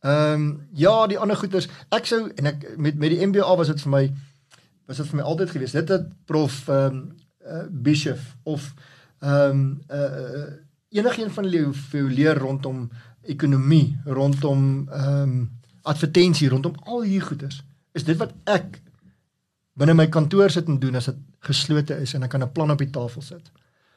Ehm 0.00 0.32
um, 0.32 0.68
ja, 0.72 1.06
die 1.06 1.18
ander 1.18 1.36
goeters. 1.36 1.68
Ek 1.90 2.06
sou 2.06 2.28
en 2.34 2.46
ek 2.46 2.76
met 2.76 2.98
met 2.98 3.10
die 3.10 3.26
MBA 3.26 3.56
was 3.58 3.66
dit 3.66 3.80
vir 3.82 3.90
my 3.90 4.04
was 4.86 5.00
dit 5.02 5.08
vir 5.10 5.18
my 5.18 5.24
altyd 5.26 5.50
gewees. 5.50 5.74
Dit 5.74 5.88
het 5.90 6.06
prof 6.24 6.68
ehm 6.68 6.94
um, 6.94 7.00
uh, 7.42 7.64
Bishop 7.70 8.20
of 8.42 8.74
ehm 9.18 9.50
um, 9.50 9.80
uh, 9.90 9.98
uh, 9.98 10.44
enigiemand 10.94 11.34
van 11.34 11.44
hulle 11.44 11.72
vir 11.72 12.00
jou 12.00 12.10
leer 12.10 12.38
rondom 12.38 12.90
ekonomie, 13.22 13.98
rondom 14.04 14.88
ehm 14.88 15.22
um, 15.22 15.50
advertensie, 15.82 16.48
rondom 16.48 16.74
al 16.84 17.02
hierdie 17.02 17.26
goeders. 17.26 17.62
Is 17.92 18.04
dit 18.04 18.16
wat 18.20 18.34
ek 18.44 18.80
binne 19.78 19.94
my 19.94 20.06
kantoor 20.06 20.50
sit 20.50 20.68
en 20.68 20.78
doen 20.78 20.94
as 20.94 21.10
dit 21.10 21.20
geslote 21.48 21.96
is 22.02 22.14
en 22.14 22.22
ek 22.22 22.30
kan 22.30 22.42
'n 22.42 22.52
plan 22.52 22.70
op 22.70 22.78
die 22.78 22.90
tafel 22.90 23.22
sit. 23.22 23.50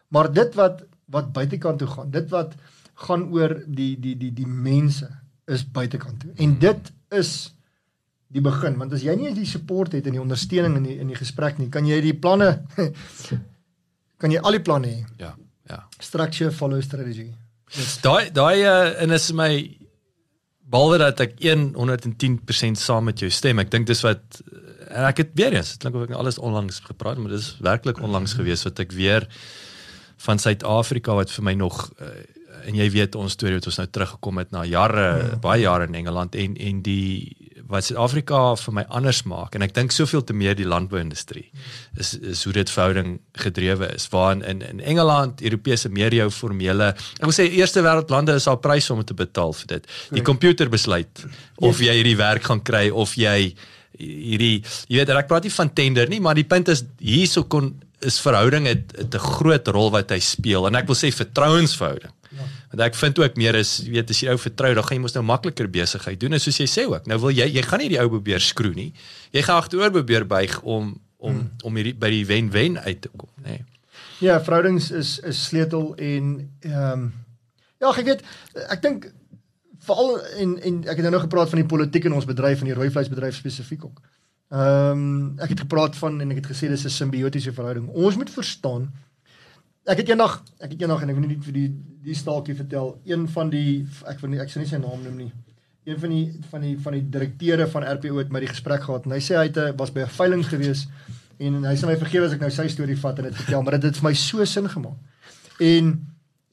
Maar 0.10 0.34
dit 0.34 0.56
wat 0.56 0.84
wat 1.06 1.34
buitekant 1.34 1.80
toe 1.80 1.88
gaan, 1.88 2.12
dit 2.12 2.30
wat 2.30 2.56
gaan 2.94 3.30
oor 3.34 3.62
die 3.68 4.00
die 4.00 4.18
die 4.18 4.34
die 4.34 4.48
mense 4.48 5.21
is 5.46 5.66
buitekant 5.66 6.20
toe. 6.22 6.32
En 6.36 6.58
dit 6.60 6.92
is 7.18 7.32
die 8.32 8.44
begin 8.44 8.78
want 8.80 8.94
as 8.96 9.04
jy 9.04 9.16
nie 9.20 9.34
die 9.36 9.48
support 9.50 9.96
het 9.98 10.08
en 10.08 10.16
die 10.16 10.24
ondersteuning 10.24 10.78
in 10.80 10.88
die 10.88 10.98
in 11.04 11.12
die 11.12 11.20
gesprek 11.20 11.60
nie, 11.60 11.70
kan 11.74 11.88
jy 11.88 12.00
die 12.04 12.16
planne 12.16 12.54
kan 14.22 14.32
jy 14.32 14.40
al 14.40 14.56
die 14.56 14.64
planne 14.64 14.92
hê. 14.92 15.04
Ja, 15.20 15.34
ja. 15.70 15.84
Structure 16.00 16.52
follow 16.56 16.82
strategy. 16.86 17.32
Daai 18.04 18.32
daai 18.36 18.64
uh, 18.64 19.02
en 19.04 19.16
is 19.16 19.32
my 19.36 19.52
behalwe 20.72 21.02
dat 21.02 21.20
ek 21.26 21.36
110% 21.44 22.80
saam 22.80 23.10
met 23.10 23.20
jou 23.20 23.32
stem. 23.34 23.60
Ek 23.60 23.72
dink 23.74 23.90
dis 23.90 24.04
wat 24.06 24.40
en 24.92 25.08
ek 25.08 25.24
het 25.24 25.36
weer 25.40 25.56
eens, 25.56 25.74
dit 25.74 25.84
klink 25.84 25.98
of 25.98 26.06
ek 26.06 26.14
nou 26.14 26.20
alles 26.20 26.40
onlangs 26.40 26.82
gepraat, 26.84 27.20
maar 27.20 27.32
dis 27.32 27.54
werklik 27.64 28.02
onlangs 28.04 28.36
gewees 28.40 28.64
wat 28.68 28.80
ek 28.84 28.96
weer 28.96 29.28
van 30.26 30.40
Suid-Afrika 30.40 31.16
wat 31.18 31.32
vir 31.34 31.48
my 31.48 31.56
nog 31.58 31.84
uh, 31.98 32.12
en 32.68 32.76
jy 32.76 32.90
weet 32.94 33.16
ons 33.20 33.34
storie 33.34 33.58
wat 33.60 33.70
ons 33.70 33.80
nou 33.82 33.88
teruggekom 33.88 34.42
het 34.42 34.52
na 34.52 34.66
jare, 34.68 35.08
ja. 35.22 35.40
baie 35.44 35.64
jare 35.64 35.88
in 35.90 35.96
Engeland 35.96 36.36
en 36.36 36.58
en 36.58 36.82
die 36.86 37.38
wat 37.72 37.86
Suid-Afrika 37.88 38.40
vir 38.60 38.76
my 38.76 38.84
anders 38.92 39.22
maak 39.30 39.56
en 39.56 39.64
ek 39.66 39.74
dink 39.76 39.94
soveel 39.96 40.24
te 40.28 40.36
meer 40.36 40.58
die 40.60 40.68
landbouindustrie 40.68 41.46
is 42.00 42.14
is 42.34 42.44
hoe 42.48 42.54
dit 42.58 42.72
verhouding 42.74 43.14
gedrewe 43.44 43.92
is 43.96 44.08
waarin 44.12 44.44
in 44.44 44.64
in 44.68 44.82
Engeland, 44.94 45.42
Europese 45.42 45.90
meer 45.90 46.14
jou 46.16 46.30
formele 46.36 46.92
ek 46.94 47.28
wil 47.28 47.36
sê 47.36 47.48
eerste 47.50 47.84
wêreldlande 47.86 48.36
is 48.42 48.48
al 48.52 48.60
prys 48.64 48.90
om 48.92 49.04
te 49.04 49.18
betaal 49.18 49.54
vir 49.62 49.76
dit. 49.76 49.88
Die 50.12 50.26
komputer 50.26 50.70
besluit 50.70 51.26
of 51.58 51.80
jy 51.80 51.96
hierdie 52.00 52.18
werk 52.20 52.50
gaan 52.50 52.64
kry 52.64 52.90
of 52.90 53.16
jy 53.20 53.54
hierdie 53.98 54.62
jy 54.88 55.00
weet 55.00 55.16
ek 55.16 55.30
praat 55.32 55.48
nie 55.48 55.56
van 55.56 55.74
tender 55.74 56.12
nie, 56.12 56.20
maar 56.20 56.36
die 56.36 56.48
punt 56.48 56.72
is 56.74 56.86
hierso 57.00 57.46
kon 57.48 57.74
is 58.02 58.18
verhouding 58.22 58.66
het, 58.66 58.94
het 58.98 59.14
'n 59.16 59.28
groot 59.38 59.68
rol 59.68 59.92
wat 59.92 60.10
hy 60.10 60.20
speel 60.20 60.68
en 60.68 60.76
ek 60.76 60.88
wil 60.88 60.96
sê 60.96 61.12
vertrouensverhouding. 61.14 62.12
Want 62.72 62.84
ek 62.88 62.96
vind 62.96 63.20
ook 63.20 63.36
meer 63.36 63.56
is 63.60 63.72
weet 63.84 64.10
as 64.14 64.22
jy 64.24 64.32
ou 64.32 64.40
vertrou, 64.40 64.74
dan 64.74 64.86
gaan 64.88 64.98
jy 64.98 65.04
mos 65.04 65.16
nou 65.18 65.24
makliker 65.28 65.68
besigheid 65.72 66.20
doen 66.20 66.38
en 66.38 66.40
soos 66.40 66.60
jy 66.62 66.68
sê 66.72 66.86
ook. 66.88 67.08
Nou 67.12 67.20
wil 67.26 67.36
jy 67.36 67.50
jy 67.52 67.64
gaan 67.68 67.84
nie 67.84 67.90
die 67.92 68.00
ou 68.00 68.08
probeer 68.10 68.44
skroe 68.44 68.74
nie. 68.78 68.92
Jy 69.36 69.44
gaan 69.48 69.60
agteroor 69.60 69.92
probeer 69.92 70.28
buig 70.28 70.60
om 70.62 70.96
om 71.22 71.36
hmm. 71.36 71.50
om 71.68 71.76
hierdie 71.78 71.94
by 72.00 72.10
die 72.10 72.26
wen-wen 72.26 72.80
uit 72.82 73.02
te 73.04 73.12
kom, 73.14 73.30
nê. 73.44 73.60
Nee. 73.60 73.68
Ja, 74.22 74.40
verhoudings 74.42 74.92
is 74.92 75.20
is 75.20 75.42
sleutel 75.50 75.92
en 75.96 76.32
ehm 76.62 76.92
um, 76.94 77.12
ja, 77.82 77.90
ek 77.90 78.06
weet 78.06 78.24
ek 78.70 78.82
dink 78.86 79.08
veral 79.86 80.20
en 80.38 80.56
en 80.62 80.82
ek 80.86 81.00
het 81.02 81.06
nou 81.08 81.14
nog 81.16 81.28
gepraat 81.28 81.50
van 81.50 81.62
die 81.62 81.70
politiek 81.70 82.06
in 82.06 82.14
ons 82.14 82.30
bedryf 82.30 82.62
en 82.62 82.70
die 82.70 82.78
rooi 82.78 82.90
vleisbedryf 82.94 83.36
spesifiek 83.36 83.86
ook. 83.86 84.02
Ehm 84.52 84.92
um, 84.92 85.40
ek 85.42 85.56
het 85.56 85.64
gepraat 85.66 85.98
van 85.98 86.22
en 86.22 86.32
ek 86.32 86.44
het 86.44 86.52
gesê 86.54 86.70
dis 86.70 86.86
'n 86.86 86.98
simbiotiese 86.98 87.54
verhouding. 87.54 87.88
Ons 87.88 88.16
moet 88.16 88.30
verstaan 88.30 88.92
Ek 89.90 89.98
het 89.98 90.12
eendag, 90.12 90.36
ek 90.62 90.76
het 90.76 90.82
eendag 90.84 91.02
en 91.02 91.10
ek 91.10 91.18
wil 91.18 91.26
nie 91.26 91.40
vir 91.42 91.56
die 91.56 91.70
die 92.06 92.18
staaltjie 92.18 92.54
vertel, 92.58 92.96
een 93.06 93.28
van 93.30 93.50
die 93.50 93.82
ek 94.10 94.20
wil 94.22 94.30
nie 94.30 94.42
ek 94.42 94.50
sou 94.50 94.62
nie 94.62 94.70
sy 94.70 94.78
naam 94.82 95.02
noem 95.02 95.24
nie. 95.24 95.32
Een 95.90 95.98
van 96.02 96.14
die 96.14 96.26
van 96.52 96.66
die 96.66 96.74
van 96.82 96.96
die 96.98 97.02
direkteure 97.14 97.66
van 97.70 97.86
RPO 97.98 98.20
het 98.20 98.34
met 98.34 98.46
die 98.46 98.52
gesprek 98.52 98.86
gehad 98.86 99.08
en 99.10 99.16
hy 99.16 99.22
sê 99.26 99.40
hy 99.40 99.48
het 99.50 99.58
'n 99.58 99.78
was 99.78 99.94
by 99.94 100.02
'n 100.06 100.14
veiling 100.18 100.46
gewees 100.46 100.88
en 101.40 101.64
hy 101.66 101.74
sê 101.74 101.88
my 101.90 101.98
vergewe 101.98 102.26
as 102.26 102.34
ek 102.34 102.42
nou 102.42 102.50
sy 102.50 102.68
storie 102.68 102.98
vat 102.98 103.20
en 103.20 103.26
dit 103.26 103.36
vertel, 103.36 103.64
maar 103.64 103.80
dit 103.80 103.90
het 103.90 103.98
vir 103.98 104.10
my 104.10 104.14
so 104.14 104.46
sin 104.46 104.70
gemaak. 104.70 104.98
En 105.60 105.86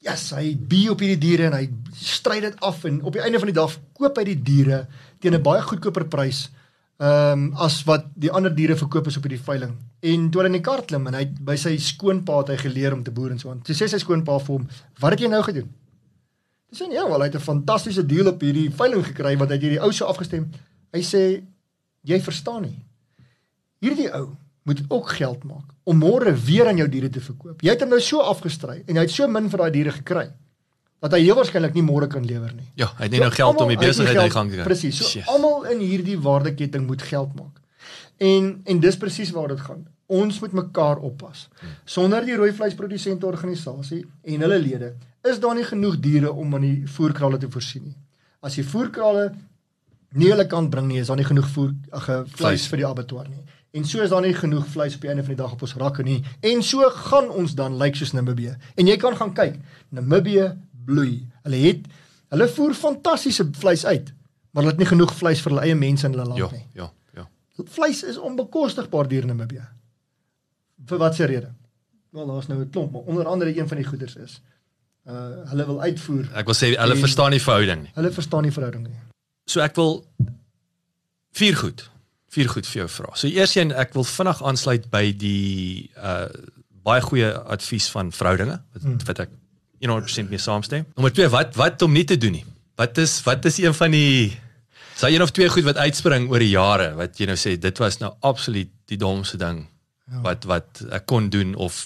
ja, 0.01 0.13
yes, 0.13 0.31
hy 0.33 0.57
bie 0.57 0.91
op 0.91 1.01
hierdie 1.01 1.21
diere 1.21 1.47
en 1.47 1.53
hy 1.53 1.69
stry 1.93 2.41
dit 2.41 2.57
af 2.61 2.85
en 2.85 3.03
op 3.03 3.13
die 3.13 3.21
einde 3.21 3.39
van 3.39 3.49
die 3.49 3.61
dag 3.61 3.77
koop 3.93 4.17
hy 4.17 4.25
die 4.25 4.43
diere 4.43 4.87
teen 5.21 5.35
'n 5.35 5.43
baie 5.43 5.63
goedkoper 5.63 6.09
prys 6.09 6.49
ehm 6.99 7.33
um, 7.33 7.51
as 7.63 7.85
wat 7.87 8.09
die 8.19 8.31
ander 8.35 8.55
diere 8.55 8.75
verkoop 8.77 9.07
is 9.07 9.17
op 9.17 9.27
hierdie 9.27 9.45
veiling. 9.45 9.77
En 10.03 10.31
toe 10.31 10.43
hy 10.43 10.49
in 10.51 10.57
die 10.59 10.65
kar 10.67 10.83
klim 10.83 11.07
en 11.07 11.15
hy 11.15 11.27
by 11.31 11.55
sy 11.57 11.77
skoonpa 11.79 12.41
het 12.41 12.49
hy 12.55 12.57
geleer 12.65 12.97
om 12.97 13.05
te 13.07 13.15
boer 13.15 13.31
en 13.31 13.39
so 13.39 13.53
aan. 13.53 13.61
Toe 13.63 13.77
sê 13.79 13.87
sy 13.87 14.01
skoonpa 14.03 14.39
vir 14.41 14.55
hom, 14.57 14.67
"Wat 14.99 15.15
het 15.15 15.21
jy 15.21 15.29
nou 15.29 15.43
gedoen?" 15.43 15.69
Hy 16.71 16.77
sê, 16.77 16.93
"Ja, 16.93 17.07
wel, 17.09 17.21
hy 17.21 17.27
het 17.27 17.37
'n 17.37 17.51
fantastiese 17.51 18.07
deal 18.07 18.27
op 18.29 18.41
hierdie 18.41 18.71
veiling 18.71 19.05
gekry 19.07 19.37
wat 19.39 19.51
hy 19.51 19.59
hierdie 19.59 19.81
ou 19.81 19.93
se 19.93 20.05
afgestem." 20.05 20.51
Hy 20.93 21.01
sê, 21.01 21.43
"Jy 22.03 22.21
verstaan 22.21 22.63
nie. 22.63 22.85
Hierdie 23.81 24.13
ou 24.13 24.37
moet 24.65 24.83
ook 24.89 25.09
geld 25.09 25.45
maak 25.45 25.71
om 25.85 25.99
môre 25.99 26.35
weer 26.45 26.67
aan 26.67 26.77
jou 26.77 26.89
diere 26.89 27.09
te 27.09 27.21
verkoop. 27.21 27.63
Jy 27.63 27.71
het 27.71 27.81
hom 27.81 27.89
nou 27.89 28.01
so 28.01 28.21
afgestry 28.21 28.83
en 28.87 28.95
jy 28.95 29.01
het 29.01 29.11
so 29.11 29.29
min 29.29 29.49
vir 29.49 29.59
daai 29.59 29.71
diere 29.71 29.93
gekry 29.93 30.27
dat 31.01 31.15
hy 31.15 31.21
heel 31.23 31.39
waarskynlik 31.39 31.77
nie 31.79 31.85
môre 31.87 32.09
kan 32.11 32.25
lewer 32.27 32.51
nie. 32.55 32.67
Ja, 32.79 32.91
hy 32.99 33.07
het 33.07 33.15
nie 33.15 33.23
nou 33.23 33.31
geld 33.35 33.61
om 33.63 33.71
die 33.71 33.79
besigheid 33.79 34.17
aan 34.17 34.31
die 34.31 34.35
gang 34.35 34.51
te 34.51 34.59
kry. 34.59 34.67
Presies. 34.67 34.99
So 34.99 35.23
almal 35.31 35.69
in 35.73 35.83
hierdie 35.85 36.19
waardeketting 36.23 36.87
moet 36.87 37.05
geld 37.07 37.35
maak. 37.39 37.61
En 38.19 38.51
en 38.67 38.81
dis 38.83 38.99
presies 38.99 39.31
waar 39.35 39.53
dit 39.55 39.61
gaan. 39.63 39.87
Ons 40.09 40.41
moet 40.41 40.53
mekaar 40.57 41.03
oppas. 41.05 41.47
Sonder 41.85 42.25
die 42.25 42.37
rooi 42.37 42.51
vleisprodusente 42.57 43.27
organisasie 43.29 44.05
en 44.23 44.47
hulle 44.47 44.59
lede 44.59 44.95
is 45.29 45.39
daar 45.43 45.55
nie 45.55 45.67
genoeg 45.67 45.99
diere 46.01 46.33
om 46.33 46.55
aan 46.55 46.65
die 46.65 46.89
voerkrale 46.89 47.39
te 47.39 47.51
voorsien 47.51 47.91
nie. 47.91 47.97
As 48.41 48.57
jy 48.57 48.65
voerkrale 48.65 49.29
nie 50.17 50.31
hulle 50.33 50.47
kan 50.49 50.71
bring 50.73 50.89
nie, 50.89 51.03
is 51.03 51.11
daar 51.11 51.19
nie 51.21 51.29
genoeg 51.29 51.49
voer 51.53 51.75
ag 51.93 52.09
vleis 52.39 52.67
vir 52.71 52.83
die 52.83 52.87
abattoir 52.89 53.29
nie. 53.29 53.43
En 53.77 53.85
so 53.85 54.01
is 54.01 54.11
daar 54.11 54.25
nie 54.25 54.33
genoeg 54.35 54.65
vleis 54.73 54.95
op 54.97 55.03
die 55.05 55.11
einde 55.13 55.23
van 55.27 55.35
die 55.35 55.43
dag 55.43 55.53
op 55.53 55.63
ons 55.63 55.75
rakke 55.77 56.03
nie. 56.03 56.23
En 56.41 56.63
so 56.65 56.89
gaan 57.11 57.29
ons 57.29 57.53
dan 57.55 57.77
lyk 57.77 57.93
like 57.93 58.01
soos 58.01 58.15
Namibië. 58.17 58.55
En 58.81 58.89
jy 58.89 58.97
kan 58.97 59.17
gaan 59.17 59.35
kyk. 59.37 59.59
Namibië 59.93 60.47
bloei. 60.89 61.27
Hulle 61.45 61.61
het 61.67 61.87
hulle 62.33 62.49
voer 62.53 62.75
fantastiese 62.77 63.45
vleis 63.61 63.85
uit, 63.89 64.11
maar 64.53 64.63
hulle 64.65 64.75
het 64.75 64.81
nie 64.83 64.89
genoeg 64.91 65.15
vleis 65.17 65.41
vir 65.45 65.53
hulle 65.55 65.65
eie 65.69 65.77
mense 65.79 66.07
in 66.09 66.13
hulle 66.17 66.27
land 66.29 66.39
Ja, 66.43 66.49
nie. 66.53 66.65
ja, 66.77 66.89
ja. 67.17 67.25
Vleis 67.77 68.03
is 68.05 68.19
onbekostigbaar 68.19 69.09
hier 69.13 69.25
in 69.25 69.33
Namibië. 69.33 69.65
Vir 70.89 70.99
watter 71.01 71.27
rede? 71.31 71.49
Wel, 72.13 72.27
daar's 72.27 72.47
nou 72.49 72.61
'n 72.61 72.71
klomp, 72.71 72.93
maar 72.93 73.03
onder 73.09 73.27
andere 73.27 73.57
een 73.59 73.69
van 73.69 73.77
die 73.77 73.87
goeders 73.87 74.17
is 74.17 74.41
Uh 75.09 75.49
hulle 75.51 75.65
wil 75.67 75.81
uitvoer. 75.81 76.27
Ek 76.37 76.45
wil 76.45 76.55
sê 76.55 76.67
hulle 76.77 76.93
En- 76.95 76.99
verstaan 77.01 77.31
nie 77.31 77.41
verhouding 77.41 77.83
nie. 77.83 77.91
Hulle 77.95 78.11
verstaan 78.13 78.43
nie 78.43 78.53
verhouding 78.53 78.87
nie. 78.87 78.97
So 79.47 79.61
ek 79.61 79.75
wil 79.77 80.05
vier 81.33 81.57
goed. 81.57 81.91
Vier 82.35 82.49
goed 82.49 82.67
vir 82.69 82.83
jou 82.83 82.89
vra. 82.89 83.15
So 83.17 83.27
eers 83.27 83.55
een 83.57 83.73
ek 83.73 83.95
wil 83.97 84.05
vinnig 84.05 84.43
aansluit 84.45 84.91
by 84.93 85.13
die 85.17 85.91
uh 85.97 86.27
baie 86.85 87.01
goeie 87.05 87.31
advies 87.53 87.89
van 87.93 88.13
verhoudinge 88.13 88.61
wat, 88.73 88.83
Hmm. 88.83 88.99
wat 89.07 89.19
ek 89.19 89.31
100% 89.87 90.29
mee 90.29 90.43
saamstem. 90.43 90.87
Nommer 90.95 91.13
2, 91.15 91.29
wat 91.29 91.57
wat 91.57 91.83
om 91.83 91.93
nie 91.93 92.05
te 92.05 92.19
doen 92.19 92.33
nie. 92.41 92.45
Wat 92.79 92.99
is 92.99 93.23
wat 93.23 93.45
is 93.45 93.59
een 93.59 93.75
van 93.75 93.95
die 93.95 94.37
sal 94.99 95.15
een 95.15 95.23
of 95.23 95.31
twee 95.31 95.49
goed 95.49 95.67
wat 95.67 95.79
uitspring 95.79 96.27
oor 96.31 96.43
die 96.43 96.51
jare 96.51 96.91
wat 96.99 97.19
jy 97.21 97.29
nou 97.31 97.37
sê 97.39 97.55
dit 97.61 97.79
was 97.79 98.01
nou 98.03 98.11
absoluut 98.27 98.71
die 98.91 98.99
domste 98.99 99.39
ding 99.39 99.61
ja. 100.11 100.23
wat 100.25 100.47
wat 100.51 100.83
ek 100.91 101.07
kon 101.07 101.29
doen 101.31 101.55
of 101.55 101.85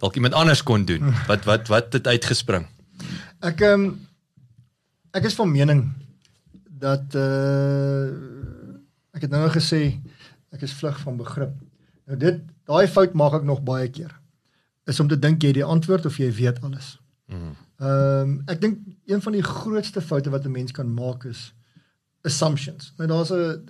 dalk 0.00 0.16
iemand 0.16 0.34
anders 0.34 0.62
kon 0.64 0.86
doen. 0.88 1.12
Wat 1.30 1.44
wat 1.44 1.68
wat 1.68 1.92
het 1.92 2.06
uitgespring? 2.06 2.64
Ek 3.44 3.60
ehm 3.60 3.84
um, 3.84 4.06
ek 5.12 5.26
is 5.28 5.36
van 5.36 5.50
mening 5.52 5.82
dat 6.80 7.16
uh 7.18 8.08
ek 9.12 9.26
het 9.26 9.32
nou 9.34 9.42
nou 9.42 9.52
gesê 9.52 10.00
ek 10.54 10.64
is 10.64 10.72
vlug 10.78 10.96
van 11.04 11.18
begrip. 11.20 11.52
Nou 12.08 12.16
dit 12.16 12.40
daai 12.64 12.88
fout 12.88 13.12
maak 13.12 13.36
ek 13.40 13.44
nog 13.44 13.60
baie 13.66 13.90
keer. 13.92 14.14
Is 14.88 15.00
om 15.00 15.08
te 15.08 15.18
dink 15.18 15.42
jy 15.42 15.52
het 15.52 15.60
die 15.60 15.66
antwoord 15.66 16.08
of 16.08 16.16
jy 16.16 16.30
weet 16.32 16.62
alles. 16.64 16.96
Ehm 17.30 17.56
um, 17.80 18.42
ek 18.46 18.60
dink 18.60 18.78
een 19.06 19.22
van 19.22 19.32
die 19.32 19.42
grootste 19.42 20.00
foute 20.00 20.30
wat 20.30 20.44
'n 20.44 20.50
mens 20.50 20.72
kan 20.72 20.94
maak 20.94 21.24
is 21.24 21.54
assumptions. 22.22 22.92
Nou 22.96 23.08
daar's 23.08 23.30
'n 23.30 23.64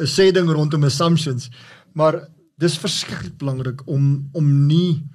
'n 0.00 0.06
sê 0.06 0.32
ding 0.32 0.50
rondom 0.50 0.84
assumptions, 0.84 1.50
maar 1.92 2.28
dis 2.56 2.78
verskriklik 2.78 3.36
belangrik 3.38 3.86
om 3.86 4.28
om 4.32 4.66
nie 4.66 5.06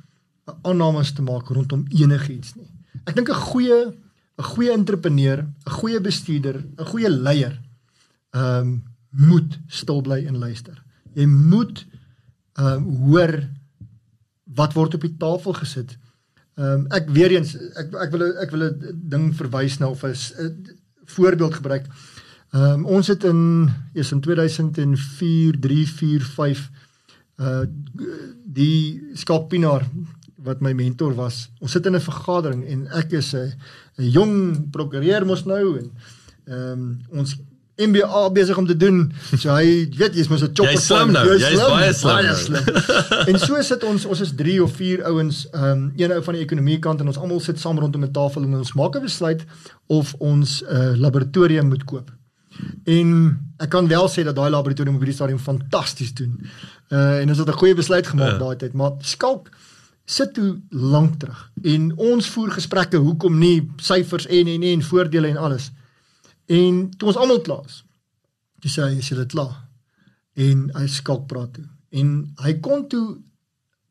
aannames 0.61 1.11
te 1.11 1.21
maak 1.21 1.49
rondom 1.49 1.85
enigiets 1.89 2.55
nie. 2.55 2.71
Ek 3.05 3.15
dink 3.15 3.29
'n 3.29 3.43
goeie 3.51 3.93
'n 4.37 4.43
goeie 4.43 4.71
entrepreneur, 4.71 5.39
'n 5.39 5.71
goeie 5.79 6.01
bestuurder, 6.01 6.65
'n 6.77 6.85
goeie 6.85 7.09
leier 7.09 7.61
ehm 8.31 8.67
um, 8.67 8.83
moet 9.09 9.59
stil 9.67 10.01
bly 10.01 10.25
en 10.25 10.37
luister. 10.37 10.83
Jy 11.13 11.25
moet 11.25 11.85
ehm 12.53 12.73
um, 12.73 12.83
hoor 13.07 13.49
wat 14.43 14.73
word 14.73 14.93
op 14.93 15.01
die 15.01 15.17
tafel 15.17 15.53
gesit. 15.53 15.97
Ehm 16.57 16.73
um, 16.73 16.85
ek 16.89 17.09
weer 17.13 17.31
eens 17.35 17.53
ek 17.77 17.91
ek 18.01 18.11
wil 18.11 18.23
ek 18.41 18.51
wil 18.51 18.63
'n 18.65 19.01
ding 19.13 19.25
verwys 19.37 19.77
na 19.77 19.89
of 19.89 20.03
'n 20.03 20.13
'n 20.13 20.77
voorbeeld 21.05 21.53
gebruik. 21.53 21.85
Ehm 22.51 22.63
um, 22.63 22.85
ons 22.85 23.07
het 23.07 23.23
in 23.23 23.69
eers 23.93 24.11
in 24.11 24.21
2004, 24.21 25.59
3, 25.59 25.87
4, 25.87 26.21
5 26.21 26.69
uh 27.37 27.65
die 28.43 29.01
Skapinaar 29.13 29.85
wat 30.35 30.61
my 30.61 30.73
mentor 30.73 31.13
was. 31.13 31.49
Ons 31.59 31.71
sit 31.71 31.85
in 31.85 31.95
'n 31.95 32.01
vergadering 32.01 32.65
en 32.65 32.87
ek 32.87 33.11
is 33.11 33.33
'n 33.35 33.53
'n 33.97 34.09
jong 34.09 34.69
prokureur 34.71 35.25
mos 35.25 35.45
nou 35.45 35.77
en 35.77 35.91
ehm 36.45 36.71
um, 36.71 36.99
ons 37.09 37.37
MBA 37.77 38.29
besig 38.33 38.57
om 38.57 38.65
te 38.67 38.77
doen. 38.77 39.11
So 39.37 39.49
hy 39.53 39.87
weet 39.97 40.15
jy's 40.15 40.27
mos 40.27 40.41
'n 40.41 40.49
chopper. 40.53 40.73
Jy's 40.73 40.85
slim 40.85 41.11
nou, 41.11 41.25
Jy's 41.29 41.41
jy's 41.45 41.59
baie 41.59 41.93
slim 41.93 42.13
baie 42.13 42.25
nou. 42.25 42.35
slim. 42.35 42.63
en 43.29 43.39
so 43.39 43.61
sit 43.61 43.83
ons 43.83 44.05
ons 44.05 44.21
is 44.21 44.31
3 44.35 44.59
of 44.63 44.71
4 44.75 45.03
ouens, 45.05 45.47
ehm 45.53 45.63
um, 45.71 45.93
een 45.97 46.11
ou 46.11 46.21
van 46.23 46.33
die 46.33 46.43
ekonomie 46.43 46.79
kant 46.79 47.01
en 47.01 47.07
ons 47.07 47.17
almal 47.17 47.39
sit 47.39 47.59
saam 47.59 47.79
rondom 47.79 48.03
'n 48.03 48.11
tafel 48.11 48.43
en 48.43 48.55
ons 48.55 48.73
maak 48.73 48.95
'n 48.95 49.01
besluit 49.01 49.45
of 49.87 50.13
ons 50.19 50.63
'n 50.63 50.75
uh, 50.75 50.97
laboratorium 50.97 51.67
moet 51.67 51.83
koop. 51.83 52.11
En 52.85 53.39
ek 53.59 53.69
kan 53.69 53.87
wel 53.87 54.07
sê 54.09 54.23
dat 54.23 54.35
daai 54.35 54.49
laboratorium 54.49 54.95
op 54.95 55.01
hierdie 55.01 55.15
stadium 55.15 55.39
fantasties 55.39 56.13
doen. 56.13 56.39
Uh 56.89 57.21
en 57.21 57.29
ons 57.29 57.37
het 57.37 57.47
'n 57.47 57.59
goeie 57.61 57.75
besluit 57.75 58.07
gemaak 58.07 58.31
Ja. 58.31 58.37
daai 58.37 58.55
tyd, 58.55 58.73
maar 58.73 58.91
skalk 59.01 59.49
sit 60.05 60.33
toe 60.33 60.57
lank 60.69 61.19
terug 61.19 61.51
en 61.63 61.91
ons 61.97 62.27
voer 62.29 62.51
gesprekke 62.51 62.97
hoekom 62.97 63.37
nie 63.39 63.69
syfers 63.77 64.25
en 64.27 64.47
en 64.47 64.63
en 64.63 64.81
voordele 64.81 65.27
en 65.27 65.37
alles. 65.37 65.71
En 66.47 66.89
toe 66.97 67.07
ons 67.11 67.17
almal 67.19 67.41
klaar 67.41 67.65
is. 67.65 67.81
Toe 68.63 68.71
sê 68.71 68.85
hy 68.87 69.01
is 69.01 69.09
jy 69.11 69.25
klaar? 69.31 69.67
En 70.37 70.69
hy 70.77 70.85
skalk 70.87 71.27
praat 71.27 71.53
toe. 71.57 71.65
En 71.91 72.13
hy 72.43 72.53
kon 72.63 72.87
toe 72.87 73.17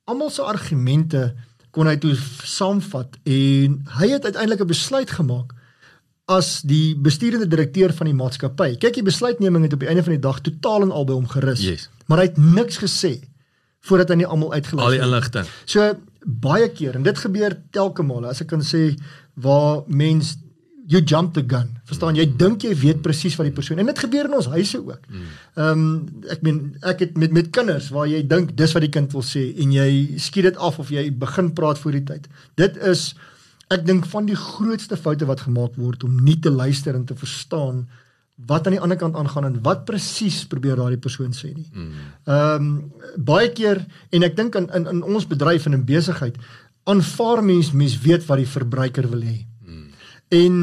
almal 0.07 0.31
se 0.31 0.43
argumente 0.43 1.35
kon 1.75 1.89
hy 1.91 1.97
toe 2.01 2.15
saamvat 2.49 3.19
en 3.29 3.81
hy 3.99 4.09
het 4.15 4.25
uiteindelik 4.25 4.63
'n 4.65 4.73
besluit 4.73 5.11
gemaak 5.11 5.53
as 6.27 6.63
die 6.63 6.97
bestuurende 6.97 7.47
direkteur 7.47 7.93
van 7.93 8.07
die 8.07 8.15
maatskappy. 8.15 8.77
Kyk, 8.77 8.95
die 8.95 9.03
besluitneming 9.07 9.63
het 9.63 9.73
op 9.73 9.81
die 9.81 9.89
einde 9.89 10.03
van 10.03 10.13
die 10.17 10.23
dag 10.23 10.41
totaal 10.41 10.83
en 10.83 10.91
al 10.91 11.05
by 11.05 11.13
hom 11.13 11.29
gerus. 11.29 11.61
Yes. 11.63 11.89
Maar 12.07 12.19
hy 12.19 12.25
het 12.25 12.37
niks 12.39 12.79
gesê 12.83 13.21
voordat 13.87 14.09
hy 14.09 14.15
nie 14.15 14.27
almal 14.27 14.49
Al 14.49 14.55
uitgeluister 14.59 14.97
die 14.97 15.01
het. 15.01 15.07
inligting. 15.09 15.47
So 15.65 15.95
baie 16.25 16.69
keer 16.69 16.95
en 16.95 17.03
dit 17.03 17.19
gebeur 17.19 17.55
telke 17.71 18.03
male 18.03 18.27
as 18.27 18.41
ek 18.43 18.49
kan 18.51 18.63
sê 18.63 18.97
waar 19.35 19.83
mens 19.87 20.37
you 20.87 21.03
jump 21.03 21.35
the 21.35 21.43
gun. 21.43 21.73
Verstaan 21.89 22.17
jy 22.19 22.25
dink 22.39 22.63
jy 22.63 22.73
weet 22.79 23.03
presies 23.03 23.37
wat 23.39 23.49
die 23.49 23.55
persoon 23.55 23.81
en 23.83 23.91
dit 23.91 24.03
gebeur 24.05 24.29
in 24.29 24.37
ons 24.39 24.51
huise 24.55 24.79
ook. 24.79 25.07
Ehm 25.57 25.85
um, 25.85 25.87
ek 26.31 26.43
meen 26.47 26.61
ek 26.83 27.03
het 27.05 27.17
met 27.19 27.33
met 27.35 27.51
kinders 27.51 27.91
waar 27.95 28.07
jy 28.07 28.23
dink 28.27 28.55
dis 28.57 28.75
wat 28.77 28.85
die 28.87 28.93
kind 28.95 29.13
wil 29.13 29.25
sê 29.27 29.49
en 29.63 29.73
jy 29.75 30.19
skiet 30.23 30.51
dit 30.51 30.57
af 30.57 30.79
of 30.79 30.91
jy 30.95 31.09
begin 31.11 31.53
praat 31.55 31.79
voor 31.79 31.99
die 31.99 32.05
tyd. 32.05 32.29
Dit 32.55 32.77
is 32.77 33.15
ek 33.75 33.87
dink 33.87 34.07
van 34.07 34.27
die 34.27 34.39
grootste 34.39 34.97
foute 34.97 35.27
wat 35.27 35.43
gemaak 35.47 35.75
word 35.77 36.05
om 36.07 36.21
nie 36.25 36.39
te 36.41 36.51
luister 36.51 36.95
en 36.95 37.05
te 37.07 37.17
verstaan 37.19 37.87
wat 38.47 38.67
aan 38.67 38.77
die 38.77 38.83
ander 38.85 38.99
kant 39.01 39.17
aangaan 39.17 39.49
en 39.49 39.63
wat 39.65 39.87
presies 39.89 40.45
probeer 40.47 40.77
daardie 40.77 41.01
persoon 41.01 41.33
sê 41.33 41.55
nie. 41.55 41.67
Ehm 42.27 42.63
um, 42.63 42.93
baie 43.17 43.51
keer 43.51 43.83
en 44.13 44.23
ek 44.23 44.37
dink 44.37 44.55
in, 44.55 44.71
in 44.71 44.87
in 44.87 45.03
ons 45.03 45.27
bedryf 45.27 45.67
en 45.67 45.73
in 45.73 45.85
besigheid 45.85 46.37
aanvaar 46.87 47.43
mens 47.45 47.73
mens 47.73 47.99
weet 47.99 48.27
wat 48.27 48.39
die 48.39 48.47
verbruiker 48.55 49.09
wil 49.11 49.23
hê. 49.27 49.46
En 50.35 50.61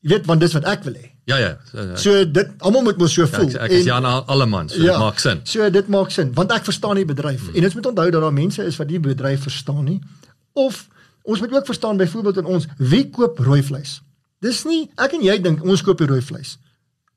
jy 0.00 0.14
weet 0.14 0.26
want 0.26 0.40
dis 0.40 0.54
wat 0.56 0.68
ek 0.70 0.84
wil 0.88 0.96
hê. 0.96 1.10
Ja 1.30 1.38
ja. 1.38 1.50
So, 1.70 1.96
So 1.96 2.24
dit 2.24 2.48
almal 2.58 2.82
moet 2.82 2.98
mos 2.98 3.12
so 3.14 3.22
ja, 3.22 3.28
voel. 3.28 3.50
ek, 3.52 3.66
ek 3.66 3.74
is 3.80 3.84
Jan 3.84 4.06
Alleman, 4.08 4.68
so 4.68 4.80
ja, 4.82 4.94
dit 4.94 5.02
maak 5.02 5.20
sin. 5.22 5.42
So 5.44 5.70
dit 5.70 5.90
maak 5.92 6.14
sin 6.14 6.32
want 6.34 6.54
ek 6.56 6.64
verstaan 6.66 6.98
die 7.00 7.06
bedryf. 7.08 7.44
Hmm. 7.46 7.58
En 7.58 7.68
ons 7.68 7.76
moet 7.78 7.90
onthou 7.92 8.08
dat 8.10 8.24
daar 8.26 8.38
mense 8.38 8.64
is 8.64 8.78
wat 8.80 8.88
die 8.88 9.02
bedryf 9.02 9.44
verstaan 9.46 9.84
nie 9.84 10.00
of 10.58 10.86
ons 11.22 11.40
moet 11.40 11.52
ook 11.52 11.68
verstaan 11.68 12.00
byvoorbeeld 12.00 12.40
in 12.42 12.48
ons 12.56 12.66
wie 12.78 13.04
koop 13.10 13.38
rooi 13.44 13.62
vleis. 13.62 14.00
Dis 14.40 14.64
nie 14.64 14.88
ek 14.96 15.14
en 15.18 15.22
jy 15.28 15.36
dink 15.44 15.62
ons 15.62 15.84
koop 15.84 16.00
rooi 16.00 16.22
vleis. 16.24 16.56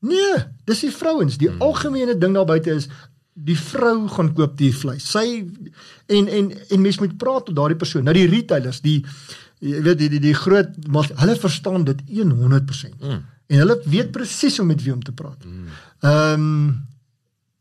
Nee, 0.04 0.36
dis 0.68 0.84
die 0.84 0.92
vrouens. 0.92 1.40
Die 1.40 1.50
hmm. 1.50 1.64
algemene 1.64 2.18
ding 2.20 2.36
daar 2.36 2.50
buite 2.50 2.76
is 2.76 2.90
die 3.34 3.58
vrou 3.58 4.08
gaan 4.14 4.30
koop 4.38 4.58
die 4.60 4.74
vleis. 4.76 5.06
Sy 5.10 5.42
en 6.12 6.28
en 6.28 6.52
en 6.70 6.82
mens 6.82 7.00
moet 7.02 7.16
praat 7.18 7.48
tot 7.48 7.56
daardie 7.58 7.80
persoon. 7.80 8.06
Nou 8.06 8.14
die 8.14 8.28
retailers, 8.30 8.84
die 8.84 9.00
jy 9.64 9.82
weet 9.86 10.00
die 10.02 10.10
die, 10.12 10.20
die 10.20 10.36
groot 10.38 10.74
maar 10.92 11.08
hulle 11.22 11.36
verstaan 11.40 11.84
dit 11.88 12.02
100%. 12.10 12.98
Mm. 13.00 13.22
En 13.48 13.58
hulle 13.64 13.78
weet 13.86 14.12
presies 14.16 14.58
hoe 14.60 14.66
met 14.68 14.82
wie 14.84 14.94
om 14.94 15.04
te 15.04 15.12
praat. 15.16 15.46
Ehm 15.46 16.34
um, 16.34 16.88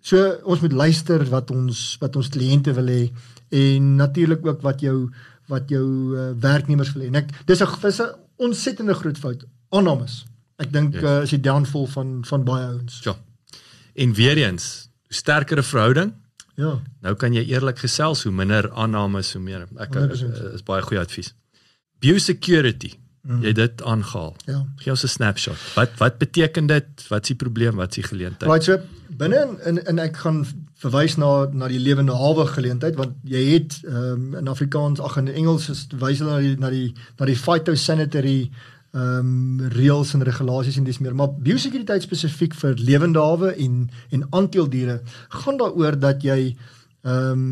so 0.02 0.18
ons 0.50 0.60
moet 0.64 0.72
luister 0.74 1.22
wat 1.30 1.50
ons 1.54 1.96
wat 2.00 2.16
ons 2.18 2.28
kliënte 2.34 2.72
wil 2.74 2.88
hê 2.90 3.02
en 3.54 3.96
natuurlik 4.00 4.46
ook 4.46 4.62
wat 4.66 4.80
jou 4.82 4.96
wat 5.50 5.68
jou 5.70 5.84
uh, 6.16 6.30
werknemers 6.40 6.92
wil 6.94 7.02
hê. 7.04 7.06
En 7.12 7.20
ek 7.22 7.30
dis 7.46 7.60
'n 7.62 7.68
dis 7.82 8.00
'n 8.00 8.10
ontsettende 8.36 8.94
groot 8.94 9.18
fout. 9.18 9.44
Aannames. 9.70 10.24
Ek 10.58 10.72
dink 10.72 10.94
Yes. 10.94 11.02
uh, 11.02 11.22
is 11.22 11.30
die 11.30 11.40
downfall 11.40 11.86
van 11.86 12.24
van 12.24 12.44
baie 12.44 12.66
ouens. 12.66 13.00
Ja. 13.04 13.14
En 13.94 14.12
weer 14.14 14.36
eens, 14.36 14.88
hoe 15.06 15.14
sterker 15.14 15.58
'n 15.58 15.62
verhouding, 15.62 16.12
Ja. 16.56 16.80
nou 17.00 17.14
kan 17.14 17.32
jy 17.32 17.44
eerlik 17.46 17.78
gesels, 17.78 18.22
hoe 18.22 18.32
minder 18.32 18.70
aannames, 18.72 19.32
hoe 19.32 19.42
meer. 19.42 19.66
Ek 19.76 19.94
100%. 19.94 20.12
is, 20.12 20.52
is 20.54 20.62
baie 20.62 20.82
goeie 20.82 21.00
advies. 21.00 21.34
Biosecurity. 22.02 22.96
Mm. 23.22 23.44
Jy 23.44 23.52
het 23.52 23.58
dit 23.60 23.82
aangehaal. 23.86 24.32
Ja. 24.50 24.64
Gee 24.82 24.90
ons 24.90 25.04
'n 25.06 25.08
snapshot. 25.08 25.60
Wat 25.76 25.94
wat 25.98 26.18
beteken 26.18 26.66
dit? 26.66 27.06
Wat 27.08 27.22
is 27.22 27.28
die 27.28 27.38
probleem? 27.38 27.76
Wat 27.78 27.88
is 27.88 28.02
die 28.02 28.08
geleentheid? 28.08 28.50
Right 28.50 28.64
so 28.64 28.78
binne 29.18 29.40
in, 29.46 29.58
in 29.68 29.78
in 29.86 29.98
ek 30.02 30.16
gaan 30.24 30.42
verwys 30.82 31.16
na 31.20 31.46
na 31.52 31.68
die 31.70 31.80
lewende 31.80 32.14
hawe 32.18 32.46
geleentheid 32.50 32.96
want 32.98 33.16
jy 33.28 33.42
het 33.54 33.78
um, 33.86 34.34
in 34.38 34.48
Afrikaans 34.48 35.00
ag 35.00 35.18
in 35.20 35.28
Engels 35.28 35.68
is 35.72 35.86
wys 36.00 36.22
hulle 36.22 36.32
na 36.32 36.40
die 36.40 36.56
na 36.64 36.70
die 36.70 36.88
na 37.20 37.28
die 37.30 37.38
phytosanitary 37.38 38.38
ehm 38.92 39.28
um, 39.28 39.60
reëls 39.72 40.12
en 40.16 40.24
regulasies 40.28 40.76
en 40.76 40.84
dis 40.84 40.98
meer 41.00 41.14
maar 41.16 41.30
biosekuriteit 41.46 42.04
spesifiek 42.04 42.56
vir 42.60 42.74
lewende 42.76 43.22
hawe 43.24 43.54
en 43.66 43.86
en 44.10 44.26
aanteeldiere 44.30 44.98
gaan 45.38 45.60
daaroor 45.62 45.96
dat 46.08 46.26
jy 46.26 46.40
ehm 46.50 47.30
um, 47.30 47.48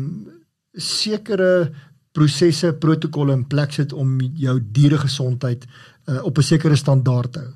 sekere 0.71 1.71
prosesse 2.11 2.73
protokolle 2.73 3.33
in 3.33 3.47
plek 3.47 3.71
sit 3.71 3.93
om 3.93 4.19
jou 4.19 4.59
dieregesondheid 4.71 5.65
uh, 5.65 6.23
op 6.23 6.37
'n 6.37 6.43
sekere 6.43 6.75
standaard 6.75 7.31
te 7.31 7.39
hou. 7.39 7.53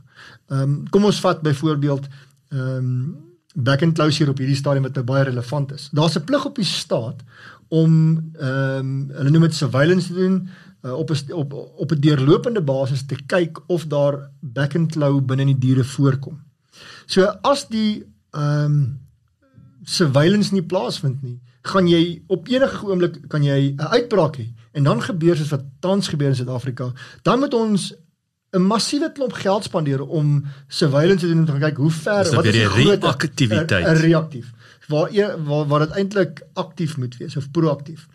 Ehm 0.50 0.62
um, 0.62 0.90
kom 0.90 1.06
ons 1.06 1.20
vat 1.20 1.42
byvoorbeeld 1.42 2.08
ehm 2.50 2.78
um, 2.78 3.18
back 3.56 3.82
and 3.82 3.96
closure 3.96 4.30
op 4.30 4.38
hierdie 4.38 4.56
stadium 4.56 4.84
wat 4.84 4.96
nou 4.96 5.04
baie 5.04 5.24
relevant 5.24 5.72
is. 5.72 5.90
Daar's 5.92 6.18
'n 6.18 6.24
plig 6.24 6.46
op 6.46 6.56
die 6.56 6.66
staat 6.66 7.24
om 7.68 8.18
ehm 8.40 8.80
um, 8.80 9.12
hulle 9.12 9.30
noem 9.30 9.42
dit 9.42 9.56
surveillance 9.56 10.08
te 10.08 10.14
doen 10.14 10.50
uh, 10.86 10.94
op 10.94 11.10
'n 11.10 11.34
op 11.34 11.54
op 11.54 11.92
'n 11.92 12.00
deurlopende 12.00 12.62
basis 12.62 13.06
te 13.06 13.16
kyk 13.26 13.60
of 13.68 13.86
daar 13.86 14.30
back 14.40 14.76
and 14.76 14.92
claw 14.92 15.22
binne 15.22 15.42
in 15.42 15.58
die 15.58 15.68
diere 15.68 15.84
voorkom. 15.84 16.40
So 17.06 17.24
as 17.42 17.68
die 17.68 18.06
ehm 18.32 18.66
um, 18.66 19.00
surveillance 19.84 20.54
nie 20.54 20.64
plaasvind 20.64 21.22
nie, 21.22 21.40
gaan 21.66 21.88
jy 21.90 22.22
op 22.28 22.48
enige 22.48 22.86
oomblik 22.86 23.20
kan 23.28 23.44
jy 23.44 23.74
'n 23.78 23.82
uitbraak 23.98 24.38
hê 24.38 24.48
en 24.74 24.84
dan 24.84 25.02
gebeur 25.02 25.36
soos 25.38 25.50
wat 25.50 25.64
tans 25.80 26.08
gebeur 26.08 26.28
in 26.30 26.36
Suid-Afrika, 26.36 26.92
dan 27.24 27.40
moet 27.40 27.54
ons 27.54 27.94
'n 28.56 28.62
massiewe 28.62 29.12
klomp 29.12 29.34
geld 29.34 29.64
spandeer 29.64 30.02
om 30.02 30.46
surveillance 30.68 31.26
te 31.26 31.28
doen 31.32 31.40
om 31.40 31.46
te 31.46 31.58
kyk 31.60 31.78
hoe 31.78 31.92
ver 31.92 32.24
wat 32.36 32.46
is 32.46 32.52
die. 32.54 32.68
'n- 33.56 33.68
'n 33.82 33.96
reaktief 34.08 34.52
waar 34.88 35.10
e- 35.12 35.36
waar 35.44 35.66
waar 35.68 35.80
dit 35.80 35.90
eintlik 35.98 36.42
aktief 36.54 36.98
moet 36.98 37.18
wees 37.18 37.36
of 37.38 37.52
proaktief. 37.52 38.08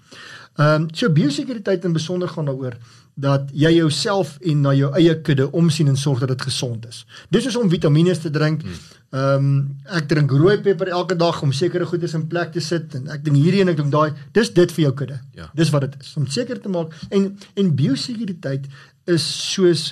Ehm 0.57 0.83
um, 0.83 0.89
so 0.93 1.11
biosekuriteit 1.11 1.85
in 1.85 1.93
besonder 1.93 2.29
gaan 2.29 2.45
daaroor 2.45 2.77
dat 3.21 3.51
jy 3.53 3.73
jouself 3.75 4.37
en 4.41 4.63
na 4.65 4.73
jou 4.77 4.89
eie 4.99 5.13
kudde 5.25 5.47
omsien 5.57 5.89
en 5.91 5.99
sorg 5.99 6.23
dat 6.23 6.33
dit 6.33 6.43
gesond 6.49 6.87
is. 6.89 7.05
Dis 7.29 7.47
is 7.51 7.57
om 7.59 7.71
vitamiene 7.71 8.17
te 8.19 8.31
drink. 8.33 8.65
Ehm 9.11 9.47
um, 9.47 9.55
ek 9.99 10.09
drink 10.09 10.31
rooi 10.31 10.57
peper 10.63 10.93
elke 10.95 11.17
dag 11.19 11.43
om 11.43 11.53
sekere 11.53 11.87
goedes 11.87 12.15
in 12.15 12.29
plek 12.31 12.53
te 12.55 12.63
sit 12.63 12.95
en 12.95 13.09
ek 13.11 13.25
dink 13.27 13.37
hierdie 13.37 13.65
en 13.65 13.73
ek 13.73 13.81
dink 13.81 13.93
daai. 13.93 14.13
Dis 14.37 14.53
dit 14.55 14.73
vir 14.77 14.85
jou 14.85 14.93
kudde. 15.03 15.19
Ja. 15.35 15.51
Dis 15.55 15.73
wat 15.75 15.89
dit 15.89 15.97
is 16.01 16.13
om 16.17 16.29
seker 16.31 16.61
te 16.63 16.73
maak 16.73 16.95
en 17.11 17.33
en 17.59 17.75
biosekuriteit 17.77 18.69
is 19.11 19.27
soos 19.53 19.91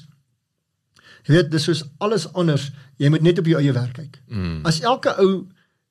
jy 1.26 1.34
weet 1.34 1.50
dis 1.52 1.68
soos 1.68 1.84
alles 1.98 2.28
anders. 2.32 2.70
Jy 2.98 3.10
moet 3.12 3.26
net 3.26 3.38
op 3.42 3.50
jou 3.50 3.60
eie 3.60 3.74
werk 3.74 3.98
kyk. 3.98 4.20
Mm. 4.30 4.60
As 4.66 4.80
elke 4.80 5.14
ou 5.20 5.48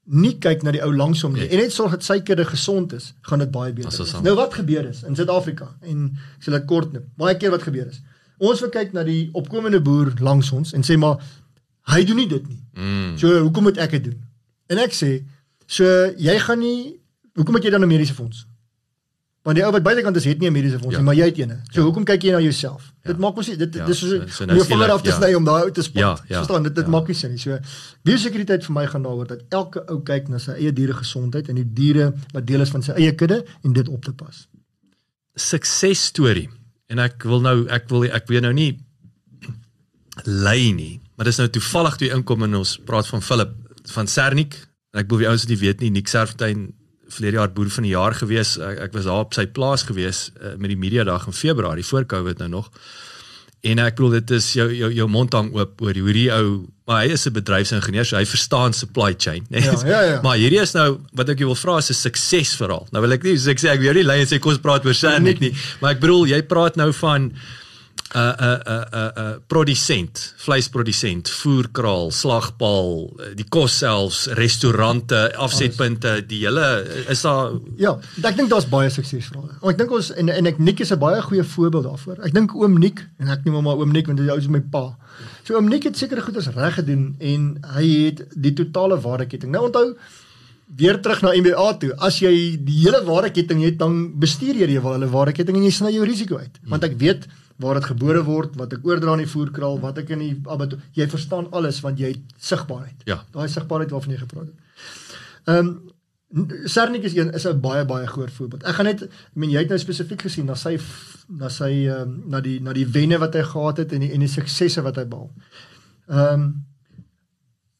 nie 0.07 0.37
kyk 0.39 0.63
na 0.63 0.71
die 0.71 0.81
ou 0.83 0.91
langsom 0.95 1.33
nie 1.35 1.47
en 1.49 1.59
net 1.59 1.73
sorg 1.75 1.91
dat 1.91 2.03
sy 2.03 2.19
kudde 2.23 2.45
gesond 2.47 2.93
is, 2.95 3.13
gaan 3.27 3.39
dit 3.43 3.51
baie 3.51 3.73
beter. 3.75 3.91
Nou 4.23 4.35
wat 4.39 4.53
gebeur 4.55 4.85
is 4.87 5.03
in 5.03 5.15
Suid-Afrika 5.15 5.67
en 5.81 6.05
ek 6.37 6.45
sal 6.47 6.55
dit 6.55 6.67
kort 6.69 6.93
noem. 6.95 7.09
Baie 7.19 7.35
keer 7.37 7.51
wat 7.51 7.65
gebeur 7.67 7.89
is. 7.91 7.99
Ons 8.37 8.61
wil 8.63 8.71
kyk 8.71 8.93
na 8.93 9.03
die 9.03 9.29
opkomende 9.33 9.81
boer 9.83 10.13
langs 10.23 10.51
ons 10.55 10.71
en 10.77 10.85
sê 10.85 10.97
maar 10.97 11.19
hy 11.91 12.03
doen 12.07 12.21
nie 12.21 12.27
dit 12.27 12.47
nie. 12.47 12.61
Mm. 12.77 13.17
So 13.19 13.41
hoekom 13.41 13.67
moet 13.67 13.81
ek 13.83 13.97
dit 13.97 14.09
doen? 14.11 14.21
En 14.71 14.79
ek 14.83 14.95
sê, 14.95 15.11
so 15.67 15.83
jy 16.19 16.35
gaan 16.43 16.59
nie 16.63 16.99
hoekom 17.37 17.55
moet 17.55 17.67
jy 17.67 17.71
dan 17.71 17.83
'n 17.83 17.91
mediese 17.91 18.13
fonds? 18.13 18.45
Want 19.47 19.55
die 19.55 19.63
ou 19.65 19.71
wat 19.71 19.83
buitekant 19.83 20.15
is 20.19 20.25
het 20.27 20.39
nie 20.43 20.49
'n 20.49 20.53
mediese 20.53 20.75
fonds 20.79 20.91
Ja. 20.95 20.97
nie, 20.99 21.05
maar 21.05 21.15
jy 21.15 21.25
het 21.29 21.37
eene. 21.37 21.61
So 21.71 21.81
hoekom 21.81 22.03
kyk 22.03 22.21
jy 22.23 22.31
na 22.31 22.39
jouself? 22.41 22.91
Dit 23.03 23.17
maak 23.17 23.35
mos 23.35 23.45
dit 23.45 23.75
Ja, 23.75 23.85
dis 23.85 23.99
so, 23.99 24.07
so- 24.07 24.27
so 24.27 24.45
nou 24.45 24.57
om 24.59 24.65
jou 24.65 24.67
vinger 24.67 24.91
af 24.91 25.01
te 25.01 25.09
ja. 25.09 25.15
sny 25.15 25.33
om 25.35 25.43
daai 25.45 25.63
ou 25.63 25.71
te 25.71 25.81
spot. 25.81 26.01
Ja, 26.01 26.17
ja, 26.27 26.37
Verstaan, 26.43 26.63
dit 26.63 26.75
dit 26.75 26.83
ja. 26.83 26.89
maak 26.91 27.07
nie 27.07 27.15
sin 27.15 27.29
nie. 27.29 27.39
So 27.39 27.57
biosekuriteit 28.03 28.65
vir 28.65 28.73
my 28.73 28.85
gaan 28.87 29.03
daaroor 29.03 29.27
dat 29.27 29.41
elke 29.49 29.83
ou 29.89 30.01
kyk 30.03 30.27
na 30.27 30.37
sy 30.37 30.51
eie 30.51 30.73
diere 30.73 30.93
gesondheid 30.93 31.47
en 31.49 31.55
die 31.55 31.73
diere 31.73 32.13
wat 32.33 32.45
deel 32.47 32.61
is 32.61 32.69
van 32.69 32.83
sy 32.83 32.91
eie 32.91 33.15
kudde 33.15 33.45
en 33.63 33.73
dit 33.73 33.87
op 33.87 34.03
te 34.03 34.11
pas. 34.13 34.47
suksesstorie. 35.35 36.49
En 36.89 36.99
ek 36.99 37.23
wil 37.23 37.41
nou 37.41 37.67
ek 37.69 37.89
wil 37.89 38.03
ek 38.03 38.27
weet 38.27 38.41
nou 38.41 38.53
nie 38.53 38.79
lei 40.25 40.71
nie, 40.73 40.99
maar 41.15 41.25
dis 41.25 41.37
nou 41.37 41.47
toevallig 41.49 41.95
toe 41.97 42.09
inkom 42.09 42.43
en 42.43 42.55
ons 42.55 42.79
praat 42.85 43.07
van 43.07 43.21
Philip 43.21 43.51
van 43.93 44.07
Sernik. 44.07 44.55
En 44.93 44.99
ek 45.01 45.07
bedoel 45.07 45.17
die 45.19 45.27
ouens 45.27 45.41
wat 45.45 45.49
nie 45.49 45.57
weet 45.59 45.79
nie, 45.81 45.89
Nick 45.91 46.07
Serfontein 46.07 46.73
verlede 47.09 47.37
jaar 47.37 47.51
boer 47.53 47.69
van 47.69 47.83
die 47.83 47.95
jaar 47.95 48.15
gewees. 48.15 48.57
Ek, 48.57 48.79
ek 48.87 48.93
was 48.93 49.07
daar 49.09 49.25
op 49.25 49.33
sy 49.33 49.45
plaas 49.47 49.83
gewees 49.87 50.29
uh, 50.41 50.55
met 50.57 50.69
die 50.73 50.79
media 50.79 51.03
dag 51.07 51.27
in 51.27 51.33
Februarie 51.33 51.85
voor 51.85 52.05
Covid 52.05 52.37
nou 52.43 52.49
nog. 52.49 52.71
En 53.65 53.79
ek 53.81 53.97
bedoel 53.97 54.19
dit 54.19 54.31
is 54.37 54.51
jou 54.53 54.67
jou 54.69 54.89
jou 54.93 55.07
mond 55.09 55.33
hang 55.33 55.49
oop 55.55 55.81
oor 55.81 55.97
hoe 55.97 56.13
die 56.13 56.27
ou, 56.31 56.67
maar 56.87 57.03
hy 57.03 57.15
is 57.15 57.25
'n 57.25 57.33
bedryfsingenieur, 57.33 58.05
so 58.05 58.15
hy 58.15 58.25
verstaan 58.25 58.73
supply 58.73 59.15
chain, 59.17 59.45
né? 59.49 59.59
Ja, 59.65 59.73
ja, 59.85 60.01
ja. 60.01 60.21
Maar 60.21 60.37
hierdie 60.37 60.61
is 60.61 60.73
nou 60.77 60.99
wat 61.13 61.29
ek 61.29 61.41
jou 61.41 61.49
wil 61.49 61.59
vra 61.59 61.77
is 61.81 61.89
'n 61.89 61.97
suksesverhaal. 61.97 62.87
Nou 62.91 63.01
wil 63.01 63.17
ek 63.17 63.23
nie 63.23 63.37
so 63.37 63.49
ek 63.49 63.59
sê 63.59 63.73
ek 63.73 63.79
wil 63.79 63.91
jou 63.91 63.97
nie 63.97 64.07
lei 64.07 64.19
en 64.21 64.27
sê 64.27 64.39
kom 64.39 64.51
ons 64.51 64.61
praat 64.61 64.85
oor 64.85 64.93
Sernik 64.93 65.39
nie, 65.39 65.53
maar 65.81 65.95
ek 65.97 65.99
bedoel 65.99 66.27
jy 66.27 66.41
praat 66.43 66.77
nou 66.77 66.91
van 66.93 67.31
'n 68.15 68.19
'n 68.19 68.59
'n 68.63 68.85
'n 68.93 69.11
'n 69.19 69.41
produsent, 69.47 70.33
vleisprodusent, 70.37 71.29
voerkraal, 71.29 72.11
slagpaal, 72.11 73.11
die 73.35 73.45
kos 73.49 73.77
selfs, 73.77 74.27
restaurante, 74.39 75.35
afsetpunte, 75.35 76.23
die 76.27 76.45
hele 76.45 76.85
is 77.09 77.21
daar 77.21 77.51
Ja, 77.75 77.97
ek 78.23 78.37
dink 78.37 78.49
daar's 78.49 78.69
baie 78.69 78.89
suksesverhale. 78.89 79.57
Maar 79.61 79.71
ek 79.71 79.77
dink 79.77 79.91
ons 79.91 80.11
en 80.13 80.29
en 80.29 80.45
ek 80.45 80.59
Nick 80.59 80.79
is 80.79 80.91
'n 80.91 80.99
baie 80.99 81.21
goeie 81.21 81.43
voorbeeld 81.43 81.83
daarvoor. 81.83 82.23
Ek 82.23 82.33
dink 82.33 82.55
oom 82.55 82.79
Nick 82.79 83.07
en 83.19 83.27
ek 83.27 83.43
noem 83.43 83.55
hom 83.55 83.63
maar 83.63 83.77
oom 83.77 83.91
Nick 83.91 84.07
want 84.07 84.19
hy 84.19 84.37
is 84.37 84.47
my 84.47 84.61
pa. 84.61 84.95
So 85.43 85.55
oom 85.55 85.67
Nick 85.67 85.83
het 85.83 85.97
seker 85.97 86.21
goed 86.21 86.37
as 86.37 86.47
reg 86.47 86.75
gedoen 86.75 87.15
en 87.19 87.57
hy 87.75 88.05
het 88.05 88.23
die 88.35 88.53
totale 88.53 88.99
waardeketting. 88.99 89.51
Nou 89.51 89.65
onthou 89.65 89.97
weer 90.75 90.99
terug 91.01 91.21
na 91.21 91.31
MBA 91.31 91.73
toe. 91.79 91.93
As 91.97 92.19
jy 92.19 92.57
die 92.63 92.83
hele 92.83 93.03
waardeketting 93.03 93.63
het, 93.63 93.77
dan 93.77 94.19
bestuur 94.19 94.55
jy 94.55 94.67
die 94.67 94.79
hele 94.79 95.07
waardeketting 95.07 95.55
en 95.55 95.63
jy 95.63 95.71
sny 95.71 95.91
jou 95.91 96.05
risiko 96.05 96.37
uit. 96.37 96.59
Want 96.67 96.83
ek 96.83 96.97
weet 96.99 97.27
waar 97.57 97.79
dit 97.79 97.89
gebore 97.89 98.23
word, 98.23 98.55
wat 98.55 98.73
ek 98.73 98.85
oordra 98.85 99.15
in 99.17 99.25
die 99.25 99.31
voerkraal, 99.31 99.79
wat 99.81 99.97
ek 99.97 100.09
in 100.15 100.23
die 100.23 100.33
abattoir, 100.45 100.81
jy 100.97 101.07
verstaan 101.09 101.49
alles 101.57 101.81
want 101.85 101.99
jy 101.99 102.13
het 102.13 102.35
sigbaarheid. 102.37 103.05
Ja. 103.09 103.23
Daai 103.33 103.47
sigbaarheid 103.49 103.93
waarvan 103.95 104.13
jy 104.13 104.23
gepraat 104.25 104.49
het. 104.51 104.81
Ehm 105.47 105.67
um, 105.67 105.77
Sernik 106.67 107.05
is 107.07 107.13
een 107.15 107.29
is 107.33 107.45
'n 107.47 107.59
baie 107.59 107.85
baie 107.85 108.07
groot 108.07 108.31
voorbeeld. 108.31 108.63
Ek 108.63 108.75
gaan 108.75 108.85
net 108.85 109.03
ek 109.03 109.11
meen 109.33 109.49
jy 109.49 109.59
het 109.59 109.69
nou 109.69 109.79
spesifiek 109.79 110.21
gesien 110.21 110.45
na 110.45 110.55
sy 110.55 110.77
na 111.27 111.49
sy 111.49 111.87
ehm 111.87 112.01
um, 112.01 112.23
na 112.27 112.41
die 112.41 112.59
na 112.59 112.73
die 112.73 112.87
wenne 112.87 113.17
wat 113.17 113.33
hy 113.33 113.41
gehad 113.41 113.77
het 113.77 113.91
en 113.93 113.99
die 113.99 114.11
en 114.11 114.19
die 114.19 114.27
suksesse 114.27 114.81
wat 114.81 114.95
hy 114.95 115.05
behaal. 115.05 115.31
Ehm 116.09 116.33
um, 116.33 116.65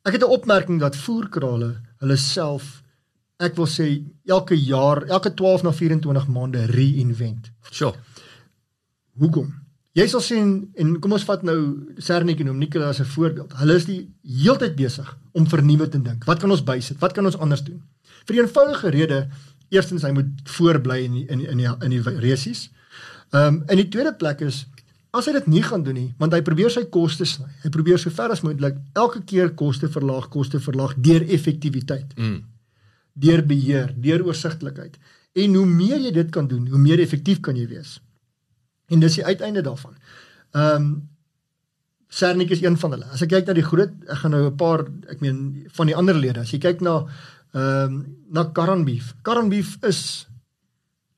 ek 0.05 0.13
het 0.13 0.23
'n 0.23 0.31
opmerking 0.31 0.79
dat 0.79 0.95
voerkrale 0.95 1.75
hulle 1.99 2.17
self 2.17 2.83
ek 3.37 3.55
wil 3.55 3.67
sê 3.67 4.03
elke 4.25 4.55
jaar, 4.55 5.03
elke 5.05 5.33
12 5.33 5.63
na 5.63 5.71
24 5.71 6.27
maande 6.27 6.65
reinvent. 6.65 7.51
Sjoe. 7.69 7.93
Hoekom? 9.17 9.66
Jy 9.97 10.05
sal 10.11 10.21
sien 10.21 10.49
en 10.77 10.93
kom 11.01 11.15
ons 11.15 11.25
vat 11.25 11.43
nou 11.47 11.57
Sernik 11.97 12.41
en 12.43 12.51
hom 12.51 12.59
Nicolas 12.61 12.99
as 12.99 13.01
'n 13.01 13.11
voorbeeld. 13.15 13.53
Hulle 13.57 13.75
is 13.75 13.85
die 13.85 14.01
heeltyd 14.43 14.75
besig 14.75 15.17
om 15.33 15.47
vernuwe 15.47 15.87
te 15.89 16.01
dink. 16.01 16.25
Wat 16.25 16.39
kan 16.39 16.51
ons 16.51 16.63
bysit? 16.63 16.99
Wat 16.99 17.13
kan 17.13 17.25
ons 17.25 17.37
anders 17.37 17.63
doen? 17.63 17.81
Vir 18.27 18.35
die 18.35 18.41
eenvoudige 18.43 18.89
rede, 18.89 19.27
eerstens 19.69 20.03
hy 20.03 20.11
moet 20.11 20.29
voorbly 20.45 21.03
in 21.03 21.13
die, 21.13 21.25
in 21.27 21.37
die, 21.39 21.47
in 21.47 21.57
die, 21.57 21.67
in 21.81 21.89
die 21.89 22.19
resies. 22.19 22.69
Ehm 23.31 23.55
um, 23.55 23.63
en 23.67 23.75
die 23.77 23.89
tweede 23.89 24.13
plek 24.13 24.41
is 24.41 24.65
as 25.11 25.25
hy 25.25 25.33
dit 25.33 25.47
nie 25.47 25.63
gaan 25.63 25.83
doen 25.83 25.95
nie, 25.95 26.13
want 26.19 26.33
hy 26.33 26.41
probeer 26.41 26.69
sy 26.69 26.83
koste 26.85 27.25
sny. 27.25 27.47
Hy 27.63 27.69
probeer 27.69 27.97
so 27.97 28.09
ver 28.09 28.29
as 28.31 28.41
moontlik 28.41 28.75
elke 28.93 29.23
keer 29.25 29.49
koste 29.55 29.89
verlaag, 29.89 30.29
koste 30.29 30.59
verlaag 30.59 30.93
deur 30.97 31.23
effektiwiteit 31.23 32.13
Mm. 32.17 32.43
deur 33.13 33.41
beheer, 33.45 33.93
deur 33.97 34.25
oorsigtelikheid. 34.25 34.97
En 35.33 35.53
hoe 35.55 35.65
meer 35.65 35.99
jy 35.99 36.11
dit 36.11 36.29
kan 36.31 36.47
doen, 36.47 36.67
hoe 36.67 36.77
meer 36.79 36.99
effektief 36.99 37.39
kan 37.39 37.55
jy 37.55 37.67
wees. 37.67 37.99
En 38.87 38.99
dis 38.99 39.19
die 39.19 39.25
uiteinde 39.25 39.61
daarvan. 39.61 39.95
Ehm 40.51 40.75
um, 40.75 40.89
Sernik 42.09 42.49
is 42.49 42.61
een 42.63 42.77
van 42.79 42.91
hulle. 42.91 43.05
As 43.11 43.21
ek 43.21 43.33
kyk 43.33 43.49
na 43.49 43.53
die 43.53 43.65
groot, 43.67 43.91
ek 44.07 44.21
gaan 44.21 44.31
nou 44.31 44.45
'n 44.47 44.55
paar, 44.55 44.85
ek 45.11 45.19
meen 45.19 45.67
van 45.75 45.89
die 45.89 45.95
ander 45.95 46.15
lede. 46.15 46.39
As 46.39 46.53
jy 46.55 46.59
kyk 46.63 46.79
na 46.81 47.03
ehm 47.51 47.83
um, 47.83 47.97
na 48.31 48.43
Karan 48.43 48.85
Beef. 48.85 49.13
Karan 49.21 49.49
Beef 49.49 49.77
is 49.83 50.27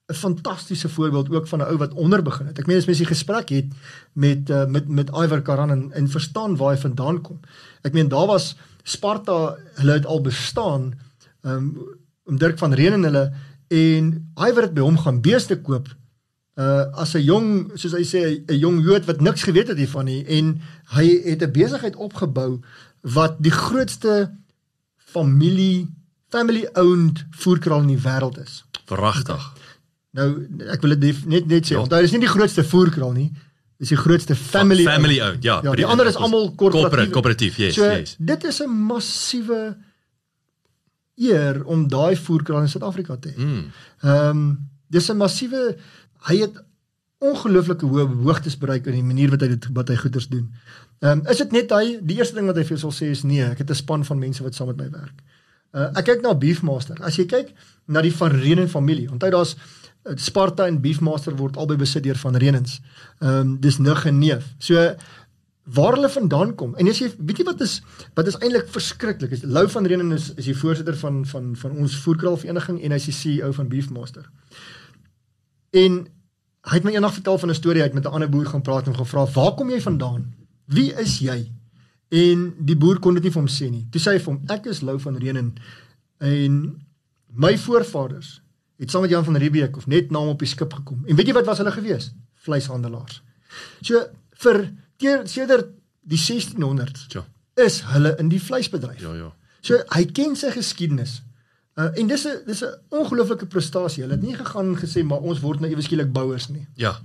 'n 0.10 0.14
fantastiese 0.14 0.90
voorbeeld 0.90 1.30
ook 1.30 1.48
van 1.48 1.60
'n 1.60 1.70
ou 1.70 1.78
wat 1.78 1.94
onder 1.94 2.22
begin 2.22 2.46
het. 2.46 2.60
Ek 2.60 2.66
meen 2.68 2.78
as 2.78 2.86
mens 2.86 2.98
die 2.98 3.14
gesprek 3.14 3.50
het 3.50 3.70
met 4.14 4.50
uh, 4.50 4.66
met 4.66 4.88
met 4.88 5.10
Iver 5.10 5.42
Karan 5.42 5.72
en, 5.72 5.92
en 5.92 6.10
verstaan 6.10 6.56
waar 6.56 6.74
hy 6.74 6.82
vandaan 6.82 7.22
kom. 7.22 7.40
Ek 7.82 7.94
meen 7.94 8.08
daar 8.08 8.28
was 8.28 8.56
Sparta, 8.84 9.58
hulle 9.76 9.92
het 9.92 10.06
al 10.06 10.22
bestaan 10.22 10.94
um 11.42 11.78
om 12.26 12.38
Dirk 12.38 12.58
van 12.58 12.74
Reen 12.74 12.94
en 12.94 13.04
hulle 13.04 13.34
en 13.68 14.32
Iver 14.36 14.62
het 14.62 14.74
by 14.74 14.82
hom 14.82 14.98
gaan 14.98 15.22
beeste 15.22 15.62
koop 15.62 15.88
uh 16.60 16.86
as 17.02 17.14
'n 17.16 17.24
jong 17.24 17.48
soos 17.80 17.94
hy 17.96 18.04
sê 18.04 18.22
'n 18.48 18.60
jong 18.60 18.84
Jood 18.84 19.06
wat 19.08 19.22
niks 19.22 19.44
geweet 19.48 19.68
het 19.72 19.78
hiervan 19.78 20.06
nie 20.06 20.24
en 20.28 20.62
hy 20.96 21.06
het 21.26 21.42
'n 21.44 21.52
besigheid 21.52 21.96
opgebou 21.96 22.60
wat 23.02 23.38
die 23.40 23.52
grootste 23.52 24.32
familie 24.98 25.88
family 26.30 26.68
owned 26.74 27.26
voerkraal 27.32 27.82
in 27.82 27.88
die 27.96 28.04
wêreld 28.04 28.38
is. 28.44 28.64
Pragtig. 28.86 29.42
Nou 30.12 30.28
ek 30.70 30.82
wil 30.82 31.00
dit 31.00 31.26
net 31.26 31.48
net 31.48 31.66
sê, 31.66 31.74
Ja. 31.76 31.80
onthou 31.82 32.02
dis 32.02 32.12
nie 32.12 32.20
die 32.20 32.28
grootste 32.36 32.64
voerkraal 32.64 33.12
nie. 33.14 33.32
Dis 33.80 33.90
die 33.90 33.98
grootste 33.98 34.36
family 34.36 34.84
family 34.84 35.20
owned. 35.22 35.44
Ja, 35.44 35.62
Ja, 35.64 35.72
die 35.76 35.86
ander 35.86 36.06
is 36.08 36.16
almal 36.16 36.52
korporatief. 36.56 37.12
korporatief. 37.12 37.56
Yes, 37.58 37.76
so, 37.76 37.86
yes. 37.86 38.16
Dit 38.20 38.44
is 38.44 38.60
'n 38.62 38.70
massiewe 38.70 39.78
eer 41.16 41.64
om 41.66 41.88
daai 41.88 42.16
voerkraal 42.18 42.62
in 42.62 42.70
Suid-Afrika 42.72 43.16
te 43.18 43.30
hê. 43.30 43.38
Mm. 43.38 43.72
Ehm 44.02 44.30
um, 44.30 44.70
dis 44.90 45.10
'n 45.10 45.18
massiewe 45.18 45.78
hy 46.28 46.42
het 46.44 46.60
ongelooflike 47.20 47.88
hoë 47.88 48.06
hoogtes 48.24 48.56
bereik 48.60 48.88
in 48.88 48.96
die 48.96 49.04
manier 49.04 49.32
wat 49.34 49.42
hy 49.44 49.50
dit 49.56 49.66
wat 49.76 49.90
hy 49.92 49.98
goeders 50.00 50.30
doen. 50.32 50.48
Ehm 51.04 51.20
um, 51.20 51.26
is 51.32 51.42
dit 51.44 51.52
net 51.56 51.72
hy 51.76 51.98
die 52.02 52.20
eerste 52.20 52.36
ding 52.40 52.48
wat 52.48 52.60
hy 52.60 52.64
vir 52.64 52.78
jou 52.78 52.84
sal 52.86 52.96
sê 52.96 53.12
is 53.12 53.26
nee, 53.28 53.44
ek 53.44 53.64
het 53.64 53.70
'n 53.70 53.76
span 53.82 54.06
van 54.06 54.20
mense 54.20 54.44
wat 54.44 54.56
saam 54.56 54.72
met 54.72 54.78
my 54.78 54.90
werk. 54.92 55.20
Uh, 55.70 55.92
ek 56.00 56.06
kyk 56.06 56.22
na 56.26 56.34
Beefmaster. 56.34 56.98
As 57.06 57.20
jy 57.20 57.28
kyk 57.30 57.54
na 57.86 58.02
die 58.02 58.14
Van 58.16 58.32
Renen 58.32 58.70
familie, 58.70 59.10
onthou 59.12 59.30
daar's 59.30 59.56
uh, 59.56 60.16
Sparta 60.16 60.66
en 60.66 60.82
Beefmaster 60.82 61.36
word 61.38 61.58
albei 61.58 61.78
besit 61.78 62.04
deur 62.04 62.18
Van 62.18 62.36
Renens. 62.36 62.82
Ehm 63.22 63.40
um, 63.40 63.58
dis 63.62 63.78
nig 63.78 64.06
en 64.06 64.20
neef. 64.20 64.54
So 64.58 64.96
waar 65.74 65.94
hulle 65.94 66.10
vandaan 66.10 66.56
kom. 66.56 66.76
En 66.76 66.88
as 66.90 67.00
jy 67.04 67.12
weet 67.18 67.44
jy 67.44 67.46
wat 67.46 67.62
is 67.62 67.82
wat 68.18 68.28
is 68.28 68.38
eintlik 68.40 68.70
verskriklik 68.74 69.44
Lou 69.44 69.68
van 69.70 69.86
Renen 69.86 70.12
is 70.12 70.32
is 70.36 70.46
die 70.50 70.58
voorsitter 70.58 70.98
van 70.98 71.26
van 71.26 71.56
van 71.56 71.72
ons 71.72 71.98
voerkraalvereniging 72.04 72.82
en 72.82 72.96
hy's 72.96 73.10
die 73.12 73.14
CEO 73.14 73.52
van 73.52 73.70
Beefmaster. 73.70 74.26
En 75.72 76.08
hy 76.70 76.76
het 76.76 76.84
my 76.84 76.92
eendag 76.92 77.14
vertel 77.14 77.38
van 77.38 77.50
'n 77.50 77.56
storie 77.56 77.82
hy 77.82 77.88
het 77.88 77.94
met 77.94 78.06
'n 78.06 78.12
ander 78.14 78.30
boer 78.30 78.46
gaan 78.46 78.62
praat 78.62 78.88
en 78.88 78.96
gevra 78.96 79.26
waar 79.26 79.56
kom 79.56 79.70
jy 79.70 79.82
vandaan? 79.82 80.34
Wie 80.66 80.94
is 80.94 81.20
jy? 81.20 81.52
En 82.10 82.54
die 82.60 82.76
boer 82.76 83.00
kon 83.00 83.14
dit 83.14 83.24
nie 83.24 83.32
vir 83.32 83.42
hom 83.42 83.50
sê 83.50 83.70
nie. 83.72 83.88
Toe 83.92 84.02
sê 84.02 84.12
hy 84.14 84.20
vir 84.20 84.34
hom 84.34 84.42
ek 84.50 84.66
is 84.66 84.82
Lou 84.82 85.00
van 85.00 85.18
Renen 85.18 85.54
en 86.20 86.82
my 87.28 87.58
voorvaders 87.58 88.42
het 88.80 88.92
saam 88.92 89.02
met 89.02 89.10
Jan 89.12 89.24
van 89.26 89.36
Riebeeck 89.36 89.78
of 89.78 89.88
net 89.88 90.12
na 90.12 90.20
hom 90.20 90.28
op 90.30 90.40
die 90.40 90.48
skip 90.48 90.74
gekom. 90.74 91.04
En 91.08 91.16
weet 91.16 91.28
jy 91.28 91.34
wat 91.34 91.46
was 91.46 91.58
hulle 91.58 91.72
gewees? 91.72 92.12
Vleishandelaars. 92.36 93.22
So 93.82 94.06
vir 94.32 94.72
teer 94.98 95.28
sedert 95.28 95.68
die 96.02 96.18
1600s 96.18 97.06
Ja. 97.10 97.26
is 97.56 97.82
hulle 97.82 98.16
in 98.20 98.30
die 98.30 98.40
vleisbedryf. 98.42 99.02
Ja, 99.02 99.14
ja. 99.14 99.34
So 99.62 99.78
hy 99.96 100.06
ken 100.06 100.36
sy 100.36 100.52
geskiedenis. 100.52 101.22
Uh, 101.80 101.86
en 102.00 102.08
dis 102.08 102.26
'n 102.28 102.42
dis 102.46 102.62
'n 102.64 102.74
ongelooflike 102.90 103.46
prestasie. 103.46 104.04
Hulle 104.04 104.16
het 104.16 104.24
nie 104.24 104.36
gegaan 104.36 104.68
en 104.68 104.78
gesê 104.78 105.04
maar 105.04 105.20
ons 105.20 105.40
word 105.40 105.60
nou 105.60 105.72
ewe 105.72 105.82
skielik 105.82 106.12
bouers 106.12 106.48
nie. 106.50 106.68
Ja. 106.76 107.00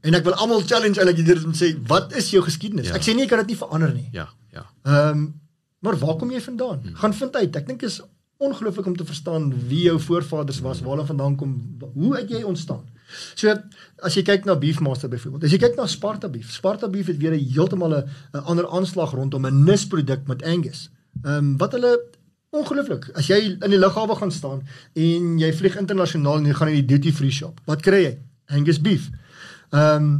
En 0.00 0.14
ek 0.14 0.24
wil 0.24 0.32
almal 0.32 0.60
challenge 0.60 1.00
eintlik 1.00 1.26
hier 1.26 1.44
om 1.44 1.52
sê 1.52 1.76
wat 1.86 2.14
is 2.16 2.30
jou 2.30 2.42
geskiedenis? 2.42 2.88
Ja. 2.88 2.94
Ek 2.94 3.02
sê 3.02 3.14
nie 3.14 3.22
jy 3.22 3.28
kan 3.28 3.38
dit 3.38 3.46
nie 3.46 3.56
verander 3.56 3.92
nie. 3.94 4.08
Ja, 4.12 4.28
ja. 4.52 4.66
Ehm 4.82 5.26
maar 5.78 5.98
waar 5.98 6.16
kom 6.16 6.30
jy 6.30 6.40
vandaan? 6.40 6.80
Hmm. 6.82 6.94
Gaan 6.94 7.14
vind 7.14 7.36
uit. 7.36 7.56
Ek 7.56 7.66
dink 7.66 7.82
is 7.82 8.00
ongelooflik 8.36 8.86
om 8.86 8.96
te 8.96 9.04
verstaan 9.04 9.52
wie 9.68 9.82
jou 9.82 10.00
voorvaders 10.00 10.60
was, 10.60 10.80
waar 10.80 10.96
hulle 10.96 11.06
vandaan 11.06 11.36
kom, 11.36 11.78
hoe 11.94 12.16
het 12.16 12.30
jy 12.30 12.42
ontstaan? 12.42 12.84
So 13.34 13.54
as 14.02 14.14
jy 14.14 14.22
kyk 14.22 14.44
na 14.44 14.56
Beefmaster 14.56 15.08
byvoorbeeld. 15.08 15.44
As 15.44 15.54
jy 15.54 15.58
kyk 15.58 15.76
na 15.76 15.86
Sparta 15.86 16.28
Beef. 16.28 16.52
Sparta 16.52 16.88
Beef 16.88 17.06
het 17.06 17.16
weer 17.16 17.32
'n 17.32 17.50
heeltemal 17.52 17.94
'n 17.94 18.04
ander 18.44 18.68
aanslag 18.68 19.12
rondom 19.12 19.46
'n 19.46 19.64
nisproduk 19.64 20.26
met 20.26 20.42
Angus. 20.42 20.90
Ehm 21.22 21.34
um, 21.34 21.56
wat 21.56 21.72
hulle 21.72 22.00
ongelooflik. 22.50 23.10
As 23.18 23.28
jy 23.28 23.38
in 23.52 23.70
die 23.70 23.78
lughawe 23.80 24.16
gaan 24.16 24.32
staan 24.32 24.64
en 24.94 25.38
jy 25.38 25.52
vlieg 25.52 25.76
internasionaal 25.76 26.40
en 26.40 26.50
jy 26.50 26.56
gaan 26.58 26.72
in 26.72 26.80
die 26.80 26.96
duty 26.96 27.12
free 27.12 27.34
shop. 27.34 27.60
Wat 27.68 27.84
kry 27.84 28.02
jy? 28.04 28.18
Angus 28.56 28.80
beef. 28.80 29.10
Ehm 29.70 29.96
um, 29.96 30.12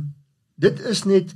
dit 0.58 0.80
is 0.90 1.04
net 1.06 1.32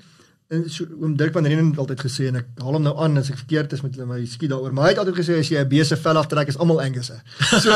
en 0.52 0.64
so 0.70 0.84
oom 1.00 1.14
Dirk 1.16 1.32
van 1.32 1.46
Renen 1.48 1.70
het 1.70 1.78
altyd 1.80 2.00
gesê 2.04 2.26
en 2.28 2.40
ek 2.42 2.48
haal 2.60 2.76
hom 2.76 2.84
nou 2.84 2.92
aan 3.00 3.16
as 3.20 3.30
ek 3.32 3.38
verkeerd 3.40 3.72
is 3.76 3.82
met 3.84 3.94
hulle 3.96 4.08
my 4.10 4.18
skiet 4.28 4.50
daaroor 4.52 4.74
maar 4.76 4.88
hy 4.88 4.90
het 4.92 5.00
altyd 5.00 5.20
gesê 5.20 5.36
as 5.40 5.48
jy 5.48 5.62
'n 5.62 5.70
beeste 5.70 5.96
vel 5.96 6.20
aftrek 6.20 6.50
is 6.52 6.58
almal 6.58 6.82
Angusse. 6.82 7.16
So 7.62 7.70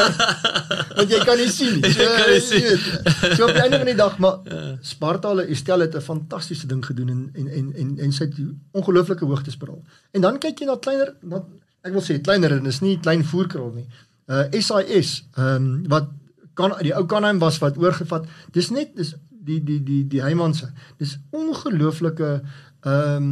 want 0.98 1.14
jy 1.14 1.20
kan 1.24 1.38
nie 1.40 1.48
sien 1.48 1.80
nie. 1.80 1.92
So, 1.96 2.04
kan 2.04 2.40
sien. 2.40 2.60
jy 2.60 2.74
weet, 2.74 3.36
so 3.38 3.46
op 3.46 3.54
die 3.54 3.62
einde 3.62 3.78
van 3.78 3.90
die 3.92 3.96
dag 4.02 4.18
maar 4.18 4.36
Sparta 4.92 5.32
hulle 5.32 5.46
Estel 5.54 5.86
het 5.86 5.96
'n 5.96 6.04
fantastiese 6.04 6.66
ding 6.66 6.84
gedoen 6.84 7.08
en 7.08 7.22
en 7.34 7.48
en 7.48 7.72
en, 7.74 7.98
en 7.98 8.12
sy 8.12 8.24
het 8.24 8.34
ongelooflike 8.72 9.24
hoogtes 9.24 9.56
bereik. 9.56 9.86
En 10.12 10.20
dan 10.20 10.38
kyk 10.38 10.58
jy 10.60 10.66
na 10.66 10.76
kleiner 10.76 11.14
na 11.22 11.44
ek 11.86 11.94
wil 11.94 12.04
sê 12.04 12.18
kleiner 12.22 12.56
en 12.58 12.66
is 12.66 12.82
nie 12.84 12.98
klein 13.02 13.24
voerkraal 13.24 13.72
nie. 13.74 13.86
Uh 14.26 14.46
SIS 14.52 15.20
ehm 15.36 15.56
um, 15.56 15.68
wat 15.92 16.10
kan 16.56 16.72
die 16.80 16.94
ou 16.96 17.04
Canheim 17.06 17.38
was 17.38 17.60
wat 17.62 17.76
oorgevat. 17.78 18.26
Dis 18.52 18.70
net 18.74 18.96
dis 18.96 19.14
die 19.28 19.60
die 19.64 19.80
die 19.84 20.02
die 20.08 20.22
Heimanse. 20.24 20.72
Dis 20.98 21.18
ongelooflike 21.30 22.40
ehm 22.40 23.16
um, 23.16 23.30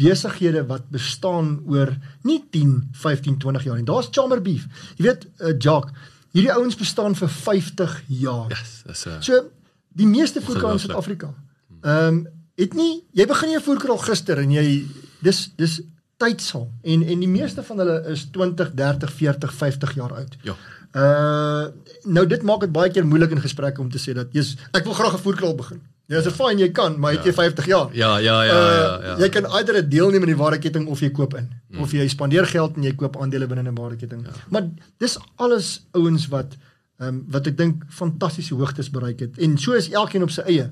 besighede 0.00 0.62
wat 0.64 0.86
bestaan 0.88 1.58
oor 1.68 1.90
nie 2.24 2.38
10, 2.50 2.88
15, 2.96 3.36
20 3.38 3.66
jaar 3.68 3.76
nie. 3.76 3.84
Daar's 3.84 4.08
Chamber 4.10 4.40
Beef. 4.40 4.64
Jy 4.96 5.04
weet, 5.04 5.26
uh, 5.44 5.52
Jock, 5.58 5.90
hierdie 6.32 6.54
ouens 6.54 6.78
bestaan 6.80 7.12
vir 7.18 7.28
50 7.28 7.96
jaar. 8.22 8.48
Yes, 8.48 8.82
dis 8.86 9.06
'n 9.06 9.22
So 9.22 9.50
die 9.92 10.06
meeste 10.06 10.40
voerkraal 10.40 10.78
in. 10.78 10.78
Suid-Afrika. 10.78 11.34
Ehm 11.82 12.06
um, 12.06 12.26
het 12.60 12.74
nie 12.74 13.04
jy 13.16 13.26
begin 13.26 13.50
jou 13.50 13.62
voerkraal 13.62 13.98
gister 13.98 14.38
en 14.38 14.50
jy 14.52 14.86
dis 15.24 15.50
dis 15.56 15.80
tydsaam 16.20 16.68
en 16.82 17.02
en 17.02 17.24
die 17.24 17.30
meeste 17.30 17.64
van 17.66 17.82
hulle 17.82 17.96
is 18.12 18.26
20, 18.34 18.74
30, 18.76 19.12
40, 19.22 19.54
50 19.62 19.94
jaar 19.98 20.12
oud. 20.22 20.36
Ja. 20.46 20.56
Uh 20.90 21.64
nou 22.02 22.26
dit 22.26 22.42
maak 22.42 22.60
dit 22.64 22.72
baie 22.72 22.90
keer 22.90 23.06
moeilik 23.06 23.30
in 23.36 23.40
gesprekke 23.40 23.80
om 23.80 23.90
te 23.92 24.00
sê 24.00 24.14
dat 24.16 24.32
jy's 24.34 24.56
ek 24.72 24.84
wil 24.84 24.96
graag 24.98 25.14
'n 25.18 25.24
voerkraal 25.24 25.54
begin. 25.54 25.80
Ja, 26.10 26.18
dis 26.18 26.34
fyn 26.34 26.58
jy 26.58 26.72
kan, 26.74 26.96
maar 26.98 27.12
het 27.14 27.26
jy 27.28 27.32
50 27.36 27.66
jaar. 27.70 27.92
Ja, 27.94 28.16
ja, 28.18 28.42
ja, 28.42 28.54
Uh, 28.54 28.70
ja, 28.74 29.02
ja. 29.02 29.18
Jy 29.22 29.28
kan 29.28 29.46
either 29.46 29.78
deelneem 29.88 30.24
in 30.26 30.32
die 30.32 30.40
waardeketting 30.40 30.88
of 30.90 31.00
jy 31.00 31.10
koop 31.14 31.36
in. 31.38 31.46
Mm. 31.70 31.84
Of 31.84 31.92
jy 31.94 32.08
spandeer 32.08 32.48
geld 32.50 32.76
en 32.76 32.82
jy 32.82 32.94
koop 32.98 33.16
aandele 33.16 33.46
binne 33.46 33.70
'n 33.70 33.74
waardeketting. 33.78 34.24
Ja. 34.26 34.32
Maar 34.48 34.66
dis 34.98 35.18
alles 35.36 35.86
ouens 35.92 36.26
wat 36.28 36.56
ehm 36.98 37.08
um, 37.08 37.24
wat 37.30 37.46
ek 37.46 37.56
dink 37.56 37.84
fantastiese 37.88 38.54
hoogtes 38.54 38.90
bereik 38.90 39.20
het. 39.20 39.38
En 39.38 39.58
so 39.58 39.72
is 39.72 39.88
elkeen 39.90 40.22
op 40.22 40.30
sy 40.30 40.42
eie. 40.42 40.70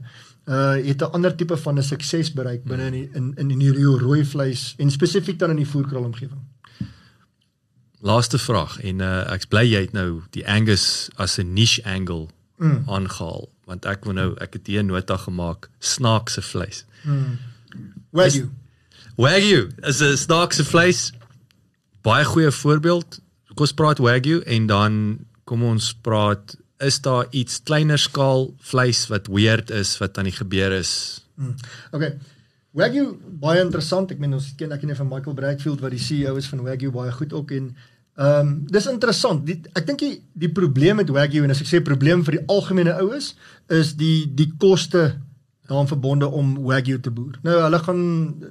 Uh 0.49 0.81
het 0.87 1.01
'n 1.03 1.12
ander 1.12 1.35
tipe 1.35 1.57
van 1.57 1.79
'n 1.79 1.83
sukses 1.83 2.33
bereik 2.33 2.65
binne 2.65 2.85
in 2.85 2.93
die, 2.93 3.09
in 3.12 3.33
in 3.37 3.51
in 3.51 3.59
die 3.59 3.73
rio 3.73 3.99
rooi 3.99 4.25
vleis 4.25 4.75
en 4.79 4.91
spesifiek 4.91 5.39
dan 5.39 5.51
in 5.51 5.57
die 5.57 5.69
voerkraal 5.69 6.05
omgewing. 6.05 6.41
Laaste 8.01 8.39
vraag 8.39 8.81
en 8.81 9.01
uh, 9.01 9.33
ek's 9.33 9.47
bly 9.47 9.66
jy 9.66 9.81
het 9.81 9.93
nou 9.93 10.23
die 10.31 10.49
Angus 10.49 11.11
as 11.16 11.39
'n 11.39 11.53
niche 11.53 11.85
angle 11.85 12.29
mm. 12.57 12.83
aangehaal 12.87 13.49
want 13.65 13.85
ek 13.85 14.05
wil 14.05 14.16
nou 14.16 14.31
ek 14.41 14.53
het 14.53 14.66
hier 14.66 14.83
'n 14.83 14.87
nota 14.87 15.16
gemaak 15.16 15.69
snaakse 15.79 16.43
vleis. 16.43 16.85
Wagyu. 18.11 18.49
Wagyu 19.16 19.70
is 19.83 20.01
'n 20.01 20.16
snaakse 20.16 20.65
vleis. 20.65 21.12
Baie 22.03 22.25
goeie 22.25 22.51
voorbeeld. 22.51 23.20
Kom 23.55 23.66
ons 23.66 23.73
praat 23.73 23.99
wagyu 23.99 24.41
en 24.41 24.66
dan 24.66 25.19
kom 25.45 25.62
ons 25.62 25.95
praat 25.95 26.57
is 26.85 27.01
daar 27.03 27.27
iets 27.31 27.63
kleiner 27.63 27.99
skaal 27.99 28.49
vleis 28.71 29.07
wat 29.11 29.27
weird 29.27 29.71
is 29.75 29.97
wat 29.99 30.19
aan 30.19 30.31
die 30.31 30.37
gebeur 30.37 30.73
is? 30.79 30.93
Okay. 31.93 32.15
Wagyu 32.79 33.13
baie 33.41 33.63
interessant. 33.65 34.11
Ek 34.13 34.21
meen 34.23 34.37
ons 34.37 34.53
ken 34.59 34.75
ek 34.75 34.83
ken 34.85 34.97
van 34.99 35.11
Michael 35.11 35.37
Bradfield 35.39 35.81
wat 35.83 35.95
die 35.95 36.03
CEO 36.03 36.37
is 36.39 36.49
van 36.51 36.63
Wagyu 36.67 36.93
baie 36.95 37.15
goed 37.15 37.33
ook 37.33 37.55
en 37.57 37.71
ehm 38.19 38.49
um, 38.49 38.55
dis 38.67 38.87
interessant. 38.91 39.45
Die, 39.47 39.61
ek 39.79 39.87
dink 39.87 40.03
die 40.03 40.15
die 40.35 40.51
probleem 40.51 40.99
met 40.99 41.11
Wagyu 41.15 41.45
en 41.47 41.55
as 41.55 41.63
ek 41.63 41.71
sê 41.71 41.81
probleem 41.87 42.25
vir 42.27 42.39
die 42.39 42.45
algemene 42.51 42.97
oues 42.99 43.33
is 43.75 43.95
die 43.99 44.27
die 44.27 44.51
koste 44.59 45.13
daaraan 45.69 45.89
verbonde 45.89 46.27
om 46.32 46.55
Wagyu 46.65 46.97
te 47.01 47.11
boer. 47.12 47.36
Nou 47.45 47.57
hulle 47.61 47.78
gaan 47.85 48.01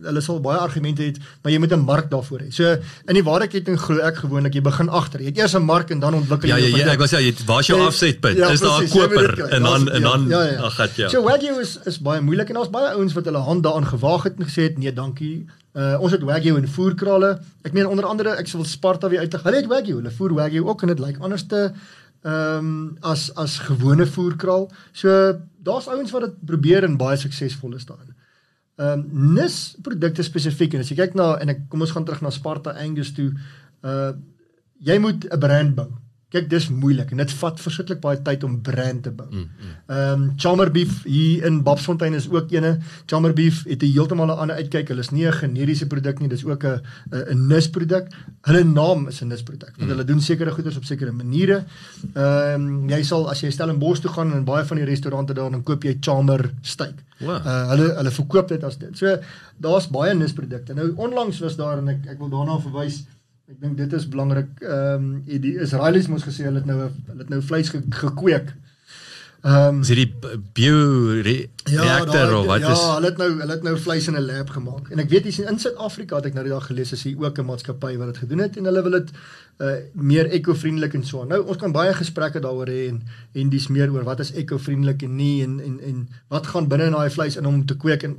hulle 0.04 0.22
sal 0.22 0.38
baie 0.42 0.60
argumente 0.62 1.02
hê, 1.02 1.14
maar 1.42 1.52
jy 1.52 1.60
moet 1.60 1.74
'n 1.74 1.80
mark 1.86 2.10
daarvoor 2.12 2.40
hê. 2.46 2.50
So 2.54 2.64
in 3.08 3.14
die 3.18 3.24
waardeketting 3.24 3.80
glo 3.80 3.98
ek 4.06 4.16
gewoonlik 4.24 4.54
jy 4.54 4.62
begin 4.62 4.90
agter. 4.90 5.20
Jy 5.20 5.26
het 5.34 5.38
eers 5.38 5.56
'n 5.56 5.66
mark 5.66 5.90
en 5.90 6.00
dan 6.00 6.14
ontwikkel 6.14 6.48
Ja, 6.50 6.56
jy 6.58 6.64
ja, 6.64 6.70
jou 6.78 6.86
ja, 6.86 6.94
ek 6.94 7.00
was 7.00 7.12
ja, 7.12 7.20
jy 7.20 7.34
waar's 7.46 7.68
jou 7.68 7.80
Ja, 7.80 7.86
afsetpunt? 7.88 8.38
ja, 8.38 8.50
is 8.50 8.60
daar 8.60 8.84
'n 8.84 8.90
koper 8.90 9.34
kry. 9.34 9.50
en 9.50 9.62
dan 9.64 9.90
en 9.90 10.02
dan 10.02 10.28
ja, 10.30 10.44
ja, 10.44 10.52
ja. 10.52 10.62
ag 10.62 10.76
gat 10.76 10.96
ja. 10.96 11.10
So 11.10 11.24
Wagyu 11.24 11.60
is 11.60 11.80
is 11.86 11.98
baie 12.02 12.22
moeilik 12.22 12.50
en 12.50 12.56
daar's 12.56 12.70
baie 12.70 12.94
ouens 12.94 13.14
wat 13.14 13.26
hulle 13.26 13.38
hand 13.40 13.64
daaraan 13.64 13.86
gewaag 13.86 14.24
het 14.24 14.34
en 14.40 14.46
gesê 14.46 14.62
het 14.70 14.78
nee, 14.78 14.94
dankie. 14.94 15.46
Uh 15.74 15.98
ons 16.00 16.12
het 16.12 16.22
Wagyu 16.22 16.56
in 16.58 16.68
voerkrale. 16.68 17.40
Ek 17.64 17.74
meen 17.74 17.88
onder 17.88 18.06
andere 18.06 18.30
ek 18.38 18.48
sal 18.48 18.64
Sparta 18.66 19.10
weer 19.10 19.20
uitlig. 19.20 19.44
Hulle 19.44 19.56
het 19.56 19.66
Wagyu, 19.68 19.96
hulle 19.96 20.12
voer 20.12 20.34
Wagyu 20.34 20.62
ook 20.64 20.82
en 20.82 20.88
dit 20.88 21.00
lyk 21.00 21.18
anders 21.20 21.44
te 21.48 21.72
ehm 22.24 22.58
um, 22.58 22.98
as 23.02 23.30
as 23.36 23.60
gewone 23.60 24.06
voerkraal. 24.06 24.72
So 24.92 25.10
daar's 25.64 25.88
ouens 25.88 26.12
wat 26.12 26.22
dit 26.22 26.46
probeer 26.46 26.84
en 26.84 26.98
baie 26.98 27.18
suksesvol 27.18 27.76
is 27.76 27.86
daarin. 27.86 28.16
Ehm 28.78 29.00
um, 29.00 29.34
nis 29.34 29.76
produkte 29.82 30.24
spesifiek 30.24 30.74
en 30.74 30.84
as 30.84 30.90
jy 30.92 31.00
kyk 31.00 31.16
na 31.18 31.36
en 31.42 31.50
ek 31.50 31.64
kom 31.70 31.82
ons 31.82 31.92
gaan 31.92 32.06
terug 32.06 32.22
na 32.22 32.30
Sparta 32.30 32.76
Angus 32.78 33.14
toe. 33.18 33.32
Uh 33.82 34.14
jy 34.78 35.00
moet 35.02 35.26
'n 35.26 35.40
brand 35.40 35.76
bou. 35.76 35.90
Kyk, 36.28 36.50
dis 36.52 36.66
moeilik 36.68 37.14
en 37.16 37.22
dit 37.22 37.34
vat 37.40 37.62
verskriklik 37.64 38.02
baie 38.04 38.18
tyd 38.20 38.42
om 38.44 38.58
brand 38.62 39.06
te 39.06 39.12
bou. 39.16 39.28
Ehm 39.32 40.24
um, 40.24 40.26
Chamber 40.36 40.68
Beef 40.76 41.06
hier 41.06 41.46
in 41.48 41.62
Babsfontein 41.64 42.18
is 42.18 42.28
ook 42.30 42.52
ene. 42.52 42.74
Chamber 43.06 43.32
Beef 43.34 43.64
het 43.64 43.84
'n 43.84 43.94
heeltemal 43.94 44.28
'n 44.28 44.40
ander 44.44 44.56
uitkyk. 44.56 44.90
Hulle 44.90 45.00
is 45.00 45.12
nie 45.12 45.26
'n 45.26 45.32
generiese 45.32 45.88
produk 45.88 46.20
nie, 46.20 46.28
dis 46.28 46.44
ook 46.44 46.66
'n 46.66 46.82
'n 47.12 47.48
nisproduk. 47.48 48.12
Hulle 48.42 48.64
naam 48.64 49.08
is 49.08 49.22
'n 49.22 49.28
nisproduk 49.28 49.72
want 49.78 49.90
hulle 49.90 50.04
doen 50.04 50.22
sekere 50.22 50.52
goeders 50.52 50.78
op 50.78 50.84
sekere 50.84 51.12
maniere. 51.12 51.64
Ehm 52.14 52.62
um, 52.62 52.90
jy 52.90 53.04
sal 53.04 53.30
as 53.30 53.42
jy 53.42 53.50
stel 53.50 53.70
in 53.70 53.80
Bos 53.80 54.00
toe 54.00 54.12
gaan 54.12 54.34
en 54.34 54.44
baie 54.44 54.66
van 54.66 54.78
die 54.78 54.86
restaurante 54.86 55.34
daar 55.34 55.52
dan 55.52 55.64
koop 55.64 55.84
jy 55.84 55.98
Chamber 56.00 56.52
steak. 56.62 57.04
Wow. 57.20 57.40
Uh 57.46 57.70
hulle 57.70 57.94
hulle 57.96 58.12
verkoop 58.12 58.48
dit 58.48 58.64
as 58.64 58.78
dit. 58.78 58.98
So 58.98 59.18
daar's 59.58 59.88
baie 59.88 60.14
nisprodukte. 60.14 60.74
Nou 60.74 60.94
onlangs 60.96 61.40
was 61.40 61.56
daar 61.56 61.78
en 61.78 61.88
ek 61.88 62.06
ek 62.06 62.20
wil 62.20 62.30
daarna 62.30 62.60
verwys. 62.60 63.06
Ek 63.48 63.60
dink 63.64 63.78
dit 63.80 63.94
is 63.96 64.08
belangrik. 64.12 64.50
Ehm 64.60 65.04
um, 65.08 65.12
die 65.26 65.54
Israelies 65.64 66.08
moes 66.12 66.26
gesê 66.28 66.44
hulle 66.50 66.60
het 66.60 66.66
nou 66.68 66.80
hulle 66.82 67.22
het 67.24 67.30
nou 67.32 67.42
vleis 67.42 67.70
ge, 67.72 67.80
gekweek. 67.90 68.50
Ehm 69.48 69.78
um, 69.78 69.82
Is 69.86 69.92
hierdie 69.94 70.10
b- 70.20 70.34
bio 70.58 70.82
re 71.24 71.36
reactor 71.64 72.14
daar- 72.18 72.36
of 72.42 72.46
wat 72.50 72.60
ja, 72.66 72.72
is 72.76 72.82
hulle 72.84 73.06
het 73.12 73.18
nou 73.22 73.30
hulle 73.40 73.54
het 73.54 73.64
nou 73.64 73.76
vleis 73.80 74.08
in 74.12 74.18
'n 74.20 74.26
lab 74.26 74.50
gemaak. 74.50 74.90
En 74.92 75.00
ek 75.00 75.10
weet 75.10 75.24
hier 75.30 75.48
in 75.50 75.60
Suid-Afrika 75.60 76.16
het 76.20 76.26
ek 76.26 76.34
nou 76.34 76.44
die 76.44 76.54
dag 76.54 76.66
gelees 76.68 76.92
is 76.92 77.04
hier 77.04 77.24
ook 77.24 77.38
'n 77.40 77.46
maatskappy 77.46 77.96
wat 77.98 78.08
dit 78.08 78.18
gedoen 78.18 78.40
het 78.40 78.58
en 78.58 78.64
hulle 78.66 78.82
wil 78.84 78.92
dit 79.00 79.12
uh 79.62 79.76
meer 79.94 80.26
ekovriendelik 80.30 80.94
en 80.94 81.04
so 81.06 81.22
aan. 81.22 81.28
Nou 81.28 81.42
ons 81.48 81.58
kan 81.58 81.72
baie 81.72 81.94
gesprekke 81.94 82.40
daaroor 82.40 82.68
hê 82.68 82.90
en 82.90 83.02
en 83.34 83.50
dis 83.50 83.68
meer 83.68 83.92
oor 83.92 84.04
wat 84.04 84.20
is 84.20 84.32
ekovriendelik 84.34 85.04
en 85.04 85.16
nie 85.16 85.44
en 85.44 85.60
en 85.60 85.80
en 85.80 86.08
wat 86.28 86.48
gaan 86.48 86.68
binne 86.68 86.86
in 86.86 86.92
daai 86.92 87.10
vleis 87.10 87.36
in 87.38 87.46
om 87.46 87.66
te 87.66 87.78
kweek 87.78 88.04
en 88.04 88.16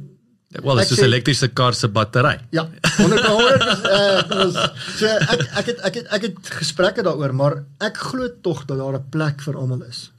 Wel, 0.49 0.79
is 0.81 0.89
sê- 0.93 1.03
'n 1.03 1.05
elektriese 1.05 1.49
kar 1.53 1.75
se 1.75 1.89
battery. 1.89 2.39
Ja, 2.51 2.69
100 2.97 3.27
100 3.27 3.63
uh, 3.85 4.45
ons, 4.45 4.55
so 4.99 5.07
ek 5.07 5.41
ek 5.61 5.67
het 5.67 5.79
ek 5.85 5.95
het 5.95 6.07
ek 6.17 6.23
het 6.23 6.37
gesprekke 6.61 7.03
daaroor, 7.03 7.35
maar 7.35 7.65
ek 7.81 7.97
glo 7.97 8.29
tog 8.41 8.65
dat 8.65 8.79
daar 8.79 8.97
'n 8.97 9.09
plek 9.11 9.41
vir 9.43 9.57
almal 9.57 9.83
is. 9.85 10.11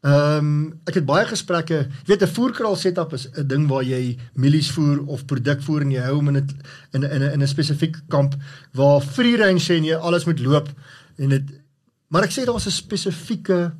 Ehm 0.00 0.38
um, 0.38 0.80
ek 0.86 0.94
het 0.94 1.04
baie 1.04 1.26
gesprekke, 1.26 1.74
jy 2.06 2.06
weet 2.06 2.22
'n 2.22 2.34
voerkraal 2.34 2.76
setup 2.76 3.12
is 3.12 3.28
'n 3.36 3.46
ding 3.46 3.68
waar 3.68 3.82
jy 3.82 4.16
mielies 4.34 4.70
voer 4.70 5.04
of 5.06 5.26
produk 5.26 5.60
voer 5.62 5.80
en 5.82 5.90
jy 5.90 6.00
hou 6.00 6.14
hom 6.14 6.28
in 6.28 6.36
'n 6.36 6.48
in 6.92 7.04
'n 7.04 7.32
in 7.32 7.42
'n 7.42 7.46
spesifieke 7.48 8.00
kamp 8.08 8.34
waar 8.72 9.00
free 9.02 9.36
range 9.36 9.60
sê 9.60 9.76
en 9.76 9.84
jy 9.84 9.94
alles 9.96 10.24
moet 10.24 10.40
loop 10.40 10.68
en 11.18 11.28
dit 11.28 11.42
maar 12.08 12.22
ek 12.22 12.30
sê 12.30 12.44
daar's 12.46 12.66
'n 12.66 12.70
spesifieke 12.70 13.72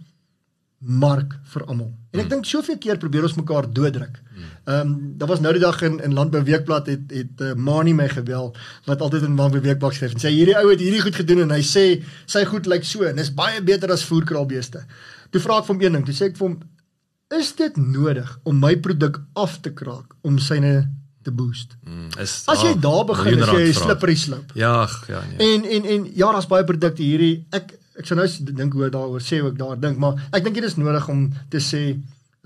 mark 0.80 1.38
vir 1.44 1.64
almal. 1.64 1.92
En 2.16 2.22
ek 2.24 2.30
dink 2.32 2.46
soveel 2.48 2.78
keer 2.80 2.96
probeer 3.00 3.26
ons 3.28 3.36
mekaar 3.36 3.68
dooddruk. 3.68 4.22
Ehm 4.66 4.88
um, 4.88 4.94
daar 5.20 5.28
was 5.28 5.40
nou 5.40 5.52
die 5.54 5.62
dag 5.62 5.76
in 5.86 6.00
in 6.02 6.14
Landbou 6.16 6.42
Weekblad 6.42 6.88
het 6.90 7.12
het 7.12 7.42
uh, 7.44 7.52
Mani 7.54 7.92
my 7.94 8.08
gebel 8.08 8.48
wat 8.88 9.00
altyd 9.04 9.28
in 9.28 9.36
Landbou 9.36 9.60
Weekblad 9.62 9.94
skryf 9.94 10.16
en 10.16 10.22
sê 10.22 10.32
hierdie 10.32 10.56
ou 10.58 10.70
het 10.70 10.80
hierdie 10.80 11.02
goed 11.04 11.14
gedoen 11.20 11.44
en 11.44 11.54
hy 11.54 11.60
sê 11.62 11.84
sy 12.26 12.44
goed 12.48 12.66
lyk 12.66 12.84
so 12.88 13.06
en 13.06 13.20
is 13.22 13.30
baie 13.34 13.60
beter 13.62 13.92
as 13.92 14.04
voerkraalbeeste. 14.08 14.82
Toe 15.30 15.42
vra 15.44 15.60
ek 15.60 15.68
vir 15.68 15.74
hom 15.74 15.84
een 15.84 15.98
ding, 15.98 16.08
toe 16.08 16.16
sê 16.16 16.30
ek 16.32 16.40
vir 16.40 16.48
hom 16.48 16.58
is 17.36 17.52
dit 17.58 17.76
nodig 17.76 18.32
om 18.44 18.58
my 18.58 18.74
produk 18.82 19.20
af 19.34 19.60
te 19.62 19.74
kraak 19.74 20.16
om 20.26 20.38
syne 20.42 20.74
te 21.22 21.30
boost? 21.30 21.76
Mm, 21.84 22.10
is 22.22 22.42
As 22.50 22.62
jy 22.62 22.74
ah, 22.74 22.82
daar 22.88 23.04
begin 23.06 23.42
as 23.42 23.54
jy 23.54 23.72
slippery 23.72 24.16
slope. 24.18 24.58
Ja, 24.58 24.88
ja 25.08 25.22
nee. 25.30 25.54
En 25.54 25.64
en 25.64 25.90
en 25.94 26.10
ja, 26.14 26.32
daar's 26.32 26.50
baie 26.50 26.64
produkte 26.64 27.06
hierdie 27.06 27.46
ek 27.54 27.76
ek 27.98 28.06
sou 28.06 28.16
nou 28.18 28.26
dink 28.52 28.72
hoe 28.72 28.90
daaroor 28.90 29.20
sê 29.24 29.40
ek 29.46 29.56
daar 29.58 29.78
dink, 29.80 29.98
maar 29.98 30.14
ek 30.32 30.44
dink 30.44 30.54
dit 30.54 30.64
is 30.64 30.76
nodig 30.76 31.08
om 31.08 31.32
te 31.50 31.58
sê 31.58 31.96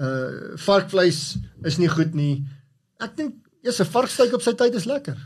uh 0.01 0.56
varkvleis 0.56 1.36
is 1.64 1.78
nie 1.78 1.89
goed 1.89 2.14
nie. 2.14 2.44
Ek 3.01 3.16
dink 3.16 3.35
eers 3.64 3.81
'n 3.81 3.85
varksteak 3.93 4.32
op 4.35 4.43
sy 4.43 4.52
tyd 4.52 4.74
is 4.74 4.85
lekker. 4.86 5.16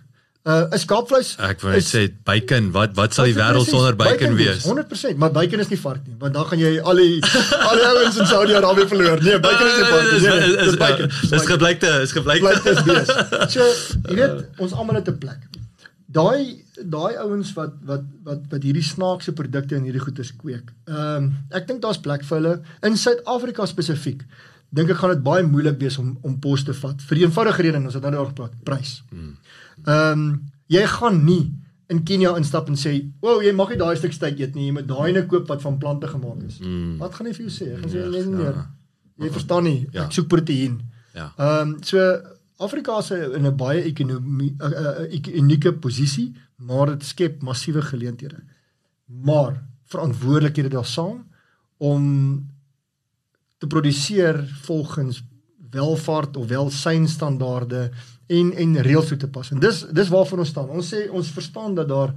Uh 0.45 0.67
'n 0.73 0.79
skaapvleis 0.79 1.37
Ek 1.39 1.61
wou 1.63 1.71
net 1.73 1.79
is- 1.81 1.93
sê 1.95 2.11
bacon, 2.25 2.73
wat 2.73 2.93
wat 2.97 3.15
sal 3.15 3.25
die 3.25 3.35
wêreld 3.35 3.65
sonder 3.69 3.95
bacon 3.97 4.33
is, 4.33 4.39
wees? 4.39 4.65
100%, 4.67 5.17
maar 5.17 5.31
bacon 5.33 5.61
is 5.61 5.69
nie 5.71 5.79
vark 5.81 6.03
nie, 6.07 6.17
want 6.19 6.35
dan 6.35 6.45
gaan 6.45 6.59
jy 6.59 6.81
al 6.81 6.97
die 6.97 7.23
al 7.69 7.77
die 7.77 7.87
ouens 7.93 8.19
in 8.19 8.27
Saudi-Arabië 8.27 8.89
verloor. 8.89 9.23
Nee, 9.23 9.39
bacon 9.41 9.67
is 9.67 9.77
nie 9.79 9.89
vark 9.93 10.11
nie. 10.13 10.21
Nee, 10.21 10.41
nee, 10.41 10.65
dis 10.65 10.77
bacon. 10.77 11.09
Dis 11.31 11.47
geblykte, 11.49 11.91
is 12.03 12.13
geblykte. 12.13 12.45
Blyk 12.45 12.67
is 12.77 12.83
bees. 12.83 13.09
So, 13.55 13.63
jy 14.11 14.15
weet, 14.21 14.45
ons 14.59 14.73
almal 14.73 14.97
het 15.01 15.09
'n 15.09 15.19
plek. 15.19 15.41
Daai 16.13 16.64
daai 16.83 17.17
ouens 17.23 17.53
wat 17.55 17.77
wat 17.87 18.07
wat 18.27 18.47
wat 18.51 18.63
hierdie 18.67 18.85
snaakse 18.85 19.33
produkte 19.33 19.77
en 19.77 19.87
hierdie 19.87 20.03
goeders 20.03 20.33
kweek. 20.37 20.73
Ehm 20.89 21.25
um, 21.25 21.31
ek 21.51 21.69
dink 21.69 21.83
daar's 21.83 22.01
plek 22.03 22.25
vir 22.27 22.37
hulle 22.41 22.55
in 22.83 22.97
Suid-Afrika 22.99 23.67
spesifiek. 23.67 24.25
Dink 24.75 24.91
ek 24.91 24.99
gaan 24.99 25.15
dit 25.15 25.23
baie 25.23 25.45
moeilik 25.47 25.79
wees 25.81 25.99
om 26.03 26.17
om 26.23 26.39
pos 26.41 26.65
te 26.65 26.75
vat 26.75 27.03
vir 27.09 27.21
die 27.21 27.27
eenvoudige 27.27 27.63
rede 27.63 27.79
en 27.79 27.87
ons 27.91 27.95
het 27.95 28.03
nou 28.03 28.13
daaroor 28.13 28.33
gepraat, 28.33 28.57
prys. 28.65 29.03
Ehm 29.13 30.19
um, 30.19 30.43
jy 30.73 30.87
gaan 30.89 31.25
nie 31.25 31.53
in 31.93 32.01
Kenia 32.09 32.33
instap 32.41 32.69
en 32.69 32.77
sê, 32.81 33.11
"Wow, 33.21 33.43
jy 33.43 33.53
mag 33.53 33.69
nie 33.69 33.79
daai 33.79 33.97
stuk 33.97 34.13
steak 34.13 34.39
eet 34.41 34.55
nie, 34.55 34.67
jy 34.67 34.73
moet 34.73 34.89
daai 34.89 35.11
ene 35.11 35.27
koop 35.27 35.49
wat 35.49 35.63
van 35.63 35.79
plante 35.79 36.09
gemaak 36.09 36.43
is." 36.47 36.59
Mm. 36.59 36.99
Wat 36.99 37.15
gaan 37.15 37.27
hy 37.27 37.33
vir 37.33 37.47
jou 37.47 37.53
sê? 37.53 37.75
Hy 37.75 37.81
gaan 37.81 37.91
sê 37.91 38.11
nee 38.11 38.25
nee. 38.25 38.53
Jy 39.19 39.31
verstaan 39.31 39.65
nie. 39.65 39.87
Ja. 39.93 40.05
Ek 40.05 40.13
soek 40.13 40.29
proteïen. 40.29 40.81
Ja. 41.15 41.33
Ehm 41.39 41.69
um, 41.69 41.83
so 41.83 41.99
Afrika 42.59 42.99
is 42.99 43.11
in 43.11 43.47
'n 43.47 43.57
baie 43.57 43.83
ekonomie 43.83 44.55
'n 44.59 44.73
uh, 44.73 45.01
uh, 45.01 45.37
unieke 45.37 45.73
posisie, 45.73 46.35
maar 46.57 46.87
dit 46.87 47.05
skep 47.05 47.43
massiewe 47.43 47.83
geleenthede. 47.83 48.43
Maar 49.05 49.63
verantwoordelikhede 49.85 50.69
daar 50.69 50.87
saam 50.87 51.27
om 51.77 52.05
te 53.59 53.67
produseer 53.67 54.45
volgens 54.63 55.25
welvaart 55.71 56.37
of 56.37 56.49
welsynstandaarde 56.49 57.91
en 58.27 58.53
en 58.53 58.81
reëls 58.83 59.07
toe 59.07 59.17
te 59.17 59.29
pas. 59.29 59.51
En 59.51 59.61
dis 59.61 59.85
dis 59.91 60.09
waarvoor 60.09 60.39
ons 60.39 60.49
staan. 60.49 60.69
Ons 60.69 60.95
sê 60.95 61.11
ons 61.11 61.31
verstaan 61.31 61.75
dat 61.75 61.89
daar 61.89 62.15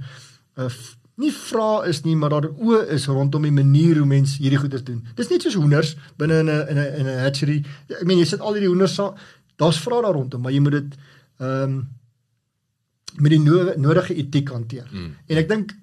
'n 0.56 0.62
uh, 0.62 0.70
nie 1.18 1.32
vra 1.32 1.84
is 1.84 2.02
nie, 2.02 2.16
maar 2.16 2.30
daar 2.30 2.46
oë 2.46 2.84
is 2.94 3.06
rondom 3.06 3.42
die 3.42 3.52
manier 3.52 3.98
hoe 3.98 4.06
mense 4.06 4.38
hierdie 4.42 4.58
goeders 4.58 4.84
doen. 4.84 5.02
Dis 5.14 5.28
net 5.28 5.42
soos 5.42 5.54
hoenders 5.58 5.96
binne 6.16 6.38
in 6.38 6.50
'n 6.50 6.68
in 6.70 6.78
'n 6.78 6.94
in 7.00 7.06
'n 7.06 7.18
hatchery. 7.18 7.64
Ek 7.88 8.04
meen 8.04 8.18
jy 8.18 8.24
sit 8.24 8.40
al 8.40 8.52
hierdie 8.52 8.68
hoenders. 8.68 8.96
Daar's 9.56 9.80
vrae 9.80 10.02
daar 10.02 10.14
rondom, 10.14 10.40
maar 10.40 10.52
jy 10.52 10.60
moet 10.60 10.72
dit 10.72 10.96
ehm 11.38 11.62
um, 11.62 11.88
met 13.20 13.34
die 13.34 13.42
no 13.42 13.72
nodige 13.76 14.14
etiek 14.14 14.50
hanteer. 14.54 14.88
Mm. 14.92 15.12
En 15.26 15.42
ek 15.42 15.48
dink 15.48 15.76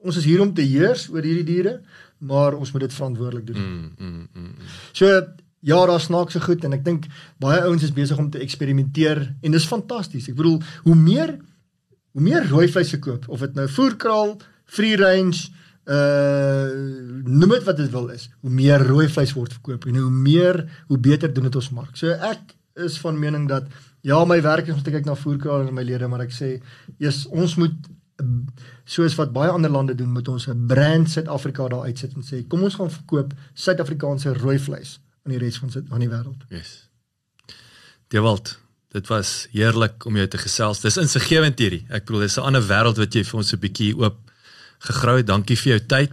ons 0.00 0.16
is 0.16 0.24
hier 0.24 0.40
om 0.40 0.54
te 0.54 0.64
heers 0.64 1.08
oor 1.12 1.24
hierdie 1.24 1.44
diere, 1.44 1.80
maar 2.24 2.56
ons 2.56 2.72
moet 2.72 2.86
dit 2.86 2.96
verantwoordelik 2.96 3.46
doen. 3.50 3.60
Mm, 3.60 3.92
mm, 3.98 4.26
mm. 4.32 4.72
So 4.96 5.10
ja, 5.60 5.86
daar's 5.86 6.08
snaakse 6.08 6.40
goed 6.40 6.64
en 6.64 6.72
ek 6.76 6.84
dink 6.84 7.06
baie 7.40 7.60
ouens 7.66 7.84
is 7.84 7.92
besig 7.92 8.18
om 8.18 8.30
te 8.32 8.40
eksperimenteer 8.40 9.22
en 9.40 9.56
dis 9.56 9.68
fantasties. 9.68 10.30
Ek 10.32 10.38
bedoel, 10.38 10.60
hoe 10.88 10.96
meer 10.96 11.36
hoe 12.10 12.22
meer 12.26 12.48
rooi 12.50 12.66
vleis 12.66 12.90
verkoop 12.90 13.28
of 13.30 13.42
dit 13.44 13.52
nou 13.54 13.68
voerkraal, 13.70 14.32
free 14.66 14.96
range, 14.98 15.50
uh 15.90 16.70
noem 17.20 17.54
dit 17.54 17.66
wat 17.68 17.78
dit 17.78 17.90
wil 17.92 18.08
is, 18.14 18.26
hoe 18.42 18.50
meer 18.52 18.82
rooi 18.86 19.06
vleis 19.08 19.32
word 19.36 19.54
verkoop 19.58 19.86
en 19.86 20.00
hoe 20.00 20.10
meer 20.10 20.64
hoe 20.88 20.98
beter 20.98 21.30
doen 21.32 21.46
dit 21.48 21.60
ons 21.60 21.70
mark. 21.76 21.94
So 21.98 22.10
ek 22.10 22.56
is 22.80 22.98
van 23.02 23.18
mening 23.20 23.46
dat 23.50 23.68
ja, 24.02 24.24
my 24.24 24.40
werk 24.42 24.68
is 24.68 24.74
om 24.74 24.82
te 24.82 24.90
kyk 24.90 25.04
na 25.04 25.14
voerkraal 25.14 25.68
en 25.68 25.74
my 25.74 25.82
lede, 25.82 26.08
maar 26.08 26.20
ek 26.20 26.32
sê, 26.32 26.62
yes, 26.98 27.26
ons 27.26 27.56
moet 27.60 27.90
soos 28.84 29.14
wat 29.16 29.32
baie 29.32 29.50
ander 29.50 29.70
lande 29.72 29.94
doen, 29.96 30.12
moet 30.12 30.28
ons 30.28 30.48
'n 30.48 30.66
brand 30.66 31.10
Suid-Afrika 31.10 31.68
daar 31.68 31.86
uitsit 31.88 32.14
en 32.14 32.22
sê, 32.22 32.46
kom 32.48 32.62
ons 32.62 32.74
gaan 32.74 32.90
verkoop 32.90 33.32
Suid-Afrikaanse 33.54 34.32
rooi 34.32 34.58
vleis 34.58 35.00
aan 35.24 35.32
die 35.32 35.38
res 35.38 35.58
van 35.58 35.70
Suid- 35.70 35.90
aan 35.90 36.00
die 36.00 36.08
wêreld. 36.08 36.44
Yes. 36.48 36.88
Dewald, 38.08 38.58
dit 38.90 39.06
was 39.06 39.48
heerlik 39.52 40.04
om 40.04 40.16
jou 40.16 40.26
te 40.28 40.38
gesels. 40.38 40.80
Dis 40.80 40.96
insiggewend 40.96 41.58
hierdie. 41.58 41.86
Ek 41.88 42.04
bedoel 42.04 42.20
dis 42.20 42.36
'n 42.36 42.42
ander 42.42 42.62
wêreld 42.62 42.96
wat 42.98 43.14
jy 43.14 43.24
vir 43.24 43.38
ons 43.38 43.52
'n 43.52 43.58
bietjie 43.58 43.96
oop 43.96 44.18
gegrou 44.80 45.16
het. 45.16 45.26
Dankie 45.26 45.56
vir 45.56 45.78
jou 45.78 45.86
tyd. 45.86 46.10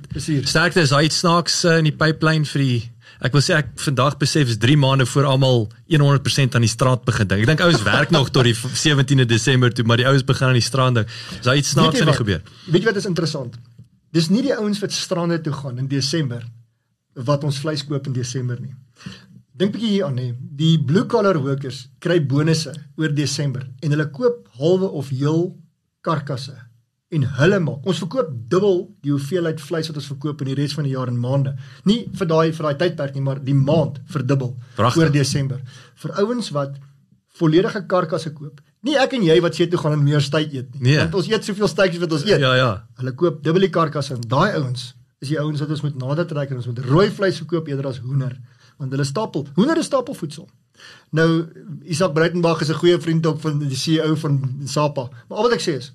Sterkte 0.47 0.81
is 0.81 0.91
iets 0.91 1.19
snaaks 1.19 1.65
uh, 1.65 1.77
in 1.77 1.83
die 1.83 1.95
pipeline 1.95 2.45
vir 2.45 2.61
die 2.61 2.91
Ek 3.17 3.33
wil 3.33 3.41
sê 3.41 3.55
ek 3.57 3.71
vandag 3.81 4.17
besef 4.21 4.51
is 4.53 4.59
3 4.61 4.77
maande 4.77 5.07
voor 5.09 5.25
almal 5.25 5.63
100% 5.89 6.57
aan 6.57 6.65
die 6.65 6.69
straat 6.69 7.05
begin 7.07 7.27
dink. 7.27 7.41
Ek 7.45 7.49
dink 7.49 7.63
ouens 7.65 7.81
werk 7.85 8.13
nog 8.13 8.29
tot 8.29 8.45
die 8.45 8.53
17de 8.53 9.25
Desember 9.25 9.73
toe, 9.73 9.85
maar 9.89 9.97
die 9.97 10.05
ouens 10.05 10.25
begin 10.27 10.51
aan 10.51 10.59
die 10.59 10.65
strand 10.65 11.01
dink. 11.01 11.15
Is 11.39 11.47
daar 11.47 11.57
iets 11.57 11.73
snaaks 11.73 12.01
aan 12.01 12.11
die 12.11 12.19
gebeur? 12.19 12.43
Weet 12.67 12.83
jy 12.83 12.89
wat 12.91 13.01
is 13.01 13.09
interessant? 13.09 13.57
Dis 14.13 14.29
nie 14.29 14.43
die 14.45 14.53
ouens 14.55 14.79
wat 14.83 14.93
strande 14.93 15.39
toe 15.41 15.53
gaan 15.53 15.81
in 15.81 15.89
Desember 15.89 16.45
wat 17.25 17.43
ons 17.43 17.57
vleis 17.63 17.81
koop 17.85 18.05
in 18.05 18.13
Desember 18.13 18.59
nie. 18.61 18.75
Dink 19.57 19.73
bietjie 19.73 19.95
hier 19.95 20.05
aan 20.05 20.19
hè. 20.21 20.29
Die 20.37 20.77
blue 20.77 21.07
collar 21.09 21.39
workers 21.41 21.87
kry 22.03 22.19
bonusse 22.21 22.75
oor 22.97 23.13
Desember 23.17 23.65
en 23.81 23.95
hulle 23.95 24.09
koop 24.13 24.45
halwe 24.61 24.91
of 25.01 25.09
heel 25.09 25.55
karkasse 26.05 26.53
en 27.15 27.23
hulle 27.37 27.59
maak. 27.63 27.85
Ons 27.87 28.01
verkoop 28.03 28.31
dubbel 28.51 28.81
die 29.05 29.13
hoeveelheid 29.13 29.61
vleis 29.63 29.87
wat 29.87 29.99
ons 30.01 30.09
verkoop 30.11 30.41
in 30.43 30.49
die 30.51 30.57
res 30.59 30.73
van 30.75 30.83
die 30.87 30.91
jaar 30.91 31.07
en 31.11 31.19
maande. 31.19 31.53
Nie 31.87 32.01
vir 32.19 32.27
daai 32.27 32.51
vir 32.51 32.67
daai 32.67 32.79
tydperk 32.81 33.15
nie, 33.15 33.23
maar 33.23 33.39
die 33.43 33.55
maand 33.55 34.01
verdubbel 34.11 34.55
Pragtig. 34.75 35.01
oor 35.03 35.11
Desember. 35.11 35.61
Vir 36.03 36.11
ouens 36.23 36.51
wat 36.55 36.75
volledige 37.39 37.85
karkasse 37.87 38.33
koop. 38.35 38.59
Nie 38.83 38.97
ek 38.99 39.13
en 39.17 39.23
jy 39.23 39.39
wat 39.41 39.55
see 39.55 39.67
toe 39.71 39.79
gaan 39.79 39.95
en 39.95 40.03
meer 40.03 40.21
steak 40.21 40.51
eet 40.51 40.73
nie. 40.75 40.91
Nee. 40.91 40.97
Want 41.05 41.15
ons 41.21 41.29
eet 41.31 41.47
soveel 41.47 41.71
steaks 41.71 41.97
wat 42.03 42.11
ons 42.11 42.25
eet. 42.27 42.39
Ja 42.43 42.53
ja. 42.55 42.69
Hulle 42.99 43.13
koop 43.15 43.39
dubbel 43.43 43.67
die 43.67 43.73
karkasse 43.73 44.17
en 44.17 44.27
daai 44.27 44.57
ouens 44.59 44.93
is 45.23 45.31
die 45.31 45.39
ouens 45.41 45.63
wat 45.63 45.71
ons 45.73 45.81
moet 45.81 45.95
nader 45.97 46.27
trek 46.29 46.51
en 46.53 46.59
ons 46.59 46.67
moet 46.69 46.79
rooi 46.85 47.07
vleis 47.09 47.39
verkoop 47.41 47.67
eerder 47.71 47.87
as 47.89 47.97
hoender 48.03 48.35
want 48.77 48.91
hulle 48.93 49.05
stapel 49.09 49.47
hoender 49.55 49.79
is 49.81 49.87
stapelvoedsel. 49.89 50.45
Nou 51.17 51.29
Isak 51.89 52.13
Breitenberg 52.13 52.61
is 52.61 52.69
'n 52.69 52.77
goeie 52.83 52.99
vriend 53.01 53.25
ook 53.25 53.39
van 53.39 53.59
die 53.59 53.75
CEO 53.75 54.15
van 54.15 54.61
Sapa. 54.65 55.09
Maar 55.29 55.37
al 55.37 55.43
wat 55.49 55.53
ek 55.53 55.61
sê 55.61 55.77
is 55.77 55.91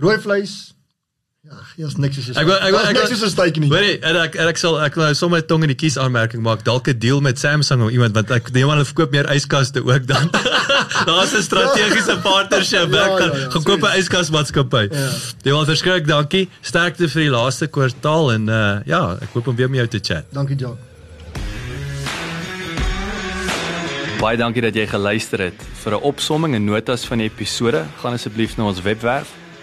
rooi 0.00 0.18
vleis 0.18 0.74
ja, 1.42 1.56
hier's 1.76 1.94
niks 1.96 2.16
soos 2.20 2.36
Ek 2.36 2.44
wil 2.46 2.56
ek 2.60 2.70
wil 2.74 2.80
ek 2.84 2.92
niks 2.96 3.08
wil- 3.08 3.16
soos 3.16 3.22
'n 3.28 3.30
steak 3.32 3.56
nie. 3.56 3.70
Hoorie, 3.72 3.98
en 4.04 4.16
ek 4.16 4.34
en 4.36 4.48
ek 4.48 4.58
sal 4.60 4.74
ek 4.84 4.96
nou 4.96 5.14
sommer 5.14 5.40
tong 5.46 5.62
in 5.64 5.68
die 5.72 5.74
kies 5.82 5.96
aanmerking 5.96 6.42
maak. 6.44 6.64
Dalk 6.64 6.88
'n 6.88 6.98
deal 6.98 7.20
met 7.20 7.38
Samsung 7.38 7.82
of 7.82 7.90
iemand 7.90 8.12
want 8.14 8.30
ek 8.30 8.52
dink 8.52 8.68
hulle 8.68 8.84
verkoop 8.84 9.10
meer 9.10 9.24
yskaste 9.32 9.80
ook 9.80 10.06
dan. 10.06 10.28
Daar's 11.08 11.32
'n 11.32 11.42
strategiese 11.42 12.18
partnership. 12.22 12.92
Ja, 12.92 13.04
Ek 13.08 13.18
gaan 13.20 13.32
ja, 13.32 13.38
ja, 13.38 13.50
gaan 13.50 13.62
koop 13.64 13.80
'n 13.82 13.96
yskasmaatskappy. 13.98 14.88
Ja. 14.92 15.08
Jy 15.42 15.50
wil 15.52 15.64
verskrik, 15.64 16.06
dankie. 16.06 16.48
Sterkte 16.60 17.08
vir 17.08 17.22
die 17.22 17.30
laaste 17.32 17.66
kwartaal 17.68 18.32
en 18.32 18.48
uh 18.48 18.80
ja, 18.84 19.16
ek 19.22 19.28
hoop 19.32 19.48
om 19.48 19.56
weer 19.56 19.70
met 19.70 19.78
jou 19.78 19.88
te 19.98 20.00
chat. 20.14 20.24
Dankie 20.32 20.56
Jacques. 20.56 20.84
Baie 24.20 24.36
dankie 24.36 24.60
dat 24.60 24.74
jy 24.76 24.86
geluister 24.86 25.38
het. 25.40 25.56
Vir 25.82 25.92
'n 25.96 26.02
opsomming 26.04 26.54
en 26.54 26.64
notas 26.64 27.04
van 27.08 27.18
die 27.18 27.30
episode, 27.32 27.86
gaan 28.02 28.12
asseblief 28.12 28.56
na 28.58 28.64
ons 28.64 28.82
webwerf 28.82 29.28